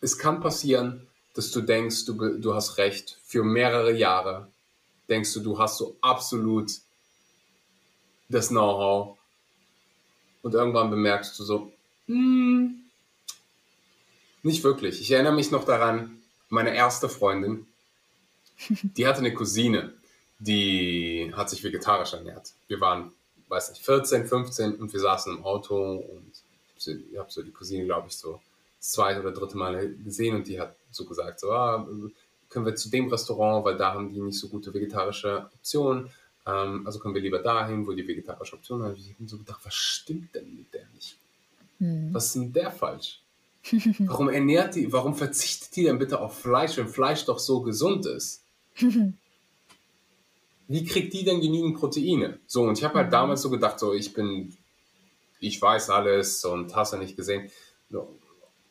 es 0.00 0.18
kann 0.18 0.40
passieren, 0.40 1.06
dass 1.34 1.52
du 1.52 1.60
denkst, 1.60 2.06
du, 2.06 2.38
du 2.38 2.54
hast 2.54 2.76
recht 2.76 3.18
für 3.24 3.44
mehrere 3.44 3.92
Jahre 3.92 4.48
denkst 5.08 5.32
du, 5.34 5.40
du 5.40 5.58
hast 5.58 5.78
so 5.78 5.96
absolut 6.00 6.70
das 8.28 8.48
Know-how 8.48 9.16
und 10.42 10.54
irgendwann 10.54 10.90
bemerkst 10.90 11.38
du 11.38 11.44
so, 11.44 11.72
hm, 12.06 12.84
nicht 14.42 14.62
wirklich. 14.62 15.00
Ich 15.00 15.10
erinnere 15.10 15.34
mich 15.34 15.50
noch 15.50 15.64
daran, 15.64 16.18
meine 16.48 16.74
erste 16.74 17.08
Freundin, 17.08 17.66
die 18.68 19.06
hatte 19.06 19.20
eine 19.20 19.34
Cousine, 19.34 19.94
die 20.38 21.32
hat 21.34 21.50
sich 21.50 21.64
vegetarisch 21.64 22.12
ernährt. 22.12 22.52
Wir 22.68 22.80
waren, 22.80 23.12
weiß 23.48 23.70
nicht, 23.70 23.84
14, 23.84 24.26
15 24.26 24.76
und 24.76 24.92
wir 24.92 25.00
saßen 25.00 25.36
im 25.36 25.44
Auto 25.44 25.96
und 25.96 26.32
ich 26.76 27.18
habe 27.18 27.30
so 27.30 27.42
die 27.42 27.52
Cousine, 27.52 27.86
glaube 27.86 28.08
ich, 28.08 28.16
so 28.16 28.40
das 28.78 28.90
zweite 28.90 29.20
oder 29.20 29.32
dritte 29.32 29.56
Mal 29.56 29.94
gesehen 30.04 30.36
und 30.36 30.46
die 30.46 30.60
hat 30.60 30.76
so 30.90 31.06
gesagt, 31.06 31.40
so, 31.40 31.50
ah, 31.50 31.86
können 32.54 32.64
wir 32.66 32.76
zu 32.76 32.88
dem 32.88 33.08
Restaurant, 33.08 33.64
weil 33.64 33.76
da 33.76 33.92
haben 33.92 34.08
die 34.14 34.20
nicht 34.20 34.38
so 34.38 34.48
gute 34.48 34.72
vegetarische 34.72 35.50
Optionen. 35.56 36.08
Ähm, 36.46 36.86
also 36.86 37.00
können 37.00 37.14
wir 37.14 37.20
lieber 37.20 37.40
dahin, 37.40 37.84
wo 37.84 37.92
die 37.92 38.06
vegetarische 38.06 38.54
Option 38.54 38.80
haben. 38.82 38.94
Ich 38.94 39.12
habe 39.12 39.28
so 39.28 39.38
gedacht, 39.38 39.60
was 39.64 39.74
stimmt 39.74 40.32
denn 40.36 40.54
mit 40.54 40.72
der 40.72 40.86
nicht? 40.94 41.18
Hm. 41.78 42.14
Was 42.14 42.26
ist 42.26 42.36
mit 42.36 42.54
der 42.54 42.70
falsch? 42.70 43.20
warum 43.98 44.28
ernährt 44.28 44.76
die, 44.76 44.92
warum 44.92 45.16
verzichtet 45.16 45.74
die 45.74 45.82
denn 45.84 45.98
bitte 45.98 46.20
auf 46.20 46.38
Fleisch, 46.38 46.76
wenn 46.76 46.86
Fleisch 46.86 47.24
doch 47.24 47.40
so 47.40 47.60
gesund 47.62 48.06
ist? 48.06 48.44
Wie 50.68 50.84
kriegt 50.84 51.12
die 51.12 51.24
denn 51.24 51.40
genügend 51.40 51.76
Proteine? 51.76 52.38
So, 52.46 52.62
und 52.62 52.78
ich 52.78 52.84
habe 52.84 52.94
halt 52.94 53.08
mhm. 53.08 53.12
damals 53.12 53.42
so 53.42 53.50
gedacht, 53.50 53.80
so, 53.80 53.92
ich 53.92 54.14
bin, 54.14 54.56
ich 55.40 55.60
weiß 55.60 55.90
alles 55.90 56.44
und 56.44 56.74
hast 56.76 56.92
ja 56.92 56.98
nicht 56.98 57.16
gesehen. 57.16 57.50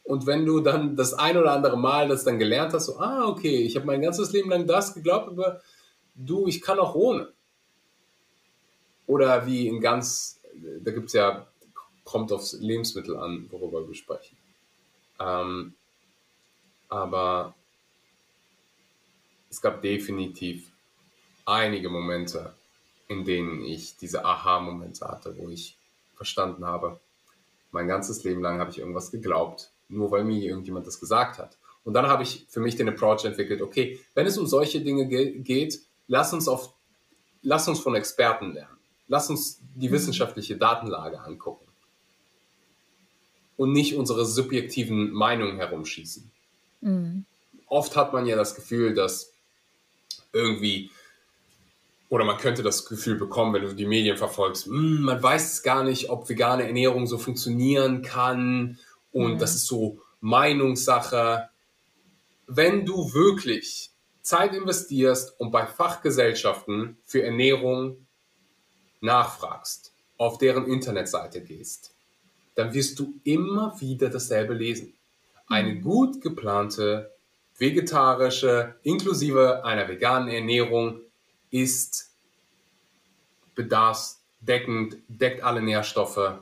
Und 0.03 0.25
wenn 0.25 0.45
du 0.45 0.59
dann 0.59 0.95
das 0.95 1.13
ein 1.13 1.37
oder 1.37 1.53
andere 1.53 1.77
Mal 1.77 2.09
das 2.09 2.23
dann 2.23 2.39
gelernt 2.39 2.73
hast, 2.73 2.87
so, 2.87 2.99
ah, 2.99 3.25
okay, 3.25 3.63
ich 3.63 3.75
habe 3.75 3.85
mein 3.85 4.01
ganzes 4.01 4.31
Leben 4.33 4.49
lang 4.49 4.67
das 4.67 4.93
geglaubt, 4.93 5.29
aber 5.29 5.61
du, 6.15 6.47
ich 6.47 6.61
kann 6.61 6.79
auch 6.79 6.93
ohne. 6.95 7.31
Oder 9.07 9.45
wie 9.45 9.67
in 9.67 9.79
ganz, 9.79 10.41
da 10.81 10.91
gibt 10.91 11.07
es 11.07 11.13
ja, 11.13 11.47
kommt 12.03 12.31
aufs 12.31 12.53
Lebensmittel 12.53 13.15
an, 13.15 13.47
worüber 13.49 13.87
wir 13.87 13.95
sprechen. 13.95 14.37
Ähm, 15.19 15.73
aber 16.89 17.55
es 19.49 19.61
gab 19.61 19.81
definitiv 19.81 20.71
einige 21.45 21.89
Momente, 21.89 22.53
in 23.07 23.25
denen 23.25 23.63
ich 23.63 23.97
diese 23.97 24.25
Aha-Momente 24.25 25.07
hatte, 25.07 25.37
wo 25.37 25.49
ich 25.49 25.77
verstanden 26.15 26.65
habe, 26.65 26.99
mein 27.71 27.87
ganzes 27.87 28.23
Leben 28.23 28.41
lang 28.41 28.59
habe 28.59 28.71
ich 28.71 28.79
irgendwas 28.79 29.11
geglaubt, 29.11 29.71
nur 29.93 30.11
weil 30.11 30.23
mir 30.23 30.41
irgendjemand 30.41 30.87
das 30.87 30.99
gesagt 30.99 31.37
hat. 31.37 31.57
Und 31.83 31.93
dann 31.93 32.07
habe 32.07 32.23
ich 32.23 32.45
für 32.49 32.59
mich 32.59 32.75
den 32.75 32.89
Approach 32.89 33.25
entwickelt, 33.25 33.61
okay, 33.61 33.99
wenn 34.13 34.25
es 34.25 34.37
um 34.37 34.47
solche 34.47 34.81
Dinge 34.81 35.07
ge 35.07 35.39
geht, 35.39 35.79
lass 36.07 36.33
uns, 36.33 36.47
auf, 36.47 36.73
lass 37.41 37.67
uns 37.67 37.79
von 37.79 37.95
Experten 37.95 38.53
lernen. 38.53 38.77
Lass 39.07 39.29
uns 39.29 39.59
die 39.75 39.89
mhm. 39.89 39.93
wissenschaftliche 39.93 40.57
Datenlage 40.57 41.21
angucken. 41.21 41.65
Und 43.57 43.73
nicht 43.73 43.95
unsere 43.95 44.25
subjektiven 44.25 45.11
Meinungen 45.11 45.57
herumschießen. 45.57 46.31
Mhm. 46.81 47.25
Oft 47.67 47.95
hat 47.95 48.13
man 48.13 48.25
ja 48.25 48.35
das 48.35 48.55
Gefühl, 48.55 48.93
dass 48.93 49.33
irgendwie, 50.31 50.89
oder 52.09 52.25
man 52.25 52.37
könnte 52.37 52.63
das 52.63 52.85
Gefühl 52.85 53.15
bekommen, 53.15 53.53
wenn 53.53 53.63
du 53.63 53.73
die 53.73 53.85
Medien 53.85 54.17
verfolgst, 54.17 54.65
hm, 54.65 55.01
man 55.01 55.21
weiß 55.21 55.63
gar 55.63 55.83
nicht, 55.83 56.09
ob 56.09 56.29
vegane 56.29 56.65
Ernährung 56.65 57.07
so 57.07 57.17
funktionieren 57.17 58.01
kann 58.01 58.79
und 59.13 59.35
mhm. 59.35 59.37
das 59.37 59.55
ist 59.55 59.67
so 59.67 60.01
Meinungssache. 60.19 61.49
Wenn 62.47 62.85
du 62.85 63.13
wirklich 63.13 63.91
Zeit 64.21 64.53
investierst 64.53 65.39
und 65.39 65.51
bei 65.51 65.65
Fachgesellschaften 65.65 66.97
für 67.05 67.23
Ernährung 67.23 68.05
nachfragst, 68.99 69.93
auf 70.17 70.37
deren 70.37 70.65
Internetseite 70.65 71.41
gehst, 71.41 71.93
dann 72.55 72.73
wirst 72.73 72.99
du 72.99 73.13
immer 73.23 73.79
wieder 73.79 74.09
dasselbe 74.09 74.53
lesen. 74.53 74.93
Eine 75.47 75.75
mhm. 75.75 75.81
gut 75.81 76.21
geplante 76.21 77.11
vegetarische 77.57 78.75
inklusive 78.83 79.63
einer 79.63 79.87
veganen 79.87 80.29
Ernährung 80.29 81.01
ist 81.51 82.11
bedarfsdeckend, 83.55 84.97
deckt 85.07 85.43
alle 85.43 85.61
Nährstoffe 85.61 86.39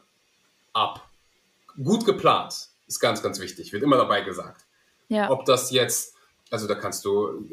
ab. 0.73 1.10
Gut 1.81 2.05
geplant 2.05 2.69
ist 2.87 2.99
ganz, 2.99 3.23
ganz 3.23 3.39
wichtig, 3.39 3.71
wird 3.73 3.83
immer 3.83 3.97
dabei 3.97 4.21
gesagt. 4.21 4.65
Ja. 5.07 5.29
Ob 5.29 5.45
das 5.45 5.71
jetzt, 5.71 6.15
also 6.49 6.67
da 6.67 6.75
kannst 6.75 7.05
du 7.05 7.45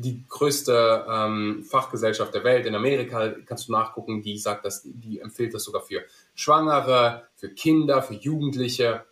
die 0.00 0.24
größte 0.28 1.06
ähm, 1.10 1.64
Fachgesellschaft 1.68 2.34
der 2.34 2.44
Welt 2.44 2.66
in 2.66 2.74
Amerika, 2.74 3.34
kannst 3.44 3.68
du 3.68 3.72
nachgucken, 3.72 4.22
die 4.22 4.38
sagt, 4.38 4.64
dass 4.64 4.82
die 4.84 5.20
empfiehlt 5.20 5.54
das 5.54 5.64
sogar 5.64 5.82
für 5.82 6.02
Schwangere, 6.34 7.24
für 7.34 7.48
Kinder, 7.48 8.02
für 8.02 8.14
Jugendliche. 8.14 9.04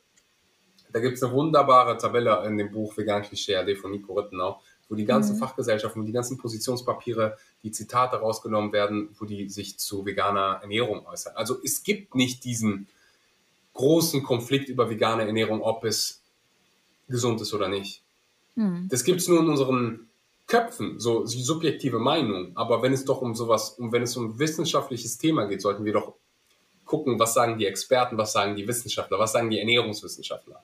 Da 0.93 1.01
gibt 1.01 1.17
es 1.17 1.23
eine 1.23 1.33
wunderbare 1.33 1.97
Tabelle 1.97 2.45
in 2.47 2.57
dem 2.57 2.71
Buch 2.71 2.97
Vegan 2.97 3.23
Klischee 3.23 3.57
AD 3.57 3.75
von 3.77 3.91
Nico 3.91 4.15
Rittenau, 4.15 4.61
wo 4.89 4.95
die 4.95 5.05
ganzen 5.05 5.37
mhm. 5.37 5.41
Fachgesellschaften, 5.41 6.03
wo 6.03 6.07
die 6.07 6.13
ganzen 6.13 6.39
Positionspapiere, 6.39 7.37
die 7.63 7.73
Zitate 7.73 8.17
rausgenommen 8.17 8.73
werden, 8.73 9.09
wo 9.19 9.25
die 9.25 9.49
sich 9.49 9.79
zu 9.79 10.07
veganer 10.07 10.61
Ernährung 10.63 11.05
äußern. 11.07 11.35
Also 11.37 11.57
es 11.65 11.83
gibt 11.83 12.15
nicht 12.15 12.45
diesen 12.45 12.89
großen 13.77 14.23
Konflikt 14.23 14.69
über 14.69 14.91
vegane 14.91 15.27
Ernährung, 15.27 15.63
ob 15.63 15.85
es 15.85 16.23
gesund 17.09 17.41
ist 17.41 17.55
oder 17.55 17.69
nicht. 17.69 18.03
Mhm. 18.57 18.89
Das 18.91 19.05
gibt 19.05 19.21
es 19.21 19.29
nur 19.29 19.41
in 19.41 19.49
unseren 19.49 20.09
Köpfen, 20.47 20.99
so 20.99 21.27
subjektive 21.27 21.99
Meinung. 21.99 22.57
Aber 22.57 22.83
wenn 22.83 22.93
es 22.93 23.05
doch 23.05 23.21
um 23.21 23.35
sowas, 23.35 23.71
um 23.79 23.93
wenn 23.93 24.03
es 24.03 24.17
um 24.17 24.31
ein 24.31 24.39
wissenschaftliches 24.39 25.19
Thema 25.19 25.47
geht, 25.47 25.63
sollten 25.63 25.85
wir 25.85 25.93
doch 25.93 26.15
gucken, 26.85 27.19
was 27.19 27.35
sagen 27.35 27.59
die 27.59 27.67
Experten, 27.67 28.17
was 28.17 28.33
sagen 28.33 28.57
die 28.57 28.67
Wissenschaftler, 28.67 29.19
was 29.19 29.33
sagen 29.33 29.51
die 29.51 29.59
Ernährungswissenschaftler. 29.59 30.63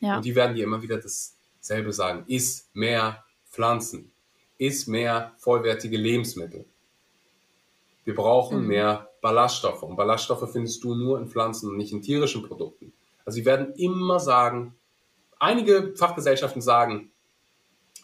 Ja. 0.00 0.16
Und 0.16 0.24
die 0.24 0.34
werden 0.34 0.54
dir 0.54 0.64
immer 0.64 0.82
wieder 0.82 1.00
dasselbe 1.00 1.92
sagen. 1.92 2.24
Iss 2.26 2.68
mehr 2.74 3.24
Pflanzen. 3.50 4.12
Iss 4.58 4.86
mehr 4.86 5.32
vollwertige 5.38 5.96
Lebensmittel. 5.96 6.66
Wir 8.04 8.14
brauchen 8.14 8.62
mhm. 8.62 8.68
mehr 8.68 9.08
Ballaststoffe. 9.20 9.82
Und 9.82 9.96
Ballaststoffe 9.96 10.50
findest 10.52 10.84
du 10.84 10.94
nur 10.94 11.18
in 11.18 11.28
Pflanzen 11.28 11.70
und 11.70 11.76
nicht 11.76 11.92
in 11.92 12.02
tierischen 12.02 12.46
Produkten. 12.46 12.92
Also 13.24 13.36
sie 13.36 13.44
werden 13.44 13.74
immer 13.74 14.20
sagen, 14.20 14.74
einige 15.38 15.94
Fachgesellschaften 15.96 16.60
sagen 16.60 17.10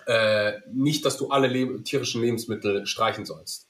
äh, 0.06 0.52
nicht, 0.72 1.04
dass 1.04 1.18
du 1.18 1.28
alle 1.28 1.48
le 1.48 1.82
tierischen 1.82 2.22
Lebensmittel 2.22 2.86
streichen 2.86 3.24
sollst. 3.24 3.66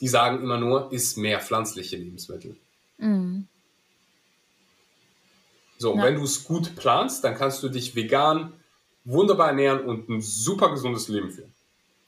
Die 0.00 0.08
sagen 0.08 0.42
immer 0.42 0.58
nur, 0.58 0.92
iss 0.92 1.16
mehr 1.16 1.40
pflanzliche 1.40 1.96
Lebensmittel. 1.96 2.56
Mhm. 2.98 3.46
So, 5.78 5.96
ja. 5.96 6.02
wenn 6.02 6.14
du 6.14 6.24
es 6.24 6.44
gut 6.44 6.74
planst, 6.76 7.24
dann 7.24 7.34
kannst 7.34 7.62
du 7.62 7.68
dich 7.68 7.94
vegan 7.94 8.52
wunderbar 9.04 9.48
ernähren 9.48 9.84
und 9.84 10.08
ein 10.08 10.20
super 10.20 10.70
gesundes 10.70 11.08
Leben 11.08 11.30
führen. 11.30 11.52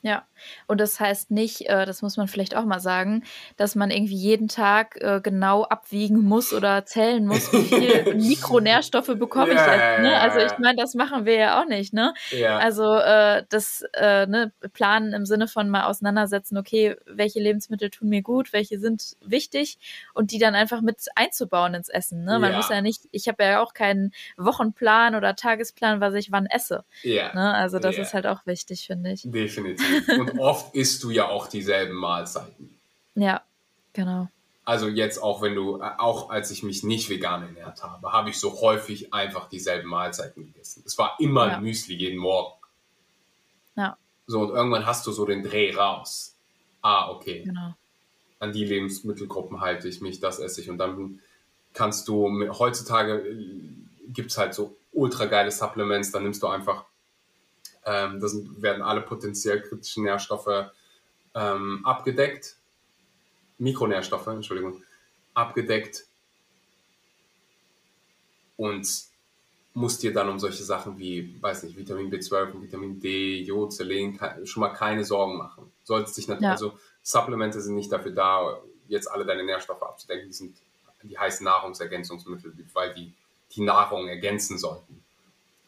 Ja, 0.02 0.26
und 0.66 0.80
das 0.80 1.00
heißt 1.00 1.30
nicht, 1.30 1.68
äh, 1.68 1.86
das 1.86 2.02
muss 2.02 2.16
man 2.16 2.28
vielleicht 2.28 2.56
auch 2.56 2.64
mal 2.64 2.80
sagen, 2.80 3.24
dass 3.56 3.74
man 3.74 3.90
irgendwie 3.90 4.16
jeden 4.16 4.48
Tag 4.48 4.96
äh, 5.00 5.20
genau 5.22 5.64
abwiegen 5.64 6.22
muss 6.22 6.52
oder 6.52 6.84
zählen 6.86 7.26
muss, 7.26 7.52
wie 7.52 7.62
viel 7.62 8.14
Mikronährstoffe 8.14 9.14
bekomme 9.18 9.52
ich 9.52 9.58
jetzt. 9.58 10.00
Ne? 10.00 10.18
Also 10.20 10.38
ich 10.40 10.58
meine, 10.58 10.76
das 10.76 10.94
machen 10.94 11.24
wir 11.26 11.34
ja 11.34 11.60
auch 11.60 11.66
nicht. 11.66 11.92
Ne? 11.92 12.14
Ja. 12.30 12.58
Also 12.58 12.94
äh, 12.96 13.44
das 13.48 13.84
äh, 13.94 14.26
ne, 14.26 14.52
Planen 14.72 15.12
im 15.12 15.26
Sinne 15.26 15.48
von 15.48 15.68
mal 15.68 15.84
auseinandersetzen, 15.84 16.56
okay, 16.56 16.96
welche 17.06 17.40
Lebensmittel 17.40 17.90
tun 17.90 18.08
mir 18.08 18.22
gut, 18.22 18.52
welche 18.52 18.78
sind 18.78 19.16
wichtig 19.24 19.78
und 20.14 20.30
die 20.30 20.38
dann 20.38 20.54
einfach 20.54 20.80
mit 20.80 20.98
einzubauen 21.14 21.74
ins 21.74 21.88
Essen. 21.88 22.24
Ne? 22.24 22.38
Man 22.38 22.52
ja. 22.52 22.56
muss 22.56 22.68
ja 22.68 22.80
nicht, 22.80 23.02
ich 23.10 23.28
habe 23.28 23.44
ja 23.44 23.62
auch 23.62 23.74
keinen 23.74 24.12
Wochenplan 24.36 25.14
oder 25.14 25.36
Tagesplan, 25.36 26.00
was 26.00 26.14
ich 26.14 26.32
wann 26.32 26.46
esse. 26.46 26.84
Ja. 27.02 27.34
Ne? 27.34 27.54
Also 27.54 27.78
das 27.78 27.98
ist 27.98 28.14
halt 28.14 28.26
auch 28.26 28.46
wichtig, 28.46 28.86
finde 28.86 29.12
ich. 29.12 29.22
Definitiv. 29.24 30.08
Und 30.08 30.33
oft 30.38 30.74
isst 30.74 31.02
du 31.02 31.10
ja 31.10 31.28
auch 31.28 31.48
dieselben 31.48 31.94
Mahlzeiten. 31.94 32.78
Ja, 33.14 33.42
genau. 33.92 34.28
Also 34.64 34.88
jetzt 34.88 35.22
auch 35.22 35.42
wenn 35.42 35.54
du, 35.54 35.82
auch 35.82 36.30
als 36.30 36.50
ich 36.50 36.62
mich 36.62 36.82
nicht 36.84 37.10
vegan 37.10 37.42
ernährt 37.42 37.82
habe, 37.82 38.12
habe 38.12 38.30
ich 38.30 38.40
so 38.40 38.60
häufig 38.60 39.12
einfach 39.12 39.48
dieselben 39.48 39.88
Mahlzeiten 39.88 40.44
gegessen. 40.46 40.82
Es 40.86 40.96
war 40.96 41.16
immer 41.20 41.48
ja. 41.48 41.60
Müsli 41.60 41.94
jeden 41.94 42.18
Morgen. 42.18 42.54
Ja. 43.76 43.98
So, 44.26 44.40
und 44.40 44.50
irgendwann 44.50 44.86
hast 44.86 45.06
du 45.06 45.12
so 45.12 45.26
den 45.26 45.42
Dreh 45.42 45.74
raus. 45.74 46.34
Ah, 46.80 47.10
okay. 47.10 47.42
Genau. 47.44 47.74
An 48.38 48.52
die 48.52 48.64
Lebensmittelgruppen 48.64 49.60
halte 49.60 49.86
ich 49.88 50.00
mich, 50.00 50.20
das 50.20 50.38
esse 50.38 50.62
ich. 50.62 50.70
Und 50.70 50.78
dann 50.78 51.20
kannst 51.74 52.08
du, 52.08 52.48
heutzutage 52.58 53.18
äh, 53.18 53.68
gibt 54.08 54.30
es 54.30 54.38
halt 54.38 54.54
so 54.54 54.76
ultra 54.92 55.26
geile 55.26 55.50
Supplements, 55.50 56.10
dann 56.10 56.22
nimmst 56.22 56.42
du 56.42 56.46
einfach 56.46 56.84
ähm, 57.86 58.20
da 58.20 58.26
werden 58.62 58.82
alle 58.82 59.02
potenziell 59.02 59.62
kritischen 59.62 60.04
Nährstoffe 60.04 60.70
ähm, 61.34 61.84
abgedeckt. 61.84 62.56
Mikronährstoffe, 63.58 64.26
Entschuldigung, 64.26 64.82
abgedeckt. 65.34 66.04
Und 68.56 68.88
musst 69.74 70.02
dir 70.02 70.12
dann 70.12 70.28
um 70.28 70.38
solche 70.38 70.62
Sachen 70.62 70.98
wie, 70.98 71.40
weiß 71.42 71.64
nicht, 71.64 71.76
Vitamin 71.76 72.10
B12 72.10 72.52
und 72.52 72.62
Vitamin 72.62 73.00
D, 73.00 73.42
Jod, 73.42 73.72
Selen 73.72 74.18
schon 74.44 74.60
mal 74.60 74.68
keine 74.68 75.04
Sorgen 75.04 75.36
machen. 75.36 75.72
Solltest 75.82 76.16
dich 76.16 76.28
natürlich, 76.28 76.44
ja. 76.44 76.52
also 76.52 76.78
Supplemente 77.02 77.60
sind 77.60 77.74
nicht 77.74 77.90
dafür 77.90 78.12
da, 78.12 78.60
jetzt 78.86 79.10
alle 79.10 79.24
deine 79.24 79.44
Nährstoffe 79.44 79.82
abzudecken. 79.82 80.28
Die 80.28 80.32
sind, 80.32 80.56
die 81.02 81.18
heißen 81.18 81.44
Nahrungsergänzungsmittel, 81.44 82.54
weil 82.72 82.94
die 82.94 83.12
die 83.52 83.62
Nahrung 83.62 84.08
ergänzen 84.08 84.58
sollten. 84.58 85.03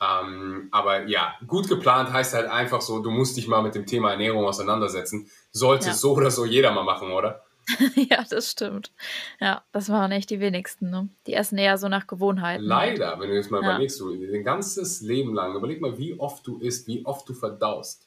Ähm, 0.00 0.68
aber 0.72 1.06
ja, 1.06 1.34
gut 1.46 1.68
geplant 1.68 2.12
heißt 2.12 2.34
halt 2.34 2.48
einfach 2.48 2.82
so, 2.82 3.00
du 3.00 3.10
musst 3.10 3.36
dich 3.36 3.48
mal 3.48 3.62
mit 3.62 3.74
dem 3.74 3.86
Thema 3.86 4.10
Ernährung 4.10 4.44
auseinandersetzen. 4.44 5.30
Sollte 5.52 5.88
ja. 5.88 5.94
so 5.94 6.14
oder 6.14 6.30
so 6.30 6.44
jeder 6.44 6.72
mal 6.72 6.84
machen, 6.84 7.12
oder? 7.12 7.42
ja, 7.94 8.24
das 8.28 8.50
stimmt. 8.50 8.92
Ja, 9.40 9.64
das 9.72 9.88
waren 9.88 10.12
echt 10.12 10.30
die 10.30 10.40
wenigsten. 10.40 10.90
Ne? 10.90 11.08
Die 11.26 11.34
essen 11.34 11.58
eher 11.58 11.78
so 11.78 11.88
nach 11.88 12.06
Gewohnheiten. 12.06 12.62
Leider, 12.62 13.18
wenn 13.18 13.30
du 13.30 13.34
jetzt 13.34 13.50
mal 13.50 13.62
ja. 13.62 13.70
überlegst, 13.70 13.98
du 14.00 14.14
dein 14.14 14.44
ganzes 14.44 15.00
Leben 15.00 15.34
lang, 15.34 15.54
überleg 15.56 15.80
mal, 15.80 15.98
wie 15.98 16.18
oft 16.18 16.46
du 16.46 16.58
isst, 16.58 16.86
wie 16.86 17.04
oft 17.04 17.28
du 17.28 17.34
verdaust. 17.34 18.06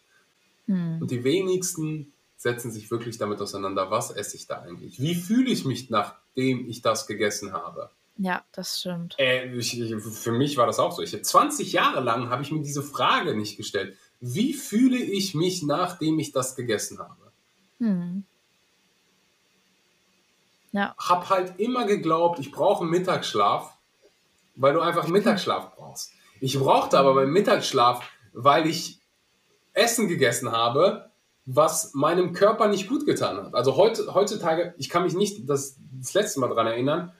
Hm. 0.67 0.99
Und 1.01 1.11
die 1.11 1.23
wenigsten 1.23 2.13
setzen 2.37 2.71
sich 2.71 2.89
wirklich 2.89 3.17
damit 3.17 3.41
auseinander, 3.41 3.91
was 3.91 4.11
esse 4.11 4.37
ich 4.37 4.47
da 4.47 4.61
eigentlich? 4.61 5.01
Wie 5.01 5.15
fühle 5.15 5.49
ich 5.49 5.65
mich, 5.65 5.89
nachdem 5.89 6.69
ich 6.69 6.81
das 6.81 7.05
gegessen 7.05 7.51
habe? 7.51 7.89
Ja, 8.21 8.43
das 8.51 8.81
stimmt. 8.81 9.15
Äh, 9.17 9.55
ich, 9.55 9.79
ich, 9.79 9.95
für 10.03 10.33
mich 10.33 10.57
war 10.57 10.67
das 10.67 10.77
auch 10.77 10.91
so. 10.91 11.01
Ich 11.01 11.23
20 11.23 11.71
Jahre 11.71 12.01
lang 12.01 12.29
habe 12.29 12.43
ich 12.43 12.51
mir 12.51 12.61
diese 12.61 12.83
Frage 12.83 13.33
nicht 13.33 13.55
gestellt. 13.55 13.97
Wie 14.19 14.53
fühle 14.53 14.97
ich 14.97 15.35
mich, 15.35 15.63
nachdem 15.63 16.19
ich 16.19 16.33
das 16.33 16.57
gegessen 16.57 16.99
habe? 16.99 17.31
Hm. 17.79 18.25
Ja. 20.73 20.93
Hab 20.97 21.29
halt 21.29 21.59
immer 21.61 21.85
geglaubt, 21.85 22.39
ich 22.39 22.51
brauche 22.51 22.81
einen 22.81 22.91
Mittagsschlaf. 22.91 23.73
weil 24.55 24.73
du 24.73 24.81
einfach 24.81 25.07
Mittagsschlaf 25.07 25.77
brauchst. 25.77 26.11
Ich 26.41 26.59
brauchte 26.59 26.99
aber 26.99 27.13
beim 27.13 27.31
Mittagsschlaf, 27.31 28.03
weil 28.33 28.67
ich 28.67 28.99
Essen 29.71 30.09
gegessen 30.09 30.51
habe, 30.51 31.09
was 31.45 31.93
meinem 31.93 32.33
Körper 32.33 32.67
nicht 32.67 32.89
gut 32.89 33.05
getan 33.05 33.37
hat. 33.37 33.55
Also 33.55 33.77
heute, 33.77 34.13
heutzutage, 34.13 34.73
ich 34.77 34.89
kann 34.89 35.03
mich 35.03 35.13
nicht 35.13 35.49
das, 35.49 35.77
das 35.93 36.13
letzte 36.13 36.41
Mal 36.41 36.49
daran 36.49 36.67
erinnern, 36.67 37.13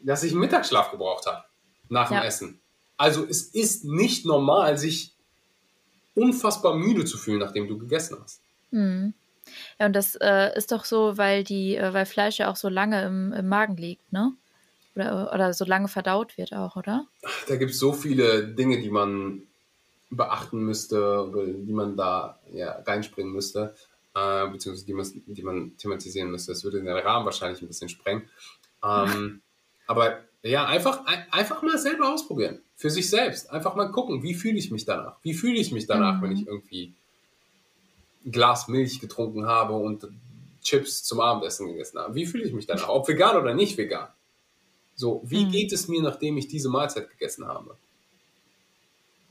dass 0.00 0.22
ich 0.22 0.32
einen 0.32 0.40
Mittagsschlaf 0.40 0.90
gebraucht 0.90 1.26
habe 1.26 1.44
nach 1.88 2.08
dem 2.08 2.18
Essen. 2.18 2.60
Also 2.96 3.24
es 3.24 3.42
ist 3.42 3.84
nicht 3.84 4.26
normal, 4.26 4.76
sich 4.76 5.14
unfassbar 6.14 6.74
müde 6.74 7.04
zu 7.04 7.16
fühlen, 7.16 7.38
nachdem 7.38 7.68
du 7.68 7.78
gegessen 7.78 8.18
hast. 8.20 8.42
Mhm. 8.70 9.14
Ja, 9.78 9.86
und 9.86 9.94
das 9.94 10.16
äh, 10.16 10.56
ist 10.56 10.72
doch 10.72 10.84
so, 10.84 11.16
weil 11.16 11.44
die, 11.44 11.76
äh, 11.76 11.94
weil 11.94 12.06
Fleisch 12.06 12.38
ja 12.38 12.50
auch 12.50 12.56
so 12.56 12.68
lange 12.68 13.02
im, 13.04 13.32
im 13.32 13.48
Magen 13.48 13.76
liegt, 13.76 14.12
ne? 14.12 14.32
Oder, 14.94 15.32
oder 15.32 15.52
so 15.54 15.64
lange 15.64 15.86
verdaut 15.86 16.36
wird 16.36 16.52
auch, 16.52 16.74
oder? 16.74 17.06
Da 17.46 17.56
gibt 17.56 17.70
es 17.70 17.78
so 17.78 17.92
viele 17.92 18.48
Dinge, 18.48 18.80
die 18.80 18.90
man 18.90 19.42
beachten 20.10 20.58
müsste, 20.58 21.30
die 21.64 21.72
man 21.72 21.96
da 21.96 22.40
ja, 22.52 22.72
reinspringen 22.84 23.32
müsste, 23.32 23.76
äh, 24.14 24.48
beziehungsweise 24.48 24.86
die 24.86 24.94
man, 24.94 25.22
die 25.26 25.42
man 25.42 25.76
thematisieren 25.76 26.30
müsste. 26.30 26.52
Das 26.52 26.64
würde 26.64 26.82
den 26.82 26.88
Rahmen 26.88 27.24
wahrscheinlich 27.24 27.62
ein 27.62 27.68
bisschen 27.68 27.88
sprengen. 27.88 28.28
Ähm, 28.84 29.40
aber 29.88 30.20
ja, 30.42 30.66
einfach, 30.66 31.04
einfach 31.32 31.62
mal 31.62 31.78
selber 31.78 32.12
ausprobieren. 32.12 32.60
Für 32.76 32.90
sich 32.90 33.10
selbst. 33.10 33.50
Einfach 33.50 33.74
mal 33.74 33.90
gucken, 33.90 34.22
wie 34.22 34.34
fühle 34.34 34.56
ich 34.56 34.70
mich 34.70 34.84
danach? 34.84 35.16
Wie 35.22 35.34
fühle 35.34 35.58
ich 35.58 35.72
mich 35.72 35.86
danach, 35.86 36.18
mhm. 36.18 36.22
wenn 36.22 36.32
ich 36.32 36.46
irgendwie 36.46 36.94
ein 38.24 38.30
Glas 38.30 38.68
Milch 38.68 39.00
getrunken 39.00 39.46
habe 39.46 39.72
und 39.72 40.06
Chips 40.62 41.02
zum 41.02 41.20
Abendessen 41.20 41.66
gegessen 41.66 41.98
habe? 41.98 42.14
Wie 42.14 42.26
fühle 42.26 42.44
ich 42.44 42.52
mich 42.52 42.66
danach? 42.66 42.88
Ob 42.88 43.08
vegan 43.08 43.36
oder 43.36 43.54
nicht 43.54 43.76
vegan? 43.76 44.08
So, 44.94 45.22
wie 45.24 45.46
mhm. 45.46 45.50
geht 45.50 45.72
es 45.72 45.88
mir, 45.88 46.02
nachdem 46.02 46.36
ich 46.36 46.46
diese 46.46 46.68
Mahlzeit 46.68 47.10
gegessen 47.10 47.46
habe? 47.48 47.76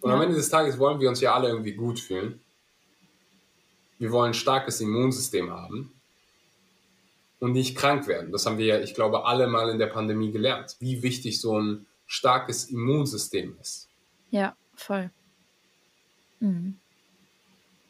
Und 0.01 0.09
ja. 0.09 0.15
am 0.15 0.21
Ende 0.21 0.35
des 0.35 0.49
Tages 0.49 0.77
wollen 0.77 0.99
wir 0.99 1.07
uns 1.07 1.21
ja 1.21 1.34
alle 1.34 1.47
irgendwie 1.47 1.73
gut 1.73 1.99
fühlen. 1.99 2.41
Wir 3.99 4.11
wollen 4.11 4.31
ein 4.31 4.34
starkes 4.34 4.81
Immunsystem 4.81 5.51
haben 5.51 5.97
und 7.39 7.51
nicht 7.51 7.77
krank 7.77 8.07
werden. 8.07 8.31
Das 8.31 8.45
haben 8.45 8.57
wir 8.57 8.65
ja, 8.65 8.80
ich 8.80 8.93
glaube, 8.93 9.26
alle 9.26 9.47
mal 9.47 9.69
in 9.69 9.80
der 9.80 9.88
Pandemie 9.88 10.31
gelernt, 10.31 10.76
wie 10.80 11.03
wichtig 11.03 11.39
so 11.39 11.59
ein 11.59 11.85
starkes 12.05 12.65
Immunsystem 12.65 13.55
ist. 13.61 13.88
Ja, 14.31 14.55
voll. 14.76 15.11
Mhm. 16.39 16.77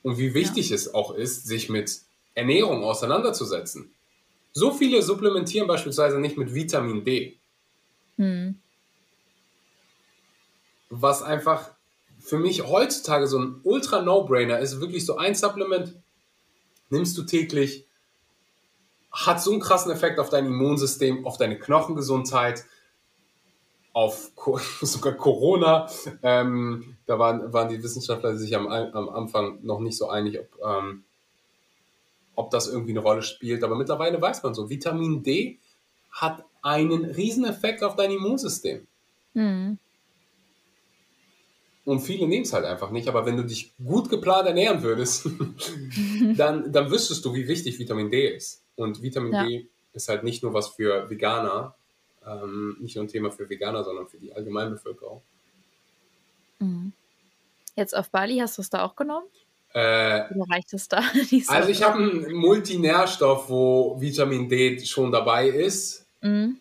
Und 0.03 0.18
wie 0.18 0.34
wichtig 0.34 0.69
ja. 0.69 0.76
es 0.76 0.94
auch 0.94 1.14
ist, 1.14 1.48
sich 1.48 1.69
mit 1.69 2.02
Ernährung 2.34 2.84
auseinanderzusetzen. 2.84 3.91
So 4.53 4.72
viele 4.72 5.02
supplementieren 5.02 5.68
beispielsweise 5.68 6.19
nicht 6.19 6.38
mit 6.38 6.53
Vitamin 6.53 7.03
D. 7.03 7.38
Mhm. 8.18 8.56
Was 10.90 11.22
einfach 11.22 11.72
für 12.19 12.38
mich 12.38 12.64
heutzutage 12.64 13.28
so 13.28 13.40
ein 13.40 13.60
ultra 13.64 14.02
No-Brainer 14.02 14.60
ist, 14.60 14.80
wirklich 14.80 15.06
so 15.06 15.18
ein 15.18 15.36
Supplement 15.36 15.94
nimmst 16.90 17.18
du 17.18 17.24
täglich, 17.24 17.87
hat 19.26 19.41
so 19.41 19.52
einen 19.52 19.60
krassen 19.60 19.91
Effekt 19.91 20.19
auf 20.19 20.30
dein 20.30 20.45
Immunsystem, 20.45 21.26
auf 21.26 21.38
deine 21.38 21.57
Knochengesundheit, 21.57 22.65
auf 23.94 24.31
sogar 24.81 25.14
Corona. 25.14 25.89
Ähm, 26.22 26.98
da 27.07 27.18
waren, 27.18 27.52
waren 27.52 27.69
die 27.69 27.81
Wissenschaftler 27.81 28.38
sich 28.38 28.56
am, 28.56 28.68
am 28.68 29.10
Anfang 29.10 29.60
noch 29.64 29.80
nicht 29.80 29.98
so 29.98 30.10
einig, 30.10 30.39
ob, 30.39 30.60
ähm, 30.64 31.03
ob 32.35 32.52
das 32.52 32.68
irgendwie 32.68 32.91
eine 32.91 32.99
Rolle 32.99 33.23
spielt. 33.23 33.64
Aber 33.64 33.76
mittlerweile 33.76 34.22
weiß 34.22 34.44
man 34.44 34.53
so, 34.53 34.69
Vitamin 34.69 35.23
D 35.23 35.57
hat 36.11 36.45
einen 36.61 37.06
riesen 37.06 37.45
Effekt 37.45 37.84
auf 37.84 37.95
dein 37.95 38.11
Immunsystem. 38.11 38.85
Mhm. 39.34 39.80
Und 41.85 42.02
viele 42.02 42.27
nehmen 42.27 42.44
es 42.44 42.53
halt 42.53 42.65
einfach 42.65 42.91
nicht. 42.91 43.07
Aber 43.07 43.26
wenn 43.26 43.38
du 43.38 43.44
dich 43.44 43.73
gut 43.84 44.10
geplant 44.10 44.48
ernähren 44.48 44.84
würdest, 44.84 45.27
dann, 46.35 46.72
dann 46.72 46.91
wüsstest 46.91 47.26
du, 47.26 47.34
wie 47.34 47.48
wichtig 47.48 47.80
Vitamin 47.80 48.11
D 48.11 48.35
ist. 48.35 48.66
Und 48.78 49.02
Vitamin 49.02 49.34
ja. 49.34 49.45
D 49.45 49.68
ist 49.94 50.08
halt 50.08 50.24
nicht 50.24 50.44
nur 50.44 50.54
was 50.54 50.70
für 50.70 51.10
Veganer, 51.10 51.76
ähm, 52.26 52.78
nicht 52.80 52.95
nur 52.95 53.04
ein 53.04 53.10
Thema 53.10 53.32
für 53.32 53.49
Veganer, 53.49 53.84
sondern 53.84 54.08
für 54.08 54.18
die 54.18 54.32
Allgemeinbevölkerung. 54.32 55.22
Mhm. 56.60 56.94
Jetzt 57.76 57.95
auf 57.95 58.10
Bali 58.10 58.38
hast 58.38 58.58
du 58.58 58.62
es 58.62 58.70
da 58.70 58.86
auch 58.86 58.95
genommen? 58.95 59.28
Äh, 59.74 60.34
Oder 60.34 60.45
reicht 60.49 60.74
es 60.74 60.88
da? 60.88 61.02
also 61.48 61.70
ich 61.70 61.84
habe 61.84 61.98
einen 61.98 62.34
Multinährstoff, 62.34 63.49
wo 63.49 63.99
Vitamin 63.99 64.48
D 64.48 64.80
schon 64.86 65.12
dabei 65.12 65.49
ist. 65.49 66.06
Mhm. 66.22 66.58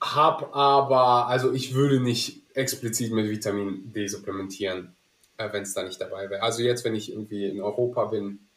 Hab 0.00 0.54
aber, 0.54 1.26
also 1.26 1.52
ich 1.52 1.74
würde 1.74 2.00
nicht 2.00 2.42
explizit 2.54 3.12
mit 3.12 3.30
Vitamin 3.30 3.92
D 3.92 4.06
supplementieren, 4.06 4.94
äh, 5.38 5.52
wenn 5.52 5.62
es 5.62 5.74
da 5.74 5.82
nicht 5.82 6.00
dabei 6.00 6.30
wäre. 6.30 6.42
Also 6.42 6.62
jetzt, 6.62 6.84
wenn 6.84 6.94
ich 6.94 7.10
irgendwie 7.10 7.46
in 7.46 7.60
Europa 7.60 8.04
bin, 8.06 8.47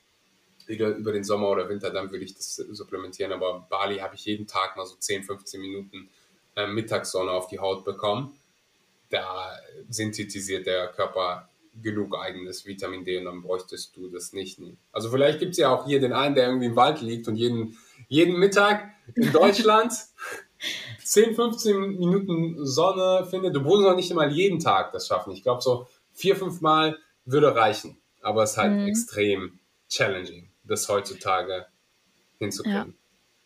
wieder 0.68 0.90
über 0.90 1.12
den 1.12 1.24
Sommer 1.24 1.50
oder 1.50 1.70
Winter, 1.70 1.90
dann 1.90 2.12
würde 2.12 2.26
ich 2.26 2.36
das 2.36 2.56
supplementieren. 2.56 3.32
Aber 3.32 3.66
Bali 3.70 3.98
habe 3.98 4.16
ich 4.16 4.26
jeden 4.26 4.48
Tag 4.48 4.78
mal 4.78 4.86
so 4.86 4.96
10, 4.96 5.24
15 5.24 5.62
Minuten 5.62 6.10
äh, 6.56 6.68
Mittagssonne 6.68 7.32
auf 7.32 7.48
die 7.48 7.60
Haut 7.60 7.86
bekommen. 7.86 8.38
Da 9.10 9.58
synthetisiert 9.90 10.66
der 10.66 10.88
Körper 10.88 11.50
genug 11.82 12.18
eigenes 12.18 12.66
Vitamin 12.66 13.06
D 13.06 13.18
und 13.18 13.26
dann 13.26 13.42
bräuchtest 13.42 13.96
du 13.96 14.10
das 14.10 14.34
nicht 14.34 14.60
nehmen. 14.60 14.78
Also 14.92 15.10
vielleicht 15.10 15.40
gibt 15.40 15.52
es 15.52 15.58
ja 15.58 15.74
auch 15.74 15.86
hier 15.86 16.00
den 16.00 16.14
einen, 16.14 16.36
der 16.36 16.48
irgendwie 16.48 16.68
im 16.68 16.76
Wald 16.76 17.02
liegt 17.02 17.28
und 17.28 17.36
jeden, 17.36 17.78
jeden 18.08 18.38
Mittag 18.38 18.90
in 19.16 19.32
Deutschland 19.34 19.94
10, 21.04 21.36
15 21.36 21.98
Minuten 21.98 22.66
Sonne 22.66 23.26
findet. 23.30 23.56
Du 23.56 23.62
musst 23.62 23.84
noch 23.84 23.96
nicht 23.96 24.12
einmal 24.12 24.32
jeden 24.32 24.60
Tag 24.60 24.92
das 24.92 25.08
schaffen. 25.08 25.32
Ich 25.32 25.44
glaube, 25.44 25.62
so 25.62 25.88
vier, 26.14 26.36
fünf 26.36 26.62
Mal 26.62 26.98
würde 27.26 27.56
reichen. 27.56 27.98
Aber 28.22 28.44
es 28.44 28.52
ist 28.52 28.58
halt 28.58 28.74
mhm. 28.74 28.88
extrem 28.88 29.60
challenging, 29.90 30.50
das 30.72 30.90
heutzutage 30.90 31.68
hinzukriegen. 32.40 32.96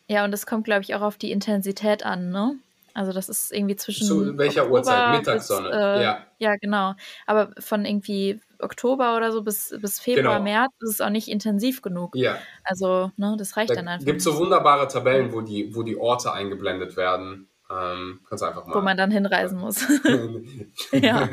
Ja. 0.08 0.16
ja, 0.16 0.24
und 0.24 0.32
es 0.32 0.46
kommt, 0.46 0.64
glaube 0.64 0.82
ich, 0.82 0.94
auch 0.94 1.02
auf 1.02 1.18
die 1.18 1.30
Intensität 1.30 2.04
an, 2.04 2.30
ne? 2.30 2.58
Also 2.94 3.12
das 3.12 3.28
ist 3.28 3.52
irgendwie 3.52 3.76
zwischen. 3.76 4.06
Zu 4.06 4.38
welcher 4.38 4.62
Oktober 4.62 4.78
Uhrzeit? 4.78 5.18
Mittagssonne. 5.18 5.68
Bis, 5.68 5.76
äh, 5.76 6.02
ja. 6.02 6.26
Ja, 6.38 6.56
genau. 6.56 6.94
Aber 7.26 7.52
von 7.58 7.84
irgendwie 7.84 8.40
Oktober 8.58 9.18
oder 9.18 9.32
so 9.32 9.42
bis, 9.42 9.74
bis 9.78 10.00
Februar, 10.00 10.38
genau. 10.38 10.44
März 10.44 10.72
ist 10.80 10.94
es 10.94 11.00
auch 11.02 11.10
nicht 11.10 11.28
intensiv 11.28 11.82
genug. 11.82 12.16
Ja. 12.16 12.38
Also, 12.64 13.10
ne, 13.16 13.36
das 13.38 13.58
reicht 13.58 13.70
da 13.70 13.74
dann 13.74 13.88
einfach. 13.88 14.00
Es 14.00 14.06
gibt 14.06 14.22
so 14.22 14.38
wunderbare 14.38 14.88
Tabellen, 14.88 15.32
wo 15.34 15.42
die, 15.42 15.74
wo 15.74 15.82
die 15.82 15.98
Orte 15.98 16.32
eingeblendet 16.32 16.96
werden. 16.96 17.48
Ähm, 17.68 18.20
kannst 18.28 18.44
einfach 18.44 18.64
mal. 18.64 18.74
Wo 18.76 18.80
man 18.80 18.96
dann 18.96 19.10
hinreisen 19.10 19.58
muss. 19.58 19.80
ja. 20.92 21.00
ja. 21.00 21.28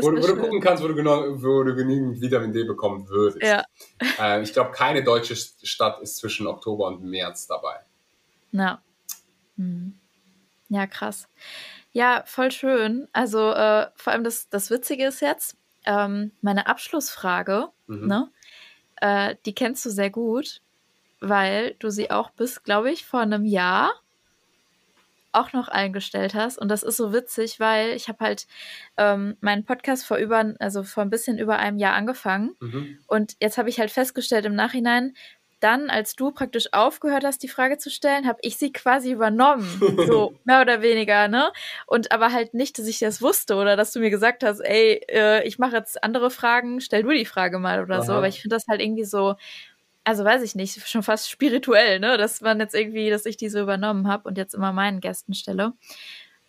Wo, 0.00 0.06
wo 0.06 0.26
du 0.26 0.36
gucken 0.36 0.60
kannst, 0.60 0.82
wo 0.82 0.88
du, 0.88 0.94
genau, 0.94 1.24
wo 1.42 1.62
du 1.62 1.74
genügend 1.74 2.20
Vitamin 2.22 2.52
D 2.52 2.64
bekommen 2.64 3.06
würdest. 3.08 3.42
Ja. 3.42 3.64
Ähm, 4.18 4.42
ich 4.42 4.52
glaube, 4.54 4.70
keine 4.70 5.04
deutsche 5.04 5.36
Stadt 5.36 6.00
ist 6.00 6.16
zwischen 6.16 6.46
Oktober 6.46 6.86
und 6.86 7.02
März 7.02 7.46
dabei. 7.46 7.80
Ja. 8.52 8.80
Hm. 9.56 9.98
Ja, 10.70 10.86
krass. 10.86 11.28
Ja, 11.92 12.22
voll 12.26 12.50
schön. 12.50 13.08
Also 13.12 13.52
äh, 13.52 13.88
vor 13.94 14.12
allem 14.12 14.24
das, 14.24 14.48
das 14.48 14.70
Witzige 14.70 15.06
ist 15.06 15.20
jetzt, 15.20 15.56
ähm, 15.84 16.32
meine 16.40 16.66
Abschlussfrage, 16.66 17.68
mhm. 17.86 18.06
ne, 18.06 18.30
äh, 18.96 19.36
die 19.44 19.54
kennst 19.54 19.84
du 19.84 19.90
sehr 19.90 20.10
gut, 20.10 20.60
weil 21.20 21.74
du 21.78 21.90
sie 21.90 22.10
auch 22.10 22.30
bis, 22.30 22.62
glaube 22.62 22.90
ich, 22.90 23.04
vor 23.04 23.20
einem 23.20 23.44
Jahr 23.44 23.92
auch 25.32 25.52
noch 25.52 25.68
eingestellt 25.68 26.34
hast. 26.34 26.58
Und 26.58 26.68
das 26.68 26.82
ist 26.82 26.96
so 26.96 27.12
witzig, 27.12 27.60
weil 27.60 27.90
ich 27.90 28.08
habe 28.08 28.24
halt 28.24 28.46
ähm, 28.96 29.36
meinen 29.40 29.64
Podcast 29.64 30.04
vor 30.04 30.16
über, 30.16 30.54
also 30.58 30.82
vor 30.82 31.02
ein 31.02 31.10
bisschen 31.10 31.38
über 31.38 31.58
einem 31.58 31.78
Jahr 31.78 31.94
angefangen. 31.94 32.54
Mhm. 32.60 32.98
Und 33.06 33.36
jetzt 33.40 33.58
habe 33.58 33.68
ich 33.68 33.78
halt 33.78 33.90
festgestellt 33.90 34.46
im 34.46 34.54
Nachhinein, 34.54 35.14
dann, 35.60 35.90
als 35.90 36.14
du 36.14 36.30
praktisch 36.30 36.72
aufgehört 36.72 37.24
hast, 37.24 37.42
die 37.42 37.48
Frage 37.48 37.78
zu 37.78 37.90
stellen, 37.90 38.26
habe 38.26 38.38
ich 38.42 38.56
sie 38.56 38.72
quasi 38.72 39.12
übernommen. 39.12 39.66
So, 40.08 40.38
mehr 40.44 40.62
oder 40.62 40.80
weniger, 40.80 41.28
ne? 41.28 41.52
Und 41.86 42.12
aber 42.12 42.32
halt 42.32 42.54
nicht, 42.54 42.78
dass 42.78 42.86
ich 42.86 42.98
das 42.98 43.20
wusste 43.20 43.56
oder 43.56 43.76
dass 43.76 43.92
du 43.92 44.00
mir 44.00 44.10
gesagt 44.10 44.42
hast, 44.42 44.60
ey, 44.60 45.04
äh, 45.10 45.46
ich 45.46 45.58
mache 45.58 45.76
jetzt 45.76 46.02
andere 46.02 46.30
Fragen, 46.30 46.80
stell 46.80 47.02
du 47.02 47.10
die 47.10 47.26
Frage 47.26 47.58
mal 47.58 47.82
oder 47.82 47.96
Aha. 47.96 48.04
so. 48.04 48.12
Aber 48.12 48.28
ich 48.28 48.40
finde 48.40 48.56
das 48.56 48.66
halt 48.68 48.80
irgendwie 48.80 49.04
so, 49.04 49.34
also 50.08 50.24
weiß 50.24 50.42
ich 50.42 50.54
nicht, 50.54 50.88
schon 50.88 51.02
fast 51.02 51.30
spirituell, 51.30 52.00
ne? 52.00 52.16
Dass 52.16 52.40
man 52.40 52.60
jetzt 52.60 52.74
irgendwie, 52.74 53.10
dass 53.10 53.26
ich 53.26 53.36
die 53.36 53.48
so 53.48 53.60
übernommen 53.60 54.08
habe 54.08 54.28
und 54.28 54.38
jetzt 54.38 54.54
immer 54.54 54.72
meinen 54.72 55.00
Gästen 55.00 55.34
stelle. 55.34 55.72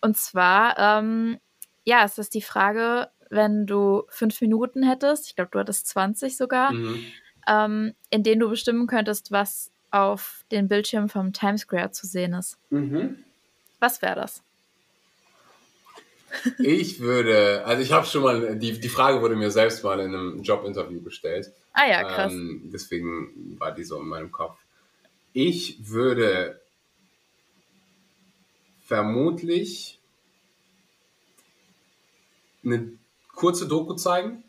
Und 0.02 0.18
zwar, 0.18 0.77
ähm, 0.77 1.40
ja, 1.84 2.03
ist 2.03 2.18
das 2.18 2.30
die 2.30 2.41
Frage, 2.41 3.10
wenn 3.30 3.65
du 3.65 4.03
fünf 4.10 4.40
Minuten 4.41 4.84
hättest, 4.84 5.27
ich 5.27 5.36
glaube, 5.36 5.52
du 5.52 5.60
hattest 5.60 5.88
20 5.88 6.38
sogar, 6.38 6.72
mhm 6.72 7.03
ähm, 7.49 7.94
in 8.10 8.23
denen 8.23 8.40
du 8.40 8.49
bestimmen 8.49 8.88
könntest, 8.88 9.31
was 9.31 9.72
auf 9.91 10.45
den 10.52 10.68
Bildschirm 10.68 11.10
vom 11.10 11.34
Times 11.34 11.61
Square 11.61 11.91
zu 11.91 12.06
sehen 12.06 12.34
ist. 12.34 12.57
Mhm. 12.69 13.23
Was 13.80 14.02
wäre 14.02 14.15
das? 14.15 14.44
Ich 16.60 16.99
würde, 16.99 17.65
also 17.65 17.81
ich 17.81 17.91
habe 17.91 18.06
schon 18.06 18.23
mal, 18.23 18.56
die, 18.56 18.80
die 18.80 18.89
Frage 18.89 19.22
wurde 19.22 19.35
mir 19.35 19.51
selbst 19.51 19.84
mal 19.84 19.99
in 19.99 20.14
einem 20.14 20.41
Jobinterview 20.41 21.01
gestellt. 21.01 21.51
Ah 21.73 21.88
ja, 21.88 22.03
krass. 22.03 22.31
Ähm, 22.31 22.69
deswegen 22.73 23.57
war 23.60 23.73
die 23.73 23.84
so 23.84 23.99
in 23.99 24.07
meinem 24.07 24.31
Kopf. 24.31 24.57
Ich 25.34 25.77
würde 25.89 26.60
vermutlich 28.85 29.99
eine 32.64 32.91
kurze 33.35 33.68
Doku 33.68 33.93
zeigen 33.93 34.43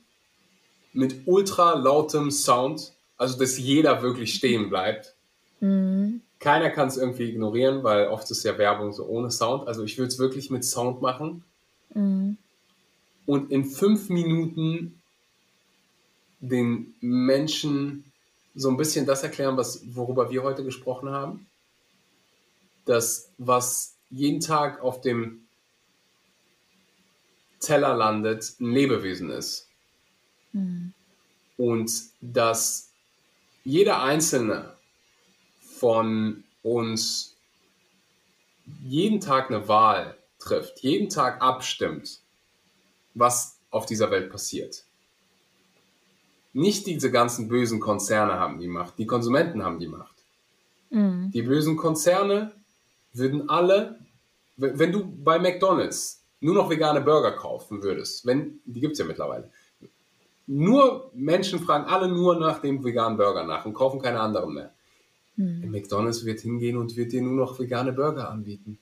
mit 0.92 1.22
ultra 1.26 1.74
lautem 1.74 2.30
Sound, 2.30 2.92
also 3.16 3.38
dass 3.38 3.58
jeder 3.58 4.02
wirklich 4.02 4.34
stehen 4.34 4.68
bleibt. 4.68 5.14
Mhm. 5.60 6.22
Keiner 6.38 6.70
kann 6.70 6.88
es 6.88 6.96
irgendwie 6.96 7.28
ignorieren, 7.28 7.84
weil 7.84 8.08
oft 8.08 8.30
ist 8.30 8.44
ja 8.44 8.56
Werbung 8.56 8.92
so 8.92 9.04
ohne 9.04 9.30
Sound. 9.30 9.68
Also 9.68 9.84
ich 9.84 9.98
würde 9.98 10.08
es 10.08 10.18
wirklich 10.18 10.50
mit 10.50 10.64
Sound 10.64 11.02
machen. 11.02 11.44
Mhm. 11.94 12.36
Und 13.26 13.50
in 13.50 13.64
fünf 13.64 14.08
Minuten 14.08 15.00
den 16.40 16.94
Menschen 17.00 18.10
so 18.54 18.68
ein 18.70 18.76
bisschen 18.76 19.06
das 19.06 19.22
erklären, 19.22 19.56
was, 19.56 19.82
worüber 19.94 20.30
wir 20.30 20.42
heute 20.42 20.64
gesprochen 20.64 21.10
haben. 21.10 21.46
Das, 22.86 23.30
was 23.38 23.94
jeden 24.10 24.40
Tag 24.40 24.82
auf 24.82 25.00
dem 25.00 25.46
Teller 27.60 27.94
landet, 27.94 28.54
ein 28.58 28.72
Lebewesen 28.72 29.30
ist. 29.30 29.68
Mhm. 30.52 30.92
Und 31.56 31.92
dass 32.20 32.90
jeder 33.64 34.02
Einzelne 34.02 34.74
von 35.60 36.42
uns 36.62 37.36
jeden 38.82 39.20
Tag 39.20 39.50
eine 39.50 39.68
Wahl 39.68 40.16
trifft, 40.40 40.80
jeden 40.80 41.08
Tag 41.08 41.40
abstimmt, 41.40 42.20
was 43.14 43.58
auf 43.70 43.86
dieser 43.86 44.10
Welt 44.10 44.30
passiert. 44.30 44.84
Nicht 46.52 46.86
diese 46.86 47.12
ganzen 47.12 47.48
bösen 47.48 47.78
Konzerne 47.78 48.32
haben 48.32 48.58
die 48.58 48.66
Macht, 48.66 48.98
die 48.98 49.06
Konsumenten 49.06 49.62
haben 49.62 49.78
die 49.78 49.86
Macht. 49.86 50.16
Mhm. 50.90 51.30
Die 51.30 51.42
bösen 51.42 51.76
Konzerne 51.76 52.52
würden 53.12 53.48
alle, 53.48 54.00
wenn 54.56 54.90
du 54.90 55.04
bei 55.06 55.38
McDonald's 55.38 56.24
nur 56.40 56.54
noch 56.54 56.70
vegane 56.70 57.00
Burger 57.00 57.32
kaufen 57.32 57.82
würdest, 57.82 58.26
wenn, 58.26 58.60
die 58.64 58.80
gibt 58.80 58.94
es 58.94 58.98
ja 58.98 59.04
mittlerweile, 59.04 59.50
nur 60.46 61.12
Menschen 61.14 61.60
fragen 61.60 61.84
alle 61.84 62.08
nur 62.08 62.36
nach 62.36 62.60
dem 62.60 62.82
veganen 62.82 63.16
Burger 63.16 63.44
nach 63.44 63.64
und 63.66 63.74
kaufen 63.74 64.00
keine 64.00 64.18
anderen 64.18 64.54
mehr. 64.54 64.72
Hm. 65.36 65.70
McDonald's 65.70 66.24
wird 66.24 66.40
hingehen 66.40 66.76
und 66.76 66.96
wird 66.96 67.12
dir 67.12 67.22
nur 67.22 67.34
noch 67.34 67.58
vegane 67.60 67.92
Burger 67.92 68.28
anbieten. 68.28 68.78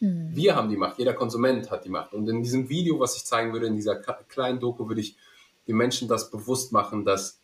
Hm. 0.00 0.30
Wir 0.34 0.54
haben 0.54 0.70
die 0.70 0.76
Macht, 0.76 0.98
jeder 0.98 1.14
Konsument 1.14 1.70
hat 1.70 1.84
die 1.84 1.88
Macht. 1.88 2.12
Und 2.12 2.28
in 2.28 2.42
diesem 2.42 2.68
Video, 2.68 3.00
was 3.00 3.16
ich 3.16 3.24
zeigen 3.24 3.52
würde, 3.52 3.66
in 3.66 3.76
dieser 3.76 3.96
kleinen 3.96 4.60
Doku, 4.60 4.88
würde 4.88 5.00
ich 5.00 5.16
den 5.66 5.76
Menschen 5.76 6.08
das 6.08 6.30
bewusst 6.30 6.72
machen, 6.72 7.04
dass 7.04 7.38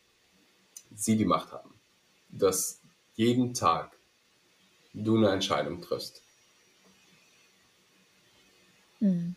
sie 0.95 1.17
die 1.17 1.25
Macht 1.25 1.53
haben. 1.53 1.75
Dass 2.29 2.81
jeden 3.15 3.55
Tag 3.55 3.93
du 4.93 5.17
eine 5.17 5.31
Entscheidung 5.31 5.83
triffst. 5.83 6.23
Hm. 9.01 9.35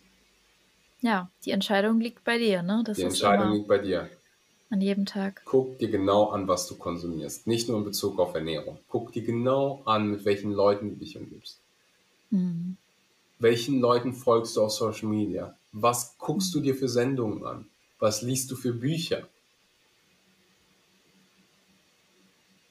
Ja, 1.02 1.30
die 1.46 1.52
Entscheidung 1.52 2.00
liegt 2.00 2.24
bei 2.24 2.38
dir, 2.38 2.64
ne? 2.64 2.84
Das 2.86 2.98
die 2.98 3.04
Entscheidung 3.04 3.54
liegt 3.54 3.68
bei 3.68 3.78
dir. 3.78 4.10
An 4.70 4.82
jedem 4.82 5.06
Tag. 5.06 5.42
Guck 5.46 5.80
dir 5.80 5.90
genau 5.90 6.30
an, 6.30 6.48
was 6.48 6.68
du 6.68 6.76
konsumierst. 6.76 7.48
Nicht 7.48 7.70
nur 7.70 7.78
in 7.78 7.86
Bezug 7.86 8.20
auf 8.20 8.34
Ernährung. 8.34 8.80
Guck 8.90 9.14
dir 9.14 9.24
genau 9.24 9.82
an, 9.86 10.12
mit 10.12 10.26
welchen 10.26 10.52
Leuten 10.52 10.90
du 10.90 10.96
dich 10.96 11.18
umgibst. 11.18 11.60
Mhm. 12.32 12.78
Welchen 13.40 13.80
Leuten 13.80 14.14
folgst 14.14 14.56
du 14.56 14.64
auf 14.64 14.72
Social 14.72 15.08
Media? 15.08 15.56
Was 15.72 16.18
guckst 16.18 16.54
du 16.56 16.60
dir 16.60 16.76
für 16.76 16.90
Sendungen 16.90 17.46
an? 17.46 17.68
Was 18.00 18.22
liest 18.22 18.50
du 18.50 18.56
für 18.56 18.74
Bücher? 18.74 19.28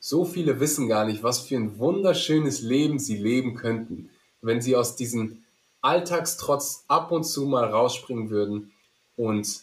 So 0.00 0.24
viele 0.24 0.60
wissen 0.60 0.88
gar 0.88 1.04
nicht, 1.04 1.22
was 1.22 1.40
für 1.40 1.56
ein 1.56 1.78
wunderschönes 1.78 2.62
Leben 2.62 2.98
sie 2.98 3.16
leben 3.16 3.54
könnten, 3.54 4.10
wenn 4.40 4.60
sie 4.60 4.76
aus 4.76 4.96
diesem 4.96 5.42
Alltagstrotz 5.80 6.84
ab 6.88 7.10
und 7.12 7.24
zu 7.24 7.46
mal 7.46 7.64
rausspringen 7.64 8.30
würden 8.30 8.72
und 9.16 9.62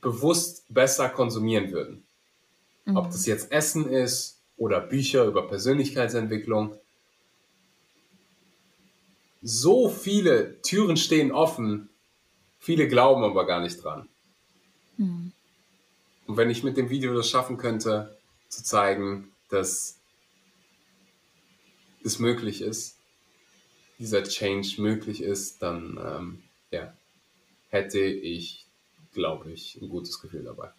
bewusst 0.00 0.64
besser 0.68 1.08
konsumieren 1.08 1.72
würden. 1.72 2.04
Mhm. 2.84 2.96
Ob 2.96 3.06
das 3.10 3.26
jetzt 3.26 3.52
Essen 3.52 3.88
ist 3.88 4.38
oder 4.56 4.80
Bücher 4.80 5.24
über 5.24 5.46
Persönlichkeitsentwicklung. 5.46 6.74
So 9.40 9.88
viele 9.88 10.60
Türen 10.62 10.96
stehen 10.96 11.32
offen, 11.32 11.88
viele 12.58 12.88
glauben 12.88 13.22
aber 13.22 13.46
gar 13.46 13.60
nicht 13.60 13.82
dran. 13.82 14.08
Mhm. 14.96 15.32
Und 16.26 16.36
wenn 16.36 16.50
ich 16.50 16.62
mit 16.62 16.76
dem 16.76 16.90
Video 16.90 17.14
das 17.14 17.28
schaffen 17.28 17.56
könnte, 17.56 18.16
zu 18.48 18.62
zeigen, 18.62 19.32
dass 19.48 19.98
es 22.04 22.18
möglich 22.18 22.60
ist, 22.60 22.98
dieser 23.98 24.22
Change 24.22 24.80
möglich 24.80 25.22
ist, 25.22 25.62
dann 25.62 25.98
ähm, 26.02 26.42
ja, 26.70 26.92
hätte 27.70 28.00
ich 28.00 28.68
glaube 29.12 29.50
ich, 29.50 29.80
ein 29.80 29.88
gutes 29.88 30.20
Gefühl 30.20 30.44
dabei. 30.44 30.70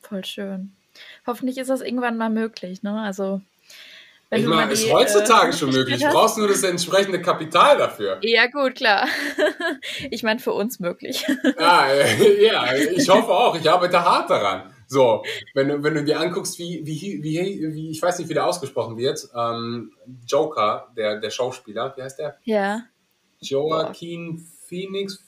Voll 0.00 0.24
schön. 0.24 0.72
Hoffentlich 1.26 1.58
ist 1.58 1.68
das 1.68 1.80
irgendwann 1.80 2.16
mal 2.16 2.30
möglich, 2.30 2.82
ne? 2.82 3.00
Also 3.00 3.42
ich 4.36 4.46
meine, 4.46 4.72
ist 4.72 4.90
heutzutage 4.90 5.50
äh, 5.50 5.52
schon 5.52 5.70
möglich. 5.70 6.00
Du 6.00 6.08
brauchst 6.08 6.38
nur 6.38 6.48
das 6.48 6.62
entsprechende 6.62 7.20
Kapital 7.20 7.78
dafür. 7.78 8.18
Ja, 8.22 8.46
gut, 8.46 8.76
klar. 8.76 9.06
ich 10.10 10.22
meine, 10.22 10.40
für 10.40 10.52
uns 10.52 10.80
möglich. 10.80 11.24
ja, 11.58 11.86
ja, 12.40 12.74
ich 12.74 13.08
hoffe 13.08 13.30
auch. 13.30 13.58
Ich 13.58 13.68
arbeite 13.70 14.02
hart 14.02 14.30
daran. 14.30 14.74
So, 14.86 15.24
wenn 15.54 15.68
du, 15.68 15.82
wenn 15.82 15.94
du 15.94 16.04
dir 16.04 16.20
anguckst, 16.20 16.58
wie, 16.58 16.82
wie, 16.84 17.22
wie, 17.22 17.74
wie, 17.74 17.90
ich 17.90 18.02
weiß 18.02 18.18
nicht, 18.18 18.28
wie 18.28 18.34
der 18.34 18.46
ausgesprochen 18.46 18.96
wird, 18.96 19.26
ähm, 19.34 19.92
Joker, 20.26 20.92
der, 20.96 21.20
der 21.20 21.30
Schauspieler, 21.30 21.94
wie 21.96 22.02
heißt 22.02 22.18
der? 22.18 22.38
Ja. 22.44 22.82
Joaquin 23.40 24.46
Phoenix, 24.68 25.24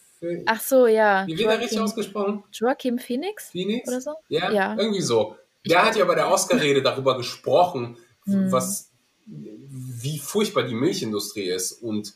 Ach 0.47 0.61
so, 0.61 0.87
ja. 0.87 1.27
Wie 1.27 1.39
wird 1.39 1.49
er 1.49 1.61
richtig 1.61 1.81
ausgesprochen? 1.81 2.43
Joachim 2.53 2.99
Phoenix? 2.99 3.51
Phoenix? 3.51 3.89
Oder 3.89 4.01
so? 4.01 4.15
Ja, 4.29 4.51
ja. 4.51 4.77
irgendwie 4.77 5.03
so. 5.03 5.37
Der 5.69 5.85
hat 5.85 5.97
ja 5.97 6.05
bei 6.05 6.15
der 6.15 6.31
Oscar-Rede 6.31 6.83
darüber 6.83 7.17
gesprochen, 7.17 7.97
hm. 8.25 8.51
was, 8.51 8.86
wie 9.27 10.19
furchtbar 10.19 10.63
die 10.63 10.75
Milchindustrie 10.75 11.51
ist 11.51 11.73
und 11.73 12.15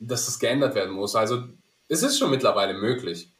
dass 0.00 0.26
das 0.26 0.38
geändert 0.38 0.74
werden 0.74 0.94
muss. 0.94 1.16
Also 1.16 1.48
es 1.88 2.02
ist 2.02 2.18
schon 2.18 2.30
mittlerweile 2.30 2.74
möglich. 2.74 3.30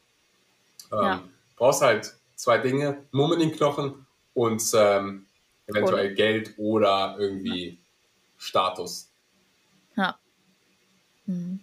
Ähm, 0.91 1.03
ja. 1.03 1.23
Brauchst 1.55 1.81
halt 1.81 2.13
zwei 2.35 2.57
Dinge, 2.57 3.05
Mumm 3.11 3.33
in 3.33 3.39
den 3.39 3.51
Knochen 3.51 4.05
und 4.33 4.63
ähm, 4.73 5.27
eventuell 5.67 6.09
und. 6.09 6.15
Geld 6.15 6.53
oder 6.57 7.15
irgendwie 7.19 7.77
Status. 8.37 9.09
Ja. 9.95 10.17
Hm. 11.25 11.59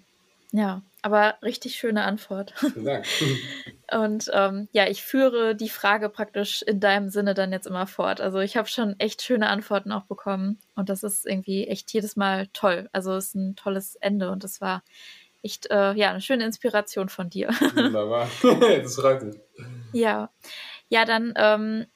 Ja, 0.53 0.83
aber 1.07 1.37
richtig 1.41 1.77
schöne 1.77 2.03
Antwort. 2.03 2.53
Und 3.93 4.29
ähm, 4.33 4.69
ja, 4.73 4.89
ich 4.89 5.05
führe 5.05 5.55
die 5.55 5.69
Frage 5.69 6.09
praktisch 6.09 6.63
in 6.63 6.81
deinem 6.81 7.11
Sinne 7.11 7.33
dann 7.35 7.53
jetzt 7.53 7.69
immer 7.69 7.87
fort. 7.87 8.21
Also 8.21 8.41
ich 8.41 8.57
habe 8.57 8.67
schon 8.67 8.99
echt 8.99 9.23
schöne 9.23 9.47
Antworten 9.49 9.93
auch 9.93 10.07
bekommen 10.07 10.59
und 10.75 10.89
das 10.89 11.05
ist 11.05 11.25
irgendwie 11.25 11.69
echt 11.69 11.93
jedes 11.93 12.17
Mal 12.17 12.49
toll. 12.49 12.89
Also 12.93 13.15
es 13.15 13.27
ist 13.27 13.35
ein 13.37 13.55
tolles 13.55 13.95
Ende 13.95 14.33
und 14.33 14.43
das 14.43 14.61
war 14.61 14.83
echt 15.45 15.71
äh, 15.71 15.93
ja 15.93 16.11
eine 16.11 16.21
schöne 16.21 16.45
Inspiration 16.45 17.09
von 17.09 17.31
dir. 17.31 17.51
Wunderbar, 17.77 18.29
das 18.83 18.97
freut 18.97 19.23
mich. 19.23 19.37
Ja, 19.93 20.31
ja 20.89 21.05
dann 21.05 21.35
ähm, 21.37 21.87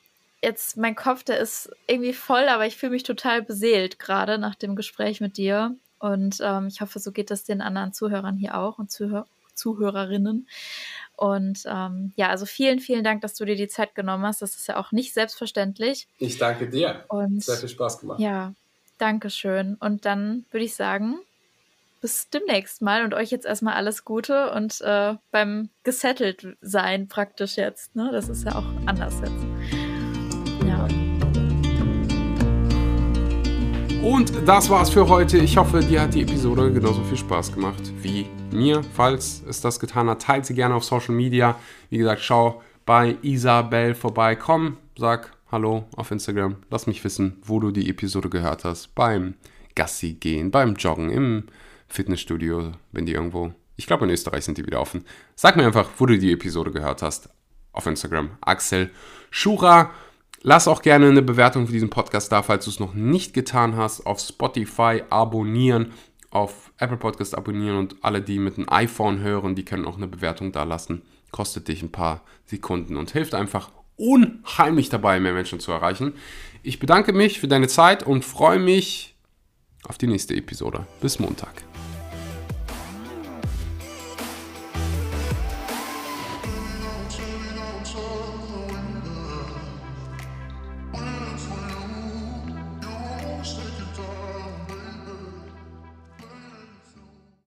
jetzt 0.41 0.77
mein 0.77 0.95
Kopf, 0.95 1.24
der 1.24 1.41
ist 1.41 1.69
irgendwie 1.89 2.15
voll, 2.15 2.47
aber 2.47 2.65
ich 2.65 2.77
fühle 2.77 2.93
mich 2.93 3.03
total 3.03 3.43
beseelt 3.43 3.99
gerade 3.99 4.39
nach 4.39 4.55
dem 4.55 4.77
Gespräch 4.77 5.20
mit 5.20 5.37
dir. 5.37 5.74
Und 6.01 6.39
ähm, 6.43 6.66
ich 6.66 6.81
hoffe, 6.81 6.98
so 6.98 7.12
geht 7.12 7.31
es 7.31 7.44
den 7.44 7.60
anderen 7.60 7.93
Zuhörern 7.93 8.36
hier 8.36 8.59
auch 8.59 8.78
und 8.78 8.90
Zuhör 8.90 9.27
Zuhörerinnen. 9.55 10.48
Und 11.16 11.64
ähm, 11.66 12.12
ja, 12.16 12.31
also 12.31 12.47
vielen, 12.47 12.81
vielen 12.81 13.05
Dank, 13.05 13.20
dass 13.20 13.35
du 13.35 13.44
dir 13.44 13.56
die 13.56 13.68
Zeit 13.68 13.94
genommen 13.94 14.24
hast. 14.24 14.40
Das 14.40 14.55
ist 14.56 14.66
ja 14.68 14.78
auch 14.78 14.90
nicht 14.90 15.12
selbstverständlich. 15.12 16.09
Ich 16.18 16.39
danke 16.39 16.68
dir. 16.68 17.05
Und 17.09 17.44
sehr 17.44 17.56
viel 17.56 17.68
Spaß 17.68 18.01
gemacht. 18.01 18.20
Ja, 18.20 18.55
danke 18.97 19.28
schön. 19.28 19.77
Und 19.78 20.06
dann 20.06 20.47
würde 20.51 20.64
ich 20.64 20.74
sagen, 20.74 21.18
bis 22.01 22.31
demnächst 22.31 22.81
mal 22.81 23.05
und 23.05 23.12
euch 23.12 23.31
jetzt 23.31 23.44
erstmal 23.44 23.74
alles 23.74 24.06
Gute 24.06 24.51
und 24.52 24.81
äh, 24.81 25.16
beim 25.31 25.68
gesettelt 25.82 26.56
sein 26.62 27.09
praktisch 27.09 27.56
jetzt. 27.56 27.94
Ne? 27.94 28.09
Das 28.12 28.31
ist 28.31 28.44
ja 28.44 28.55
auch 28.55 28.64
anders 28.86 29.14
jetzt. 29.20 29.49
Und 34.02 34.32
das 34.48 34.70
war's 34.70 34.89
für 34.89 35.09
heute. 35.09 35.36
Ich 35.39 35.59
hoffe, 35.59 35.81
dir 35.81 36.01
hat 36.01 36.14
die 36.14 36.22
Episode 36.22 36.72
genauso 36.72 37.05
viel 37.05 37.18
Spaß 37.18 37.52
gemacht 37.52 37.93
wie 38.01 38.27
mir. 38.51 38.82
Falls 38.94 39.43
es 39.47 39.60
das 39.60 39.78
getan 39.78 40.09
hat, 40.09 40.22
teilt 40.22 40.47
sie 40.47 40.55
gerne 40.55 40.74
auf 40.74 40.85
Social 40.85 41.14
Media. 41.14 41.56
Wie 41.90 41.98
gesagt, 41.98 42.22
schau 42.22 42.62
bei 42.86 43.18
Isabel 43.20 43.94
vorbei. 43.94 44.36
Komm, 44.36 44.78
sag 44.97 45.32
Hallo 45.52 45.85
auf 45.97 46.10
Instagram. 46.10 46.56
Lass 46.70 46.86
mich 46.86 47.05
wissen, 47.05 47.43
wo 47.44 47.60
du 47.60 47.72
die 47.72 47.90
Episode 47.90 48.31
gehört 48.31 48.64
hast. 48.64 48.94
Beim 48.94 49.35
Gassi 49.74 50.14
gehen, 50.14 50.51
beim 50.51 50.77
Joggen, 50.77 51.10
im 51.10 51.44
Fitnessstudio, 51.89 52.72
wenn 52.93 53.05
die 53.05 53.12
irgendwo. 53.12 53.52
Ich 53.77 53.86
glaube, 53.86 54.06
in 54.06 54.10
Österreich 54.10 54.44
sind 54.44 54.56
die 54.56 54.64
wieder 54.64 54.81
offen. 54.81 55.05
Sag 55.35 55.56
mir 55.56 55.66
einfach, 55.66 55.90
wo 55.98 56.06
du 56.06 56.18
die 56.18 56.32
Episode 56.32 56.70
gehört 56.70 57.02
hast. 57.02 57.28
Auf 57.72 57.86
Instagram. 57.86 58.31
Axel 58.40 58.90
Schura. 59.31 59.90
Lass 60.43 60.69
auch 60.69 60.83
gerne 60.83 61.09
eine 61.09 61.23
Bewertung 61.23 61.67
für 61.67 61.73
diesen 61.73 61.91
Podcast 61.91 62.33
da, 62.33 62.43
falls 62.43 62.65
du 62.65 62.71
es 62.71 62.81
noch 62.81 62.95
nicht 62.95 63.35
getan 63.35 63.77
hast. 63.77 64.07
Auf 64.07 64.21
Spotify 64.21 65.03
abonnieren 65.11 65.93
auf 66.31 66.73
Apple 66.79 66.97
Podcast 66.97 67.37
abonnieren 67.37 67.77
und 67.77 67.97
alle, 68.03 68.23
die 68.23 68.39
mit 68.39 68.57
einem 68.57 68.69
iPhone 68.71 69.21
hören, 69.21 69.55
die 69.55 69.65
können 69.65 69.85
auch 69.85 69.97
eine 69.97 70.07
Bewertung 70.07 70.53
da 70.53 70.62
lassen. 70.62 71.03
Kostet 71.31 71.69
dich 71.69 71.83
ein 71.83 71.93
paar 71.93 72.23
Sekunden 72.47 72.97
und 72.97 73.11
hilft 73.11 73.35
einfach 73.35 73.71
unheimlich 73.97 74.89
dabei, 74.89 75.21
mehr 75.21 75.35
Menschen 75.35 75.61
zu 75.61 75.73
erreichen. 75.73 76.15
Ich 76.62 76.79
bedanke 76.79 77.12
mich 77.12 77.41
für 77.41 77.49
deine 77.49 77.69
Zeit 77.69 78.03
und 78.03 78.25
freue 78.25 78.59
mich 78.59 79.15
auf 79.85 79.99
die 79.99 80.07
nächste 80.07 80.35
Episode. 80.35 80.87
Bis 81.01 81.19
Montag. 81.19 81.69